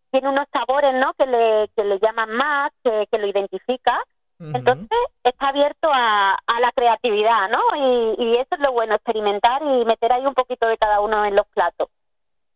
tiene 0.10 0.28
unos 0.28 0.48
sabores, 0.52 0.94
¿no? 0.96 1.14
Que 1.14 1.26
le, 1.26 1.70
que 1.76 1.84
le 1.86 2.00
llaman 2.00 2.32
más, 2.32 2.72
que, 2.84 3.08
que 3.10 3.18
lo 3.18 3.28
identifica. 3.28 4.04
Entonces 4.40 4.98
está 5.24 5.50
abierto 5.50 5.88
a, 5.94 6.34
a 6.34 6.60
la 6.60 6.72
creatividad, 6.72 7.48
¿no? 7.50 7.62
Y, 7.76 8.16
y 8.24 8.36
eso 8.38 8.56
es 8.56 8.60
lo 8.60 8.72
bueno, 8.72 8.96
experimentar 8.96 9.62
y 9.62 9.86
meter 9.86 10.12
ahí 10.12 10.26
un 10.26 10.34
poquito 10.34 10.66
de 10.68 10.80
cada 10.80 11.00
uno 11.00 11.24
en 11.26 11.36
los 11.36 11.46
platos. 11.50 11.90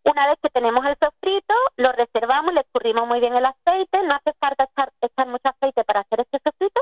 Una 0.03 0.27
vez 0.27 0.39
que 0.41 0.49
tenemos 0.49 0.83
el 0.85 0.97
sofrito, 0.99 1.53
lo 1.77 1.91
reservamos, 1.91 2.53
le 2.55 2.61
escurrimos 2.61 3.07
muy 3.07 3.19
bien 3.19 3.35
el 3.35 3.45
aceite, 3.45 4.01
no 4.03 4.15
hace 4.15 4.33
falta 4.39 4.63
echar, 4.63 4.91
echar 4.99 5.27
mucho 5.27 5.47
aceite 5.47 5.83
para 5.83 5.99
hacer 6.01 6.21
este 6.21 6.39
sofrito. 6.43 6.81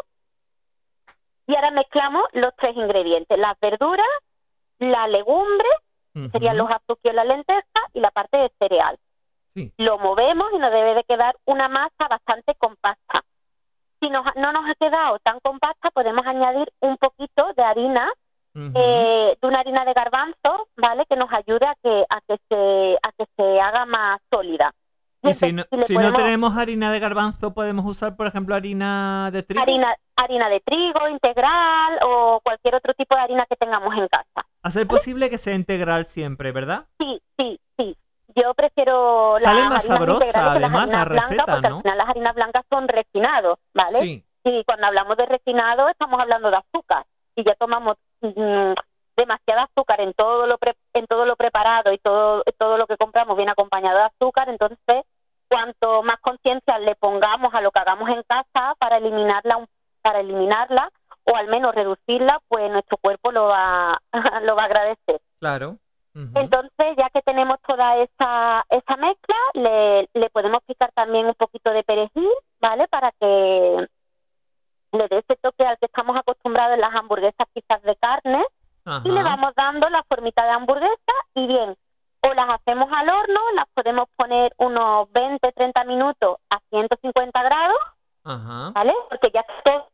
Y 1.47 1.55
ahora 1.55 1.71
mezclamos 1.71 2.23
los 2.31 2.55
tres 2.55 2.75
ingredientes, 2.77 3.37
las 3.37 3.59
verduras, 3.59 4.07
la 4.79 5.07
legumbre, 5.07 5.69
serían 6.31 6.57
los 6.57 6.69
azúcar 6.69 7.11
o 7.11 7.13
la 7.13 7.23
lenteja, 7.23 7.63
y 7.93 7.99
la 7.99 8.11
parte 8.11 8.37
de 8.37 8.51
cereal. 8.59 8.97
Sí. 9.55 9.71
Lo 9.77 9.97
movemos 9.99 10.47
y 10.53 10.57
nos 10.57 10.71
debe 10.71 10.95
de 10.95 11.03
quedar 11.03 11.35
una 11.45 11.67
masa 11.67 12.07
bastante 12.09 12.55
compacta. 12.55 13.23
Si 13.99 14.09
nos, 14.09 14.25
no 14.35 14.51
nos 14.51 14.69
ha 14.69 14.75
quedado 14.75 15.19
tan 15.19 15.39
compacta, 15.39 15.91
podemos 15.91 16.25
añadir 16.25 16.71
un 16.79 16.97
poquito 16.97 17.53
de 17.55 17.63
harina, 17.63 18.11
eh, 18.55 19.37
de 19.41 19.47
una 19.47 19.59
harina 19.59 19.85
de 19.85 19.93
garbanzo, 19.93 20.67
¿vale? 20.75 21.05
Que 21.07 21.15
nos 21.15 21.31
ayude 21.31 21.65
a 21.65 21.75
que, 21.81 22.05
a 22.09 22.21
que, 22.21 22.37
se, 22.49 22.97
a 23.01 23.11
que 23.13 23.25
se 23.35 23.61
haga 23.61 23.85
más 23.85 24.19
sólida. 24.31 24.73
Y 25.23 25.33
si 25.33 25.53
no, 25.53 25.63
si 25.87 25.97
no 25.97 26.13
tenemos 26.13 26.57
harina 26.57 26.91
de 26.91 26.99
garbanzo, 26.99 27.53
podemos 27.53 27.85
usar, 27.85 28.17
por 28.17 28.27
ejemplo, 28.27 28.55
harina 28.55 29.29
de 29.31 29.41
trigo. 29.41 29.61
harina, 29.61 29.95
harina 30.17 30.49
de 30.49 30.59
trigo 30.59 31.07
integral 31.07 31.99
o 32.05 32.41
cualquier 32.43 32.75
otro 32.75 32.93
tipo 32.93 33.15
de 33.15 33.21
harina 33.21 33.45
que 33.45 33.55
tengamos 33.55 33.95
en 33.95 34.07
casa. 34.09 34.45
Hacer 34.63 34.87
posible 34.87 35.29
que 35.29 35.37
sea 35.37 35.53
integral 35.55 36.05
siempre, 36.05 36.51
¿verdad? 36.51 36.85
Sí, 36.97 37.21
sí, 37.37 37.59
sí. 37.77 37.97
Yo 38.35 38.53
prefiero 38.53 39.35
Sale 39.37 39.59
las 39.61 39.69
más 39.69 39.83
harinas 39.83 39.99
sabrosa, 39.99 40.25
integrales 40.25 40.53
que 40.55 40.59
las 40.61 40.71
además, 40.71 40.87
la 40.87 41.05
receta, 41.05 41.45
porque 41.45 41.69
¿no? 41.69 41.75
al 41.75 41.81
final 41.83 41.97
las 41.97 42.09
harinas 42.09 42.35
blancas 42.35 42.65
son 42.69 42.87
refinados, 42.87 43.59
¿vale? 43.73 43.99
Sí. 44.01 44.23
Y 44.45 44.63
cuando 44.63 44.87
hablamos 44.87 45.17
de 45.17 45.25
refinado 45.25 45.87
estamos 45.89 46.19
hablando 46.19 46.49
de 46.49 46.57
azúcar. 46.57 47.05
Si 47.35 47.43
ya 47.43 47.55
tomamos 47.55 47.97
mm, 48.21 48.73
demasiada 49.15 49.63
azúcar 49.63 50.01
en 50.01 50.13
todo 50.13 50.47
lo 50.47 50.57
pre- 50.57 50.75
en 50.93 51.05
todo 51.07 51.25
lo 51.25 51.35
preparado 51.35 51.93
y 51.93 51.97
todo 51.99 52.43
todo 52.57 52.77
lo 52.77 52.87
que 52.87 52.97
compramos 52.97 53.37
viene 53.37 53.51
acompañado 53.51 53.99
de 53.99 54.05
azúcar, 54.05 54.49
entonces 54.49 55.03
cuanto 55.49 56.01
más 56.03 56.19
conciencia 56.19 56.79
le 56.79 56.95
pongamos 56.95 57.53
a 57.53 57.61
lo 57.61 57.71
que 57.71 57.79
hagamos 57.79 58.09
en 58.09 58.23
casa 58.23 58.73
para 58.79 58.97
eliminarla 58.97 59.67
para 60.01 60.19
eliminarla 60.21 60.89
o 61.25 61.35
al 61.35 61.47
menos 61.47 61.73
reducirla, 61.73 62.39
pues 62.47 62.69
nuestro 62.71 62.97
cuerpo 62.97 63.31
lo 63.31 63.45
va 63.45 64.01
lo 64.43 64.55
va 64.55 64.63
a 64.63 64.65
agradecer. 64.65 65.21
Claro. 65.39 65.77
Entonces, 66.15 66.95
ya 66.95 67.09
que 67.09 67.23
tenemos 67.23 67.57
toda 67.67 67.97
esa, 67.97 68.63
esa 68.69 68.97
mezcla, 68.97 69.35
le, 69.53 70.07
le 70.13 70.29
podemos 70.29 70.59
picar 70.67 70.91
también 70.93 71.25
un 71.25 71.33
poquito 71.33 71.71
de 71.71 71.83
perejil, 71.83 72.29
¿vale? 72.61 72.87
Para 72.87 73.11
que 73.13 73.87
le 74.91 75.07
dé 75.07 75.17
ese 75.17 75.35
toque 75.41 75.65
al 75.65 75.79
que 75.79 75.87
estamos 75.87 76.15
acostumbrados 76.15 76.75
en 76.75 76.81
las 76.81 76.93
hamburguesas 76.93 77.47
quizás 77.51 77.81
de 77.81 77.95
carne 77.95 78.45
y 79.03 79.09
le 79.09 79.23
vamos 79.23 79.55
dando 79.55 79.89
la 79.89 80.03
formita 80.03 80.43
de 80.43 80.51
hamburguesa 80.51 81.13
y 81.33 81.47
bien, 81.47 81.75
o 82.21 82.33
las 82.33 82.49
hacemos 82.49 82.89
al 82.91 83.09
horno, 83.09 83.39
las 83.55 83.65
podemos 83.73 84.07
poner 84.15 84.53
unos 84.57 85.11
20, 85.11 85.51
30 85.51 85.83
minutos 85.85 86.37
a 86.49 86.59
150 86.69 87.43
grados, 87.43 87.77
Ajá. 88.23 88.71
¿vale? 88.75 88.93
Porque 89.09 89.31
ya 89.33 89.43
todo 89.63 89.89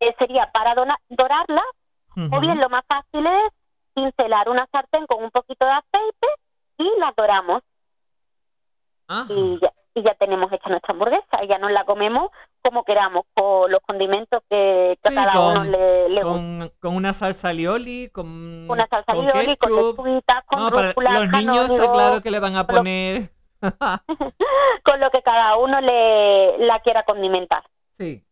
eh, 0.00 0.14
sería 0.18 0.50
para 0.52 0.74
dorarla 1.08 1.62
o 2.32 2.40
bien 2.40 2.58
lo 2.60 2.68
más 2.70 2.84
fácil 2.86 3.26
es 3.26 3.52
pincelar 3.94 4.48
una 4.48 4.66
sartén 4.72 5.06
con 5.06 5.22
un 5.22 5.30
poquito 5.30 5.64
de 5.66 5.72
aceite 5.72 6.26
y 6.78 6.90
la 6.98 7.12
doramos 7.16 7.62
Ajá. 9.08 9.32
y 9.32 9.58
ya, 9.60 9.72
y 9.94 10.02
ya 10.02 10.14
tenemos 10.14 10.52
hecha 10.52 10.68
nuestra 10.68 10.92
hamburguesa 10.92 11.42
y 11.44 11.48
ya 11.48 11.58
nos 11.58 11.70
la 11.70 11.84
comemos 11.84 12.30
como 12.62 12.84
queramos 12.84 13.24
con 13.34 13.70
los 13.70 13.80
condimentos 13.82 14.42
que, 14.50 14.98
que 15.02 15.10
Sí, 15.10 15.16
a 15.16 15.24
cada 15.24 15.32
con- 15.34 15.50
uno 15.58 15.64
le, 15.64 16.08
le 16.08 16.22
guste. 16.24 16.38
Con, 16.38 16.72
con 16.80 16.96
una 16.96 17.12
salsa 17.14 17.50
alioli, 17.50 18.10
con, 18.10 18.68
Una 18.68 18.86
salsa 18.88 19.12
con 19.12 19.28
alioli, 19.28 19.56
con 19.56 19.70
ketchup. 19.70 19.98
lechuguitas, 19.98 20.44
con 20.46 20.58
No, 20.58 20.70
para 20.70 20.92
los 21.22 21.30
niños 21.32 21.70
está 21.70 21.92
claro 21.92 22.20
que 22.20 22.30
le 22.32 22.40
van 22.40 22.56
a 22.56 22.66
con 22.66 22.74
lo- 22.74 22.80
poner... 22.80 23.30
con 24.84 25.00
lo 25.00 25.10
que 25.10 25.22
cada 25.22 25.56
uno 25.56 25.80
le 25.80 26.58
la 26.58 26.80
quiera 26.80 27.04
condimentar, 27.04 27.62
sí. 27.92 28.22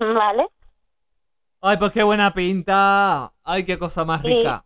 ¿Vale? 0.00 0.48
Ay, 1.60 1.76
pues 1.76 1.92
qué 1.92 2.02
buena 2.02 2.32
pinta. 2.32 3.32
Ay, 3.44 3.64
qué 3.64 3.78
cosa 3.78 4.04
más 4.04 4.22
Sí. 4.22 4.28
rica. 4.28 4.64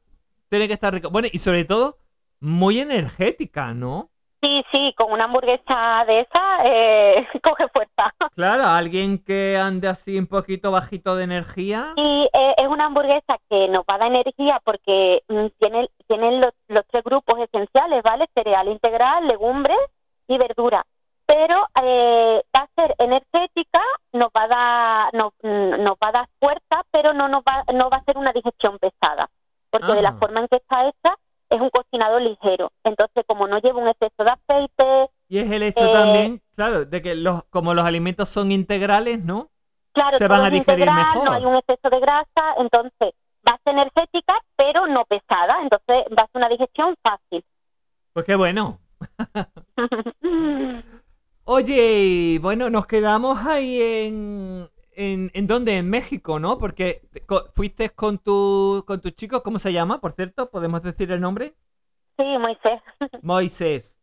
Tiene 0.48 0.68
que 0.68 0.74
estar 0.74 0.94
rica. 0.94 1.08
Bueno, 1.08 1.28
y 1.32 1.38
sobre 1.38 1.64
todo, 1.64 1.98
muy 2.40 2.78
energética, 2.78 3.74
¿no? 3.74 4.10
Sí, 4.42 4.62
sí, 4.70 4.94
con 4.96 5.10
una 5.10 5.24
hamburguesa 5.24 6.04
de 6.06 6.20
esa 6.20 6.58
eh, 6.64 7.26
coge 7.42 7.66
fuerza. 7.68 8.14
Claro, 8.36 8.64
alguien 8.66 9.18
que 9.18 9.56
ande 9.56 9.88
así 9.88 10.18
un 10.18 10.26
poquito 10.26 10.70
bajito 10.70 11.16
de 11.16 11.24
energía. 11.24 11.94
Y 11.96 12.28
eh, 12.32 12.54
es 12.58 12.68
una 12.68 12.84
hamburguesa 12.86 13.38
que 13.48 13.68
nos 13.68 13.84
va 13.90 13.94
a 13.94 13.98
dar 13.98 14.08
energía 14.12 14.60
porque 14.62 15.22
mm, 15.28 15.46
tiene, 15.58 15.88
tienen 16.06 16.40
los, 16.42 16.52
los 16.68 16.84
tres 16.88 17.02
grupos 17.02 17.38
esenciales, 17.40 18.02
¿vale? 18.02 18.26
Cereal 18.34 18.68
integral, 18.68 19.26
legumbres 19.26 19.78
y 20.28 20.36
verdura. 20.36 20.84
Pero 21.36 21.66
eh, 21.82 22.42
va 22.56 22.60
a 22.60 22.68
ser 22.76 22.94
energética, 22.98 23.80
nos 24.12 24.28
va 24.28 24.44
a 24.44 24.48
dar, 24.48 25.14
nos, 25.14 25.32
nos 25.42 25.96
va 26.00 26.08
a 26.08 26.12
dar 26.12 26.28
fuerza, 26.38 26.84
pero 26.92 27.12
no 27.12 27.26
nos 27.26 27.42
va, 27.42 27.64
no 27.74 27.90
va 27.90 27.96
a 27.96 28.04
ser 28.04 28.16
una 28.16 28.32
digestión 28.32 28.78
pesada, 28.78 29.28
porque 29.68 29.94
de 29.94 30.02
la 30.02 30.10
Ajá. 30.10 30.18
forma 30.18 30.40
en 30.40 30.48
que 30.48 30.56
está 30.56 30.86
hecha 30.86 31.16
es 31.50 31.60
un 31.60 31.70
cocinado 31.70 32.20
ligero. 32.20 32.70
Entonces, 32.84 33.24
como 33.26 33.48
no 33.48 33.58
lleva 33.58 33.80
un 33.80 33.88
exceso 33.88 34.22
de 34.22 34.30
aceite, 34.30 35.10
Y 35.28 35.38
es 35.38 35.50
el 35.50 35.64
hecho 35.64 35.86
Eh, 35.86 35.92
también, 35.92 36.40
claro, 36.54 36.84
de 36.84 37.02
que 37.02 37.16
los, 37.16 37.42
como 37.50 37.74
los 37.74 37.84
alimentos 37.84 38.28
son 38.28 38.52
integrales, 38.52 39.24
¿no? 39.24 39.48
Claro, 39.92 40.16
se 40.16 40.28
van 40.28 40.42
a 40.42 40.50
digerir 40.50 40.86
integral, 40.86 41.04
mejor. 41.14 41.24
No 41.24 41.32
hay 41.32 41.44
un 41.46 41.56
exceso 41.56 41.90
de 41.90 41.98
grasa, 41.98 42.54
entonces 42.58 43.12
va 43.46 43.56
a 43.56 43.60
ser 43.64 43.72
energética, 43.72 44.34
pero 44.54 44.86
no 44.86 45.04
pesada, 45.06 45.56
entonces 45.62 46.04
va 46.16 46.22
a 46.22 46.26
ser 46.28 46.36
una 46.36 46.48
digestión 46.48 46.94
fácil. 47.02 47.44
Pues 48.12 48.24
qué 48.24 48.36
bueno. 48.36 48.78
Oye, 51.44 52.38
bueno, 52.40 52.70
nos 52.70 52.86
quedamos 52.86 53.38
ahí 53.46 53.80
en, 53.82 54.70
en, 54.92 55.30
en 55.34 55.46
dónde, 55.46 55.76
en 55.78 55.90
México, 55.90 56.38
¿no? 56.38 56.56
Porque 56.58 57.02
co- 57.26 57.44
fuiste 57.54 57.90
con 57.90 58.18
tu, 58.18 58.82
con 58.86 59.00
tu 59.00 59.10
chico, 59.10 59.42
¿cómo 59.42 59.58
se 59.58 59.72
llama? 59.72 60.00
Por 60.00 60.12
cierto, 60.12 60.50
¿podemos 60.50 60.82
decir 60.82 61.12
el 61.12 61.20
nombre? 61.20 61.54
sí, 62.16 62.24
Moisés. 62.38 62.80
Moisés. 63.22 63.98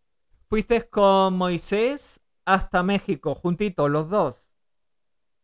Fuiste 0.49 0.89
con 0.89 1.35
Moisés 1.37 2.21
hasta 2.45 2.83
México, 2.83 3.35
juntitos, 3.35 3.89
los 3.89 4.09
dos. 4.09 4.51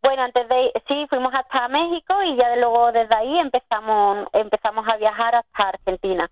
Bueno, 0.02 0.24
antes 0.24 0.48
de 0.50 0.72
sí, 0.88 1.06
fuimos 1.10 1.34
hasta 1.36 1.68
México 1.68 2.16
y 2.24 2.36
ya 2.36 2.56
luego 2.56 2.92
desde 2.92 3.14
ahí 3.16 3.38
empezamos 3.40 4.28
empezamos 4.34 4.88
a 4.88 4.98
viajar 4.98 5.36
hasta 5.36 5.70
Argentina. 5.70 6.32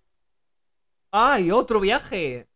¡Ay, 1.11 1.51
otro 1.51 1.79
viaje! 1.79 2.47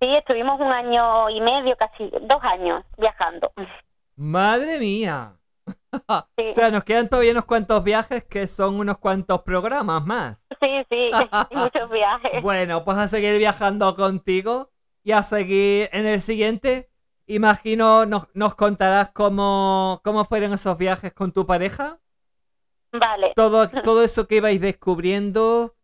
Sí, 0.00 0.14
estuvimos 0.14 0.60
un 0.60 0.70
año 0.70 1.28
y 1.30 1.40
medio, 1.40 1.76
casi 1.76 2.10
dos 2.22 2.42
años 2.42 2.84
viajando. 2.96 3.52
¡Madre 4.16 4.78
mía! 4.78 5.34
Sí. 6.36 6.48
O 6.48 6.52
sea, 6.52 6.70
nos 6.70 6.84
quedan 6.84 7.08
todavía 7.08 7.32
unos 7.32 7.44
cuantos 7.44 7.82
viajes 7.82 8.24
que 8.24 8.46
son 8.46 8.78
unos 8.78 8.98
cuantos 8.98 9.42
programas 9.42 10.04
más. 10.04 10.38
Sí, 10.60 10.68
sí, 10.90 11.10
muchos 11.50 11.90
viajes. 11.90 12.42
Bueno, 12.42 12.84
pues 12.84 12.98
a 12.98 13.08
seguir 13.08 13.36
viajando 13.38 13.94
contigo 13.96 14.70
y 15.02 15.12
a 15.12 15.22
seguir 15.22 15.88
en 15.92 16.06
el 16.06 16.20
siguiente. 16.20 16.90
Imagino 17.26 18.06
nos, 18.06 18.28
nos 18.34 18.54
contarás 18.54 19.10
cómo, 19.10 20.00
cómo 20.04 20.24
fueron 20.24 20.52
esos 20.52 20.76
viajes 20.78 21.12
con 21.12 21.32
tu 21.32 21.46
pareja. 21.46 21.98
Vale. 22.92 23.32
Todo, 23.34 23.68
todo 23.84 24.02
eso 24.02 24.26
que 24.26 24.36
ibais 24.36 24.60
descubriendo 24.60 25.74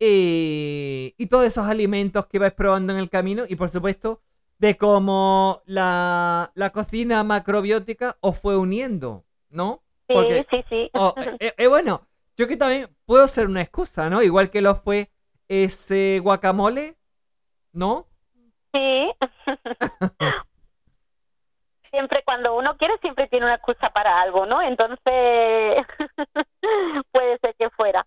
y, 0.00 1.14
y 1.18 1.26
todos 1.26 1.46
esos 1.46 1.66
alimentos 1.68 2.26
que 2.26 2.38
ibais 2.38 2.52
probando 2.54 2.92
en 2.92 2.98
el 2.98 3.10
camino. 3.10 3.44
Y 3.48 3.54
por 3.56 3.68
supuesto, 3.68 4.22
de 4.58 4.76
cómo 4.76 5.62
la, 5.66 6.50
la 6.54 6.70
cocina 6.70 7.22
macrobiótica 7.22 8.16
os 8.20 8.38
fue 8.38 8.56
uniendo, 8.56 9.24
¿no? 9.50 9.82
Sí, 10.08 10.14
Porque- 10.14 10.46
sí, 10.50 10.64
sí. 10.68 10.90
Oh, 10.94 11.14
eh, 11.38 11.54
eh, 11.56 11.66
bueno, 11.68 12.06
yo 12.36 12.48
que 12.48 12.56
también 12.56 12.88
puedo 13.04 13.28
ser 13.28 13.46
una 13.46 13.60
excusa, 13.62 14.08
¿no? 14.10 14.22
Igual 14.22 14.50
que 14.50 14.60
lo 14.62 14.74
fue 14.74 15.10
ese 15.48 16.18
guacamole, 16.22 16.96
¿no? 17.72 18.06
Sí. 18.72 19.10
siempre 21.90 22.22
cuando 22.24 22.56
uno 22.56 22.76
quiere 22.76 22.96
siempre 22.98 23.26
tiene 23.28 23.46
una 23.46 23.56
excusa 23.56 23.90
para 23.90 24.20
algo, 24.22 24.46
¿no? 24.46 24.62
Entonces 24.62 24.98
puede 27.12 27.38
ser 27.38 27.54
que 27.58 27.68
fuera. 27.70 28.06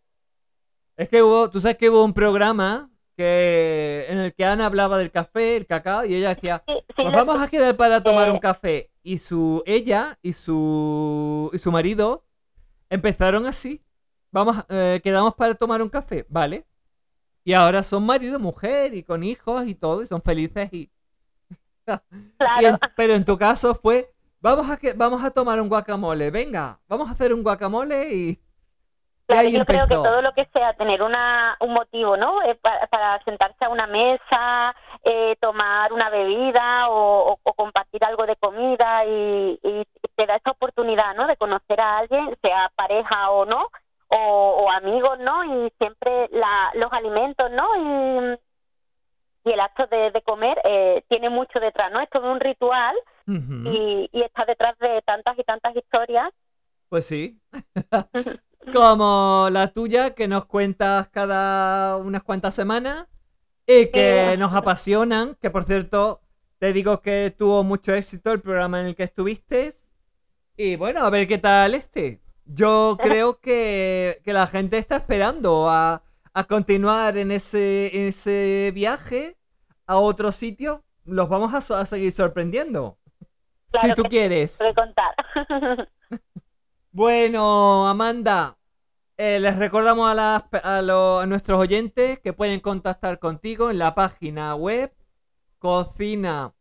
Es 0.98 1.10
que 1.10 1.24
hubo, 1.24 1.50
tú 1.50 1.60
sabes 1.60 1.78
que 1.78 1.90
hubo 1.90 2.04
un 2.04 2.14
programa 2.14 2.90
que 3.18 4.06
en 4.10 4.18
el 4.20 4.34
que 4.34 4.46
Ana 4.46 4.66
hablaba 4.66 4.98
del 4.98 5.12
café, 5.12 5.58
el 5.58 5.66
cacao, 5.68 6.06
y 6.06 6.16
ella 6.16 6.34
decía, 6.36 6.64
Sí, 6.68 6.74
sí, 6.96 7.04
lo- 7.04 7.12
vamos 7.12 7.40
a 7.42 7.48
quedar 7.48 7.76
para 7.78 8.02
tomar 8.02 8.28
eh, 8.28 8.32
un 8.32 8.40
café. 8.40 8.92
Y 9.04 9.20
su, 9.20 9.62
ella 9.66 10.18
y 10.22 10.34
su, 10.34 11.50
y 11.54 11.58
su 11.58 11.72
marido 11.72 12.26
empezaron 12.90 13.46
así. 13.46 13.84
Vamos, 14.32 14.58
eh, 14.70 15.00
quedamos 15.04 15.36
para 15.36 15.56
tomar 15.56 15.82
un 15.82 15.90
café, 15.90 16.26
¿vale? 16.30 16.66
Y 17.44 17.54
ahora 17.54 17.84
son 17.84 18.06
marido, 18.06 18.40
mujer 18.40 18.94
y 18.94 19.04
con 19.04 19.24
hijos 19.24 19.68
y 19.68 19.76
todo, 19.76 20.02
y 20.04 20.08
son 20.08 20.22
felices 20.22 20.70
y... 20.74 20.92
Y 22.56 22.66
claro. 22.66 22.68
en- 22.68 22.80
pero 22.96 23.14
en 23.16 23.26
tu 23.26 23.38
caso 23.38 23.76
fue, 23.76 24.14
vamos 24.42 24.70
a 24.70 24.78
que 24.78 24.94
vamos 24.94 25.24
a 25.24 25.32
tomar 25.32 25.60
un 25.62 25.70
guacamole, 25.70 26.32
venga, 26.32 26.80
vamos 26.88 27.10
a 27.10 27.12
hacer 27.14 27.34
un 27.34 27.44
guacamole 27.44 28.14
y, 28.14 28.30
y 28.30 28.40
Claro, 29.28 29.48
yo 29.50 29.66
creo 29.66 29.88
que 29.88 29.96
todo 30.10 30.22
lo 30.22 30.34
que 30.34 30.46
sea 30.54 30.74
tener 30.74 31.02
una, 31.02 31.56
un 31.62 31.74
motivo, 31.74 32.18
¿no? 32.18 32.42
Eh, 32.44 32.56
pa- 32.56 32.88
para, 32.92 33.24
sentarse 33.24 33.64
a 33.66 33.70
una 33.70 33.88
mesa, 33.88 34.76
eh, 35.04 35.36
tomar 35.40 35.94
una 35.94 36.10
bebida 36.10 36.90
o, 36.90 37.34
o- 37.34 37.40
o 37.42 37.54
compartir 37.54 38.04
algo 38.04 38.26
de 38.26 38.36
comida 38.36 39.06
y, 39.06 39.60
y 39.64 39.84
te 40.16 40.26
da 40.26 40.36
esa 40.36 40.52
oportunidad, 40.52 41.16
¿no? 41.16 41.26
De 41.28 41.38
conocer 41.38 41.80
a 41.80 42.00
alguien, 42.00 42.38
sea 42.42 42.72
pareja 42.76 43.32
o 43.32 43.46
no, 43.46 43.70
o, 44.10 44.18
o 44.18 44.70
amigos, 44.72 45.18
¿no? 45.20 45.44
Y 45.66 45.72
siempre 45.78 46.30
la, 46.32 46.72
los 46.76 46.92
alimentos, 46.92 47.50
¿no? 47.52 47.66
Y, 47.78 48.40
y 49.46 49.52
el 49.52 49.60
acto 49.60 49.88
de, 49.88 50.12
de 50.12 50.22
comer 50.22 50.60
eh, 50.64 51.04
tiene 51.10 51.30
mucho 51.30 51.60
detrás, 51.60 51.92
¿no? 51.92 52.00
Es 52.00 52.10
todo 52.10 52.32
un 52.32 52.40
ritual 52.40 52.96
y, 53.74 54.10
y 54.12 54.22
está 54.22 54.46
detrás 54.46 54.78
de 54.80 55.02
tantas 55.04 55.38
y 55.40 55.44
tantas 55.44 55.76
historias. 55.76 56.30
Pues 56.90 57.06
sí. 57.06 57.40
Como 58.72 59.48
la 59.52 59.68
tuya 59.74 60.12
que 60.16 60.28
nos 60.28 60.46
cuentas 60.46 61.08
cada 61.10 61.98
unas 61.98 62.24
cuantas 62.24 62.56
semanas 62.56 63.08
y 63.66 63.88
que 63.88 64.36
nos 64.38 64.54
apasionan, 64.54 65.36
que 65.42 65.50
por 65.50 65.64
cierto 65.66 66.22
te 66.60 66.74
digo 66.74 67.02
que 67.02 67.34
tuvo 67.38 67.64
mucho 67.64 67.94
éxito 67.94 68.32
el 68.32 68.42
programa 68.42 68.80
en 68.82 68.88
el 68.88 68.96
que 68.96 69.04
estuviste 69.04 69.74
Y 70.56 70.76
bueno, 70.76 71.06
a 71.06 71.10
ver 71.10 71.28
qué 71.28 71.38
tal 71.38 71.76
este. 71.76 72.22
Yo 72.46 72.98
creo 73.02 73.40
que, 73.40 74.22
que 74.24 74.34
la 74.34 74.48
gente 74.48 74.78
está 74.78 74.98
esperando 74.98 75.70
a, 75.70 76.04
a 76.34 76.44
continuar 76.46 77.18
en 77.18 77.32
ese, 77.32 77.88
en 77.94 78.08
ese 78.10 78.72
viaje 78.74 79.38
a 79.88 79.98
otro 79.98 80.32
sitio. 80.32 80.84
Los 81.06 81.28
vamos 81.30 81.54
a, 81.54 81.80
a 81.80 81.86
seguir 81.86 82.12
sorprendiendo. 82.14 82.98
Claro 83.72 83.88
si 83.90 83.94
tú 83.96 84.04
quieres. 84.04 84.60
contar. 84.76 85.16
Bueno, 86.96 87.88
Amanda, 87.88 88.56
eh, 89.18 89.40
les 89.40 89.58
recordamos 89.58 90.12
a, 90.12 90.14
las 90.14 90.44
a, 90.64 90.84
lo- 90.84 91.22
a 91.22 91.26
nuestros 91.26 91.60
oyentes 91.60 92.20
que 92.20 92.34
pueden 92.34 92.60
contactar 92.60 93.18
contigo 93.18 93.72
en 93.72 93.80
la 93.80 93.96
página 93.96 94.54
web 94.54 94.94
cocina 95.58 96.54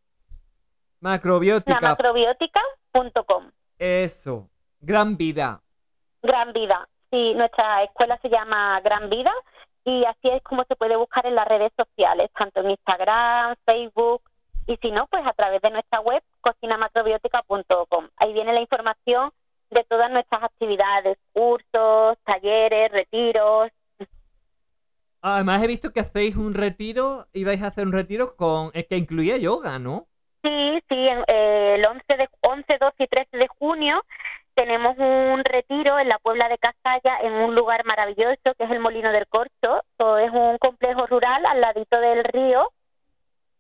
La 1.03 1.11
macrobiótica. 1.11 1.81
macrobiótica.com. 1.83 3.51
Eso, 3.79 4.49
gran 4.81 5.19
vida. 5.19 5.61
Gran 6.23 6.55
Vida. 6.55 6.89
Sí, 7.11 7.35
nuestra 7.35 7.83
escuela 7.83 8.19
se 8.23 8.31
llama 8.31 8.81
Gran 8.81 9.11
Vida 9.11 9.33
y 9.85 10.07
así 10.07 10.29
es 10.31 10.43
como 10.45 10.65
se 10.65 10.77
puede 10.77 10.97
buscar 10.97 11.27
en 11.27 11.35
las 11.35 11.47
redes 11.47 11.73
sociales, 11.77 12.31
tanto 12.39 12.61
en 12.61 12.71
Instagram, 12.71 13.55
Facebook 13.67 14.23
y 14.67 14.79
si 14.79 14.91
no, 14.93 15.09
pues 15.09 15.27
a 15.27 15.33
través 15.35 15.61
de 15.61 15.69
nuestra 15.73 16.01
web 16.01 16.23
cocinamacrobiótica.com. 16.41 18.09
Ahí 18.17 18.33
viene 18.33 18.55
la 18.55 18.61
información 18.63 19.31
de 19.73 19.85
todas 19.85 20.11
nuestras 20.11 20.43
actividades, 20.45 21.19
cursos, 21.33 22.19
talleres, 22.25 22.91
retiros. 22.93 23.71
Además 25.21 25.63
he 25.63 25.67
visto 25.67 25.91
que 25.91 26.01
hacéis 26.01 26.37
un 26.37 26.55
retiro 26.55 27.27
y 27.33 27.45
vais 27.45 27.63
a 27.63 27.69
hacer 27.69 27.87
un 27.87 27.93
retiro 27.93 28.37
con 28.37 28.71
es 28.75 28.87
que 28.87 28.97
incluía 28.97 29.37
yoga, 29.37 29.79
¿no? 29.79 30.07
Sí, 30.43 30.83
sí, 30.89 31.09
eh, 31.29 31.75
el 31.77 31.87
11, 31.87 32.03
de, 32.17 32.29
11, 32.41 32.79
12 32.81 32.95
y 33.05 33.07
13 33.07 33.37
de 33.37 33.47
junio 33.47 34.03
tenemos 34.55 34.97
un 34.99 35.45
retiro 35.45 35.99
en 35.99 36.09
la 36.09 36.19
Puebla 36.19 36.49
de 36.49 36.59
Castalla, 36.59 37.19
en 37.23 37.33
un 37.33 37.55
lugar 37.55 37.85
maravilloso 37.85 38.55
que 38.59 38.65
es 38.65 38.71
el 38.71 38.81
Molino 38.81 39.11
del 39.11 39.27
Corcho. 39.27 39.85
Todo 39.97 40.19
es 40.19 40.31
un 40.31 40.59
complejo 40.59 41.07
rural 41.07 41.45
al 41.47 41.61
ladito 41.61 41.99
del 41.99 42.25
río, 42.25 42.71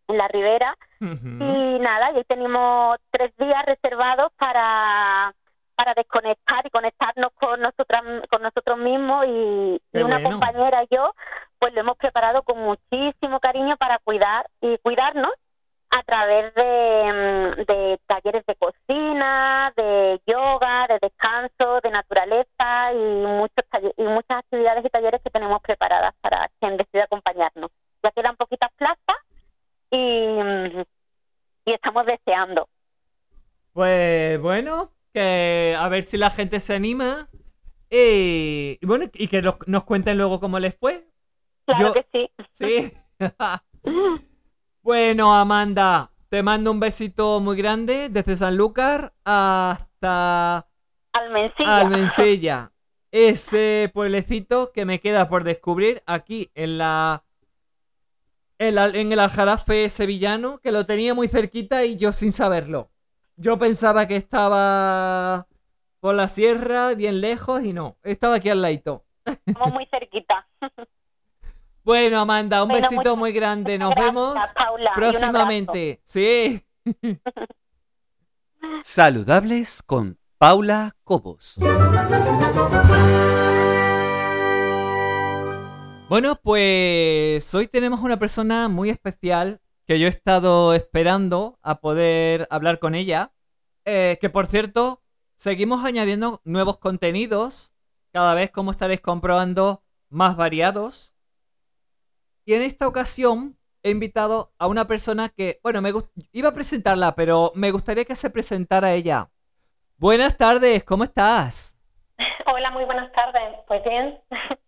en 0.08 0.18
la 0.18 0.28
ribera. 0.28 0.76
Y 1.00 1.78
nada, 1.80 2.12
y 2.12 2.18
ahí 2.18 2.24
tenemos 2.24 2.98
tres 3.10 3.32
días 3.36 3.64
reservados 3.66 4.30
para, 4.38 5.34
para 5.82 5.94
desconectar 5.94 6.64
y 6.64 6.70
conectarnos 6.70 7.32
con 7.32 7.60
nosotras, 7.60 8.02
con 8.30 8.40
nosotros 8.40 8.78
mismos 8.78 9.26
y, 9.26 9.82
y 9.92 10.02
una 10.02 10.20
bueno. 10.20 10.30
compañera 10.30 10.84
y 10.84 10.94
yo, 10.94 11.12
pues 11.58 11.74
lo 11.74 11.80
hemos 11.80 11.96
preparado 11.96 12.44
con 12.44 12.60
muchísimo 12.60 13.40
cariño 13.40 13.76
para 13.78 13.98
cuidar 13.98 14.46
y 14.60 14.78
cuidarnos 14.78 15.32
a 15.90 16.04
través 16.04 16.54
de, 16.54 16.62
mm, 17.12 17.62
de 17.64 18.00
talleres 18.06 18.46
de 18.46 18.54
cocina, 18.54 19.72
de 19.76 20.20
yoga, 20.24 20.86
de 20.86 21.00
descanso, 21.02 21.80
de 21.82 21.90
naturaleza 21.90 22.92
y 22.92 23.26
muchos 23.26 23.64
y 23.96 24.04
muchas 24.04 24.38
actividades 24.38 24.84
y 24.84 24.88
talleres 24.88 25.20
que 25.20 25.30
tenemos 25.30 25.60
preparadas 25.62 26.14
para 26.20 26.48
quien 26.60 26.76
decida 26.76 27.04
acompañarnos. 27.04 27.72
Ya 28.04 28.12
quedan 28.12 28.36
poquitas 28.36 28.70
plazas 28.76 29.18
y, 29.90 29.96
mm, 29.96 30.84
y 31.64 31.72
estamos 31.72 32.06
deseando. 32.06 32.68
Pues 33.72 34.40
bueno, 34.40 34.92
que 35.12 35.76
a 35.78 35.88
ver 35.88 36.04
si 36.04 36.16
la 36.16 36.30
gente 36.30 36.60
se 36.60 36.74
anima. 36.74 37.28
Y, 37.90 38.78
y 38.80 38.86
bueno, 38.86 39.06
y 39.12 39.28
que 39.28 39.42
nos, 39.42 39.56
nos 39.66 39.84
cuenten 39.84 40.16
luego 40.18 40.40
cómo 40.40 40.58
les 40.58 40.74
fue. 40.76 41.06
Claro 41.66 41.88
Yo- 41.88 41.92
que 41.92 42.06
sí. 42.12 42.30
Sí. 42.58 42.92
bueno, 44.82 45.34
Amanda, 45.34 46.12
te 46.28 46.42
mando 46.42 46.70
un 46.70 46.80
besito 46.80 47.40
muy 47.40 47.56
grande 47.56 48.08
desde 48.08 48.36
Sanlúcar 48.36 49.14
hasta 49.24 50.68
Almencilla. 51.12 51.76
Almencilla. 51.78 52.72
Ese 53.10 53.90
pueblecito 53.92 54.72
que 54.72 54.86
me 54.86 54.98
queda 55.00 55.28
por 55.28 55.44
descubrir 55.44 56.02
aquí 56.06 56.50
en 56.54 56.78
la 56.78 57.24
en, 58.58 58.76
la- 58.76 58.86
en 58.88 59.12
el 59.12 59.18
Aljarafe 59.18 59.88
sevillano, 59.90 60.58
que 60.60 60.72
lo 60.72 60.86
tenía 60.86 61.14
muy 61.14 61.28
cerquita 61.28 61.84
y 61.84 61.96
yo 61.96 62.12
sin 62.12 62.32
saberlo. 62.32 62.91
Yo 63.36 63.58
pensaba 63.58 64.06
que 64.06 64.16
estaba 64.16 65.46
por 66.00 66.14
la 66.14 66.28
sierra, 66.28 66.94
bien 66.94 67.20
lejos, 67.20 67.62
y 67.64 67.72
no, 67.72 67.96
estaba 68.02 68.36
aquí 68.36 68.48
al 68.50 68.62
ladito. 68.62 69.04
Estamos 69.24 69.72
muy 69.72 69.86
cerquita. 69.86 70.46
Bueno, 71.84 72.20
Amanda, 72.20 72.62
un 72.62 72.68
Bueno, 72.68 72.80
besito 72.88 73.00
muchas- 73.00 73.18
muy 73.18 73.32
grande. 73.32 73.76
Nos 73.76 73.90
Gracias, 73.90 74.14
vemos 74.14 74.36
Paula, 74.54 74.92
próximamente. 74.94 76.00
Sí. 76.04 76.64
Saludables 78.82 79.82
con 79.82 80.16
Paula 80.38 80.94
Cobos. 81.02 81.58
Bueno, 86.08 86.36
pues 86.40 87.52
hoy 87.52 87.66
tenemos 87.66 88.00
una 88.00 88.16
persona 88.16 88.68
muy 88.68 88.88
especial 88.90 89.60
que 89.92 89.98
yo 89.98 90.06
he 90.06 90.10
estado 90.10 90.72
esperando 90.72 91.58
a 91.60 91.82
poder 91.82 92.46
hablar 92.48 92.78
con 92.78 92.94
ella. 92.94 93.30
Eh, 93.84 94.16
que 94.22 94.30
por 94.30 94.46
cierto, 94.46 95.02
seguimos 95.34 95.84
añadiendo 95.84 96.40
nuevos 96.44 96.78
contenidos, 96.78 97.74
cada 98.10 98.32
vez 98.32 98.50
como 98.50 98.70
estaréis 98.70 99.02
comprobando, 99.02 99.82
más 100.08 100.34
variados. 100.34 101.14
Y 102.46 102.54
en 102.54 102.62
esta 102.62 102.88
ocasión 102.88 103.58
he 103.82 103.90
invitado 103.90 104.54
a 104.58 104.66
una 104.66 104.86
persona 104.86 105.28
que, 105.28 105.60
bueno, 105.62 105.82
me 105.82 105.92
iba 106.32 106.48
a 106.48 106.54
presentarla, 106.54 107.14
pero 107.14 107.52
me 107.54 107.70
gustaría 107.70 108.06
que 108.06 108.16
se 108.16 108.30
presentara 108.30 108.94
ella. 108.94 109.28
Buenas 109.98 110.38
tardes, 110.38 110.84
¿cómo 110.84 111.04
estás? 111.04 111.76
Hola, 112.46 112.70
muy 112.70 112.86
buenas 112.86 113.12
tardes. 113.12 113.58
Pues 113.68 113.84
bien, 113.84 114.18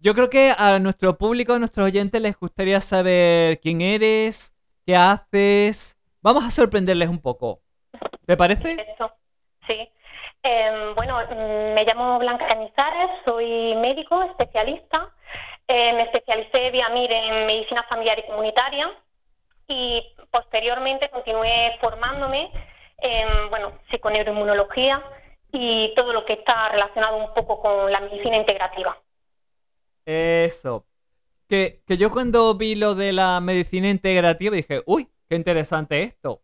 Yo 0.00 0.14
creo 0.14 0.28
que 0.28 0.52
a 0.56 0.78
nuestro 0.78 1.16
público, 1.16 1.52
a 1.52 1.58
nuestros 1.58 1.86
oyentes 1.86 2.20
les 2.20 2.38
gustaría 2.38 2.80
saber 2.80 3.60
quién 3.60 3.80
eres, 3.80 4.52
qué 4.84 4.96
haces. 4.96 5.96
Vamos 6.20 6.44
a 6.44 6.50
sorprenderles 6.50 7.08
un 7.08 7.20
poco. 7.20 7.60
¿Te 8.26 8.36
parece? 8.36 8.76
Sí. 9.66 9.88
Em, 10.42 10.94
bueno, 10.94 11.18
mm, 11.18 11.74
me 11.74 11.84
llamo 11.84 12.18
Blanca 12.18 12.46
Cañizares, 12.46 13.10
soy 13.24 13.74
médico 13.76 14.22
especialista. 14.22 15.10
Eh, 15.68 15.92
me 15.92 16.02
especialicé 16.02 16.70
vía 16.70 16.88
en 16.88 17.46
medicina 17.46 17.84
familiar 17.88 18.18
y 18.18 18.26
comunitaria 18.26 18.90
y 19.68 20.02
posteriormente 20.30 21.10
continué 21.10 21.76
formándome 21.80 22.50
en 22.98 23.50
bueno, 23.50 23.72
psiconeuroinmunología 23.90 25.02
y 25.52 25.92
todo 25.94 26.12
lo 26.12 26.24
que 26.24 26.34
está 26.34 26.70
relacionado 26.70 27.16
un 27.16 27.34
poco 27.34 27.60
con 27.60 27.92
la 27.92 28.00
medicina 28.00 28.36
integrativa. 28.36 28.96
Eso. 30.08 30.86
Que, 31.48 31.82
que 31.86 31.98
yo 31.98 32.10
cuando 32.10 32.54
vi 32.54 32.74
lo 32.76 32.94
de 32.94 33.12
la 33.12 33.40
medicina 33.42 33.90
integrativa 33.90 34.56
dije, 34.56 34.82
uy, 34.86 35.06
qué 35.28 35.36
interesante 35.36 36.02
esto. 36.02 36.42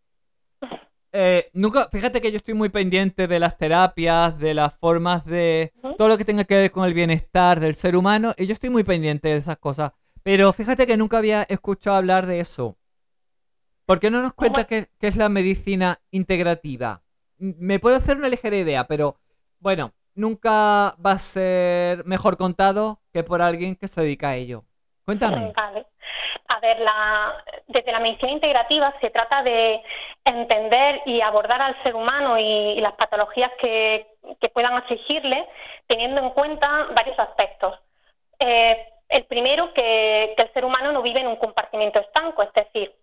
Eh, 1.12 1.48
nunca, 1.54 1.88
fíjate 1.90 2.20
que 2.20 2.30
yo 2.30 2.36
estoy 2.36 2.52
muy 2.52 2.68
pendiente 2.68 3.26
de 3.26 3.38
las 3.38 3.56
terapias, 3.56 4.38
de 4.38 4.52
las 4.52 4.74
formas 4.74 5.24
de 5.24 5.72
todo 5.96 6.08
lo 6.08 6.18
que 6.18 6.26
tenga 6.26 6.44
que 6.44 6.56
ver 6.58 6.72
con 6.72 6.84
el 6.84 6.92
bienestar 6.92 7.58
del 7.58 7.74
ser 7.74 7.96
humano, 7.96 8.34
y 8.36 8.44
yo 8.44 8.52
estoy 8.52 8.68
muy 8.68 8.84
pendiente 8.84 9.28
de 9.28 9.36
esas 9.36 9.56
cosas. 9.56 9.92
Pero 10.22 10.52
fíjate 10.52 10.86
que 10.86 10.98
nunca 10.98 11.16
había 11.16 11.44
escuchado 11.44 11.96
hablar 11.96 12.26
de 12.26 12.40
eso. 12.40 12.76
¿Por 13.86 13.98
qué 13.98 14.10
no 14.10 14.20
nos 14.20 14.34
cuenta 14.34 14.64
qué, 14.64 14.88
qué 14.98 15.06
es 15.06 15.16
la 15.16 15.30
medicina 15.30 16.02
integrativa? 16.10 17.02
Me 17.38 17.78
puedo 17.78 17.96
hacer 17.96 18.18
una 18.18 18.28
ligera 18.28 18.56
idea, 18.56 18.86
pero 18.86 19.18
bueno, 19.58 19.94
nunca 20.14 20.94
va 21.04 21.12
a 21.12 21.18
ser 21.18 22.04
mejor 22.04 22.36
contado 22.36 22.98
que 23.12 23.24
por 23.24 23.42
alguien 23.42 23.76
que 23.76 23.88
se 23.88 24.00
dedica 24.02 24.30
a 24.30 24.36
ello. 24.36 24.64
Cuéntame. 25.04 25.52
A 26.46 26.60
ver, 26.60 26.78
la- 26.80 27.44
desde 27.68 27.92
la 27.92 28.00
medicina 28.00 28.32
integrativa 28.32 28.94
se 29.00 29.10
trata 29.10 29.42
de 29.42 29.82
entender 30.24 31.00
y 31.06 31.20
abordar 31.20 31.60
al 31.60 31.82
ser 31.82 31.94
humano 31.94 32.38
y, 32.38 32.80
las 32.80 32.94
patologías 32.94 33.50
que, 33.60 34.06
que 34.40 34.48
puedan 34.48 34.74
afligirle, 34.74 35.46
teniendo 35.86 36.20
en 36.20 36.30
cuenta 36.30 36.88
varios 36.94 37.18
aspectos. 37.18 37.78
Eh, 38.38 38.88
el 39.08 39.24
primero, 39.24 39.72
que, 39.74 40.34
que 40.36 40.42
el 40.42 40.52
ser 40.52 40.64
humano 40.64 40.92
no 40.92 41.02
vive 41.02 41.20
en 41.20 41.28
un 41.28 41.36
compartimiento 41.36 42.00
estanco, 42.00 42.42
es 42.42 42.52
decir, 42.52 42.94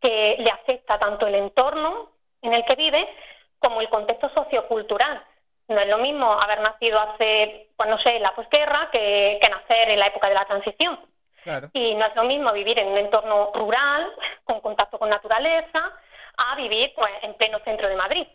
que 0.00 0.36
le 0.38 0.50
afecta 0.50 0.98
tanto 0.98 1.26
el 1.26 1.34
entorno 1.34 2.10
en 2.42 2.52
el 2.54 2.64
que 2.64 2.74
vive 2.74 3.08
como 3.58 3.80
el 3.80 3.88
contexto 3.88 4.30
sociocultural. 4.34 5.22
No 5.68 5.80
es 5.80 5.88
lo 5.88 5.98
mismo 5.98 6.32
haber 6.40 6.60
nacido 6.60 6.98
hace, 7.00 7.68
pues 7.76 7.88
no 7.88 7.98
sé, 7.98 8.16
en 8.16 8.22
la 8.22 8.34
posguerra 8.34 8.88
que, 8.92 9.38
que 9.40 9.48
nacer 9.48 9.90
en 9.90 9.98
la 9.98 10.06
época 10.06 10.28
de 10.28 10.34
la 10.34 10.44
transición. 10.44 10.98
Claro. 11.42 11.70
Y 11.72 11.94
no 11.94 12.06
es 12.06 12.14
lo 12.16 12.24
mismo 12.24 12.52
vivir 12.52 12.78
en 12.78 12.88
un 12.88 12.98
entorno 12.98 13.50
rural, 13.54 14.12
con 14.44 14.60
contacto 14.60 14.98
con 14.98 15.08
naturaleza, 15.08 15.92
a 16.36 16.56
vivir 16.56 16.92
pues, 16.94 17.10
en 17.22 17.34
pleno 17.34 17.58
centro 17.60 17.88
de 17.88 17.96
Madrid. 17.96 18.26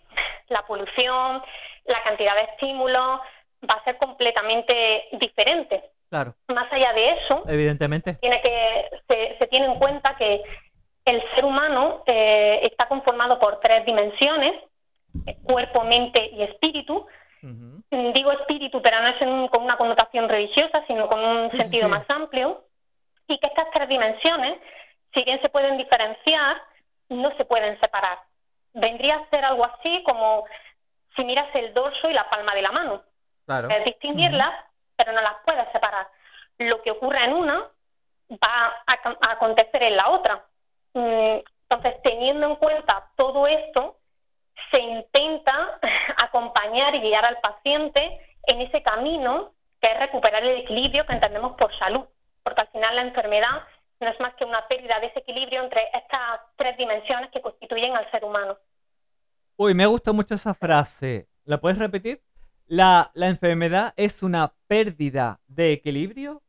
La 0.47 0.61
polución, 0.65 1.41
la 1.85 2.03
cantidad 2.03 2.35
de 2.35 2.43
estímulos 2.43 3.19
va 3.69 3.75
a 3.75 3.83
ser 3.83 3.97
completamente 3.97 5.07
diferente. 5.13 5.83
Claro, 6.09 6.33
Más 6.49 6.71
allá 6.73 6.91
de 6.93 7.11
eso, 7.11 7.43
evidentemente. 7.47 8.15
tiene 8.15 8.41
que, 8.41 8.89
se, 9.07 9.37
se 9.37 9.47
tiene 9.47 9.67
en 9.67 9.75
cuenta 9.75 10.15
que 10.17 10.41
el 11.05 11.23
ser 11.35 11.45
humano 11.45 12.03
eh, 12.05 12.59
está 12.63 12.87
conformado 12.87 13.39
por 13.39 13.59
tres 13.61 13.85
dimensiones. 13.85 14.53
cuerpo, 15.43 15.83
mente 15.83 16.29
y 16.33 16.43
espíritu. 16.43 17.05
Mm, 17.41 18.13
digo 18.13 18.31
espíritu, 18.31 18.81
pero 18.81 19.01
no 19.01 19.07
es 19.07 19.49
con 19.49 19.63
una 19.63 19.77
connotación 19.77 20.29
religiosa, 20.29 20.83
sino 20.87 21.07
con 21.07 21.19
un 21.19 21.49
sentido 21.49 21.89
más 21.89 22.07
amplio. 22.09 22.63
Y 23.27 23.37
que 23.39 23.47
estas 23.47 23.69
tres 23.71 23.89
dimensiones, 23.89 24.59
si 25.13 25.23
bien 25.23 25.41
se 25.41 25.49
pueden 25.49 25.77
diferenciar, 25.77 26.61
no 27.09 27.35
se 27.37 27.45
pueden 27.45 27.79
separar. 27.79 28.19
Vendría 28.73 29.15
a 29.15 29.29
ser 29.29 29.43
algo 29.45 29.65
así 29.65 30.03
como 30.03 30.45
si 31.15 31.23
miras 31.23 31.53
el 31.55 31.73
dorso 31.73 32.09
y 32.09 32.13
la 32.13 32.29
palma 32.29 32.53
de 32.53 32.61
la 32.61 32.71
mano. 32.71 33.03
Claro. 33.45 33.69
Es 33.69 33.85
distinguirlas, 33.85 34.53
pero 34.95 35.11
no 35.11 35.21
las 35.21 35.35
puedes 35.45 35.69
separar. 35.71 36.07
Lo 36.57 36.81
que 36.81 36.91
ocurre 36.91 37.23
en 37.23 37.33
una 37.33 37.67
va 38.31 38.83
a, 38.85 39.31
acontecer 39.31 39.83
en 39.83 39.97
la 39.97 40.09
otra. 40.09 40.45
Mm, 40.93 41.39
entonces, 41.69 42.01
teniendo 42.03 42.47
en 42.47 42.55
cuenta 42.55 43.09
todo 43.15 43.47
esto, 43.47 43.97
se 44.71 44.79
intenta 44.79 45.79
acompañar 46.17 46.95
y 46.95 47.01
guiar 47.01 47.25
al 47.25 47.39
paciente 47.39 48.19
en 48.47 48.61
ese 48.61 48.81
camino 48.83 49.53
que 49.81 49.91
es 49.91 49.99
recuperar 49.99 50.43
el 50.43 50.59
equilibrio 50.59 51.05
que 51.05 51.13
entendemos 51.13 51.53
por 51.53 51.75
salud, 51.79 52.05
porque 52.43 52.61
al 52.61 52.67
final 52.67 52.95
la 52.95 53.01
enfermedad 53.01 53.63
no 53.99 54.09
es 54.09 54.19
más 54.19 54.33
que 54.35 54.45
una 54.45 54.67
pérdida 54.67 54.99
de 54.99 55.07
ese 55.07 55.19
equilibrio 55.19 55.63
entre 55.63 55.81
estas 55.93 56.41
tres 56.55 56.77
dimensiones 56.77 57.31
que 57.31 57.41
constituyen 57.41 57.95
al 57.95 58.09
ser 58.11 58.23
humano. 58.23 58.57
Uy, 59.57 59.73
me 59.73 59.85
gusta 59.85 60.11
mucho 60.11 60.35
esa 60.35 60.53
frase. 60.53 61.27
¿La 61.45 61.59
puedes 61.59 61.77
repetir? 61.77 62.21
La, 62.67 63.11
la 63.13 63.27
enfermedad 63.27 63.93
es 63.97 64.23
una 64.23 64.53
pérdida 64.67 65.39
de 65.47 65.73
equilibrio 65.73 66.41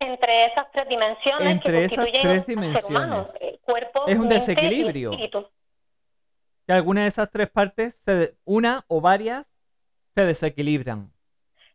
entre 0.00 0.46
esas 0.46 0.70
tres 0.72 0.88
dimensiones 0.88 1.46
entre 1.46 1.88
que 1.88 1.96
constituyen 1.96 2.30
esas 2.30 2.32
tres 2.32 2.46
dimensiones. 2.46 2.82
Ser 2.82 2.90
humano, 2.90 3.26
cuerpo, 3.62 4.04
es 4.06 4.18
un 4.18 4.28
desequilibrio. 4.28 5.12
Que 6.70 6.74
alguna 6.74 7.02
de 7.02 7.08
esas 7.08 7.28
tres 7.32 7.50
partes, 7.50 8.00
una 8.44 8.82
o 8.86 9.00
varias, 9.00 9.44
se 10.14 10.24
desequilibran. 10.24 11.10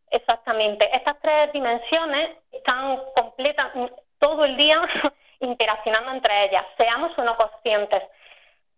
Exactamente. 0.09 0.87
Estas 0.95 1.19
tres 1.19 1.51
dimensiones 1.51 2.29
están 2.49 3.01
completas 3.13 3.73
todo 4.19 4.45
el 4.45 4.55
día 4.55 4.79
interaccionando 5.41 6.11
entre 6.11 6.45
ellas, 6.45 6.65
seamos 6.77 7.11
o 7.17 7.25
no 7.25 7.35
conscientes. 7.35 8.03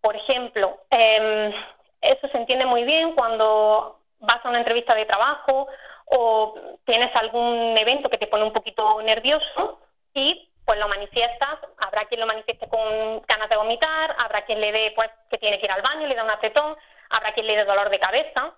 Por 0.02 0.16
ejemplo, 0.16 0.80
em, 0.90 1.54
eso 2.02 2.28
se 2.30 2.38
entiende 2.40 2.66
muy 2.66 2.84
bien 2.84 3.14
cuando 3.14 4.00
vas 4.18 4.44
a 4.44 4.50
una 4.50 4.58
entrevista 4.58 4.96
de 4.96 5.06
trabajo 5.06 5.68
o 6.06 6.56
tienes 6.86 7.16
algún 7.16 7.78
evento 7.78 8.10
que 8.10 8.18
te 8.18 8.26
pone 8.26 8.44
un 8.44 8.54
poquito 8.54 9.04
nervioso 9.04 9.82
y 10.16 10.50
pues 10.68 10.78
lo 10.80 10.90
manifiestas, 10.90 11.60
habrá 11.78 12.04
quien 12.08 12.20
lo 12.20 12.28
manifieste 12.28 12.68
con 12.68 13.22
ganas 13.22 13.50
de 13.50 13.56
vomitar, 13.56 14.14
habrá 14.20 14.44
quien 14.44 14.60
le 14.60 14.74
dé 14.74 14.92
pues 14.98 15.10
que 15.30 15.38
tiene 15.38 15.60
que 15.60 15.66
ir 15.66 15.72
al 15.72 15.82
baño, 15.82 16.06
le 16.06 16.14
da 16.14 16.26
un 16.26 16.30
apretón, 16.30 16.76
habrá 17.10 17.32
quien 17.32 17.48
le 17.48 17.56
dé 17.56 17.64
dolor 17.64 17.90
de 17.90 17.98
cabeza. 17.98 18.54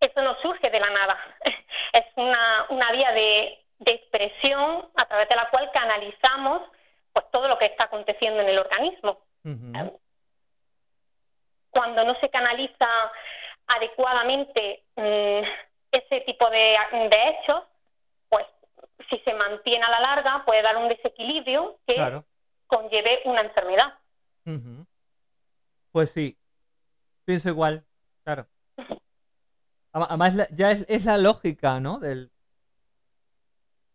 Eso 0.00 0.20
no 0.20 0.38
surge 0.42 0.68
de 0.68 0.78
la 0.78 0.90
nada, 0.90 1.18
es 1.94 2.04
una, 2.16 2.66
una 2.68 2.92
vía 2.92 3.12
de, 3.12 3.56
expresión 3.86 4.90
a 4.94 5.06
través 5.06 5.30
de 5.30 5.36
la 5.36 5.48
cual 5.48 5.70
canalizamos 5.72 6.62
pues 7.14 7.24
todo 7.32 7.48
lo 7.48 7.56
que 7.56 7.64
está 7.64 7.84
aconteciendo 7.84 8.42
en 8.42 8.50
el 8.50 8.58
organismo. 8.58 9.20
Cuando 11.70 12.04
no 12.04 12.14
se 12.20 12.28
canaliza 12.28 12.86
adecuadamente 13.66 14.82
mm, 14.96 15.40
ese 15.90 16.20
tipo 16.26 16.50
de, 16.50 16.76
hechos, 17.10 17.64
si 19.10 19.18
se 19.18 19.34
mantiene 19.34 19.84
a 19.84 19.90
la 19.90 20.00
larga 20.00 20.44
puede 20.46 20.62
dar 20.62 20.76
un 20.76 20.88
desequilibrio 20.88 21.78
que 21.86 22.22
conlleve 22.66 23.20
una 23.24 23.42
enfermedad. 23.42 23.94
Pues 25.92 26.12
sí, 26.12 26.38
pienso 27.24 27.48
igual, 27.48 27.84
claro. 28.24 28.46
Además, 29.92 30.48
ya 30.52 30.70
es, 30.70 31.04
la 31.04 31.18
lógica, 31.18 31.80
¿no? 31.80 31.98
Del... 31.98 32.30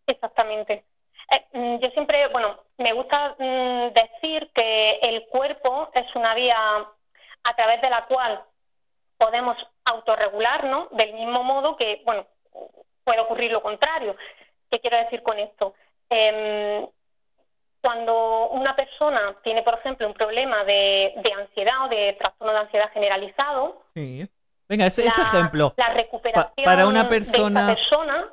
Exactamente. 0.07 0.83
Eh, 1.31 1.45
mm, 1.53 1.77
yo 1.79 1.89
siempre, 1.91 2.27
bueno, 2.27 2.59
me 2.77 2.91
gusta 2.93 3.35
mm, 3.39 3.93
decir 3.93 4.51
que 4.53 4.99
el 5.01 5.25
cuerpo 5.27 5.89
es 5.93 6.13
una 6.15 6.35
vía 6.35 6.57
a 7.43 7.55
través 7.55 7.81
de 7.81 7.89
la 7.89 8.05
cual 8.07 8.43
podemos 9.17 9.55
autorregularnos 9.85 10.89
del 10.91 11.13
mismo 11.13 11.43
modo 11.43 11.77
que, 11.77 12.01
bueno, 12.03 12.27
puede 13.05 13.21
ocurrir 13.21 13.51
lo 13.51 13.61
contrario. 13.61 14.17
¿Qué 14.69 14.79
quiero 14.79 14.97
decir 14.97 15.21
con 15.23 15.39
esto? 15.39 15.73
Em, 16.09 16.87
cuando 17.81 18.49
una 18.49 18.75
persona 18.75 19.35
tiene, 19.43 19.61
por 19.63 19.75
ejemplo, 19.75 20.07
un 20.07 20.13
problema 20.13 20.63
de, 20.63 21.13
ansiedad 21.37 21.85
o 21.85 21.89
de 21.89 22.13
trastorno 22.19 22.53
de 22.53 22.59
ansiedad 22.59 22.91
generalizado, 22.91 23.83
sí. 23.93 24.27
Venga, 24.67 24.87
ese, 24.87 25.05
ejemplo. 25.05 25.73
La 25.77 25.89
recuperación 25.93 26.65
para 26.65 26.87
una 26.87 27.07
persona, 27.07 27.67
de 27.67 27.73
esa 27.73 27.75
persona 27.75 28.31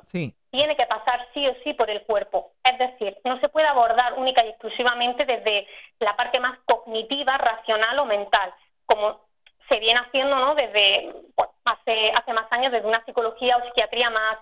tiene 0.49 0.75
que 0.75 0.85
pasar 0.87 1.27
sí 1.33 1.47
o 1.47 1.55
sí 1.63 1.73
por 1.73 1.89
el 1.89 2.01
cuerpo. 2.03 2.53
Es 2.63 2.77
decir, 2.79 3.17
no 3.23 3.39
se 3.39 3.49
puede 3.49 3.67
abordar 3.67 4.13
única 4.13 4.43
y 4.43 4.49
exclusivamente 4.49 5.25
desde 5.25 5.67
la 5.99 6.15
parte 6.15 6.39
más 6.39 6.57
cognitiva, 6.65 7.37
racional 7.37 7.99
o 7.99 8.05
mental, 8.05 8.53
como 8.85 9.21
se 9.69 9.79
viene 9.79 9.99
haciendo 9.99 10.35
¿no? 10.37 10.55
desde 10.55 11.13
hace, 11.65 12.11
hace 12.11 12.33
más 12.33 12.51
años 12.51 12.71
desde 12.71 12.87
una 12.87 13.03
psicología 13.05 13.57
o 13.57 13.65
psiquiatría 13.65 14.09
más 14.09 14.37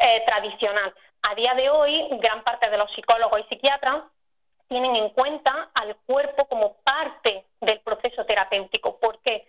eh, 0.00 0.22
tradicional. 0.26 0.94
A 1.22 1.34
día 1.34 1.54
de 1.54 1.70
hoy, 1.70 2.08
gran 2.20 2.42
parte 2.42 2.70
de 2.70 2.78
los 2.78 2.90
psicólogos 2.92 3.40
y 3.40 3.44
psiquiatras 3.44 4.02
tienen 4.68 4.96
en 4.96 5.10
cuenta 5.10 5.70
al 5.74 5.96
cuerpo 6.06 6.46
como 6.46 6.76
parte 6.84 7.44
del 7.60 7.80
proceso 7.80 8.24
terapéutico. 8.24 8.98
¿Por 8.98 9.18
qué? 9.20 9.46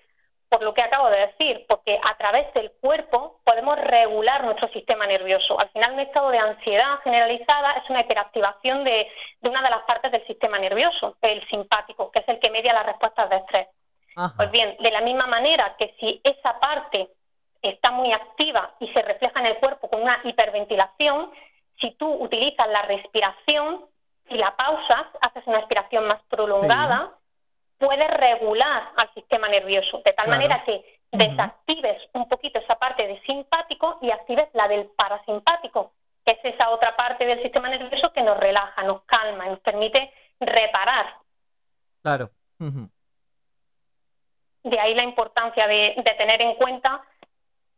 Por 0.50 0.64
lo 0.64 0.74
que 0.74 0.82
acabo 0.82 1.10
de 1.10 1.28
decir, 1.28 1.66
porque 1.70 1.98
a 2.04 2.18
través 2.18 2.54
del 2.54 2.72
cuerpo 2.82 3.40
podemos 3.46 3.80
regular 3.80 4.44
nuestro 4.44 4.68
sistema 4.70 5.06
nervioso. 5.06 5.60
Al 5.60 5.70
final, 5.70 5.94
un 5.94 6.00
estado 6.02 6.30
de 6.30 6.40
ansiedad 6.40 7.00
generalizada 7.04 7.74
es 7.74 7.90
una 7.90 8.02
hiperactivación 8.02 8.84
de, 8.84 9.08
de 9.40 9.50
una 9.50 9.62
de 9.62 9.70
las 9.70 9.84
partes 9.84 10.12
del 10.12 10.26
sistema 10.28 10.60
nervioso, 10.60 11.16
el 11.22 11.48
simpático, 11.48 12.12
que 12.12 12.20
es 12.20 12.28
el 12.28 12.40
que 12.40 12.50
media 12.50 12.74
las 12.74 12.86
respuestas 12.86 13.30
de 13.30 13.38
estrés. 13.38 13.68
Pues 14.36 14.52
bien, 14.52 14.76
de 14.80 14.92
la 14.92 15.02
misma 15.02 15.26
manera 15.28 15.76
que 15.78 15.96
si 16.00 16.20
esa 16.24 16.60
parte 16.60 17.10
está 17.62 17.92
muy 17.92 18.12
activa 18.12 18.76
y 18.80 18.88
se 18.90 19.02
refleja 19.04 19.40
en 19.40 19.46
el 19.46 19.58
cuerpo 19.58 19.90
con 19.90 20.02
una 20.02 20.20
hiperventilación, 20.24 21.32
si 21.82 21.92
tú 21.92 22.08
utilizas 22.14 22.68
la 22.70 22.84
respiración 22.84 23.86
y 24.30 24.36
la 24.38 24.56
pausas, 24.56 25.08
haces 25.20 25.46
una 25.48 25.58
respiración 25.58 26.08
más 26.08 26.22
prolongada, 26.30 27.12
puedes 27.78 28.10
regular 28.12 28.92
al 28.96 29.14
sistema 29.14 29.50
nervioso, 29.50 30.02
de 30.06 30.14
tal 30.14 30.30
manera 30.30 30.64
que 30.64 31.00
desactives 31.12 32.02
un 32.14 32.30
poquito 32.30 32.60
esa 32.60 32.76
parte 32.76 33.06
de 33.06 33.20
simpático 33.22 33.98
y 34.02 34.12
actives 34.12 34.48
la 34.54 34.68
del 34.68 34.86
parasimpático, 34.96 35.92
que 36.24 36.32
es 36.32 36.54
esa 36.54 36.70
otra 36.70 36.96
parte 36.96 37.26
del 37.26 37.42
sistema 37.42 37.68
nervioso 37.68 38.14
que 38.14 38.22
nos 38.22 38.38
relaja, 38.38 38.84
nos 38.84 39.02
calma 39.04 39.48
y 39.48 39.50
nos 39.50 39.60
permite 39.60 40.14
reparar. 40.40 41.18
Claro. 42.04 42.30
De 44.64 44.80
ahí 44.80 44.94
la 44.94 45.04
importancia 45.04 45.68
de, 45.68 45.96
tener 46.18 46.42
en 46.42 46.56
cuenta 46.56 47.02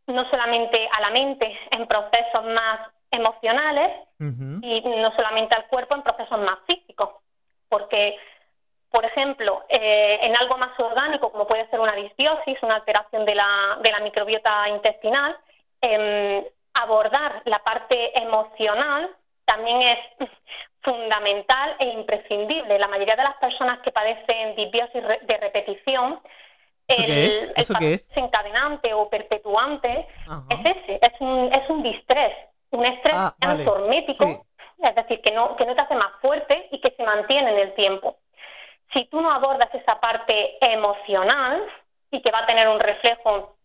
no 0.06 0.28
solamente 0.28 0.86
a 0.92 1.00
la 1.00 1.10
mente 1.10 1.58
en 1.70 1.86
procesos 1.86 2.44
más 2.44 2.93
emocionales 3.14 3.90
y 4.18 4.80
no 4.80 5.14
solamente 5.16 5.54
al 5.54 5.66
cuerpo 5.66 5.94
en 5.94 6.02
procesos 6.02 6.38
más 6.40 6.58
físicos. 6.66 7.10
Porque, 7.68 8.16
por 8.90 9.04
ejemplo, 9.04 9.64
eh, 9.68 10.18
en 10.22 10.36
algo 10.36 10.56
más 10.56 10.78
orgánico, 10.78 11.30
como 11.30 11.46
puede 11.46 11.68
ser 11.68 11.80
una 11.80 11.94
disbiosis, 11.94 12.62
una 12.62 12.76
alteración 12.76 13.24
de 13.24 13.34
la, 13.34 13.78
de 13.82 13.90
la 13.90 14.00
microbiota 14.00 14.68
intestinal, 14.68 15.36
em, 15.80 16.44
abordar 16.74 17.42
la 17.44 17.58
parte 17.60 18.18
emocional 18.18 19.10
también 19.44 19.82
es 19.82 20.28
fundamental 20.82 21.76
e 21.78 21.86
imprescindible. 21.86 22.78
La 22.78 22.88
mayoría 22.88 23.16
de 23.16 23.24
las 23.24 23.36
personas 23.36 23.80
que 23.80 23.92
padecen 23.92 24.56
disbiosis 24.56 25.02
de 25.02 25.36
repetición 25.38 26.20
el, 26.88 27.06
qué 27.06 27.26
es? 27.26 27.52
¿Eso 27.56 27.74
desencadenante 27.80 28.92
o 28.92 29.08
perpetuante 29.08 30.06
es 30.50 30.60
ese, 30.60 30.98
es 31.00 31.20
un, 31.20 31.52
es 31.52 31.70
un 31.70 31.82
distrés, 31.82 32.32
un 32.74 32.86
estrés 32.86 33.14
ah, 33.16 33.34
es 34.88 34.94
decir, 34.94 35.20
que 35.22 35.32
no, 35.32 35.56
que 35.56 35.64
no 35.64 35.74
te 35.74 35.82
hace 35.82 35.94
más 35.94 36.12
fuerte 36.20 36.68
y 36.70 36.80
que 36.80 36.90
se 36.90 37.02
mantiene 37.04 37.50
en 37.52 37.58
el 37.58 37.74
tiempo. 37.74 38.18
Si 38.92 39.06
tú 39.06 39.20
no 39.20 39.32
abordas 39.32 39.72
esa 39.74 40.00
parte 40.00 40.58
emocional 40.60 41.64
y 42.10 42.20
que 42.20 42.30
va 42.30 42.40
a 42.40 42.46
tener 42.46 42.68
un 42.68 42.78
reflejo 42.78 43.56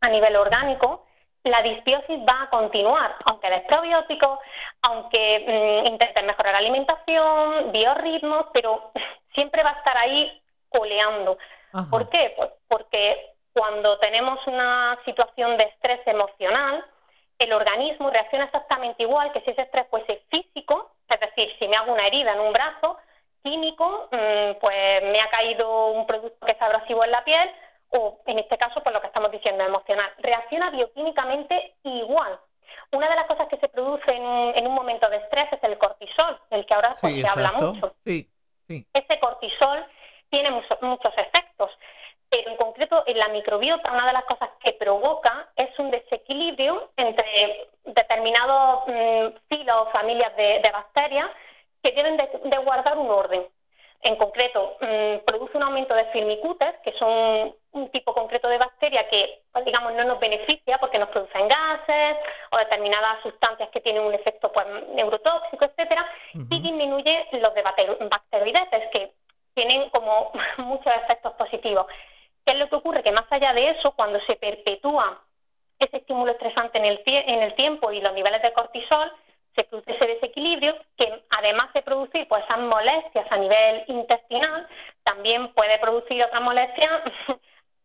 a 0.00 0.08
nivel 0.08 0.36
orgánico, 0.36 1.06
la 1.44 1.62
disbiosis 1.62 2.18
va 2.26 2.42
a 2.42 2.50
continuar, 2.50 3.16
aunque 3.26 3.50
des 3.50 3.62
probióticos, 3.62 4.38
aunque 4.82 5.82
mm, 5.84 5.86
intentes 5.86 6.24
mejorar 6.24 6.52
la 6.52 6.58
alimentación, 6.58 7.70
biorritmos, 7.70 8.46
pero 8.52 8.90
siempre 9.34 9.62
va 9.62 9.70
a 9.70 9.78
estar 9.78 9.96
ahí 9.96 10.42
coleando. 10.68 11.38
¿Por 11.90 12.08
qué? 12.08 12.32
Pues 12.36 12.50
porque 12.68 13.34
cuando 13.52 13.98
tenemos 13.98 14.38
una 14.46 14.96
situación 15.04 15.56
de 15.56 15.64
estrés 15.64 16.00
emocional, 16.06 16.84
el 17.38 17.52
organismo 17.52 18.10
reacciona 18.10 18.44
exactamente 18.44 19.02
igual 19.02 19.32
que 19.32 19.40
si 19.40 19.50
ese 19.50 19.62
estrés 19.62 19.86
fuese 19.88 20.22
físico, 20.30 20.92
es 21.08 21.20
decir, 21.20 21.52
si 21.58 21.68
me 21.68 21.76
hago 21.76 21.92
una 21.92 22.06
herida 22.06 22.32
en 22.32 22.40
un 22.40 22.52
brazo, 22.52 22.98
químico, 23.42 24.08
mm, 24.10 24.58
pues 24.60 25.02
me 25.02 25.20
ha 25.20 25.28
caído 25.30 25.88
un 25.88 26.06
producto 26.06 26.46
que 26.46 26.52
es 26.52 26.62
abrasivo 26.62 27.04
en 27.04 27.10
la 27.10 27.24
piel, 27.24 27.50
o 27.90 28.20
en 28.26 28.38
este 28.38 28.58
caso, 28.58 28.82
por 28.82 28.92
lo 28.92 29.00
que 29.00 29.06
estamos 29.06 29.30
diciendo, 29.30 29.62
emocional. 29.62 30.10
Reacciona 30.18 30.70
bioquímicamente 30.70 31.74
igual. 31.84 32.40
Una 32.90 33.08
de 33.08 33.16
las 33.16 33.26
cosas 33.26 33.48
que 33.48 33.58
se 33.58 33.68
produce 33.68 34.10
en, 34.10 34.66
un 34.66 34.74
momento 34.74 35.08
de 35.08 35.18
estrés 35.18 35.52
es 35.52 35.62
el 35.62 35.78
cortisol, 35.78 36.40
del 36.50 36.66
que 36.66 36.74
ahora 36.74 36.94
pues, 37.00 37.20
se 37.20 37.28
habla 37.28 37.52
mucho. 37.52 37.94
Sí, 38.04 38.28
Ese 38.68 39.20
cortisol 39.20 39.84
tiene 40.30 40.50
muchos 40.50 41.12
efectos, 41.16 41.43
pero 42.34 42.50
en 42.50 42.56
concreto 42.56 43.04
en 43.06 43.16
la 43.16 43.28
microbiota 43.28 43.92
una 43.92 44.06
de 44.06 44.12
las 44.12 44.24
cosas 44.24 44.50
que 44.58 44.72
provoca 44.72 45.50
es 45.54 45.78
un 45.78 45.92
desequilibrio 45.92 46.90
entre 46.96 47.68
determinados 47.84 48.82
mm, 48.88 49.36
filos 49.48 49.76
o 49.76 49.90
familias 49.90 50.34
de, 50.36 50.60
bacterias 50.72 51.30
que 51.80 51.92
deben 51.92 52.16
de 52.16 52.56
guardar 52.58 52.98
un 52.98 53.08
orden 53.08 53.46
en 54.02 54.16
concreto, 54.16 54.76
mm, 54.80 55.24
produce 55.24 55.56
un 55.56 55.62
aumento 55.62 55.94
de 55.94 56.06
firmicutes, 56.06 56.74
que 56.82 56.92
son 56.98 57.54
un 57.72 57.88
tipo 57.90 58.12
concreto 58.12 58.48
de 58.48 58.58
bacteria 58.58 59.08
que, 59.08 59.42
digamos, 59.64 59.94
no 59.94 60.04
nos 60.04 60.18
beneficia 60.18 60.78
porque 60.78 60.98
nos 60.98 61.10
producen 61.10 61.48
gases 61.48 62.16
o 62.50 62.58
determinadas 62.58 63.22
sustancias 63.22 63.68
que 63.70 63.80
tienen 63.80 64.02
un 64.02 64.12
efecto 64.12 64.52
pues, 64.52 64.66
neurotóxico, 64.94 65.64
etcétera, 65.64 66.04
y 66.34 66.60
disminuye 66.60 67.28
los 67.32 67.54
de 67.54 67.62
bacteroidetes, 67.62 68.90
que 68.92 69.12
tienen 69.54 69.88
como 69.90 70.32
muchos 70.58 70.92
efectos 70.96 71.32
positivos. 71.34 71.86
¿Qué 72.44 72.52
es 72.52 72.58
lo 72.58 72.68
que 72.68 72.76
ocurre? 72.76 73.02
Que 73.02 73.12
más 73.12 73.26
allá 73.30 73.52
de 73.52 73.70
eso, 73.70 73.92
cuando 73.92 74.20
se 74.26 74.36
perpetúa 74.36 75.22
ese 75.78 75.96
estímulo 75.98 76.32
estresante 76.32 76.78
en 76.78 76.84
el, 76.84 77.02
en 77.06 77.42
el 77.42 77.54
tiempo 77.54 77.90
y 77.90 78.00
los 78.00 78.12
niveles 78.12 78.42
de 78.42 78.52
cortisol, 78.52 79.12
se 79.54 79.64
produce 79.64 79.92
ese 79.92 80.06
desequilibrio 80.06 80.76
que 80.96 81.24
además 81.30 81.72
de 81.72 81.82
producir 81.82 82.26
pues 82.28 82.44
esas 82.44 82.58
molestias 82.58 83.26
a 83.30 83.36
nivel 83.36 83.84
intestinal, 83.88 84.66
también 85.02 85.52
puede 85.54 85.78
producir 85.78 86.22
otras 86.22 86.42
molestias 86.42 86.90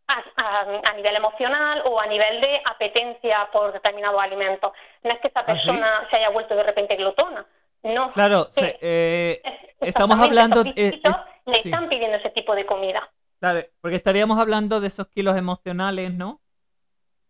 a, 0.08 0.94
nivel 0.96 1.16
emocional 1.16 1.84
o 1.86 2.00
a 2.00 2.08
nivel 2.08 2.42
de 2.42 2.62
apetencia 2.66 3.48
por 3.52 3.72
determinados 3.72 4.22
alimentos. 4.22 4.72
No 5.04 5.12
es 5.12 5.20
que 5.20 5.28
esa 5.28 5.42
¿Ah, 5.42 5.46
persona 5.46 6.08
se 6.10 6.18
haya 6.18 6.30
vuelto 6.30 6.56
de 6.56 6.64
repente 6.64 6.96
glotona, 6.96 7.46
no. 7.84 8.10
Claro, 8.10 8.48
eh, 8.58 9.42
estamos 9.80 10.20
hablando... 10.20 10.64
Eh, 10.76 11.00
le 11.46 11.58
están 11.58 11.90
pidiendo 11.90 12.18
ese 12.18 12.30
tipo 12.30 12.54
de 12.54 12.66
comida. 12.66 13.10
Claro, 13.40 13.62
porque 13.82 13.96
estaríamos 13.96 14.40
hablando 14.40 14.82
de 14.82 14.88
esos 14.88 15.08
kilos 15.08 15.38
emocionales, 15.38 16.14
¿no? 16.14 16.42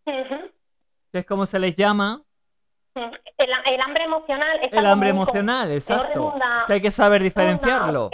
Que 0.05 1.19
es 1.19 1.25
como 1.25 1.45
se 1.45 1.59
les 1.59 1.75
llama, 1.75 2.23
el, 3.39 3.81
hambre 3.81 4.03
emocional 4.03 4.59
es 4.61 4.73
El 4.73 4.85
hambre 4.85 5.09
emocional, 5.09 5.71
exacto. 5.71 6.33
que 6.67 6.73
hay 6.73 6.81
que 6.81 6.91
saber 6.91 7.23
diferenciarlo. 7.23 8.09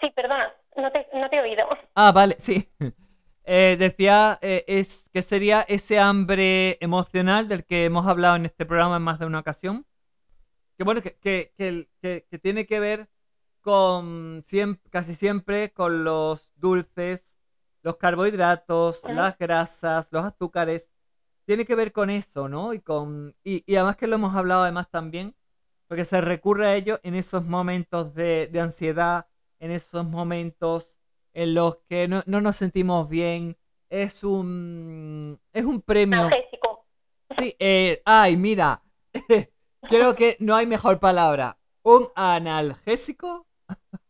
sí, 0.00 0.10
perdona, 0.10 0.52
no 0.76 0.90
te, 0.92 1.08
no 1.14 1.28
te, 1.28 1.36
he 1.36 1.40
oído. 1.40 1.66
Ah, 1.94 2.12
vale, 2.12 2.36
sí. 2.38 2.68
Eh, 3.44 3.74
decía 3.76 4.38
eh, 4.40 4.64
es 4.68 5.10
que 5.12 5.20
sería 5.20 5.62
ese 5.62 5.98
hambre 5.98 6.78
emocional 6.80 7.48
del 7.48 7.64
que 7.64 7.86
hemos 7.86 8.06
hablado 8.06 8.36
en 8.36 8.46
este 8.46 8.64
programa 8.64 8.98
en 8.98 9.02
más 9.02 9.18
de 9.18 9.26
una 9.26 9.40
ocasión. 9.40 9.84
Que 10.78 10.84
bueno, 10.84 11.02
que, 11.02 11.16
que, 11.16 11.88
que, 12.00 12.38
tiene 12.38 12.66
que 12.66 12.78
ver 12.78 13.08
con 13.62 14.44
siempre, 14.46 14.90
casi 14.90 15.14
siempre 15.14 15.72
con 15.72 16.04
los 16.04 16.50
dulces, 16.56 17.26
los 17.82 17.96
carbohidratos, 17.96 19.02
las 19.04 19.38
grasas, 19.38 20.08
los 20.12 20.24
azúcares 20.24 20.90
tiene 21.44 21.64
que 21.64 21.74
ver 21.74 21.92
con 21.92 22.10
eso, 22.10 22.48
¿no? 22.48 22.72
Y, 22.72 22.80
con, 22.80 23.34
y, 23.44 23.74
además 23.74 23.96
que 23.96 24.06
lo 24.06 24.16
hemos 24.16 24.34
hablado 24.34 24.62
además 24.62 24.90
también, 24.90 25.34
porque 25.88 26.04
se 26.04 26.20
recurre 26.20 26.66
a 26.66 26.74
ello 26.76 27.00
en 27.02 27.14
esos 27.14 27.44
momentos 27.44 28.14
de, 28.14 28.50
ansiedad, 28.60 29.26
en 29.58 29.70
esos 29.70 30.04
momentos 30.04 30.98
en 31.32 31.54
los 31.54 31.78
que 31.88 32.08
no, 32.08 32.22
nos 32.26 32.56
sentimos 32.56 33.08
bien. 33.08 33.56
Es 33.90 34.24
un, 34.24 35.38
es 35.52 35.64
un 35.64 35.82
premio. 35.82 36.30
Sí, 37.36 37.54
eh, 37.58 38.00
ay, 38.04 38.36
mira, 38.36 38.82
creo 39.88 40.14
que 40.14 40.36
no 40.40 40.56
hay 40.56 40.66
mejor 40.66 40.98
palabra. 40.98 41.58
¿Un 41.82 42.08
analgésico? 42.14 43.46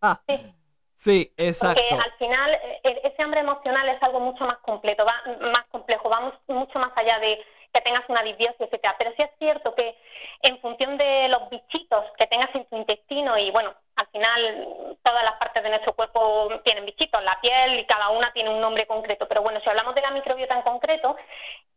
Sí, 0.94 1.32
exacto. 1.36 1.82
Porque 1.90 2.04
al 2.04 2.12
final 2.12 2.54
e, 2.84 3.00
ese 3.02 3.22
hambre 3.24 3.40
emocional 3.40 3.88
es 3.88 4.00
algo 4.04 4.20
mucho 4.20 4.44
más 4.44 4.58
completo, 4.58 5.04
va, 5.04 5.20
más 5.50 5.66
complejo, 5.66 6.08
vamos 6.08 6.32
mucho 6.46 6.78
más 6.78 6.92
allá 6.94 7.18
de 7.18 7.44
que 7.74 7.80
tengas 7.80 8.08
una 8.08 8.22
disbiosis, 8.22 8.60
etcétera. 8.60 8.94
Pero 8.98 9.12
sí 9.16 9.22
es 9.22 9.30
cierto 9.40 9.74
que 9.74 9.96
en 10.42 10.60
función 10.60 10.96
de 10.98 11.28
los 11.28 11.50
bichitos 11.50 12.04
que 12.16 12.28
tengas 12.28 12.54
en 12.54 12.66
tu 12.66 12.76
intestino 12.76 13.36
y 13.36 13.50
bueno, 13.50 13.74
al 13.96 14.06
final 14.08 14.96
todas 15.02 15.24
las 15.24 15.34
partes 15.38 15.62
de 15.64 15.70
nuestro 15.70 15.94
cuerpo 15.94 16.50
tienen 16.64 16.86
bichitos, 16.86 17.20
la 17.24 17.40
piel 17.40 17.80
y 17.80 17.86
cada 17.86 18.10
una 18.10 18.32
tiene 18.32 18.50
un 18.50 18.60
nombre 18.60 18.86
concreto. 18.86 19.26
Pero 19.26 19.42
bueno, 19.42 19.60
si 19.60 19.68
hablamos 19.68 19.96
de 19.96 20.02
la 20.02 20.12
microbiota 20.12 20.54
en 20.54 20.62
concreto, 20.62 21.16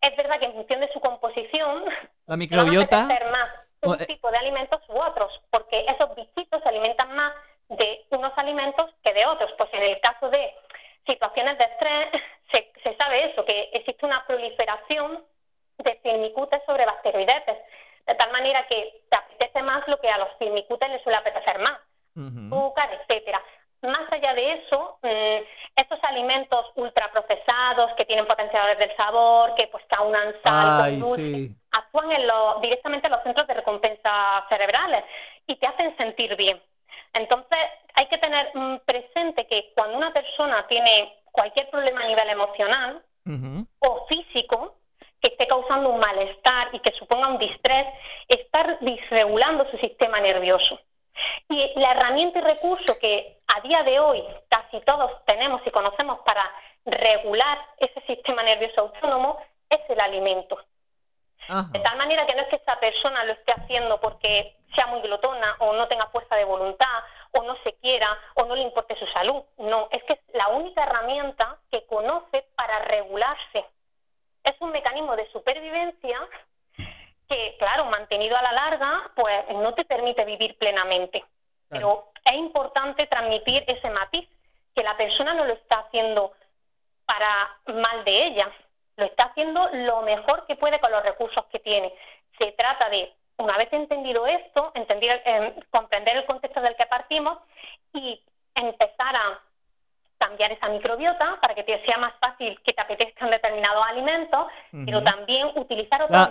es 0.01 0.15
verdad 0.15 0.37
que 0.39 0.45
en 0.45 0.53
función 0.53 0.81
de 0.81 0.91
su 0.93 0.99
composición, 0.99 1.83
la 2.27 2.37
microbiota 2.37 3.07
vamos 3.07 3.21
a 3.21 3.31
más 3.31 3.49
un 3.81 4.01
eh, 4.01 4.05
tipo 4.05 4.29
de 4.29 4.37
alimentos 4.37 4.81
u 4.89 4.99
otros, 4.99 5.31
porque 5.49 5.85
esos 5.87 6.15
bichitos 6.15 6.61
se 6.61 6.69
alimentan 6.69 7.15
más 7.15 7.33
de 7.69 8.05
unos 8.11 8.33
alimentos 8.37 8.91
que 9.03 9.13
de 9.13 9.25
otros. 9.25 9.51
Pues 9.57 9.69
en 9.73 9.83
el 9.83 9.99
caso 9.99 10.29
de 10.29 10.53
situaciones 11.05 11.57
de 11.57 11.63
estrés, 11.65 12.07
se, 12.83 12.95
sabe 12.97 13.31
eso, 13.31 13.45
que 13.45 13.69
existe 13.73 14.05
una 14.05 14.25
proliferación 14.25 15.23
de 15.77 15.95
firmicutes 16.01 16.61
sobre 16.65 16.85
bacteroidetes, 16.85 17.57
de 18.07 18.15
tal 18.15 18.31
manera 18.31 18.65
que 18.67 19.01
te 19.09 19.17
apetece 19.17 19.61
más 19.63 19.87
lo 19.87 19.99
que 19.99 20.09
a 20.09 20.17
los 20.17 20.29
firmicutes 20.37 20.89
les 20.89 21.03
suele 21.03 21.17
apetecer 21.17 21.59
más, 21.59 21.79
azúcar, 22.15 22.89
etcétera. 22.93 23.43
Más 23.81 24.11
allá 24.11 24.33
de 24.33 24.53
eso, 24.53 24.97
mm, 25.01 25.43
estos 25.75 25.99
alimentos 26.03 26.71
ultraprocesados 26.75 27.93
que 27.97 28.05
tienen 28.05 28.25
potenciadores 28.25 28.79
del 28.79 28.95
sabor, 28.95 29.53
que 29.55 29.67
pues 29.67 29.83
caunan 29.87 30.33
sal, 30.43 31.01
actúan 31.71 32.11
en 32.11 32.27
lo, 32.27 32.59
directamente 32.61 33.07
en 33.07 33.11
los 33.11 33.23
centros 33.23 33.45
de 33.47 33.53
recompensa 33.53 34.45
cerebrales 34.49 35.03
y 35.45 35.55
te 35.57 35.67
hacen 35.67 35.95
sentir 35.97 36.35
bien. 36.35 36.61
Entonces, 37.15 37.57
hay 37.93 38.07
que 38.07 38.17
tener 38.17 38.51
mm, 38.53 38.77
presente 38.85 39.47
que 39.47 39.71
cuando 39.73 39.97
una 39.97 40.13
persona 40.13 40.65
tiene 40.67 41.21
cualquier 41.31 41.69
problema 41.69 42.01
a 42.01 42.07
nivel 42.07 42.29
emocional 42.29 43.03
o 43.79 44.05
físico, 44.07 44.75
que 45.19 45.29
esté 45.29 45.47
causando 45.47 45.89
un 45.89 45.99
malestar 45.99 46.69
y 46.73 46.79
que 46.79 46.91
suponga 46.91 47.29
un 47.29 47.39
distrés, 47.39 47.87
estar 48.27 48.77
disregulando 48.81 49.69
su 49.71 49.77
sistema 49.77 50.19
nervioso. 50.19 50.79
Y 51.49 51.79
la 51.79 51.91
herramienta 51.91 52.39
y 52.39 52.41
recurso 52.43 52.99
que 52.99 53.39
a 53.47 53.61
día 53.61 53.81
de 53.83 53.99
hoy 53.99 54.23
casi 54.49 54.79
todos 54.81 55.11
tenemos 55.25 55.61
y 55.65 55.71
conocemos 55.71 56.19
para 56.19 56.43
regular 56.85 57.57
ese 57.77 57.99
sistema 58.01 58.43
nervioso 58.43 58.81
autónomo 58.81 59.39
es 59.69 59.79
el 59.89 59.99
alimento. 59.99 60.57
De 61.71 61.79
tal 61.79 61.97
manera 61.97 62.25
que 62.25 62.33
no 62.33 62.41
es 62.41 62.47
que 62.47 62.55
esa 62.55 62.79
persona 62.79 63.23
lo 63.23 63.33
esté 63.33 63.51
haciendo 63.51 63.99
porque 64.01 64.55
sea 64.75 64.87
muy 64.87 65.01
glotona 65.01 65.55
o 65.59 65.73
no 65.73 65.87
tenga 65.87 66.07
fuerza 66.07 66.35
de 66.35 66.45
voluntad 66.45 67.03
o 67.31 67.43
no 67.43 67.55
se 67.63 67.73
quiera 67.75 68.17
o 68.35 68.45
no 68.45 68.55
le 68.55 68.61
importe 68.61 68.95
su 68.97 69.07
salud. 69.07 69.43
No, 69.57 69.87
es 69.91 70.03
que 70.03 70.13
es 70.13 70.19
la 70.33 70.49
única 70.49 70.83
herramienta 70.83 71.57
que 71.71 71.85
conoce 71.85 72.45
para 72.55 72.79
regularse. 72.79 73.65
Es 74.43 74.55
un 74.59 74.71
mecanismo 74.71 75.15
de 75.15 75.29
supervivencia 75.31 76.19
que, 77.27 77.55
claro, 77.57 77.85
mantenido 77.85 78.37
a 78.37 78.41
la 78.41 78.51
larga, 78.51 79.11
pues 79.15 79.49
no 79.49 79.73
te 79.73 79.85
permite 79.85 80.23
vivir 80.25 80.57
plenamente. 80.57 81.25
Pero 81.69 82.11
es 82.23 82.33
importante 82.33 83.07
transmitir 83.07 83.63
ese 83.67 83.89
matiz, 83.89 84.29
que 84.75 84.83
la 84.83 84.95
persona 84.97 85.33
no 85.33 85.45
lo 85.45 85.53
está 85.53 85.79
haciendo 85.79 86.33
para 87.05 87.57
mal 87.67 88.03
de 88.03 88.27
ella, 88.27 88.51
lo 88.97 89.05
está 89.05 89.25
haciendo 89.25 89.67
lo 89.71 90.01
mejor 90.01 90.45
que 90.45 90.55
puede 90.55 90.79
con 90.79 90.91
los 90.91 91.03
recursos 91.03 91.45
que 91.45 91.59
tiene. 91.59 91.93
Se 92.37 92.51
trata 92.51 92.89
de, 92.89 93.13
una 93.37 93.57
vez 93.57 93.71
entendido 93.73 94.25
esto, 94.27 94.71
entender, 94.75 95.21
eh, 95.25 95.55
comprender 95.71 96.17
el 96.17 96.25
contexto 96.25 96.61
del 96.61 96.75
que 96.75 96.85
partimos 96.85 97.37
y 97.93 98.21
empezar 98.55 99.15
a 99.15 99.41
cambiar 100.17 100.51
esa 100.51 100.69
microbiota 100.69 101.39
para 101.41 101.53
que 101.53 101.63
te 101.63 101.83
sea 101.85 101.97
más 101.97 102.13
fácil 102.19 102.57
que 102.63 102.73
te 102.73 102.81
apetezcan 102.81 103.29
determinados 103.29 103.85
alimentos, 103.89 104.47
pero 104.85 105.03
también 105.03 105.47
utilizar 105.55 106.01
otros... 106.01 106.29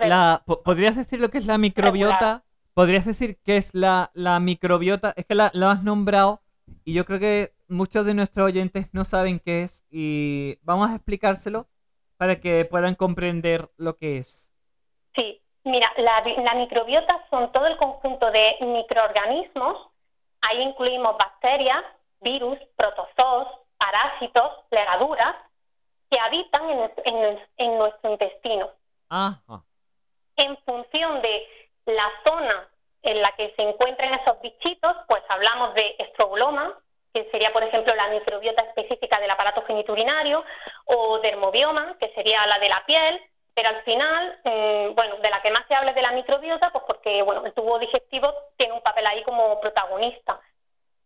¿Podrías 0.65 0.97
decir 0.97 1.21
lo 1.21 1.29
que 1.29 1.39
es 1.39 1.47
la 1.47 1.59
microbiota? 1.59 2.45
¿Podrías 2.73 3.05
decir 3.05 3.39
qué 3.45 3.57
es 3.57 3.75
la, 3.75 4.11
la 4.15 4.41
microbiota? 4.41 5.13
Es 5.17 5.27
que 5.27 5.35
la, 5.35 5.51
lo 5.55 5.69
has 5.69 5.83
nombrado 5.83 6.43
y 6.85 6.95
yo 6.95 7.05
creo 7.05 7.21
que 7.21 7.53
muchos 7.69 8.07
de 8.07 8.15
nuestros 8.15 8.47
oyentes 8.47 8.89
no 8.93 9.05
saben 9.05 9.39
qué 9.39 9.63
es 9.63 9.85
y 9.91 10.59
vamos 10.63 10.91
a 10.91 10.95
explicárselo 10.97 11.69
para 12.17 12.41
que 12.41 12.65
puedan 12.65 12.95
comprender 12.95 13.71
lo 13.77 13.97
que 13.97 14.17
es. 14.17 14.51
Sí, 15.15 15.43
mira, 15.65 15.93
la, 15.97 16.55
microbiota 16.55 17.25
son 17.31 17.51
todo 17.53 17.67
el 17.67 17.77
conjunto 17.77 18.31
de 18.31 18.57
microorganismos, 18.61 19.89
ahí 20.43 20.63
incluimos 20.63 21.17
bacterias, 21.17 21.83
virus, 22.21 22.59
protozoos, 22.77 23.49
parásitos, 23.77 24.51
legaduras, 24.71 25.35
que 26.11 26.19
habitan 26.19 26.63
en, 27.57 27.79
nuestro 27.79 28.11
intestino. 28.11 28.71
En 30.37 30.57
función 30.59 31.23
de 31.23 31.47
la 31.87 32.11
zona 32.25 32.69
en 33.03 33.21
la 33.21 33.33
que 33.33 33.53
se 33.57 33.63
encuentran 33.63 34.15
esos 34.15 34.41
bichitos, 34.41 34.97
pues 35.09 35.23
hablamos 35.29 35.75
de 35.75 35.97
estroboloma, 35.99 36.73
que 37.13 37.29
sería, 37.31 37.53
por 37.53 37.63
ejemplo, 37.63 37.95
la 37.95 38.09
microbiota 38.09 38.63
específica 38.63 39.21
del 39.21 39.31
aparato 39.31 39.63
geniturinario, 39.67 40.45
o 40.87 41.19
dermobioma, 41.21 41.97
que 41.99 42.13
sería 42.15 42.47
la 42.47 42.59
de 42.59 42.69
la 42.69 42.85
piel, 42.87 43.21
pero 43.55 43.69
al 43.69 43.83
final, 43.83 44.39
mm, 44.45 44.95
bueno, 44.95 45.17
de 45.19 45.31
la 45.31 45.41
que 45.41 45.51
más 45.51 45.65
se 45.69 45.75
habla 45.75 45.91
es 45.91 45.97
de 45.97 46.03
la 46.03 46.11
microbiota, 46.11 46.71
pues 46.71 46.85
porque, 46.87 47.23
bueno, 47.23 47.47
el 47.47 47.53
tubo 47.53 47.79
digestivo 47.79 48.35
tiene 48.57 48.75
un 48.75 48.83
papel 48.83 49.07
ahí 49.07 49.23
como 49.23 49.61
protagonista. 49.61 50.41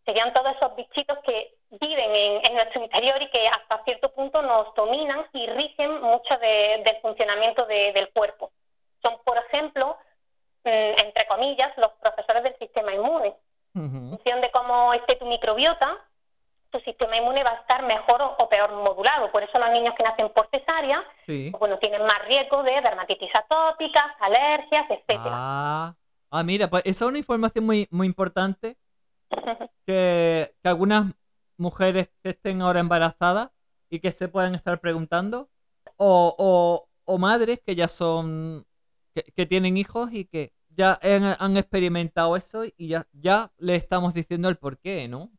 Serían 0.03 0.33
todos 0.33 0.55
esos 0.55 0.75
bichitos 0.75 1.19
que 1.19 1.53
viven 1.69 2.41
en, 2.43 2.53
nuestro 2.55 2.81
interior 2.81 3.21
y 3.21 3.29
que 3.29 3.47
hasta 3.47 3.83
cierto 3.83 4.11
punto 4.11 4.41
nos 4.41 4.73
dominan 4.73 5.27
y 5.33 5.45
rigen 5.45 6.01
mucho 6.01 6.35
del 6.39 6.97
funcionamiento 7.01 7.65
del 7.67 8.09
cuerpo. 8.09 8.51
Son, 9.03 9.19
por 9.23 9.37
ejemplo, 9.37 9.97
mm, 10.63 10.69
entre 10.69 11.27
comillas, 11.27 11.77
los 11.77 11.91
profesores 12.01 12.43
del 12.43 12.57
sistema 12.57 12.93
inmune. 12.93 13.35
En 13.75 14.09
función 14.09 14.41
de 14.41 14.49
cómo 14.49 14.93
esté 14.95 15.15
tu 15.15 15.25
microbiota, 15.25 15.95
tu 16.71 16.79
sistema 16.81 17.17
inmune 17.17 17.43
va 17.43 17.51
a 17.51 17.61
estar 17.61 17.85
mejor 17.85 18.21
o, 18.37 18.49
peor 18.49 18.71
modulado. 18.73 19.31
Por 19.31 19.43
eso 19.43 19.57
los 19.57 19.71
niños 19.71 19.93
que 19.95 20.03
nacen 20.03 20.29
por 20.29 20.49
cesárea, 20.49 21.03
pues, 21.25 21.51
bueno, 21.51 21.77
tienen 21.79 22.05
más 22.05 22.25
riesgo 22.25 22.63
de 22.63 22.81
dermatitis 22.81 23.33
atópicas, 23.33 24.05
alergias, 24.19 24.85
etcétera. 24.89 25.31
Ah, 25.31 25.95
ah, 26.31 26.43
mira, 26.43 26.69
pues 26.69 26.83
esa 26.85 27.05
es 27.05 27.09
una 27.09 27.17
información 27.17 27.65
muy, 27.65 27.87
muy 27.91 28.07
importante 28.07 28.77
que, 29.85 30.53
algunas 30.63 31.13
mujeres 31.57 32.09
que 32.23 32.29
estén 32.29 32.61
ahora 32.61 32.79
embarazadas 32.79 33.49
y 33.89 33.99
que 33.99 34.11
se 34.11 34.27
puedan 34.27 34.55
estar 34.55 34.79
preguntando, 34.79 35.49
o, 35.97 36.85
o, 37.05 37.17
madres 37.17 37.59
que 37.65 37.75
ya 37.75 37.87
son, 37.87 38.65
que, 39.13 39.45
tienen 39.45 39.75
hijos 39.75 40.13
y 40.13 40.25
que 40.25 40.53
ya 40.69 40.97
han, 41.39 41.57
experimentado 41.57 42.37
eso 42.37 42.63
y 42.63 42.87
ya, 42.87 43.05
ya 43.11 43.51
le 43.57 43.75
estamos 43.75 44.13
diciendo 44.13 44.47
el 44.47 44.57
por 44.57 44.77
qué, 44.77 45.07
¿no? 45.07 45.31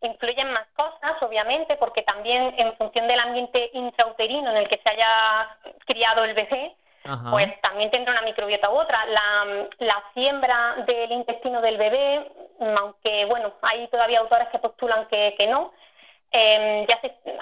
Influyen 0.00 0.52
más 0.52 0.66
cosas, 0.74 1.20
obviamente, 1.20 1.76
porque 1.76 2.02
también 2.02 2.54
en 2.58 2.76
función 2.76 3.06
del 3.08 3.20
ambiente 3.20 3.70
intrauterino 3.72 4.50
en 4.50 4.56
el 4.56 4.68
que 4.68 4.80
se 4.82 4.90
haya 4.90 5.56
criado 5.86 6.24
el 6.24 6.34
bebé, 6.34 6.76
pues 7.30 7.60
también 7.62 7.90
tendrá 7.90 8.12
una 8.12 8.22
microbiota 8.22 8.70
u 8.70 8.78
otra. 8.78 9.04
La, 9.78 10.02
siembra 10.14 10.76
del 10.86 11.10
intestino 11.10 11.60
del 11.60 11.76
bebé, 11.76 12.30
aunque 12.78 13.24
bueno, 13.24 13.54
hay 13.62 13.88
todavía 13.88 14.20
autores 14.20 14.48
que 14.48 14.58
postulan 14.58 15.06
que, 15.06 15.46
no, 15.48 15.72
em, 16.30 16.86
ya 16.86 17.00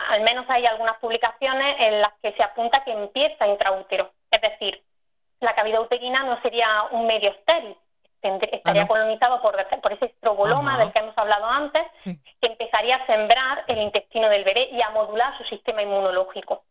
al 0.08 0.22
menos 0.22 0.46
hay 0.48 0.66
algunas 0.66 0.96
publicaciones 0.98 1.76
en 1.78 2.00
las 2.00 2.12
que 2.22 2.32
se 2.32 2.42
apunta 2.42 2.84
que 2.84 2.92
empieza 2.92 3.46
intraútero. 3.46 4.12
Es 4.30 4.40
decir, 4.40 4.82
la 5.40 5.54
cavidad 5.54 5.82
uterina 5.82 6.22
no 6.22 6.40
sería 6.42 6.84
un 6.92 7.06
medio 7.06 7.30
estéril, 7.30 7.76
estaría 8.22 8.86
colonizado 8.86 9.40
por, 9.40 9.56
por 9.80 9.92
ese 9.92 10.06
estroboloma 10.06 10.78
del 10.78 10.92
que 10.92 10.98
hemos 10.98 11.16
hablado 11.16 11.46
antes, 11.46 11.82
que 12.04 12.46
empezaría 12.46 12.96
a 12.96 13.06
sembrar 13.06 13.64
el 13.66 13.78
intestino 13.78 14.28
del 14.28 14.44
bebé 14.44 14.68
y 14.72 14.82
a 14.82 14.90
modular 14.90 15.36
su 15.38 15.44
sistema 15.44 15.82
inmunológico. 15.82 16.64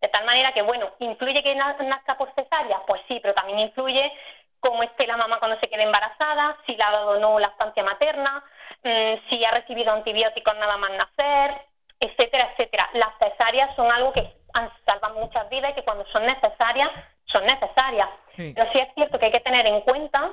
De 0.00 0.08
tal 0.08 0.24
manera 0.24 0.52
que, 0.52 0.62
bueno, 0.62 0.90
¿influye 0.98 1.42
que 1.42 1.54
nazca 1.54 2.16
por 2.16 2.32
cesárea? 2.34 2.80
Pues 2.86 3.02
sí, 3.06 3.18
pero 3.20 3.34
también 3.34 3.58
influye 3.58 4.12
cómo 4.58 4.82
esté 4.82 5.06
la 5.06 5.16
mamá 5.16 5.38
cuando 5.38 5.58
se 5.58 5.68
quede 5.68 5.82
embarazada, 5.82 6.56
si 6.66 6.76
le 6.76 6.82
ha 6.82 6.90
dado 6.90 7.10
o 7.12 7.18
no 7.18 7.38
la 7.38 7.48
estancia 7.48 7.82
materna, 7.82 8.44
mm, 8.82 9.28
si 9.28 9.44
ha 9.44 9.50
recibido 9.50 9.92
antibióticos 9.92 10.56
nada 10.56 10.76
más 10.76 10.90
nacer, 10.92 11.62
etcétera, 11.98 12.50
etcétera. 12.52 12.88
Las 12.94 13.10
cesáreas 13.18 13.74
son 13.76 13.90
algo 13.90 14.12
que 14.12 14.26
han 14.54 14.70
salvado 14.86 15.20
muchas 15.20 15.48
vidas 15.50 15.70
y 15.70 15.74
que 15.74 15.84
cuando 15.84 16.06
son 16.06 16.24
necesarias, 16.24 16.90
son 17.26 17.44
necesarias. 17.44 18.08
Pero 18.36 18.72
sí 18.72 18.78
es 18.78 18.88
cierto 18.94 19.18
que 19.18 19.26
hay 19.26 19.32
que 19.32 19.40
tener 19.40 19.66
en 19.66 19.82
cuenta 19.82 20.32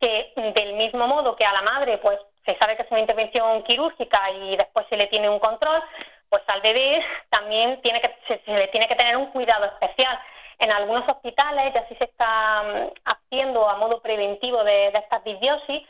que 0.00 0.32
del 0.36 0.74
mismo 0.74 1.06
modo 1.06 1.36
que 1.36 1.44
a 1.44 1.52
la 1.52 1.62
madre, 1.62 1.98
pues 1.98 2.18
se 2.44 2.56
sabe 2.58 2.76
que 2.76 2.82
es 2.82 2.90
una 2.90 3.00
intervención 3.00 3.62
quirúrgica 3.64 4.30
y 4.30 4.56
después 4.56 4.86
se 4.88 4.96
le 4.96 5.06
tiene 5.06 5.28
un 5.28 5.38
control, 5.38 5.82
pues 6.28 6.42
al 6.46 6.60
bebé 6.60 7.04
también 7.30 7.80
tiene 7.82 8.00
que, 8.00 8.14
se, 8.26 8.40
le 8.52 8.68
tiene 8.68 8.88
que 8.88 8.96
tener 8.96 9.16
un 9.16 9.26
cuidado 9.26 9.64
especial. 9.66 10.18
En 10.58 10.72
algunos 10.72 11.08
hospitales 11.08 11.74
ya 11.74 11.86
sí 11.88 11.94
se 11.96 12.04
está 12.04 12.62
mm, 12.62 12.90
haciendo 13.04 13.68
a 13.68 13.76
modo 13.76 14.00
preventivo 14.00 14.64
de, 14.64 14.90
de 14.90 14.98
esta 14.98 15.20
disbiosis 15.20 15.82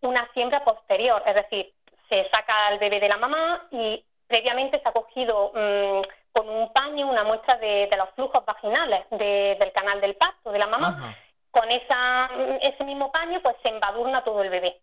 una 0.00 0.28
siembra 0.34 0.64
posterior, 0.64 1.22
es 1.26 1.34
decir, 1.34 1.72
se 2.08 2.28
saca 2.30 2.66
al 2.68 2.78
bebé 2.78 3.00
de 3.00 3.08
la 3.08 3.16
mamá 3.16 3.66
y 3.70 4.04
previamente 4.26 4.80
se 4.80 4.88
ha 4.88 4.92
cogido 4.92 5.52
mm, 5.54 6.02
con 6.32 6.48
un 6.48 6.72
paño 6.72 7.08
una 7.08 7.24
muestra 7.24 7.56
de, 7.58 7.88
los 7.96 8.10
flujos 8.10 8.44
vaginales 8.44 9.04
del 9.10 9.72
canal 9.72 10.00
del 10.00 10.16
parto 10.16 10.50
de 10.50 10.58
la 10.58 10.66
mamá. 10.66 11.16
Con 11.54 11.70
esa, 11.70 12.28
ese 12.60 12.84
mismo 12.84 13.10
paño 13.10 13.40
pues 13.40 13.56
se 13.62 13.70
embadurna 13.70 14.22
todo 14.24 14.42
el 14.42 14.50
bebé 14.50 14.82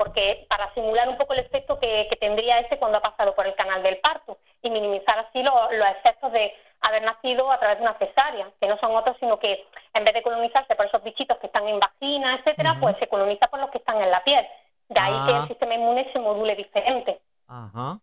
porque 0.00 0.46
para 0.48 0.72
simular 0.72 1.10
un 1.10 1.18
poco 1.18 1.34
el 1.34 1.40
efecto 1.40 1.78
que, 1.78 2.08
tendría 2.18 2.58
ese 2.60 2.78
cuando 2.78 2.96
ha 2.96 3.02
pasado 3.02 3.34
por 3.34 3.46
el 3.46 3.54
canal 3.54 3.82
del 3.82 3.98
parto 3.98 4.38
y 4.62 4.70
minimizar 4.70 5.18
así 5.18 5.42
los 5.42 5.88
efectos 5.98 6.32
de 6.32 6.54
haber 6.80 7.02
nacido 7.02 7.52
a 7.52 7.60
través 7.60 7.76
de 7.76 7.82
una 7.82 7.98
cesárea, 7.98 8.50
que 8.58 8.66
no 8.66 8.78
son 8.78 8.96
otros, 8.96 9.18
sino 9.20 9.38
que 9.38 9.62
en 9.92 10.04
vez 10.06 10.14
de 10.14 10.22
colonizarse 10.22 10.74
por 10.74 10.86
esos 10.86 11.04
bichitos 11.04 11.36
que 11.36 11.48
están 11.48 11.68
en 11.68 11.78
vagina, 11.78 12.36
etcétera, 12.36 12.78
pues 12.80 12.96
se 12.98 13.08
coloniza 13.08 13.48
por 13.48 13.60
los 13.60 13.70
que 13.70 13.76
están 13.76 14.00
en 14.00 14.10
la 14.10 14.24
piel. 14.24 14.46
De 14.88 14.98
ahí 14.98 15.12
que 15.26 15.32
el 15.32 15.42
ah. 15.42 15.46
sistema 15.48 15.74
inmune 15.74 16.10
se 16.10 16.18
module 16.18 16.56
diferente. 16.56 17.20
Ajá. 17.46 17.98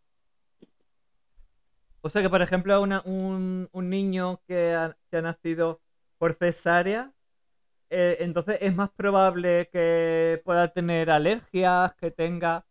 O 2.01 2.09
sea 2.09 2.21
que, 2.21 2.29
por 2.29 2.43
ejemplo, 2.43 2.79
un, 2.79 3.69
niño 3.73 4.39
que 4.47 4.75
ha, 4.75 4.95
que 5.09 5.17
ha 5.17 5.21
nacido 5.23 5.79
por 6.19 6.35
cesárea, 6.35 7.09
eh, 7.89 8.17
entonces 8.19 8.57
es 8.61 8.75
más 8.75 8.89
probable 8.89 9.69
que 9.71 10.41
pueda 10.43 10.67
tener 10.69 11.09
alergias, 11.09 11.93
que 11.95 12.11
tenga 12.11 12.65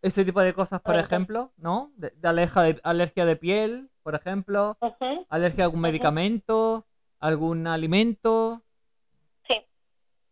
ese 0.00 0.24
tipo 0.24 0.40
de 0.40 0.54
cosas, 0.54 0.80
por 0.80 0.96
ejemplo, 0.96 1.52
¿no? 1.58 1.90
De, 1.96 2.10
de, 2.14 2.78
alergia 2.82 3.26
de 3.26 3.36
piel, 3.36 3.90
por 4.02 4.14
ejemplo, 4.14 4.78
alergia 5.28 5.64
a 5.64 5.66
algún 5.66 5.82
medicamento, 5.82 6.86
algún 7.18 7.66
alimento. 7.66 8.62
Sí, 9.46 9.62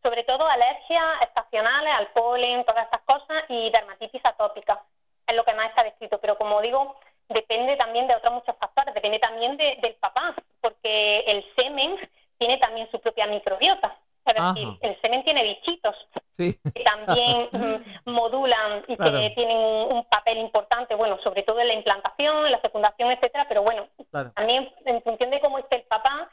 sobre 0.02 0.24
todo 0.24 0.46
alergias 0.46 1.04
estacionales 1.22 1.92
al 1.94 2.08
polen, 2.12 2.64
todas 2.64 2.84
estas 2.84 3.02
cosas, 3.02 3.44
y 3.50 3.70
dermatitis 3.70 4.24
atópica, 4.24 4.82
es 5.26 5.36
lo 5.36 5.44
que 5.44 5.54
más 5.54 5.68
está 5.68 5.84
descrito, 5.84 6.18
pero 6.20 6.38
como 6.38 6.62
digo, 6.62 6.98
depende 7.28 7.76
también 7.76 8.08
de 8.08 8.16
otros 8.16 8.32
muchos 8.32 8.56
factores, 8.58 8.94
depende 8.94 9.18
también 9.18 9.58
del 9.58 9.94
papá, 10.00 10.34
porque 10.62 11.18
el 11.26 11.44
semen 11.54 11.96
tiene 12.38 12.58
también 12.58 12.90
su 12.90 13.00
propia 13.00 13.26
microbiota. 13.26 13.96
Es 14.24 14.34
decir, 14.34 14.68
el 14.82 15.00
semen 15.00 15.24
tiene 15.24 15.42
bichitos 15.42 15.96
que 16.36 16.84
también 16.84 17.48
mm, 17.52 18.10
modulan 18.10 18.84
y 18.86 18.96
que 18.96 19.32
tienen 19.34 19.56
un, 19.56 20.04
papel 20.04 20.38
importante, 20.38 20.94
bueno, 20.94 21.18
sobre 21.22 21.42
todo 21.42 21.60
en 21.60 21.68
la 21.68 21.74
implantación, 21.74 22.46
en 22.46 22.52
la 22.52 22.58
fecundación, 22.58 23.10
etcétera, 23.10 23.46
pero 23.48 23.62
bueno, 23.62 23.86
también 24.34 24.70
en 24.84 25.02
función 25.02 25.30
de 25.30 25.40
cómo 25.40 25.58
esté 25.58 25.76
el 25.76 25.82
papá, 25.82 26.30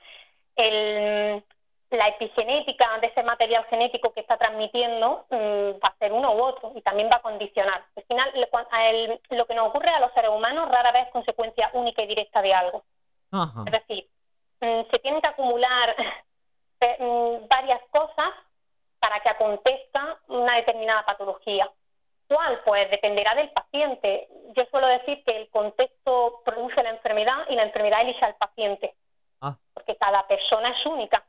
el, 0.56 1.44
la 1.90 2.08
epigenética 2.10 2.88
de 3.00 3.08
ese 3.08 3.24
material 3.24 3.66
genético 3.70 4.14
que 4.14 4.22
está 4.22 4.38
transmitiendo 4.38 5.26
mm, 5.30 5.84
va 5.84 5.88
a 5.88 5.98
ser 5.98 6.12
uno 6.12 6.34
u 6.34 6.44
otro 6.44 6.72
y 6.76 6.82
también 6.82 7.10
va 7.12 7.18
a 7.18 7.22
condicionar. 7.22 7.84
Al 7.96 8.04
final, 8.04 8.30
lo 9.30 9.46
que 9.46 9.56
nos 9.56 9.68
ocurre 9.70 9.90
a 9.90 10.00
los 10.00 10.14
seres 10.14 10.30
humanos 10.30 10.70
rara 10.70 10.92
vez 10.92 11.08
es 11.08 11.14
consecuencia 11.14 11.70
única 11.74 12.04
y 12.04 12.08
directa 12.08 12.42
de 12.42 12.54
algo. 12.54 12.84
Es 13.66 13.72
decir, 13.72 14.08
se 14.60 15.00
tienen 15.00 15.22
que 15.22 15.28
acumular 15.28 15.96
eh, 16.80 16.98
mm, 17.00 17.48
varias 17.48 17.82
cosas 17.92 18.30
para 19.00 19.20
que 19.20 19.30
acontezca 19.30 20.20
una 20.28 20.56
determinada 20.56 21.06
patología. 21.06 21.70
¿Cuál? 22.28 22.60
Pues 22.66 22.90
dependerá 22.90 23.36
del 23.36 23.52
paciente. 23.52 24.28
Yo 24.56 24.66
suelo 24.72 24.88
decir 24.88 25.24
que 25.24 25.38
el 25.38 25.50
contexto 25.50 26.42
produce 26.44 26.82
la 26.82 26.90
enfermedad 26.90 27.46
y 27.50 27.56
la 27.56 27.64
enfermedad 27.64 28.02
elige 28.02 28.26
al 28.26 28.36
paciente. 28.36 28.96
Ah. 29.42 29.56
Porque 29.74 29.96
cada 29.98 30.26
persona 30.28 30.70
es 30.70 30.86
única. 30.88 31.24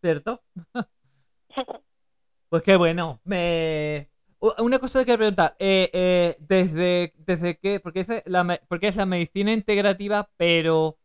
¿Cierto? 0.00 0.42
pues 2.48 2.62
qué 2.62 2.76
bueno. 2.76 3.20
Me... 3.24 4.08
Una 4.58 4.78
cosa 4.78 4.98
que 4.98 5.04
quiero 5.06 5.18
preguntar. 5.18 5.54
Eh, 5.58 5.88
eh, 5.92 6.36
¿desde, 6.40 7.14
¿Desde 7.16 7.58
qué? 7.58 7.80
Porque 7.80 8.00
es, 8.00 8.22
la, 8.26 8.60
porque 8.68 8.88
es 8.88 8.96
la 8.96 9.06
medicina 9.06 9.52
integrativa, 9.52 10.28
pero 10.36 10.98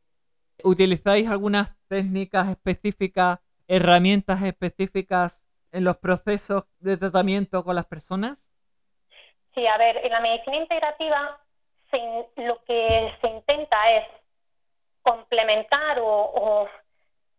¿Utilizáis 0.64 1.30
algunas 1.30 1.76
técnicas 1.88 2.50
específicas, 2.50 3.40
herramientas 3.68 4.42
específicas 4.44 5.44
en 5.72 5.84
los 5.84 5.98
procesos 5.98 6.64
de 6.80 6.98
tratamiento 6.98 7.64
con 7.64 7.76
las 7.76 7.86
personas? 7.86 8.50
Sí, 9.54 9.66
a 9.68 9.78
ver, 9.78 9.98
en 9.98 10.12
la 10.12 10.20
medicina 10.20 10.58
integrativa 10.58 11.40
lo 12.38 12.64
que 12.66 13.12
se 13.20 13.28
intenta 13.28 13.92
es 13.92 14.06
complementar 15.02 15.98
o, 16.02 16.68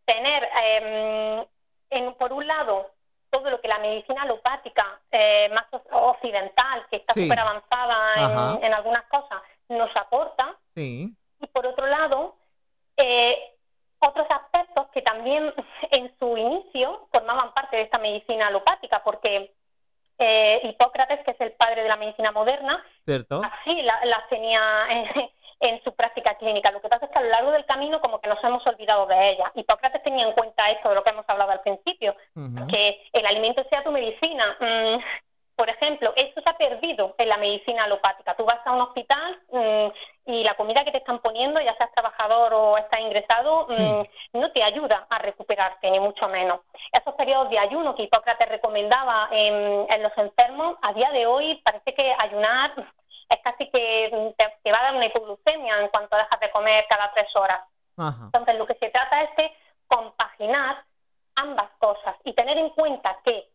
tener, 0.05 0.49
em, 0.65 1.47
en, 1.91 2.15
por 2.15 2.33
un 2.33 2.47
lado, 2.47 2.91
todo 3.31 3.49
lo 3.49 3.61
que 3.61 3.69
la 3.69 3.79
medicina 3.79 4.23
alopática 4.23 5.01
eh, 5.13 5.49
más 5.51 5.67
occidental, 5.93 6.85
que 6.91 6.97
está 6.97 7.15
súper 7.15 7.39
avanzada 7.39 8.57
en, 8.57 8.65
en, 8.65 8.75
algunas 8.75 9.05
cosas, 9.05 9.41
nos 9.69 9.95
aporta. 9.97 10.57
Sí. 10.75 11.15
Y 11.41 11.47
por 11.47 11.65
otro 11.65 11.87
lado, 11.87 12.40
eh, 13.03 13.39
otros 13.99 14.27
aspectos 14.31 14.87
que 14.93 15.03
también 15.03 15.53
en 15.91 16.13
su 16.19 16.37
inicio 16.37 17.09
formaban 17.11 17.53
parte 17.53 17.77
de 17.77 17.83
esta 17.83 17.99
medicina 17.99 18.49
alopática, 18.49 19.03
porque 19.05 19.53
eh, 20.19 20.61
Hipócrates, 20.65 21.25
que 21.25 21.31
es 21.33 21.41
el 21.41 21.53
padre 21.53 21.83
de 21.83 21.89
la 21.89 21.97
medicina 21.97 22.33
moderna, 22.33 22.85
¿Cierto? 23.05 23.43
así 23.43 23.83
las 23.83 24.29
tenía 24.29 24.61
en 25.61 25.83
su 25.85 25.95
práctica 25.95 26.35
clínica. 26.35 26.71
Lo 26.71 26.81
que 26.81 26.89
pasa 26.89 27.07
es 27.07 27.13
que 27.13 27.19
a 27.19 27.23
lo 27.23 27.29
largo 27.29 27.53
del 27.53 27.67
camino 27.67 28.01
como 28.01 28.21
que 28.21 28.29
nos 28.29 28.43
hemos 28.43 28.67
olvidado 28.67 29.07
de 29.07 29.31
ella. 29.31 29.53
Hipócrates 29.55 30.03
tenía 30.03 30.27
en 30.27 30.33
cuenta 30.33 30.71
esto 30.71 30.89
de 30.89 30.95
lo 30.95 31.05
que 31.05 31.11
hemos 31.11 31.29
hablado 31.29 31.53
al 31.53 31.61
principio, 31.61 32.17
que 32.69 33.03
el 33.13 33.27
alimento 33.27 33.63
sea 33.69 33.85
tu 33.85 33.93
medicina. 33.93 34.57
Mm, 34.59 34.99
por 35.55 35.69
ejemplo, 35.69 36.15
eso 36.17 36.41
se 36.41 36.51
ha 36.51 36.57
perdido 36.57 37.15
en 37.19 37.29
la 37.29 37.37
medicina 37.37 37.85
alopática. 37.85 38.35
Tú 38.35 38.47
vas 38.47 38.67
a 38.67 38.73
un 38.73 38.81
hospital 38.81 39.39
mm, 39.53 39.89
y 40.31 40.45
la 40.45 40.55
comida 40.55 40.85
que 40.85 40.93
te 40.93 40.99
están 40.99 41.19
poniendo, 41.19 41.61
ya 41.61 41.75
seas 41.77 41.93
trabajador 41.93 42.55
o 42.55 42.79
estás 42.79 43.01
ingresado, 43.01 43.67
mm, 43.69 44.39
no 44.39 44.53
te 44.53 44.63
ayuda 44.63 45.07
a 45.11 45.19
recuperarte, 45.19 45.91
ni 45.91 45.99
mucho 45.99 46.29
menos. 46.29 46.61
Esos 46.93 47.15
periodos 47.15 47.51
de 47.51 47.59
ayuno 47.59 47.95
que 47.95 48.05
Hipócrates 48.05 48.49
recomendaba 48.49 49.29
en, 49.33 50.03
los 50.03 50.17
enfermos, 50.17 50.77
a 50.83 50.93
día 50.93 51.11
de 51.11 51.27
hoy 51.27 51.61
parece 51.65 51.95
que 51.95 52.15
ayunar 52.19 52.73
es 53.29 53.41
casi 53.43 53.71
que 53.71 54.35
te, 54.37 54.73
va 54.73 54.79
a 54.81 54.83
dar 54.83 54.95
una 54.97 55.07
hipoglucemia 55.07 55.79
en 55.81 55.89
cuanto 55.89 56.17
dejas 56.17 56.41
de 56.41 56.51
comer 56.51 56.85
cada 56.89 57.13
tres 57.13 57.29
horas. 57.37 57.61
Entonces, 57.97 58.55
lo 58.57 58.67
que 58.67 58.75
se 58.75 58.89
trata 58.89 59.23
es 59.23 59.37
de 59.37 59.53
compaginar 59.87 60.85
ambas 61.35 61.71
cosas 61.79 62.17
y 62.25 62.33
tener 62.33 62.57
en 62.57 62.71
cuenta 62.71 63.19
que 63.25 63.49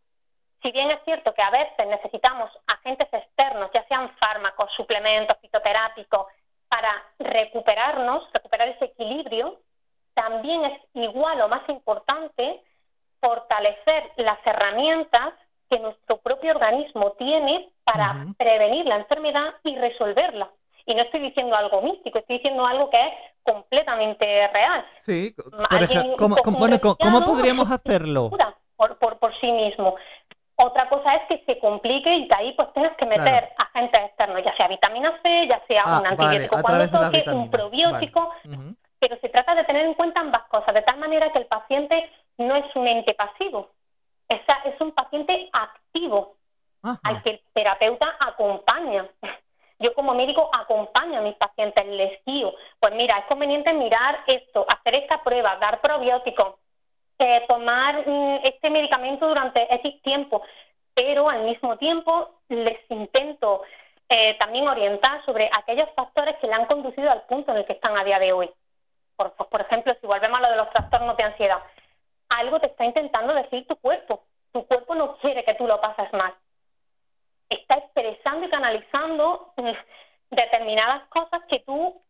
si 0.62 0.72
bien 0.72 0.90
es 0.92 1.00
cierto 1.04 1.34
que 1.34 1.42
a 1.42 1.52
veces 1.52 1.88
necesitamos 1.88 2.50
agentes 2.68 3.08
externos, 3.12 3.70
ya 3.74 3.86
sean 3.88 4.10
fármacos, 4.18 4.72
suplementos, 4.76 5.38
fitoterápicos, 5.40 6.28
para 6.70 6.92
recuperarnos, 7.20 8.24
recuperar 8.34 8.70
ese 8.70 8.86
equilibrio, 8.86 9.60
también 10.14 10.66
es 10.66 10.82
igual 10.94 11.42
o 11.42 11.48
más 11.48 11.68
importante 11.70 12.62
fortalecer 13.20 14.12
las 14.18 14.40
herramientas 14.46 15.34
que 15.70 15.80
nuestro 15.80 16.18
propio 16.18 16.52
organismo 16.52 17.14
tiene 17.14 17.70
para 17.84 18.26
prevenir 18.38 18.86
la 18.86 18.98
enfermedad 18.98 19.56
y 19.64 19.76
resolverla. 19.78 20.50
Y 20.86 20.94
no 20.94 21.02
estoy 21.02 21.22
diciendo 21.22 21.56
algo 21.56 21.82
místico, 21.82 22.20
estoy 22.20 22.38
diciendo 22.38 22.66
algo 22.66 22.90
que 22.90 23.02
es 23.02 23.14
completamente 23.44 24.48
real. 24.50 24.86
Sí, 25.02 25.36
¿cómo, 26.18 26.36
¿cómo, 26.36 27.26
podríamos 27.26 27.72
hacerlo? 27.72 28.30
Por, 28.76 28.98
por, 28.98 29.18
por 29.18 29.40
sí 29.40 29.52
mismo. 29.52 29.96
Otra 30.58 30.88
cosa 30.88 31.16
es 31.16 31.24
que 31.28 31.44
se 31.46 31.60
complique 31.60 32.14
y 32.14 32.28
que 32.28 32.36
ahí 32.36 32.54
pues 32.54 32.72
tengas 32.74 32.96
que 32.96 33.06
meter 33.06 33.52
agentes 33.58 34.02
externos, 34.02 34.42
ya 34.44 34.56
sea 34.56 34.70
vitamina 34.70 35.20
C, 35.22 35.48
ya 35.48 35.62
sea 35.68 35.84
ah, 35.86 36.00
un 36.00 36.08
antibiótico 36.08 36.62
cuando 36.62 36.90
toque, 36.90 37.24
un 37.30 37.50
probiótico, 37.52 38.32
pero 39.00 39.18
se 39.20 39.30
trata 39.30 39.54
de 39.56 39.66
tener 39.66 39.86
en 39.86 39.94
cuenta 39.96 40.22
ambas 40.22 40.44
cosas, 40.44 40.74
de 40.74 40.82
tal 40.82 40.98
manera 40.98 41.32
que 41.32 41.40
el 41.40 41.48
paciente 41.48 42.10
no 42.38 42.56
es 42.56 42.74
un 42.76 42.88
ente 42.88 43.14
pasivo, 43.14 43.72
es, 44.30 44.40
es 44.64 44.80
un 44.80 44.92
paciente 44.92 45.50
activo 45.52 46.36
al 47.04 47.22
que 47.24 47.32
el 47.32 47.42
terapeuta 47.54 48.16
acompaña. 48.20 49.08
Yo 49.80 49.94
como 49.94 50.14
médico 50.14 50.50
acompaño 50.54 51.20
a 51.20 51.24
mis 51.24 51.36
pacientes, 51.36 51.86
les 51.86 52.24
digo, 52.24 52.54
pues 52.80 52.94
mira, 52.96 53.18
es 53.18 53.26
conveniente 53.26 53.74
mirar 53.74 54.24
esto, 54.26 54.66
hacer 54.70 54.96
esta 54.96 55.22
prueba, 55.22 55.58
dar 55.58 55.82
probióticos, 55.82 56.56
eh, 57.20 57.46
tomar 57.48 58.08
mm, 58.08 58.40
este 58.44 58.70
medicamento 58.70 59.28
durante 59.28 59.74
X 59.76 60.02
tiempo, 60.02 60.42
pero 60.94 61.30
al 61.30 61.44
mismo 61.44 61.78
tiempo 61.78 62.42
les 62.50 62.80
intento 62.90 63.64
eh, 64.10 64.38
también 64.38 64.68
orientar 64.68 65.24
sobre 65.26 65.50
aquellos 65.54 65.90
factores 65.96 66.36
que 66.38 66.48
le 66.48 66.54
han 66.54 66.66
conducido 66.66 67.10
al 67.10 67.24
punto 67.24 67.52
en 67.52 67.60
el 67.60 67.66
que 67.66 67.74
están 67.74 67.98
a 67.98 68.04
día 68.04 68.20
de 68.20 68.34
hoy. 68.34 68.50
Por, 69.16 69.34
pues, 69.34 69.50
por 69.50 69.62
ejemplo, 69.62 69.96
si 70.00 70.08
volvemos 70.08 70.40
a 70.40 70.42
lo 70.42 70.50
de 70.50 70.58
los 70.58 70.70
trastornos 70.72 71.16
de 71.18 71.24
ansiedad, 71.24 71.62
algo 72.30 72.60
te 72.60 72.68
está 72.68 72.86
intentando 72.86 73.34
decir 73.34 73.66
tu 73.68 73.76
cuerpo. 73.78 74.24
Tu 74.52 74.66
cuerpo 74.68 74.96
no 74.96 75.18
quiere 75.18 75.44
que 75.44 75.56
tú 75.56 75.68
lo 75.68 75.80
pases 75.80 76.12
mal. 76.14 76.34
Está 77.50 77.76
expresando 77.76 78.48
y 78.48 78.50
canalizando 78.50 79.54
mm, 79.58 80.36
determinadas 80.36 81.08
cosas 81.10 81.42
que 81.50 81.60
tú, 81.60 82.02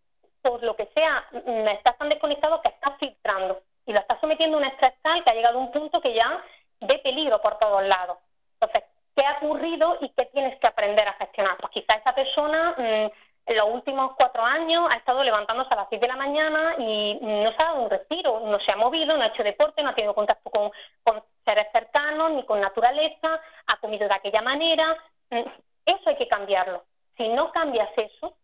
por 0.42 0.64
lo 0.64 0.76
que 0.76 0.88
sea, 0.96 1.26
mm, 1.32 1.68
estás 1.68 1.98
tan 1.98 2.10
desconectado 2.10 2.62
que 2.62 2.70
estás 2.70 2.98
filtrando 3.00 3.62
y 3.86 3.94
lo 3.94 4.00
está 4.00 4.20
sometiendo 4.20 4.58
a 4.58 4.60
un 4.62 4.66
estrés 4.66 4.94
tal 5.02 5.24
que 5.24 5.30
ha 5.30 5.34
llegado 5.34 5.60
a 5.60 5.62
un 5.62 5.72
punto 5.72 6.02
que 6.02 6.14
ya 6.14 6.44
ve 6.82 7.00
peligro 7.00 7.42
por 7.42 7.58
todos 7.60 7.84
lados. 7.84 8.18
Entonces, 8.60 8.84
¿qué 9.16 9.26
ha 9.26 9.38
ocurrido 9.38 9.98
y 10.02 10.10
qué 10.10 10.26
tienes 10.26 10.60
que 10.60 10.68
aprender 10.68 11.08
a 11.08 11.14
gestionar? 11.14 11.58
Pues 11.58 11.72
quizá 11.72 11.96
esa 11.96 12.14
persona 12.14 12.76
mm, 12.78 13.12
en 13.48 13.58
los 13.58 13.70
últimos 13.70 14.14
cuatro 14.18 14.44
años 14.44 14.88
ha 14.90 14.96
estado 14.96 15.24
levantándose 15.24 15.74
a 15.74 15.78
las 15.78 15.90
seis 15.90 16.02
de 16.02 16.08
la 16.08 16.16
mañana 16.16 16.76
y 16.80 17.20
no 17.22 17.52
se 17.52 17.62
ha 17.62 17.66
dado 17.66 17.84
un 17.84 17.90
respiro, 17.90 18.40
no 18.42 18.60
se 18.60 18.72
ha 18.72 18.76
movido, 18.76 19.16
no 19.16 19.24
ha 19.24 19.28
hecho 19.28 19.44
deporte, 19.44 19.84
no 19.84 19.90
ha 19.90 19.96
tenido 19.96 20.16
contacto 20.16 20.50
con, 20.50 20.72
con 21.04 21.24
seres 21.44 21.68
cercanos 21.72 22.32
ni 22.32 22.44
con 22.44 22.60
naturaleza, 22.60 23.40
ha 23.68 23.78
comido 23.78 24.08
de 24.08 24.16
aquella 24.16 24.42
manera. 24.42 24.98
Mm, 25.30 25.48
eso 25.86 26.10
hay 26.10 26.16
que 26.16 26.28
cambiarlo. 26.28 26.84
Si 27.18 27.28
no 27.30 27.52
cambias 27.52 27.90
eso, 27.96 28.36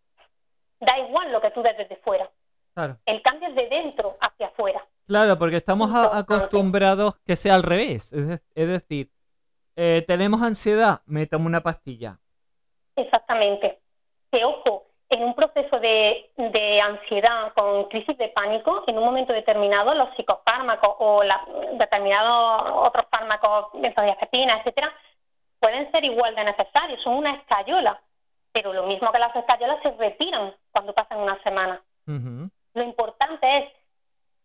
da 0.79 0.97
igual 0.99 1.31
lo 1.31 1.41
que 1.41 1.51
tú 1.51 1.61
des 1.63 1.77
desde 1.77 1.97
fuera. 1.97 2.29
El 3.05 3.21
cambio 3.21 3.49
es 3.49 3.55
de 3.55 3.67
dentro 3.67 4.17
hacia 4.19 4.47
afuera. 4.47 4.85
Claro, 5.07 5.37
porque 5.37 5.57
estamos 5.57 5.91
acostumbrados 5.93 7.15
que 7.25 7.35
sea 7.35 7.55
al 7.55 7.63
revés. 7.63 8.13
Es, 8.13 8.67
decir, 8.67 9.09
eh, 9.75 10.03
tenemos 10.07 10.41
ansiedad, 10.41 11.01
me 11.05 11.25
tomo 11.25 11.47
una 11.47 11.61
pastilla. 11.61 12.19
Exactamente. 12.95 13.79
Que 14.31 14.45
ojo, 14.45 14.85
en 15.09 15.23
un 15.23 15.35
proceso 15.35 15.79
de, 15.79 16.31
ansiedad 16.81 17.53
con 17.53 17.89
crisis 17.89 18.17
de 18.17 18.29
pánico, 18.29 18.85
en 18.87 18.97
un 18.97 19.03
momento 19.03 19.33
determinado, 19.33 19.93
los 19.93 20.15
psicofármacos 20.15 20.95
o 20.99 21.21
determinados 21.73 22.87
otros 22.87 23.05
fármacos, 23.11 23.67
benzodiazepinas, 23.73 24.59
etcétera, 24.59 24.93
pueden 25.59 25.91
ser 25.91 26.05
igual 26.05 26.33
de 26.35 26.45
necesarios. 26.45 27.01
Son 27.03 27.15
una 27.15 27.35
escayola, 27.35 28.01
pero 28.53 28.71
lo 28.71 28.83
mismo 28.83 29.11
que 29.11 29.19
las 29.19 29.35
escayolas 29.35 29.81
se 29.83 29.91
retiran 29.91 30.53
cuando 30.71 30.93
pasan 30.93 31.19
una 31.19 31.41
semana. 31.43 31.81
Lo 32.73 32.83
importante 32.83 33.57
es 33.57 33.65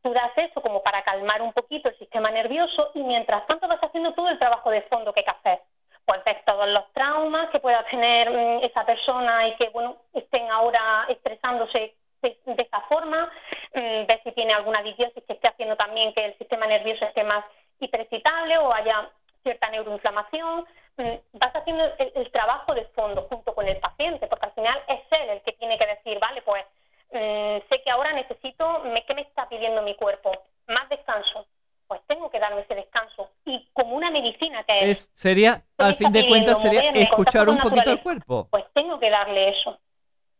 tú 0.02 0.12
das 0.12 0.30
eso 0.36 0.60
como 0.62 0.82
para 0.82 1.02
calmar 1.02 1.42
un 1.42 1.52
poquito 1.52 1.88
el 1.88 1.98
sistema 1.98 2.30
nervioso 2.30 2.92
y 2.94 3.00
mientras 3.00 3.44
tanto 3.46 3.66
vas 3.66 3.80
haciendo 3.82 4.14
todo 4.14 4.28
el 4.28 4.38
trabajo 4.38 4.70
de 4.70 4.82
fondo 4.82 5.12
que 5.12 5.20
hay 5.20 5.24
que 5.24 5.30
hacer. 5.30 5.60
Pues 6.04 6.22
ver 6.24 6.42
todos 6.46 6.68
los 6.68 6.92
traumas 6.92 7.50
que 7.50 7.58
pueda 7.58 7.82
tener 7.90 8.30
mm, 8.30 8.64
esa 8.64 8.86
persona 8.86 9.48
y 9.48 9.56
que 9.56 9.68
bueno 9.70 9.96
estén 10.14 10.48
ahora 10.50 11.06
expresándose 11.08 11.94
de, 12.22 12.38
esa 12.56 12.80
forma, 12.82 13.30
mm, 13.74 14.06
ver 14.06 14.20
si 14.22 14.32
tiene 14.32 14.52
alguna 14.52 14.82
disbiosis 14.82 15.24
que 15.24 15.32
esté 15.32 15.48
haciendo 15.48 15.76
también 15.76 16.14
que 16.14 16.24
el 16.24 16.38
sistema 16.38 16.66
nervioso 16.66 17.04
esté 17.04 17.24
más 17.24 17.44
hiperexcitable 17.80 18.58
o 18.58 18.72
haya 18.72 19.10
cierta 19.42 19.68
neuroinflamación. 19.70 20.66
Mm, 20.98 21.14
vas 21.32 21.54
haciendo 21.54 21.84
el 21.98 22.30
trabajo 22.30 22.74
de 22.74 22.84
fondo 22.94 23.22
junto 23.22 23.54
con 23.54 23.66
el 23.66 23.78
paciente, 23.78 24.28
porque 24.28 24.46
al 24.46 24.52
final 24.52 24.80
es 24.86 25.00
él 25.10 25.30
el 25.30 25.42
que 25.42 25.52
tiene 25.52 25.76
que 25.76 25.86
decir, 25.86 26.18
vale, 26.20 26.42
pues 26.42 26.64
Mm, 27.12 27.58
sé 27.68 27.82
que 27.84 27.90
ahora 27.90 28.12
necesito, 28.12 28.82
¿qué 29.06 29.14
me 29.14 29.22
está 29.22 29.48
pidiendo 29.48 29.82
mi 29.82 29.94
cuerpo? 29.96 30.32
Más 30.68 30.88
descanso. 30.88 31.46
Pues 31.86 32.00
tengo 32.08 32.30
que 32.30 32.40
darme 32.40 32.62
ese 32.62 32.74
descanso. 32.74 33.30
Y 33.44 33.68
como 33.72 33.94
una 33.94 34.10
medicina 34.10 34.64
que 34.64 34.90
es... 34.90 35.10
sería, 35.14 35.64
al 35.78 35.94
fin 35.94 36.10
de 36.10 36.26
cuentas, 36.26 36.60
sería 36.60 36.90
escuchar 36.90 37.48
un 37.48 37.58
poquito 37.58 37.90
al 37.90 38.02
cuerpo. 38.02 38.48
Pues 38.50 38.64
tengo 38.74 38.98
que 38.98 39.08
darle 39.08 39.50
eso. 39.50 39.78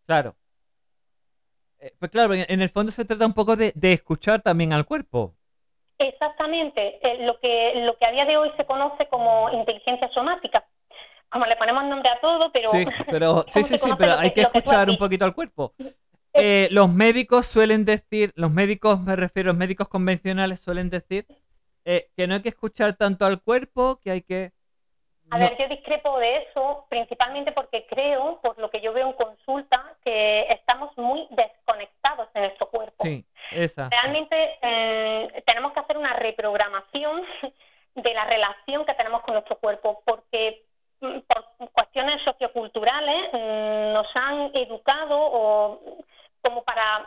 Claro. 0.06 0.34
Eh, 1.78 1.92
pues 1.98 2.10
claro, 2.10 2.34
en 2.34 2.62
el 2.62 2.70
fondo 2.70 2.90
se 2.90 3.04
trata 3.04 3.26
un 3.26 3.34
poco 3.34 3.54
de, 3.54 3.72
escuchar 3.80 4.42
también 4.42 4.72
al 4.72 4.86
cuerpo. 4.86 5.34
Exactamente, 5.98 6.98
eh, 7.00 7.24
lo, 7.24 7.38
que, 7.40 7.72
lo 7.76 7.96
que 7.96 8.04
a 8.04 8.12
día 8.12 8.26
de 8.26 8.36
hoy 8.36 8.50
se 8.56 8.66
conoce 8.66 9.06
como 9.08 9.50
inteligencia 9.50 10.08
somática. 10.08 10.66
Como 11.28 11.44
le 11.46 11.56
ponemos 11.56 11.84
nombre 11.84 12.08
a 12.10 12.20
todo, 12.20 12.50
pero... 12.52 12.70
Sí, 12.70 12.86
pero, 13.10 13.44
sí, 13.48 13.62
sí, 13.62 13.78
sí, 13.78 13.90
pero 13.98 14.18
hay 14.18 14.32
que 14.32 14.42
escuchar 14.42 14.88
un 14.88 14.96
poquito 14.96 15.24
al 15.24 15.34
cuerpo. 15.34 15.74
Eh, 16.36 16.68
los 16.70 16.92
médicos 16.92 17.46
suelen 17.46 17.84
decir, 17.84 18.32
los 18.36 18.50
médicos, 18.50 19.00
me 19.00 19.16
refiero, 19.16 19.48
los 19.48 19.56
médicos 19.56 19.88
convencionales 19.88 20.60
suelen 20.60 20.90
decir 20.90 21.26
eh, 21.84 22.08
que 22.16 22.26
no 22.26 22.34
hay 22.34 22.42
que 22.42 22.48
escuchar 22.50 22.94
tanto 22.94 23.24
al 23.24 23.40
cuerpo, 23.40 24.00
que 24.02 24.10
hay 24.10 24.22
que... 24.22 24.52
A 25.30 25.38
ver, 25.38 25.56
yo 25.58 25.68
discrepo 25.68 26.18
de 26.18 26.36
eso, 26.36 26.86
principalmente 26.88 27.50
porque 27.50 27.84
creo, 27.88 28.40
por 28.40 28.58
lo 28.58 28.70
que 28.70 28.80
yo 28.80 28.92
veo 28.92 29.08
en 29.08 29.12
consulta, 29.14 29.96
que 30.04 30.42
estamos 30.50 30.96
muy 30.96 31.26
desconectados 31.30 32.32
de 32.32 32.40
nuestro 32.40 32.68
cuerpo. 32.68 33.04
Sí, 33.04 33.24
esa. 33.50 33.88
Realmente 33.88 34.36
eh, 34.62 35.42
tenemos 35.46 35.72
que 35.72 35.80
hacer 35.80 35.96
una 35.98 36.12
reprogramación 36.12 37.22
de 37.96 38.14
la 38.14 38.24
relación 38.26 38.84
que 38.84 38.94
tenemos 38.94 39.22
con 39.22 39.34
nuestro 39.34 39.58
cuerpo, 39.58 40.02
porque 40.04 40.64
mm, 41.00 41.20
por 41.26 41.44
cuestiones 41.72 42.22
socioculturales 42.22 43.32
mm, 43.32 43.92
nos 43.94 44.06
han 44.14 44.50
educado 44.54 45.18
o 45.18 45.80
como 46.46 46.62
para 46.62 47.06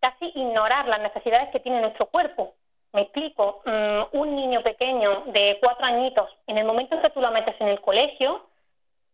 casi 0.00 0.32
ignorar 0.34 0.88
las 0.88 1.00
necesidades 1.00 1.50
que 1.50 1.60
tiene 1.60 1.80
nuestro 1.80 2.06
cuerpo. 2.06 2.54
Me 2.92 3.02
explico, 3.02 3.62
mm, 3.64 4.18
un 4.18 4.36
niño 4.36 4.62
pequeño 4.62 5.24
de 5.26 5.58
cuatro 5.60 5.86
añitos, 5.86 6.28
en 6.46 6.58
el 6.58 6.64
momento 6.64 6.96
en 6.96 7.02
que 7.02 7.10
tú 7.10 7.20
lo 7.20 7.30
metes 7.30 7.54
en 7.60 7.68
el 7.68 7.80
colegio, 7.80 8.46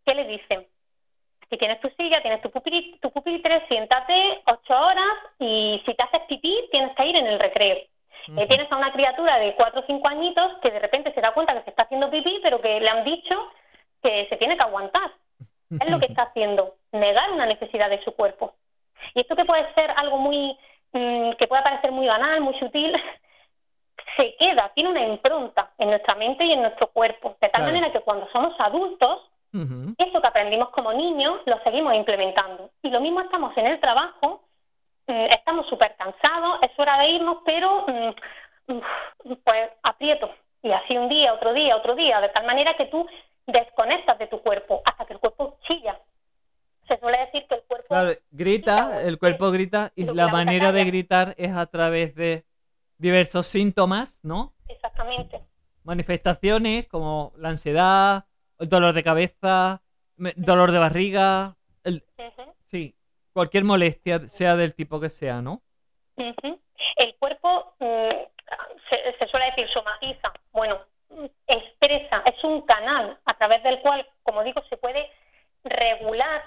¿qué 0.04 0.14
le 0.14 0.24
dicen? 0.24 0.66
Si 1.50 1.56
tienes 1.56 1.80
tu 1.80 1.88
silla, 1.90 2.20
tienes 2.22 2.40
tu 2.42 2.50
pupitre, 2.50 2.98
tu 3.00 3.10
pupitre 3.10 3.66
siéntate 3.68 4.42
ocho 4.46 4.74
horas 4.74 5.14
y 5.38 5.80
si 5.86 5.94
te 5.94 6.02
haces 6.02 6.22
pipí, 6.28 6.68
tienes 6.70 6.94
que 6.96 7.06
ir 7.06 7.16
en 7.16 7.26
el 7.26 7.38
recreo. 7.38 7.76
Eh, 8.36 8.46
tienes 8.46 8.70
a 8.70 8.76
una 8.76 8.92
criatura 8.92 9.38
de 9.38 9.54
cuatro 9.54 9.80
o 9.80 9.86
cinco 9.86 10.08
añitos 10.08 10.58
que 10.60 10.70
de 10.70 10.78
repente 10.78 11.14
se 11.14 11.20
da 11.20 11.32
cuenta 11.32 11.54
que 11.54 11.62
se 11.62 11.70
está 11.70 11.84
haciendo 11.84 12.10
pipí, 12.10 12.40
pero 12.42 12.60
que 12.60 12.80
le 12.80 12.88
han 12.88 13.04
dicho 13.04 13.34
que 14.02 14.26
se 14.28 14.36
tiene 14.36 14.56
que 14.56 14.64
aguantar. 14.64 15.10
Es 15.70 15.90
lo 15.90 15.98
que 15.98 16.06
está 16.10 16.22
haciendo, 16.24 16.74
negar 16.92 17.30
una 17.32 17.46
necesidad 17.46 17.88
de 17.88 18.02
su 18.02 18.12
cuerpo. 18.12 18.54
Y 19.14 19.20
esto 19.20 19.36
que 19.36 19.44
puede 19.44 19.72
ser 19.74 19.90
algo 19.96 20.18
muy, 20.18 20.58
mm, 20.92 21.32
que 21.32 21.46
puede 21.46 21.62
parecer 21.62 21.92
muy 21.92 22.06
banal, 22.06 22.40
muy 22.40 22.58
sutil, 22.58 22.94
se 24.16 24.34
queda, 24.36 24.70
tiene 24.74 24.90
una 24.90 25.06
impronta 25.06 25.70
en 25.78 25.90
nuestra 25.90 26.14
mente 26.14 26.44
y 26.44 26.52
en 26.52 26.62
nuestro 26.62 26.88
cuerpo, 26.88 27.36
de 27.40 27.48
tal 27.48 27.62
Claro. 27.62 27.66
manera 27.66 27.92
que 27.92 28.00
cuando 28.00 28.28
somos 28.30 28.54
adultos, 28.58 29.30
Ujú. 29.52 29.94
eso 29.96 30.20
que 30.20 30.26
aprendimos 30.26 30.70
como 30.70 30.92
niños 30.92 31.40
lo 31.46 31.58
seguimos 31.62 31.94
implementando. 31.94 32.70
Y 32.82 32.90
lo 32.90 33.00
mismo 33.00 33.20
estamos 33.20 33.56
en 33.56 33.66
el 33.66 33.80
trabajo, 33.80 34.42
mm, 35.06 35.24
estamos 35.30 35.66
súper 35.68 35.96
cansados, 35.96 36.58
es 36.62 36.70
hora 36.78 36.98
de 36.98 37.08
irnos, 37.10 37.38
pero 37.44 37.84
mm, 37.86 38.78
pues 39.44 39.70
aprieto. 39.82 40.30
Y 40.62 40.72
así 40.72 40.96
un 40.96 41.08
día, 41.08 41.32
otro 41.32 41.52
día, 41.52 41.76
otro 41.76 41.94
día, 41.94 42.20
de 42.20 42.28
tal 42.30 42.44
manera 42.44 42.74
que 42.74 42.86
tú 42.86 43.06
desconectas 43.46 44.18
de 44.18 44.26
tu 44.26 44.42
cuerpo 44.42 44.82
hasta 44.84 45.06
que 45.06 45.14
el 45.14 45.20
cuerpo 45.20 45.56
chilla. 45.66 45.98
Se 46.89 46.98
suele 46.98 47.19
decir 47.19 47.47
que 47.47 47.55
el 47.56 47.62
cuerpo... 47.62 47.86
Claro, 47.89 48.12
grita, 48.31 49.02
el 49.02 49.19
cuerpo 49.19 49.51
grita 49.51 49.93
y 49.94 50.05
la 50.05 50.28
manera 50.28 50.73
de 50.73 50.85
gritar 50.85 51.35
es 51.36 51.55
a 51.55 51.66
través 51.66 52.15
de 52.15 52.44
diversos 52.97 53.47
síntomas, 53.47 54.20
¿no? 54.23 54.55
Exactamente. 54.69 55.43
Manifestaciones 55.85 56.89
como 56.89 57.32
la 57.36 57.51
ansiedad, 57.51 58.27
el 58.59 58.69
dolor 58.69 58.94
de 58.94 59.05
cabeza, 59.05 59.82
dolor 60.36 60.73
de 60.73 60.78
barriga, 60.78 61.56
el, 61.85 62.05
sí, 62.70 62.97
cualquier 63.32 63.65
molestia, 63.65 64.20
sea 64.28 64.56
del 64.56 64.74
tipo 64.74 64.98
que 65.01 65.10
sea, 65.10 65.40
¿no? 65.40 65.62
El 66.16 67.15
cuerpo 67.19 67.74
mm, 67.78 68.10
se, 68.90 69.19
se 69.19 69.27
suele 69.28 69.47
decir 69.47 69.69
somatiza, 69.69 70.32
bueno, 70.52 70.81
expresa, 71.47 72.23
es 72.27 72.43
un 72.44 72.62
canal 72.62 73.19
a 73.24 73.35
través 73.35 73.62
del 73.62 73.81
cual, 73.81 74.06
como 74.23 74.43
digo, 74.43 74.62
se 74.69 74.77
puede 74.77 75.10
regular 75.65 76.43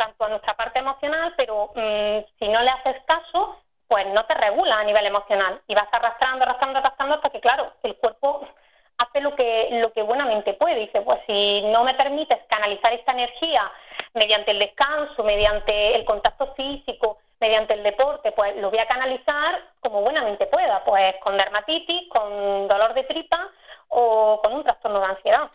tanto 0.00 0.24
a 0.24 0.30
nuestra 0.30 0.56
parte 0.56 0.78
emocional, 0.78 1.34
pero 1.36 1.72
mm, 1.74 2.24
si 2.38 2.48
no 2.48 2.62
le 2.62 2.70
haces 2.70 2.96
caso, 3.04 3.60
pues 3.86 4.06
no 4.06 4.24
te 4.24 4.32
regula 4.32 4.78
a 4.78 4.84
nivel 4.84 5.04
emocional 5.04 5.60
y 5.66 5.74
vas 5.74 5.88
arrastrando, 5.92 6.44
arrastrando, 6.44 6.78
arrastrando 6.78 7.16
hasta 7.16 7.28
que, 7.28 7.40
claro, 7.40 7.70
el 7.82 7.94
cuerpo 7.96 8.48
hace 8.96 9.20
lo 9.20 9.36
que, 9.36 9.68
lo 9.72 9.92
que 9.92 10.00
buenamente 10.02 10.54
puede. 10.54 10.76
Dice, 10.76 11.02
pues 11.02 11.20
si 11.26 11.60
no 11.66 11.84
me 11.84 11.92
permites 11.92 12.38
canalizar 12.48 12.94
esta 12.94 13.12
energía 13.12 13.70
mediante 14.14 14.52
el 14.52 14.60
descanso, 14.60 15.22
mediante 15.22 15.96
el 15.96 16.06
contacto 16.06 16.54
físico, 16.54 17.18
mediante 17.38 17.74
el 17.74 17.82
deporte, 17.82 18.32
pues 18.32 18.56
lo 18.56 18.70
voy 18.70 18.78
a 18.78 18.88
canalizar 18.88 19.60
como 19.80 20.00
buenamente 20.00 20.46
pueda, 20.46 20.82
pues 20.84 21.14
con 21.22 21.36
dermatitis, 21.36 22.08
con 22.08 22.68
dolor 22.68 22.94
de 22.94 23.04
tripa 23.04 23.50
o 23.88 24.40
con 24.42 24.54
un 24.54 24.64
trastorno 24.64 25.00
de 25.00 25.06
ansiedad. 25.06 25.50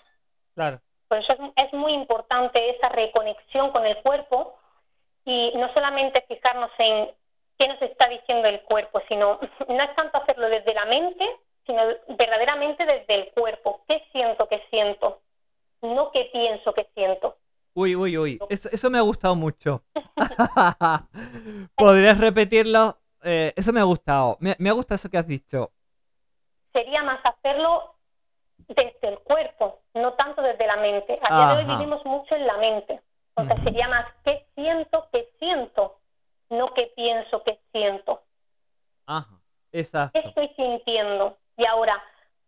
Claro. 0.53 0.81
Por 1.07 1.19
eso 1.19 1.34
es, 1.56 1.73
muy 1.73 1.94
importante 1.94 2.69
esa 2.69 2.90
reconexión 2.90 3.72
con 3.72 3.86
el 3.86 3.98
cuerpo 3.98 4.56
y 5.23 5.53
no 5.56 5.72
solamente 5.73 6.23
fijarnos 6.27 6.72
en 6.80 7.10
qué 7.57 7.68
nos 7.68 7.82
está 7.82 8.07
diciendo 8.10 8.48
el 8.48 8.61
cuerpo, 8.61 9.02
sino 9.07 9.40
no 9.68 9.84
es 9.84 9.95
tanto 9.95 10.18
hacerlo 10.18 10.49
desde 10.49 10.73
la 10.73 10.86
mente, 10.86 11.26
sino 11.65 11.82
verdaderamente 12.18 12.86
desde 12.86 13.15
el 13.15 13.32
cuerpo. 13.34 13.82
¿Qué 13.88 14.03
siento 14.11 14.48
que 14.48 14.64
siento? 14.69 15.22
No 15.82 16.11
qué 16.11 16.30
pienso 16.32 16.73
que 16.73 16.88
siento. 16.94 17.38
Uy, 17.73 17.95
uy, 17.95 18.18
uy. 18.18 18.40
Eso, 18.49 18.69
eso 18.72 18.90
me 18.90 18.98
ha 18.98 19.02
gustado 19.02 19.36
mucho. 19.36 19.84
¿Podrías 21.76 22.18
repetirlo? 22.19 22.98
Eh, 23.23 23.53
eso 23.56 23.73
me 23.73 23.82
ha 23.82 23.84
gustado. 23.84 24.38
Me, 24.40 24.56
me 24.60 24.69
ha 24.69 24.73
gustado 24.73 24.95
eso 24.95 25.10
que 25.10 25.18
has 25.18 25.27
dicho. 25.27 25.72
Sería 26.72 27.03
más 27.03 27.19
hacerlo 27.23 27.94
desde 28.68 29.08
el 29.08 29.20
cuerpo, 29.20 29.82
no 29.94 30.14
tanto 30.14 30.42
desde 30.42 30.68
la 30.68 30.78
mente. 30.78 31.20
A 31.22 31.34
día 31.34 31.48
de 31.48 31.56
hoy 31.56 31.66
vivimos 31.66 32.06
mucho 32.06 32.36
en 32.36 32.48
la 32.48 32.58
mente. 32.58 33.02
Entonces 33.36 33.60
Ujú. 33.60 33.70
sería 33.70 33.88
más 33.88 34.06
qué 34.24 34.46
siento 34.56 35.08
que 35.12 35.30
siento, 35.40 36.00
no 36.50 36.74
qué 36.74 36.92
pienso 36.96 37.44
que 37.44 37.60
siento. 37.72 38.24
Ajá. 39.08 39.36
¿Qué 39.72 39.80
Exacto. 39.80 40.20
estoy 40.20 40.48
sintiendo? 40.56 41.38
Y 41.58 41.66
ahora, 41.66 42.02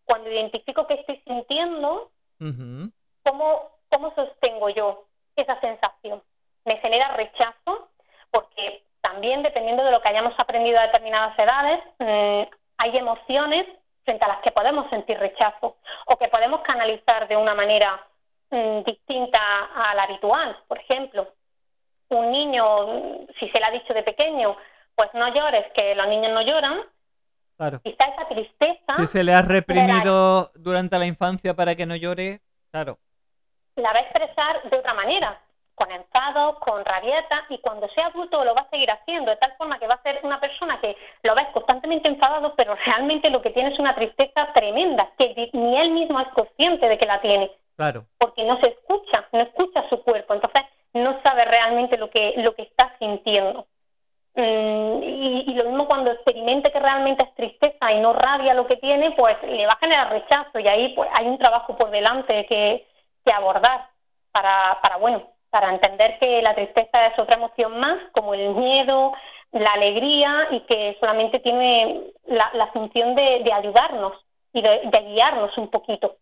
cuando 0.06 0.32
identifico 0.32 0.88
qué 0.88 0.96
estoy 0.96 1.22
sintiendo, 1.26 2.12
Ujú. 2.40 2.92
¿cómo, 3.24 3.72
cómo 3.90 4.14
sostengo 4.16 4.70
yo 4.70 5.08
esa 5.36 5.60
sensación? 5.60 6.24
¿Me 6.66 6.78
genera 6.78 7.16
rechazo? 7.16 7.90
Porque 8.32 8.84
también, 9.02 9.44
dependiendo 9.44 9.84
de 9.84 9.92
lo 9.92 10.02
que 10.02 10.10
hayamos 10.10 10.34
aprendido 10.38 10.80
a 10.80 10.84
determinadas 10.84 11.38
edades, 11.38 11.82
mm, 12.00 12.50
hay 12.78 12.98
emociones 12.98 13.66
frente 14.08 14.24
a 14.24 14.30
las 14.30 14.40
que 14.42 14.52
podemos 14.52 14.90
sentir 14.90 15.20
rechazo 15.20 15.76
o 16.06 16.18
que 16.18 16.30
podemos 16.30 16.62
canalizar 16.62 17.28
de 17.28 17.36
una 17.36 17.54
manera 17.54 18.02
mm, 18.52 18.84
distinta 18.86 19.38
a 19.76 19.94
la 19.96 20.04
habitual. 20.04 20.56
Por 20.70 20.78
ejemplo, 20.80 21.28
un 22.08 22.32
niño, 22.32 22.64
si 23.38 23.50
se 23.50 23.60
le 23.60 23.66
ha 23.66 23.72
dicho 23.72 23.94
de 23.94 24.04
pequeño, 24.04 24.56
pues 24.96 25.10
no 25.14 25.28
llores, 25.36 25.66
que 25.74 25.94
los 25.94 26.08
niños 26.08 26.32
no 26.32 26.42
lloran, 26.42 26.80
Claro. 27.58 27.82
quizá 27.84 28.06
esa 28.06 28.28
tristeza 28.30 28.94
Si 28.96 29.08
se 29.08 29.24
le 29.26 29.34
ha 29.34 29.42
reprimido 29.42 30.52
durante 30.56 30.98
la 30.98 31.06
infancia 31.06 31.54
para 31.54 31.76
que 31.76 31.86
no 31.86 31.96
llore, 31.98 32.40
claro. 32.72 32.98
la 33.76 33.92
va 33.92 34.00
a 34.00 34.04
expresar 34.04 34.70
de 34.70 34.78
otra 34.78 34.94
manera, 34.94 35.38
con 35.78 35.92
enfado, 35.92 36.60
con 36.60 36.84
rabieta, 36.84 37.46
y 37.50 37.60
cuando 37.60 37.88
sea 37.90 38.08
adulto 38.08 38.44
lo 38.44 38.56
va 38.56 38.62
a 38.62 38.70
seguir 38.72 38.90
haciendo, 38.90 39.30
de 39.30 39.38
tal 39.38 39.54
forma 39.60 39.78
que 39.78 39.86
va 39.86 39.94
a 39.94 40.02
ser 40.02 40.20
una 40.24 40.40
persona 40.40 40.82
que 40.82 40.98
lo 41.22 41.36
ves 41.36 41.46
constantemente 41.54 42.10
enfadado, 42.10 42.56
pero 42.56 42.74
realmente 42.74 43.30
lo 43.30 43.44
que 43.44 43.52
tiene 43.52 43.70
es 43.70 43.78
una 43.78 43.94
tristeza 43.94 44.52
tremenda, 44.54 45.12
que 45.20 45.52
ni 45.54 45.78
él 45.80 45.92
mismo 45.92 46.20
es 46.20 46.30
consciente 46.30 46.90
de 46.90 46.98
que 46.98 47.06
la 47.06 47.22
tiene, 47.22 47.52
Claro. 47.76 48.06
porque 48.18 48.44
no 48.44 48.60
se 48.60 48.70
escucha, 48.70 49.28
no 49.32 49.42
escucha 49.42 49.88
su 49.88 50.02
cuerpo, 50.02 50.34
entonces 50.34 50.64
no 50.94 51.22
sabe 51.22 51.46
realmente 51.46 51.96
lo 51.96 52.10
que, 52.10 52.34
lo 52.38 52.56
que 52.56 52.64
está 52.64 52.96
sintiendo. 52.98 53.68
Mm, 54.34 55.04
y, 55.04 55.44
y 55.48 55.54
lo 55.54 55.66
mismo 55.66 55.86
cuando 55.86 56.12
experimente 56.12 56.72
que 56.72 56.80
realmente 56.80 57.22
es 57.22 57.36
tristeza 57.36 57.92
y 57.92 58.00
no 58.00 58.14
rabia 58.14 58.56
lo 58.56 58.66
que 58.66 58.78
tiene, 58.78 59.12
pues 59.12 59.38
le 59.44 59.68
va 59.68 59.74
a 59.74 59.80
generar 59.80 60.10
rechazo 60.10 60.58
y 60.58 60.68
ahí 60.68 60.90
pues 60.96 61.08
hay 61.14 61.28
un 61.28 61.38
trabajo 61.38 61.78
por 61.78 61.92
delante 61.92 62.48
que, 62.48 62.88
que 63.24 63.32
abordar 63.32 63.90
para, 64.32 64.80
para, 64.82 64.98
bueno, 64.98 65.37
para 65.50 65.70
entender 65.70 66.20
que 66.20 66.42
la 66.42 66.56
tristeza 66.56 67.08
es 67.08 67.18
otra 67.20 67.36
emoción 67.36 67.80
más, 67.80 67.98
como 68.12 68.34
el 68.34 68.56
miedo, 68.56 69.14
la 69.52 69.72
alegría 69.72 70.48
y 70.52 70.60
que 70.62 70.98
solamente 71.00 71.40
tiene 71.40 72.02
la, 72.26 72.50
la 72.54 72.68
función 72.68 73.16
de, 73.16 73.52
ayudarnos 73.54 74.14
y 74.54 74.62
de, 74.62 74.82
de 74.86 75.00
guiarnos 75.00 75.58
un 75.58 75.70
poquito. 75.70 76.18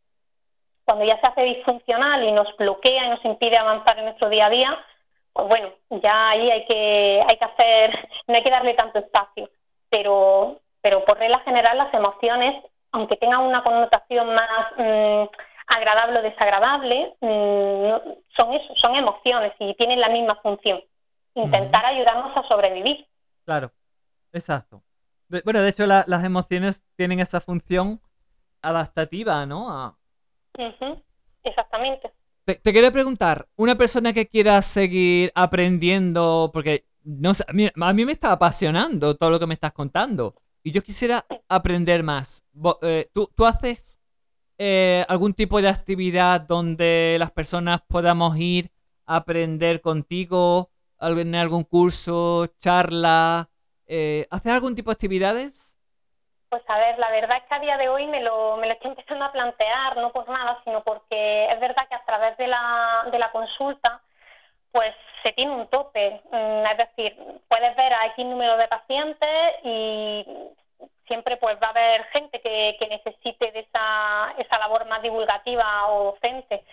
Cuando 0.86 1.06
ya 1.06 1.20
se 1.20 1.28
hace 1.28 1.42
disfuncional 1.42 2.24
y 2.24 2.32
nos 2.32 2.56
bloquea 2.58 3.06
y 3.06 3.10
nos 3.10 3.26
impide 3.26 3.58
avanzar 3.58 3.98
en 3.98 4.06
nuestro 4.06 4.30
día 4.30 4.46
a 4.46 4.50
día, 4.52 4.86
pues 5.34 5.48
bueno, 5.50 5.70
ya 5.90 6.30
ahí 6.30 6.50
hay 6.50 6.66
que, 6.66 7.24
hay 7.28 7.38
que 7.38 7.46
hacer, 7.46 8.10
no 8.28 8.36
hay 8.36 8.44
que 8.44 8.50
darle 8.50 8.74
tanto 8.74 9.00
espacio. 9.00 9.50
Pero, 9.90 10.62
pero 10.82 11.04
por 11.04 11.18
regla 11.18 11.40
general 11.40 11.78
las 11.78 11.94
emociones, 11.94 12.64
aunque 12.92 13.18
tengan 13.18 13.42
una 13.42 13.64
connotación 13.64 14.34
más 14.34 14.72
mm, 14.78 15.24
agradable 15.68 16.20
o 16.20 16.22
desagradable, 16.22 17.16
mm, 17.22 18.12
son 18.36 18.54
eso, 18.54 18.74
son 18.76 18.96
emociones 18.96 19.54
y 19.60 19.74
tienen 19.76 20.00
la 20.00 20.10
misma 20.10 20.36
función. 20.42 20.82
Intentar 21.34 21.86
ayudarnos 21.86 22.36
a 22.38 22.48
sobrevivir. 22.48 23.06
Claro. 23.46 23.72
Exacto. 24.32 24.84
Bueno, 25.44 25.62
de 25.62 25.70
hecho, 25.70 25.86
la- 25.86 26.04
las 26.08 26.24
emociones 26.24 26.84
tienen 26.96 27.20
esa 27.20 27.42
función 27.42 28.00
adaptativa, 28.62 29.46
¿no? 29.46 29.70
A- 29.72 29.98
Exactamente. 31.44 32.12
Te, 32.46 32.56
te 32.56 32.74
quería 32.74 32.92
preguntar, 32.92 33.48
una 33.56 33.76
persona 33.76 34.14
que 34.14 34.28
quiera 34.28 34.62
seguir 34.62 35.32
aprendiendo, 35.36 36.52
porque 36.54 36.86
no 37.04 37.34
sé, 37.34 37.44
a 37.48 37.54
mí, 37.54 37.70
a 37.80 37.94
mí 37.94 38.06
me 38.06 38.12
está 38.14 38.32
apasionando 38.32 39.16
todo 39.16 39.30
lo 39.30 39.40
que 39.40 39.48
me 39.48 39.54
estás 39.54 39.74
contando 39.74 40.36
y 40.64 40.72
yo 40.72 40.82
quisiera 40.82 41.26
aprender 41.50 42.02
más. 42.04 42.44
Eh, 42.82 43.10
¿tú, 43.14 43.30
tú 43.36 43.46
haces 43.46 44.00
eh, 44.58 45.06
algún 45.08 45.34
tipo 45.34 45.62
de 45.62 45.70
actividad 45.70 46.42
donde 46.42 47.18
las 47.20 47.32
personas 47.32 47.82
podamos 47.88 48.38
ir 48.38 48.72
a 49.06 49.18
aprender 49.18 49.82
contigo, 49.82 50.70
en 51.00 51.36
algún 51.36 51.64
curso, 51.64 52.48
charla? 52.60 53.50
Eh, 53.88 54.28
¿Haces 54.32 54.52
algún 54.54 54.76
tipo 54.76 54.90
de 54.90 54.94
actividades? 54.94 55.78
Pues 56.50 56.64
a 56.68 56.78
ver, 56.78 56.98
la 57.00 57.12
verdad 57.12 57.38
es 57.38 57.44
que 57.50 57.56
a 57.56 57.60
día 57.60 57.78
de 57.78 57.90
hoy 57.90 58.08
me 58.08 58.22
lo, 58.22 58.58
me 58.58 58.68
lo 58.68 58.74
estoy 58.74 58.92
empezando 58.92 59.26
a 59.26 59.32
plantear, 59.32 59.98
no 59.98 60.12
por 60.12 60.30
nada, 60.30 60.60
sino 60.64 60.84
porque 60.84 61.46
es 61.52 61.60
verdad 61.60 61.88
que 61.90 61.96
a 61.96 62.06
través 62.06 62.38
de 62.38 62.48
la, 62.48 63.06
de 63.12 63.20
la 63.20 63.32
consulta, 63.32 64.02
pues 64.72 64.94
se 65.24 65.34
tiene 65.34 65.52
un 65.52 65.68
tope. 65.68 66.22
Mm, 66.32 66.66
Es 66.72 66.78
decir, 66.78 67.18
puedes 67.50 67.76
ver 67.76 67.94
a 67.94 68.06
X 68.08 68.26
número 68.26 68.58
de 68.58 68.68
pacientes 68.68 69.54
y 69.64 70.26
siempre 71.08 71.38
pues 71.38 71.58
va 71.62 71.68
a 71.68 71.72
haber 71.72 72.04
gente 72.06 72.42
que, 72.42 72.76
que 72.80 72.88
necesite 72.88 73.52
de 73.52 73.60
esa, 73.60 74.34
esa 74.38 74.58
labor 74.60 74.88
más 74.88 75.02
divulgativa 75.02 75.88
o 75.88 76.12
docente. 76.14 76.64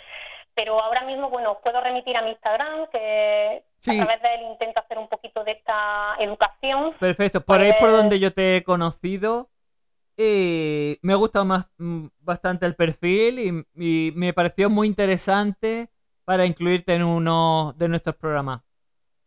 Pero 0.54 0.78
ahora 0.80 1.02
mismo, 1.02 1.30
bueno, 1.30 1.52
os 1.52 1.58
puedo 1.62 1.80
remitir 1.80 2.16
a 2.16 2.22
mi 2.22 2.30
Instagram, 2.30 2.86
que 2.90 3.64
Sí. 3.80 3.98
a 3.98 4.04
través 4.04 4.22
de 4.22 4.34
él 4.34 4.42
intento 4.42 4.78
hacer 4.80 4.96
un 4.98 5.08
poquito 5.08 5.42
de 5.44 5.52
esta 5.52 6.14
educación. 6.20 6.94
Perfecto, 7.00 7.40
por 7.40 7.60
ahí 7.60 7.68
es 7.70 7.74
por 7.76 7.88
Pues- 7.88 7.92
donde 7.92 8.20
yo 8.20 8.32
te 8.32 8.56
he 8.58 8.62
conocido. 8.62 9.48
Y 10.16 10.98
me 11.02 11.14
ha 11.14 11.16
gustado 11.16 11.44
más, 11.44 11.70
mm, 11.78 12.06
bastante 12.20 12.66
el 12.66 12.76
perfil 12.76 13.38
y, 13.38 14.08
y 14.08 14.12
me 14.14 14.32
pareció 14.34 14.68
muy 14.68 14.86
interesante 14.86 15.88
para 16.24 16.44
incluirte 16.46 16.94
en 16.94 17.02
uno 17.02 17.72
de 17.76 17.88
nuestros 17.88 18.14
programas. 18.16 18.60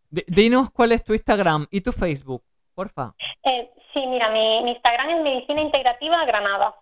D- 0.09 0.23
dinos 0.27 0.69
cuál 0.71 0.91
es 0.91 1.03
tu 1.03 1.13
Instagram 1.13 1.65
y 1.71 1.81
tu 1.81 1.91
Facebook, 1.91 2.43
porfa. 2.75 3.13
Eh, 3.43 3.71
sí, 3.93 4.05
mira, 4.05 4.29
mi, 4.29 4.61
mi 4.63 4.71
Instagram 4.71 5.09
es 5.09 5.21
Medicina 5.21 5.61
Integrativa 5.61 6.25
Granada. 6.25 6.75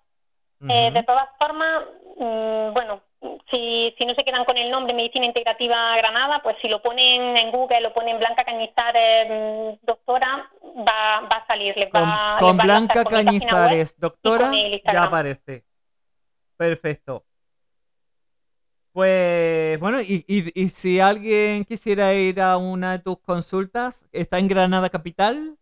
Eh, 0.67 0.91
de 0.91 1.03
todas 1.03 1.27
formas, 1.37 1.83
mm, 2.17 2.73
bueno, 2.73 3.01
si, 3.51 3.93
si 3.97 4.05
no 4.05 4.15
se 4.15 4.23
quedan 4.23 4.45
con 4.45 4.57
el 4.57 4.71
nombre 4.71 4.93
Medicina 4.93 5.25
Integrativa 5.25 5.95
Granada, 5.97 6.41
pues 6.41 6.55
si 6.61 6.69
lo 6.69 6.81
ponen 6.81 7.35
en 7.35 7.51
Google, 7.51 7.81
lo 7.81 7.93
ponen 7.93 8.17
Blanca 8.17 8.45
Cañizares, 8.45 9.27
mm, 9.29 9.85
doctora, 9.85 10.49
va, 10.77 11.21
va 11.29 11.35
a 11.37 11.47
salir. 11.47 11.75
Les 11.75 11.89
Con, 11.89 12.01
va, 12.01 12.37
con 12.39 12.47
les 12.49 12.59
va 12.59 12.63
a 12.63 12.65
Blanca 12.65 13.03
con. 13.03 13.13
Cañizares, 13.13 13.99
doctora, 13.99 14.51
ya 14.85 15.03
aparece. 15.03 15.65
Perfecto. 16.55 17.25
Pues 18.93 19.79
bueno, 19.79 20.01
y, 20.01 20.23
y- 20.27 20.51
y 20.61 20.67
si 20.69 20.99
alguien 20.99 21.65
quisiera 21.65 22.13
ir 22.13 22.39
a 22.39 22.57
una 22.57 22.93
de 22.93 22.99
tus 22.99 23.19
consultas, 23.19 24.05
¿está 24.11 24.37
en 24.39 24.47
Granada 24.47 24.89
Capital? 24.89 25.57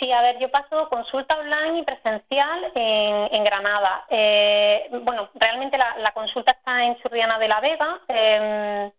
Sí, 0.00 0.10
a 0.10 0.22
ver, 0.22 0.38
yo 0.38 0.50
paso 0.50 0.88
consulta 0.88 1.36
online 1.38 1.80
y 1.80 1.82
presencial 1.84 2.72
en, 2.74 3.34
en 3.34 3.44
Granada. 3.44 4.06
Eh, 4.08 4.88
bueno, 5.02 5.28
realmente 5.34 5.76
la, 5.78 5.94
la 5.98 6.12
consulta 6.12 6.52
está 6.52 6.82
en 6.84 6.96
Churriana 7.02 7.38
de 7.38 7.48
la 7.48 7.60
Vega. 7.60 8.00
eh, 8.08 8.90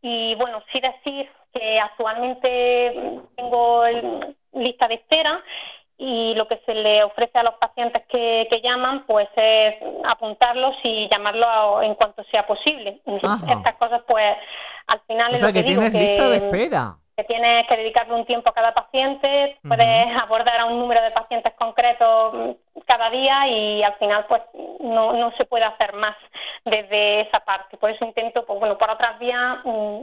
y 0.00 0.34
bueno, 0.34 0.62
sí 0.72 0.80
decir 0.80 1.30
que 1.52 1.78
actualmente 1.78 3.20
tengo 3.36 3.84
el- 3.84 4.36
lista 4.54 4.88
de 4.88 4.94
espera 4.94 5.40
y 5.96 6.34
lo 6.34 6.48
que 6.48 6.60
se 6.66 6.74
le 6.74 7.04
ofrece 7.04 7.38
a 7.38 7.42
los 7.42 7.54
pacientes 7.54 8.02
que, 8.08 8.46
que 8.50 8.60
llaman 8.60 9.04
pues 9.06 9.28
es 9.36 9.74
apuntarlos 10.04 10.74
y 10.82 11.08
llamarlos 11.08 11.46
a- 11.48 11.84
en 11.84 11.94
cuanto 11.94 12.24
sea 12.24 12.46
posible. 12.46 13.00
Ajá. 13.22 13.52
Estas 13.52 13.76
cosas 13.76 14.02
pues 14.08 14.34
al 14.88 15.00
final 15.06 15.32
O 15.32 15.34
es 15.36 15.40
sea 15.40 15.48
lo 15.50 15.54
que 15.54 15.62
que, 15.62 15.68
digo, 15.68 15.82
tienes 15.82 16.08
lista 16.08 16.28
de 16.30 16.36
espera. 16.36 16.96
Que 17.22 17.34
tienes 17.34 17.66
que 17.68 17.76
dedicarle 17.76 18.14
un 18.14 18.26
tiempo 18.26 18.50
a 18.50 18.54
cada 18.54 18.74
paciente, 18.74 19.58
puedes 19.66 20.16
abordar 20.20 20.60
a 20.60 20.66
un 20.66 20.78
número 20.78 21.00
de 21.02 21.10
pacientes 21.10 21.52
concretos 21.54 22.34
mm, 22.34 22.80
cada 22.86 23.10
día 23.10 23.48
y 23.48 23.82
al 23.82 23.94
final 23.94 24.26
pues 24.28 24.42
no, 24.80 25.12
no 25.12 25.32
se 25.36 25.44
puede 25.44 25.64
hacer 25.64 25.94
más 25.94 26.16
desde 26.64 27.22
esa 27.22 27.40
parte. 27.40 27.76
Por 27.76 27.90
eso 27.90 28.04
intento, 28.04 28.44
pues 28.44 28.58
bueno, 28.58 28.76
por 28.78 28.90
otras 28.90 29.18
vías 29.18 29.58
mm, 29.64 30.02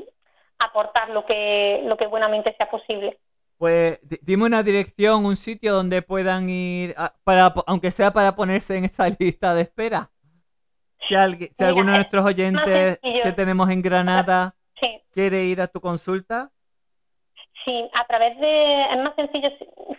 aportar 0.60 1.10
lo 1.10 1.26
que, 1.26 1.82
lo 1.86 1.98
que 1.98 2.08
buenamente 2.08 2.54
sea 2.58 2.70
posible. 2.70 3.18
Pues 3.58 4.00
di- 4.02 4.20
dime 4.22 4.46
una 4.46 4.64
dirección, 4.64 5.26
un 5.26 5.36
sitio 5.36 5.74
donde 5.74 6.02
puedan 6.02 6.50
ir, 6.50 6.94
a- 6.98 7.14
para, 7.24 7.54
aunque 7.68 7.92
sea 7.92 8.12
para 8.12 8.36
ponerse 8.36 8.78
en 8.78 8.86
esa 8.86 9.08
lista 9.20 9.54
de 9.54 9.64
espera. 9.64 10.10
Si, 11.02 11.16
alguien, 11.16 11.50
si 11.50 11.56
Mira, 11.60 11.70
alguno 11.70 11.92
de 11.94 11.98
es 11.98 11.98
nuestros 12.02 12.26
oyentes 12.26 13.00
que 13.02 13.32
tenemos 13.32 13.70
en 13.70 13.82
Granada 13.82 14.56
Sí, 14.80 15.02
quiere 15.12 15.44
ir 15.44 15.62
a 15.62 15.68
tu 15.68 15.82
consulta, 15.82 16.52
sí, 17.70 17.90
a 17.94 18.06
través 18.06 18.38
de, 18.40 18.82
es 18.84 18.98
más 18.98 19.14
sencillo 19.16 19.50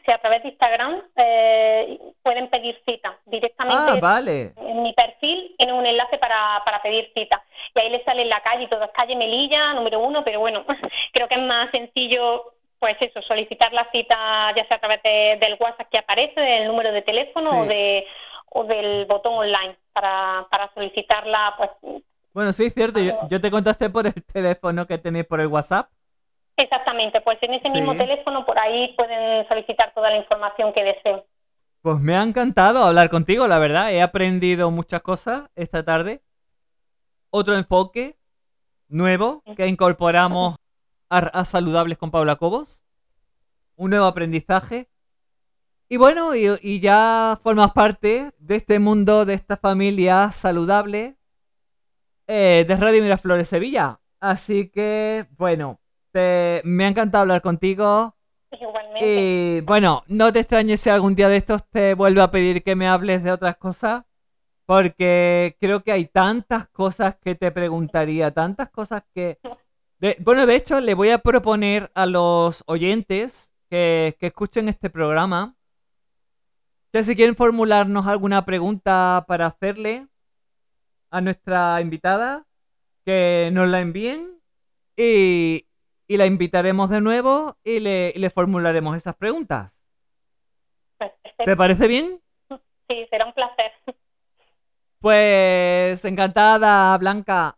si, 0.05 0.11
a 0.11 0.19
través 0.19 0.43
de 0.43 0.49
Instagram 0.49 1.03
eh, 1.17 1.99
pueden 2.23 2.49
pedir 2.49 2.81
cita 2.87 3.17
directamente. 3.27 3.93
ah, 3.93 3.99
vale. 4.01 4.53
en 4.57 4.83
mi 4.83 4.93
perfil 4.93 5.55
tiene 5.57 5.73
un 5.73 5.87
enlace 5.87 6.19
para, 6.19 6.63
para 6.65 6.83
pedir 6.83 7.13
cita. 7.15 7.43
Y 7.75 7.81
ahí 7.81 7.91
le 7.91 8.03
sale 8.05 8.23
en 8.23 8.29
la 8.29 8.41
calle 8.43 8.67
todo, 8.69 8.83
es 8.85 8.91
calle 8.91 9.15
Melilla, 9.17 9.73
número 9.75 10.01
uno, 10.01 10.25
pero 10.25 10.41
bueno, 10.41 10.65
creo 11.13 11.29
que 11.29 11.35
es 11.37 11.43
más 11.43 11.71
sencillo, 11.71 12.55
pues 12.81 12.97
eso, 13.01 13.23
solicitar 13.23 13.73
la 13.73 13.89
cita 13.93 14.53
ya 14.57 14.67
sea 14.67 14.79
a 14.79 14.81
través 14.81 15.03
de- 15.03 15.39
del 15.41 15.57
WhatsApp 15.61 15.89
que 15.91 15.99
aparece, 15.99 16.41
del 16.41 16.67
número 16.67 16.91
de 16.93 17.03
teléfono 17.03 17.51
Sí. 17.51 17.57
o, 17.59 17.65
de, 17.67 18.07
o 18.53 18.65
del 18.65 19.07
botón 19.07 19.35
online 19.35 19.77
para, 19.93 20.47
para 20.51 20.73
solicitarla, 20.75 21.55
pues 21.57 21.71
Bueno, 22.33 22.53
sí, 22.53 22.65
es 22.67 22.75
cierto. 22.75 22.99
Yo, 23.01 23.13
yo 23.29 23.41
te 23.41 23.51
contacté 23.51 23.91
por 23.91 24.07
el 24.07 24.15
teléfono 24.25 24.87
que 24.87 24.99
tenéis 24.99 25.27
por 25.27 25.41
el 25.41 25.47
WhatsApp. 25.47 25.89
Exactamente, 26.61 27.21
pues 27.21 27.39
en 27.43 27.55
ese 27.55 27.71
mismo 27.71 27.97
teléfono 27.97 28.45
por 28.47 28.59
ahí 28.59 28.95
pueden 28.97 29.47
solicitar 29.49 29.93
toda 29.95 30.11
la 30.11 30.17
información 30.17 30.73
que 30.73 30.85
deseen. 30.85 31.23
Pues 31.83 31.99
me 31.99 32.15
ha 32.15 32.23
encantado 32.23 32.85
hablar 32.85 33.09
contigo, 33.09 33.47
la 33.47 33.59
verdad. 33.59 33.91
He 33.93 34.03
aprendido 34.03 34.71
muchas 34.71 35.01
cosas 35.01 35.45
esta 35.57 35.83
tarde. 35.83 36.23
Otro 37.31 37.57
enfoque 37.57 38.19
nuevo 38.89 39.43
que 39.57 39.67
incorporamos 39.67 40.57
a, 41.09 41.19
a 41.19 41.45
Saludables 41.45 41.97
con 41.97 42.11
Paula 42.11 42.37
Cobos. 42.37 42.85
Un 43.77 43.91
nuevo 43.91 44.05
aprendizaje. 44.05 44.89
Y 45.89 45.97
bueno, 45.97 46.37
y, 46.37 46.47
y 46.61 46.81
ya 46.81 47.41
formas 47.43 47.73
parte 47.73 48.31
de 48.39 48.57
este 48.57 48.79
mundo, 48.79 49.25
de 49.25 49.35
esta 49.35 49.57
familia 49.57 50.31
saludable 50.33 51.17
eh, 52.27 52.65
de 52.69 52.77
Radio 52.77 53.03
Miraflores 53.03 53.49
Sevilla. 53.49 54.01
Así 54.21 54.69
que, 54.69 55.27
bueno, 55.39 55.81
te- 56.13 56.63
me 56.65 56.85
ha 56.85 56.89
encantado 56.89 57.23
hablar 57.23 57.43
contigo. 57.43 58.17
Igualmente. 58.51 59.07
Y 59.07 59.61
bueno, 59.63 60.03
no 60.09 60.33
te 60.33 60.41
extrañes 60.41 60.81
si 60.81 60.91
algún 60.91 61.15
día 61.15 61.29
de 61.29 61.37
estos 61.37 61.69
te 61.71 61.95
vuelvo 61.95 62.23
a 62.23 62.31
pedir 62.31 62.63
que 62.63 62.75
me 62.77 62.89
hables 62.89 63.23
de 63.23 63.33
otras 63.33 63.57
cosas, 63.57 64.03
porque 64.67 65.57
creo 65.61 65.83
que 65.83 65.93
hay 65.93 66.07
tantas 66.07 66.69
cosas 66.69 67.17
que 67.21 67.35
te 67.35 67.51
preguntaría, 67.51 68.31
tantas 68.33 68.71
cosas 68.71 69.03
que... 69.15 69.39
de- 69.99 70.17
bueno, 70.21 70.47
de 70.47 70.57
hecho, 70.57 70.81
le 70.81 70.95
voy 70.95 71.11
a 71.11 71.19
proponer 71.19 71.91
a 71.95 72.07
los 72.07 72.63
oyentes 72.67 73.53
que, 73.69 74.17
que 74.19 74.27
escuchen 74.29 74.69
este 74.69 74.91
programa 74.91 75.57
que 76.93 77.05
si 77.05 77.15
quieren 77.15 77.37
formularnos 77.37 78.07
alguna 78.09 78.45
pregunta 78.45 79.25
para 79.29 79.47
hacerle 79.47 80.09
a 81.11 81.21
nuestra 81.21 81.81
invitada, 81.81 82.47
que 83.05 83.51
nos 83.53 83.69
la 83.69 83.81
envíen 83.81 84.41
y, 84.97 85.67
y 86.11 86.17
la 86.17 86.27
invitaremos 86.27 86.91
de 86.91 87.01
nuevo 87.01 87.57
y 87.63 87.79
le, 87.79 88.13
y 88.13 88.19
le 88.19 88.31
formularemos 88.31 88.97
esas 88.97 89.15
preguntas. 89.15 89.73
¿Te 91.47 91.57
parece 91.57 91.87
bien? 91.87 92.21
Sí, 92.89 93.07
será 93.09 93.27
un 93.27 93.33
placer. 93.33 93.71
Pues 94.99 96.05
encantada, 96.05 96.99
Blanca. 96.99 97.57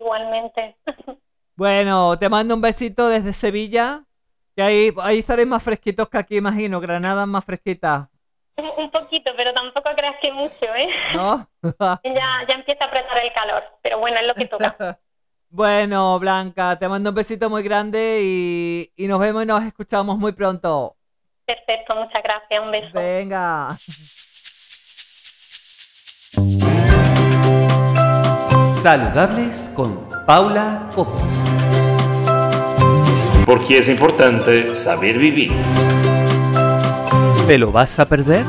Igualmente. 0.00 0.78
Bueno, 1.54 2.16
te 2.16 2.30
mando 2.30 2.54
un 2.54 2.62
besito 2.62 3.10
desde 3.10 3.34
Sevilla. 3.34 4.06
Que 4.56 4.62
ahí, 4.62 4.90
ahí 5.02 5.18
estaréis 5.18 5.48
más 5.48 5.62
fresquitos 5.62 6.08
que 6.08 6.16
aquí, 6.16 6.36
imagino. 6.36 6.80
Granada 6.80 7.26
más 7.26 7.44
fresquita, 7.44 8.08
un 8.78 8.90
poquito, 8.90 9.32
pero 9.36 9.52
tampoco 9.52 9.90
creas 9.94 10.16
que 10.20 10.32
mucho, 10.32 10.64
¿eh? 10.76 10.88
¿no? 11.14 11.46
Ya, 12.04 12.44
ya 12.48 12.54
empieza 12.54 12.84
a 12.84 12.86
apretar 12.86 13.18
el 13.18 13.32
calor, 13.32 13.64
pero 13.82 13.98
bueno, 13.98 14.18
es 14.18 14.26
lo 14.26 14.34
que 14.34 14.46
toca. 14.46 14.98
bueno, 15.52 16.18
Blanca, 16.18 16.78
te 16.78 16.88
mando 16.88 17.10
un 17.10 17.14
besito 17.14 17.50
muy 17.50 17.62
grande 17.62 18.20
y, 18.22 18.90
y 18.96 19.06
nos 19.06 19.20
vemos 19.20 19.44
y 19.44 19.46
nos 19.46 19.62
escuchamos 19.62 20.16
muy 20.18 20.32
pronto. 20.32 20.96
Perfecto, 21.44 21.94
muchas 21.94 22.22
gracias, 22.22 22.62
un 22.62 22.70
beso. 22.70 22.90
Venga. 22.94 23.76
Saludables 28.80 29.70
con 29.76 30.08
Paula 30.26 30.88
Copos. 30.94 31.22
Porque 33.44 33.78
es 33.78 33.88
importante 33.90 34.74
saber 34.74 35.18
vivir. 35.18 35.52
¿Te 37.46 37.58
lo 37.58 37.70
vas 37.70 37.98
a 37.98 38.06
perder? 38.06 38.46